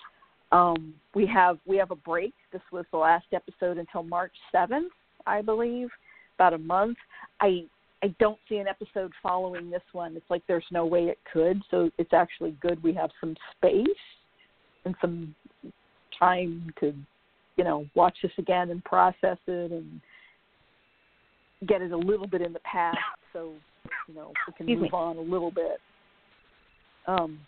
Um, 0.51 0.93
we 1.13 1.25
have 1.27 1.57
we 1.65 1.77
have 1.77 1.91
a 1.91 1.95
break. 1.95 2.33
This 2.53 2.61
was 2.71 2.85
the 2.91 2.97
last 2.97 3.25
episode 3.33 3.77
until 3.77 4.03
March 4.03 4.31
seventh, 4.51 4.93
I 5.25 5.41
believe, 5.41 5.89
about 6.35 6.53
a 6.53 6.57
month. 6.57 6.97
I 7.41 7.65
I 8.01 8.15
don't 8.19 8.39
see 8.47 8.57
an 8.57 8.67
episode 8.67 9.11
following 9.21 9.69
this 9.69 9.81
one. 9.91 10.15
It's 10.15 10.29
like 10.29 10.43
there's 10.47 10.65
no 10.71 10.85
way 10.85 11.05
it 11.05 11.19
could. 11.31 11.61
So 11.69 11.89
it's 11.97 12.13
actually 12.13 12.55
good 12.61 12.81
we 12.81 12.93
have 12.93 13.09
some 13.19 13.35
space 13.57 13.87
and 14.85 14.95
some 15.01 15.35
time 16.17 16.71
to, 16.79 16.93
you 17.57 17.63
know, 17.63 17.85
watch 17.93 18.15
this 18.23 18.31
again 18.37 18.69
and 18.69 18.83
process 18.85 19.37
it 19.47 19.71
and 19.71 19.99
get 21.67 21.81
it 21.81 21.91
a 21.91 21.97
little 21.97 22.27
bit 22.27 22.41
in 22.41 22.53
the 22.53 22.59
past 22.59 22.97
so, 23.37 23.53
you 24.07 24.15
know, 24.15 24.31
we 24.47 24.53
can 24.53 24.65
Excuse 24.67 24.81
move 24.81 24.91
me. 24.91 24.97
on 24.97 25.17
a 25.17 25.21
little 25.21 25.51
bit. 25.51 25.79
Um 27.07 27.39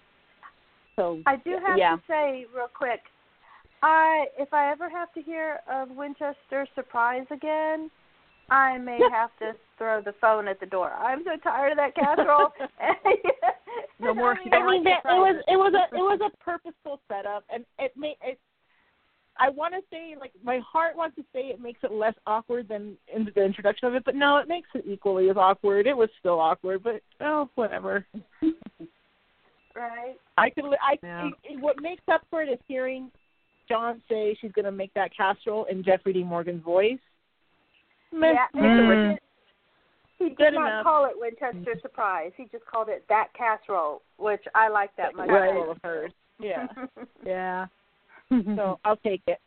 so 0.96 1.22
I 1.26 1.38
do 1.38 1.58
have 1.66 1.78
yeah. 1.78 1.96
to 1.96 2.02
say 2.08 2.46
real 2.56 2.68
quick, 2.74 3.02
I 3.84 4.26
if 4.38 4.54
I 4.54 4.72
ever 4.72 4.90
have 4.90 5.14
to 5.14 5.22
hear 5.22 5.60
of 5.72 5.90
Winchester 5.92 6.68
Surprise 6.76 7.26
again, 7.32 7.90
I 8.50 8.78
may 8.78 9.00
have 9.12 9.30
to 9.40 9.54
throw 9.78 10.02
the 10.02 10.14
phone 10.20 10.48
at 10.48 10.60
the 10.60 10.66
door. 10.66 10.92
I'm 10.92 11.24
so 11.24 11.38
tired 11.42 11.72
of 11.72 11.78
that 11.78 11.96
casserole. 11.96 12.50
No 14.02 14.14
more- 14.14 14.38
I 14.52 14.66
mean, 14.66 14.84
that, 14.86 15.02
it 15.04 15.20
was 15.20 15.44
it 15.48 15.58
was 15.58 15.74
a 15.74 15.96
it 15.96 16.00
was 16.00 16.20
a 16.26 16.44
purposeful 16.44 17.02
setup, 17.10 17.44
and 17.54 17.66
it 17.78 17.92
made 17.98 18.16
it. 18.24 18.40
I 19.40 19.50
want 19.50 19.74
to 19.74 19.80
say, 19.90 20.16
like, 20.20 20.34
my 20.44 20.60
heart 20.60 20.96
wants 20.98 21.16
to 21.16 21.24
say 21.34 21.48
it 21.48 21.62
makes 21.62 21.80
it 21.84 21.92
less 21.94 22.14
awkward 22.28 22.68
than 22.68 22.98
in 23.14 23.26
the 23.34 23.44
introduction 23.44 23.88
of 23.88 23.96
it, 23.96 24.04
but 24.06 24.14
no, 24.16 24.38
it 24.38 24.48
makes 24.50 24.68
it 24.76 24.84
equally 24.86 25.30
as 25.30 25.38
awkward. 25.38 25.88
It 25.88 25.96
was 25.96 26.10
still 26.20 26.40
awkward, 26.40 26.84
but 26.84 27.02
oh, 27.22 27.50
whatever. 27.56 28.06
right. 29.76 30.16
I 30.38 30.50
could, 30.50 30.66
I 30.66 30.98
Yeah. 31.02 31.28
it, 31.28 31.34
it, 31.54 31.60
what 31.62 31.82
makes 31.82 32.04
up 32.12 32.22
for 32.30 32.42
it 32.42 32.50
is 32.50 32.60
hearing 32.68 33.12
John 33.68 34.02
say 34.10 34.36
she's 34.42 34.52
going 34.52 34.66
to 34.66 34.72
make 34.72 34.94
that 34.94 35.16
casserole 35.16 35.66
in 35.66 35.84
Jeffrey 35.84 36.14
D. 36.14 36.24
Morgan's 36.24 36.64
voice. 36.64 37.00
Yeah, 38.12 38.48
Mm. 38.56 39.18
He 40.18 40.26
did 40.30 40.38
Good 40.38 40.54
not 40.56 40.68
enough. 40.68 40.84
call 40.84 41.06
it 41.06 41.14
Winchester 41.16 41.76
Surprise. 41.82 42.32
He 42.36 42.44
just 42.52 42.66
called 42.66 42.90
it 42.90 43.06
that 43.08 43.28
casserole, 43.38 44.02
which 44.18 44.42
I 44.54 44.68
like 44.68 44.94
that 44.98 45.16
much. 45.16 45.30
Right. 45.30 45.56
Of 45.70 45.78
hers. 45.82 46.12
Yeah. 46.40 46.68
Yeah. 47.26 47.68
so 48.56 48.80
I'll 48.86 48.98
take 48.98 49.22
it. 49.28 49.40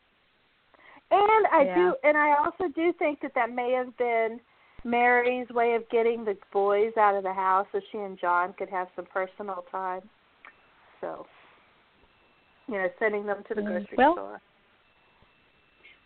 And 1.10 1.46
I 1.52 1.64
Yeah. 1.64 1.74
do, 1.74 1.94
and 2.04 2.16
I 2.16 2.36
also 2.42 2.72
do 2.74 2.92
think 2.98 3.20
that 3.20 3.32
that 3.34 3.52
may 3.52 3.72
have 3.72 3.96
been 3.98 4.40
Mary's 4.84 5.48
way 5.50 5.74
of 5.74 5.88
getting 5.90 6.24
the 6.24 6.36
boys 6.52 6.92
out 6.98 7.14
of 7.14 7.22
the 7.22 7.32
house, 7.32 7.66
so 7.72 7.80
she 7.90 7.98
and 7.98 8.18
John 8.18 8.54
could 8.58 8.70
have 8.70 8.88
some 8.96 9.06
personal 9.12 9.64
time. 9.70 10.02
So 11.00 11.26
you 12.68 12.74
know, 12.74 12.88
sending 12.98 13.26
them 13.26 13.42
to 13.48 13.54
the 13.54 13.62
grocery 13.62 13.96
well, 13.98 14.12
store. 14.14 14.40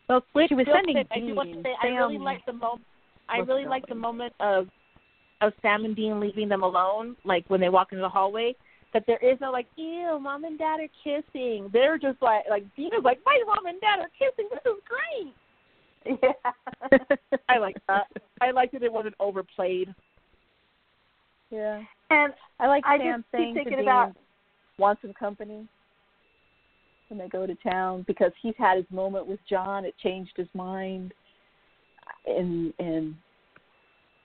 Well, 0.08 0.24
Which 0.32 0.48
she 0.48 0.54
was 0.54 0.66
sending 0.72 0.94
quick, 0.94 1.06
I 1.10 1.18
do 1.20 1.34
want 1.34 1.48
to 1.50 1.54
Dean. 1.54 1.62
say 1.62 1.74
I 1.82 1.88
really 1.88 2.18
like 2.18 2.44
the 2.46 2.52
moment. 2.52 2.82
I 3.28 3.38
really 3.38 3.66
like 3.66 3.86
the 3.86 3.94
moment 3.94 4.32
of 4.40 4.66
of 5.42 5.52
Sam 5.62 5.84
and 5.84 5.94
Dean 5.94 6.18
leaving 6.18 6.48
them 6.48 6.62
alone, 6.62 7.16
like 7.24 7.44
when 7.48 7.60
they 7.60 7.68
walk 7.68 7.92
into 7.92 8.02
the 8.02 8.08
hallway. 8.08 8.54
That 8.96 9.04
there 9.06 9.18
is 9.18 9.38
no 9.42 9.50
like, 9.52 9.66
ew, 9.76 10.18
mom 10.18 10.44
and 10.44 10.58
dad 10.58 10.78
are 10.80 10.88
kissing. 11.04 11.68
They're 11.70 11.98
just 11.98 12.22
like, 12.22 12.44
like 12.48 12.64
Dean 12.76 12.86
is 12.98 13.04
like, 13.04 13.18
my 13.26 13.38
mom 13.46 13.66
and 13.66 13.78
dad 13.78 13.98
are 14.00 14.08
kissing. 14.18 14.48
This 14.50 14.60
is 14.64 14.80
great. 14.88 16.18
Yeah. 16.22 17.36
I 17.50 17.58
like 17.58 17.76
that. 17.88 18.06
I 18.40 18.52
like 18.52 18.72
that 18.72 18.82
it 18.82 18.90
wasn't 18.90 19.14
overplayed. 19.20 19.94
yeah. 21.50 21.82
and 22.08 22.32
I 22.58 22.68
like 22.68 22.84
I 22.86 22.96
Sam 22.96 23.20
just 23.20 23.32
keep 23.32 23.38
saying 23.38 23.54
to 23.56 23.64
thinking 23.64 23.80
about- 23.82 24.16
wants 24.78 25.02
some 25.02 25.12
company 25.12 25.68
when 27.08 27.18
they 27.18 27.28
go 27.28 27.46
to 27.46 27.54
town 27.56 28.02
because 28.06 28.32
he's 28.40 28.54
had 28.56 28.78
his 28.78 28.86
moment 28.90 29.26
with 29.26 29.40
John. 29.46 29.84
It 29.84 29.94
changed 30.02 30.32
his 30.36 30.48
mind, 30.54 31.12
and 32.24 32.72
and 32.78 33.14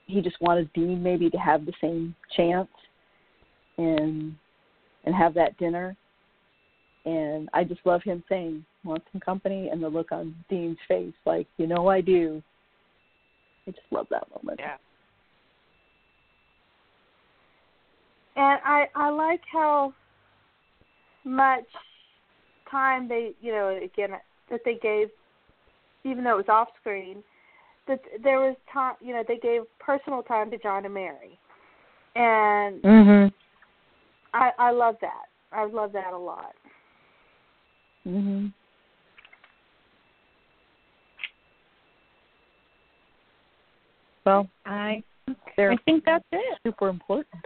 he 0.06 0.22
just 0.22 0.40
wanted 0.40 0.72
Dean 0.72 1.02
maybe 1.02 1.28
to 1.28 1.36
have 1.36 1.66
the 1.66 1.74
same 1.78 2.14
chance 2.34 2.70
and 3.76 4.34
and 5.04 5.14
have 5.14 5.34
that 5.34 5.56
dinner. 5.58 5.96
And 7.04 7.48
I 7.52 7.64
just 7.64 7.84
love 7.84 8.02
him 8.02 8.22
saying, 8.28 8.64
"Want 8.84 9.02
some 9.10 9.20
company?" 9.20 9.70
and 9.70 9.82
the 9.82 9.88
look 9.88 10.12
on 10.12 10.34
Dean's 10.48 10.78
face, 10.86 11.14
like, 11.24 11.48
"You 11.56 11.66
know, 11.66 11.88
I 11.88 12.00
do." 12.00 12.42
I 13.66 13.72
just 13.72 13.92
love 13.92 14.06
that 14.10 14.28
moment. 14.30 14.60
Yeah. 14.60 14.76
And 18.36 18.60
I 18.64 18.88
I 18.94 19.10
like 19.10 19.42
how 19.52 19.92
much 21.24 21.66
time 22.70 23.06
they 23.06 23.34
you 23.40 23.52
know 23.52 23.68
again 23.82 24.10
that 24.50 24.60
they 24.64 24.74
gave 24.76 25.08
even 26.04 26.24
though 26.24 26.32
it 26.32 26.46
was 26.48 26.48
off 26.48 26.68
screen 26.80 27.22
that 27.86 28.00
there 28.22 28.40
was 28.40 28.56
time 28.72 28.94
you 29.00 29.12
know 29.12 29.22
they 29.28 29.38
gave 29.38 29.62
personal 29.78 30.22
time 30.22 30.50
to 30.50 30.58
John 30.58 30.84
and 30.84 30.94
Mary 30.94 31.38
and 32.16 32.82
Mhm. 32.82 33.32
I 34.34 34.50
I 34.58 34.70
love 34.70 34.96
that 35.00 35.26
I 35.52 35.64
love 35.64 35.92
that 35.92 36.12
a 36.12 36.18
lot 36.18 36.54
Mhm. 38.06 38.52
Well, 44.24 44.48
I 44.66 45.02
I 45.58 45.76
think 45.84 46.04
that's 46.04 46.24
it. 46.32 46.58
super 46.66 46.88
important. 46.88 47.44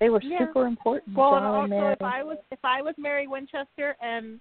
They 0.00 0.10
were 0.10 0.20
Yeah. 0.20 0.38
super 0.38 0.66
important. 0.66 1.16
Well, 1.16 1.30
John 1.30 1.44
and 1.44 1.54
and 1.54 1.72
also 1.72 1.80
Mary. 1.80 1.92
if 1.92 2.02
I 2.02 2.22
was 2.22 2.38
if 2.50 2.64
I 2.64 2.82
was 2.82 2.94
Mary 2.98 3.26
Winchester 3.26 3.96
and 4.00 4.40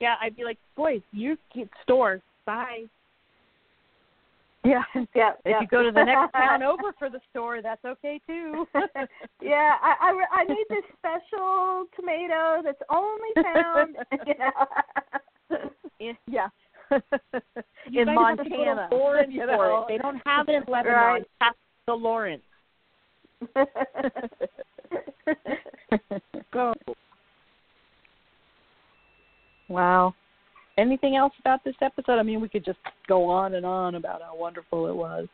yeah, 0.00 0.16
I'd 0.20 0.36
be 0.36 0.44
like, 0.44 0.58
boys, 0.74 1.02
you 1.12 1.38
get 1.54 1.68
store. 1.82 2.20
Bye. 2.46 2.88
Yeah. 4.64 4.82
yeah 5.14 5.30
If 5.44 5.46
yeah. 5.46 5.60
you 5.60 5.66
go 5.66 5.82
to 5.82 5.90
the 5.92 6.04
next 6.04 6.32
town 6.32 6.62
over 6.62 6.92
for 6.98 7.10
the 7.10 7.20
store, 7.30 7.60
that's 7.62 7.84
okay 7.84 8.20
too. 8.26 8.66
yeah 9.42 9.74
I 9.82 9.94
I, 10.00 10.40
I 10.40 10.44
need 10.44 10.66
this 10.68 10.84
special 10.98 11.86
tomato 11.96 12.62
that's 12.64 12.82
only 12.90 13.28
found 13.34 13.96
you 14.26 14.34
know 14.38 15.70
yeah. 16.28 16.48
You 17.90 18.02
in 18.02 18.06
guys 18.14 18.36
to 18.38 18.44
to 18.44 18.50
Montana. 18.50 18.88
Lawrence 18.90 19.30
you 19.32 19.46
know. 19.46 19.84
They 19.88 19.98
don't 19.98 20.20
have 20.24 20.48
it 20.48 20.54
in 20.54 20.64
Lebanon. 20.72 20.98
Right. 20.98 21.22
That's 21.40 21.56
the 21.86 21.94
Lawrence. 21.94 22.42
Go. 26.52 26.74
wow. 29.68 30.14
Anything 30.76 31.16
else 31.16 31.32
about 31.40 31.62
this 31.64 31.76
episode? 31.80 32.18
I 32.18 32.22
mean, 32.22 32.40
we 32.40 32.48
could 32.48 32.64
just 32.64 32.78
go 33.06 33.28
on 33.28 33.54
and 33.54 33.64
on 33.64 33.94
about 33.94 34.22
how 34.22 34.36
wonderful 34.36 34.88
it 34.88 34.94
was. 34.94 35.28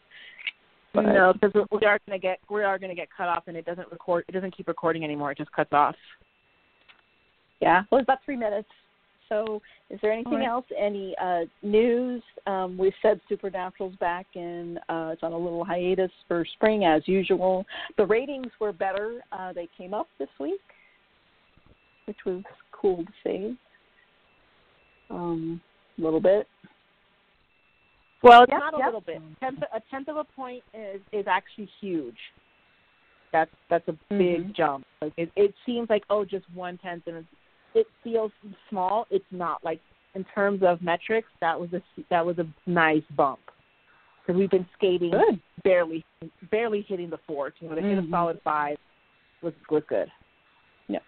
But- 0.92 1.02
No, 1.02 1.32
because 1.32 1.66
we 1.70 1.86
are 1.86 1.98
gonna 2.06 2.18
get 2.18 2.40
we 2.50 2.62
are 2.64 2.78
gonna 2.78 2.94
get 2.94 3.08
cut 3.16 3.28
off, 3.28 3.44
and 3.46 3.56
it 3.56 3.64
doesn't 3.64 3.90
record. 3.90 4.24
It 4.28 4.32
doesn't 4.32 4.56
keep 4.56 4.68
recording 4.68 5.04
anymore. 5.04 5.32
It 5.32 5.38
just 5.38 5.52
cuts 5.52 5.72
off. 5.72 5.96
Yeah. 7.60 7.84
Well, 7.90 8.00
it's 8.00 8.06
about 8.06 8.24
three 8.24 8.36
minutes. 8.36 8.68
So, 9.28 9.62
is 9.90 10.00
there 10.02 10.10
anything 10.10 10.40
right. 10.40 10.48
else? 10.48 10.66
Any 10.76 11.14
uh, 11.22 11.42
news? 11.62 12.20
Um, 12.48 12.76
we've 12.76 12.92
said 13.00 13.20
Supernatural's 13.28 13.94
back, 13.96 14.26
and 14.34 14.78
uh, 14.88 15.10
it's 15.12 15.22
on 15.22 15.32
a 15.32 15.38
little 15.38 15.64
hiatus 15.64 16.10
for 16.26 16.44
spring 16.54 16.84
as 16.84 17.06
usual. 17.06 17.64
The 17.96 18.04
ratings 18.04 18.50
were 18.60 18.72
better. 18.72 19.20
Uh, 19.30 19.52
they 19.52 19.68
came 19.78 19.94
up 19.94 20.08
this 20.18 20.28
week, 20.40 20.60
which 22.06 22.18
was 22.26 22.42
cool 22.72 23.04
to 23.04 23.12
see. 23.22 23.56
Um, 25.10 25.60
a 25.98 26.02
little 26.02 26.20
bit. 26.20 26.46
Well, 28.22 28.42
it's 28.42 28.50
Yep, 28.52 28.60
not 28.60 28.74
a 28.74 28.78
yep. 28.78 28.86
little 28.86 29.00
bit. 29.00 29.22
Tenth, 29.40 29.62
a 29.72 29.80
tenth 29.90 30.08
of 30.08 30.16
a 30.16 30.24
point 30.24 30.62
is 30.74 31.00
is 31.12 31.26
actually 31.26 31.68
huge. 31.80 32.18
That's 33.32 33.50
that's 33.68 33.86
a 33.88 33.92
big 34.10 34.48
Mhm. 34.48 34.52
jump. 34.54 34.86
Like 35.00 35.12
it, 35.16 35.30
it 35.36 35.54
seems 35.64 35.88
like 35.88 36.04
oh, 36.10 36.24
just 36.24 36.44
one 36.54 36.78
tenth, 36.78 37.06
and 37.06 37.16
it's, 37.18 37.28
it 37.74 37.86
feels 38.04 38.32
small. 38.68 39.06
It's 39.10 39.24
not 39.30 39.64
like 39.64 39.80
in 40.14 40.24
terms 40.24 40.62
of 40.62 40.82
metrics. 40.82 41.28
That 41.40 41.58
was 41.58 41.72
a 41.72 41.82
that 42.10 42.24
was 42.24 42.38
a 42.38 42.46
nice 42.66 43.04
bump 43.16 43.40
because 44.20 44.38
we've 44.38 44.50
been 44.50 44.68
skating 44.76 45.12
Good. 45.12 45.40
barely 45.64 46.04
barely 46.50 46.82
hitting 46.82 47.08
the 47.10 47.18
four. 47.26 47.52
You 47.60 47.68
know, 47.68 47.74
to 47.76 47.82
hit 47.82 47.98
a 47.98 48.02
Mhm. 48.02 48.10
solid 48.10 48.40
five 48.42 48.78
was 49.42 49.54
was 49.70 49.84
good. 49.88 50.10
Yeah, 50.88 51.00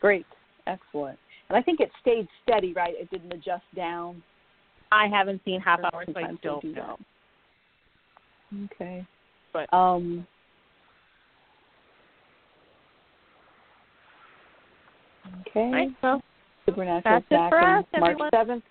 Great. 0.00 0.26
Excellent. 0.66 1.18
I 1.54 1.62
think 1.62 1.80
it 1.80 1.90
stayed 2.00 2.28
steady, 2.42 2.72
right? 2.72 2.94
It 2.96 3.10
didn't 3.10 3.32
adjust 3.32 3.64
down. 3.74 4.22
I 4.90 5.06
haven't 5.08 5.40
seen 5.44 5.60
half 5.60 5.80
hour, 5.80 6.04
so 6.06 6.12
I 6.16 6.32
don't 6.42 6.62
do 6.62 6.72
know. 6.72 6.96
that. 8.52 8.74
Okay. 8.74 9.06
But- 9.52 9.72
um 9.72 10.26
Okay. 15.48 15.70
Right, 15.70 15.88
That's 17.04 17.24
back 17.28 17.52
on 17.52 17.78
us, 17.78 17.84
March 17.98 18.18
seventh. 18.34 18.64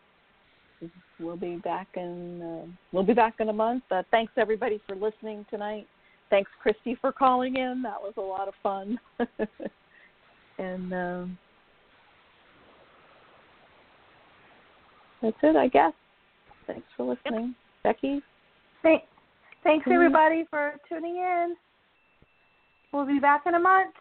We'll 1.20 1.38
be 1.38 1.58
back 1.58 1.88
in 1.96 2.42
uh, 2.42 2.72
we'll 2.92 3.04
be 3.04 3.14
back 3.14 3.36
in 3.40 3.50
a 3.50 3.54
month. 3.54 3.84
Uh, 3.92 4.04
thanks 4.10 4.34
everybody 4.38 4.82
for 4.88 4.96
listening 4.96 5.46
tonight. 5.50 5.88
Thanks 6.30 6.50
Christy 6.62 6.98
for 7.00 7.12
calling 7.12 7.58
in. 7.58 7.82
That 7.84 8.02
was 8.02 8.14
a 8.18 8.22
lot 8.22 8.48
of 8.48 8.54
fun. 8.64 9.00
and 10.58 10.94
um, 10.94 11.38
that's 15.22 15.38
it, 15.44 15.56
I 15.56 15.68
guess. 15.68 15.94
Thanks 16.68 16.88
for 16.96 17.04
listening, 17.06 17.56
Becky. 17.84 18.22
Thank, 18.84 19.04
thanks 19.64 19.86
Mhm. 19.88 19.94
everybody 19.94 20.46
for 20.50 20.80
tuning 20.88 21.18
in. 21.18 21.56
We'll 22.92 23.06
be 23.06 23.20
back 23.20 23.46
in 23.46 23.56
a 23.56 23.60
month. 23.60 23.96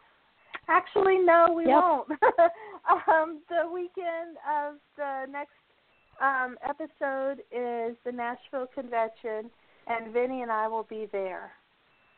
Actually, 0.69 1.19
no, 1.19 1.53
we 1.53 1.67
Yep. 1.67 1.83
won't. 1.83 2.09
um, 3.09 3.41
the 3.49 3.69
weekend 3.73 4.37
of 4.49 4.75
the 4.97 5.27
next 5.31 5.53
um, 6.21 6.59
episode 6.63 7.43
is 7.51 7.97
the 8.05 8.13
Nashville 8.13 8.67
convention, 8.75 9.51
and 9.87 10.13
Vinny 10.13 10.43
and 10.43 10.53
I 10.53 10.69
will 10.69 10.83
be 10.85 11.07
there. 11.07 11.51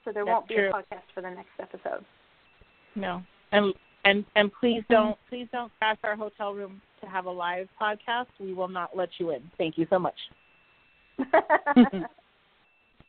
So 0.05 0.11
there 0.13 0.25
That's 0.25 0.35
won't 0.35 0.49
be 0.49 0.55
true. 0.57 0.71
a 0.71 0.73
podcast 0.73 1.05
for 1.15 1.21
the 1.21 1.31
next 1.31 1.53
episode. 1.61 2.05
No. 2.97 3.23
And 3.53 3.73
and 4.05 4.25
and 4.37 4.51
please 4.61 4.83
mm-hmm. 4.83 4.93
don't 4.93 5.19
please 5.29 5.49
don't 5.53 5.73
crash 5.79 5.99
our 6.05 6.17
hotel 6.17 6.55
room 6.55 6.81
to 7.01 7.09
have 7.09 7.27
a 7.27 7.31
live 7.31 7.69
podcast. 7.81 8.27
We 8.41 8.55
will 8.55 8.69
not 8.69 8.97
let 8.97 9.09
you 9.19 9.31
in. 9.31 9.43
Thank 9.59 9.79
you 9.79 9.87
so 9.91 9.99
much. 9.99 10.17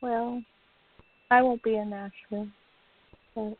Well, 0.04 0.42
I 1.30 1.40
won't 1.40 1.62
be 1.62 1.76
in 1.76 1.88
Nashville. 1.88 2.48
But 3.34 3.56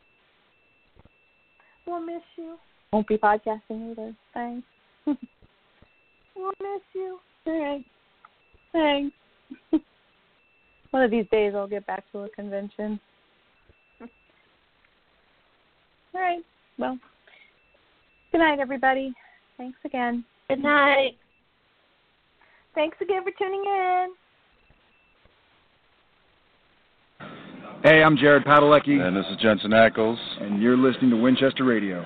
we'll 1.86 2.00
miss 2.00 2.20
you. 2.36 2.56
won't 2.92 3.08
be 3.08 3.16
podcasting 3.16 3.92
either. 3.92 4.14
Thanks. 4.34 4.66
We'll 6.36 6.50
miss 6.60 6.82
you. 6.94 7.18
All 7.46 7.62
right. 7.62 7.84
Thanks. 8.72 9.14
One 10.90 11.04
of 11.04 11.12
these 11.12 11.26
days 11.30 11.52
I'll 11.54 11.68
get 11.68 11.86
back 11.86 12.02
to 12.10 12.24
a 12.24 12.28
convention. 12.30 12.98
All 14.00 14.08
right. 16.12 16.42
Well, 16.76 16.98
good 18.34 18.40
night, 18.40 18.58
everybody. 18.58 19.14
Thanks 19.56 19.78
again. 19.84 20.24
Good 20.48 20.60
night. 20.60 21.12
Thanks 22.74 22.96
again 23.00 23.22
for 23.22 23.30
tuning 23.38 23.62
in. 23.64 24.08
Hey, 27.84 28.02
I'm 28.02 28.16
Jared 28.16 28.44
Padalecki, 28.44 29.00
And 29.06 29.16
this 29.16 29.24
is 29.30 29.36
Jensen 29.40 29.70
Ackles. 29.70 30.18
and 30.40 30.60
you're 30.60 30.76
listening 30.76 31.10
to 31.10 31.16
Winchester 31.16 31.62
Radio. 31.62 32.04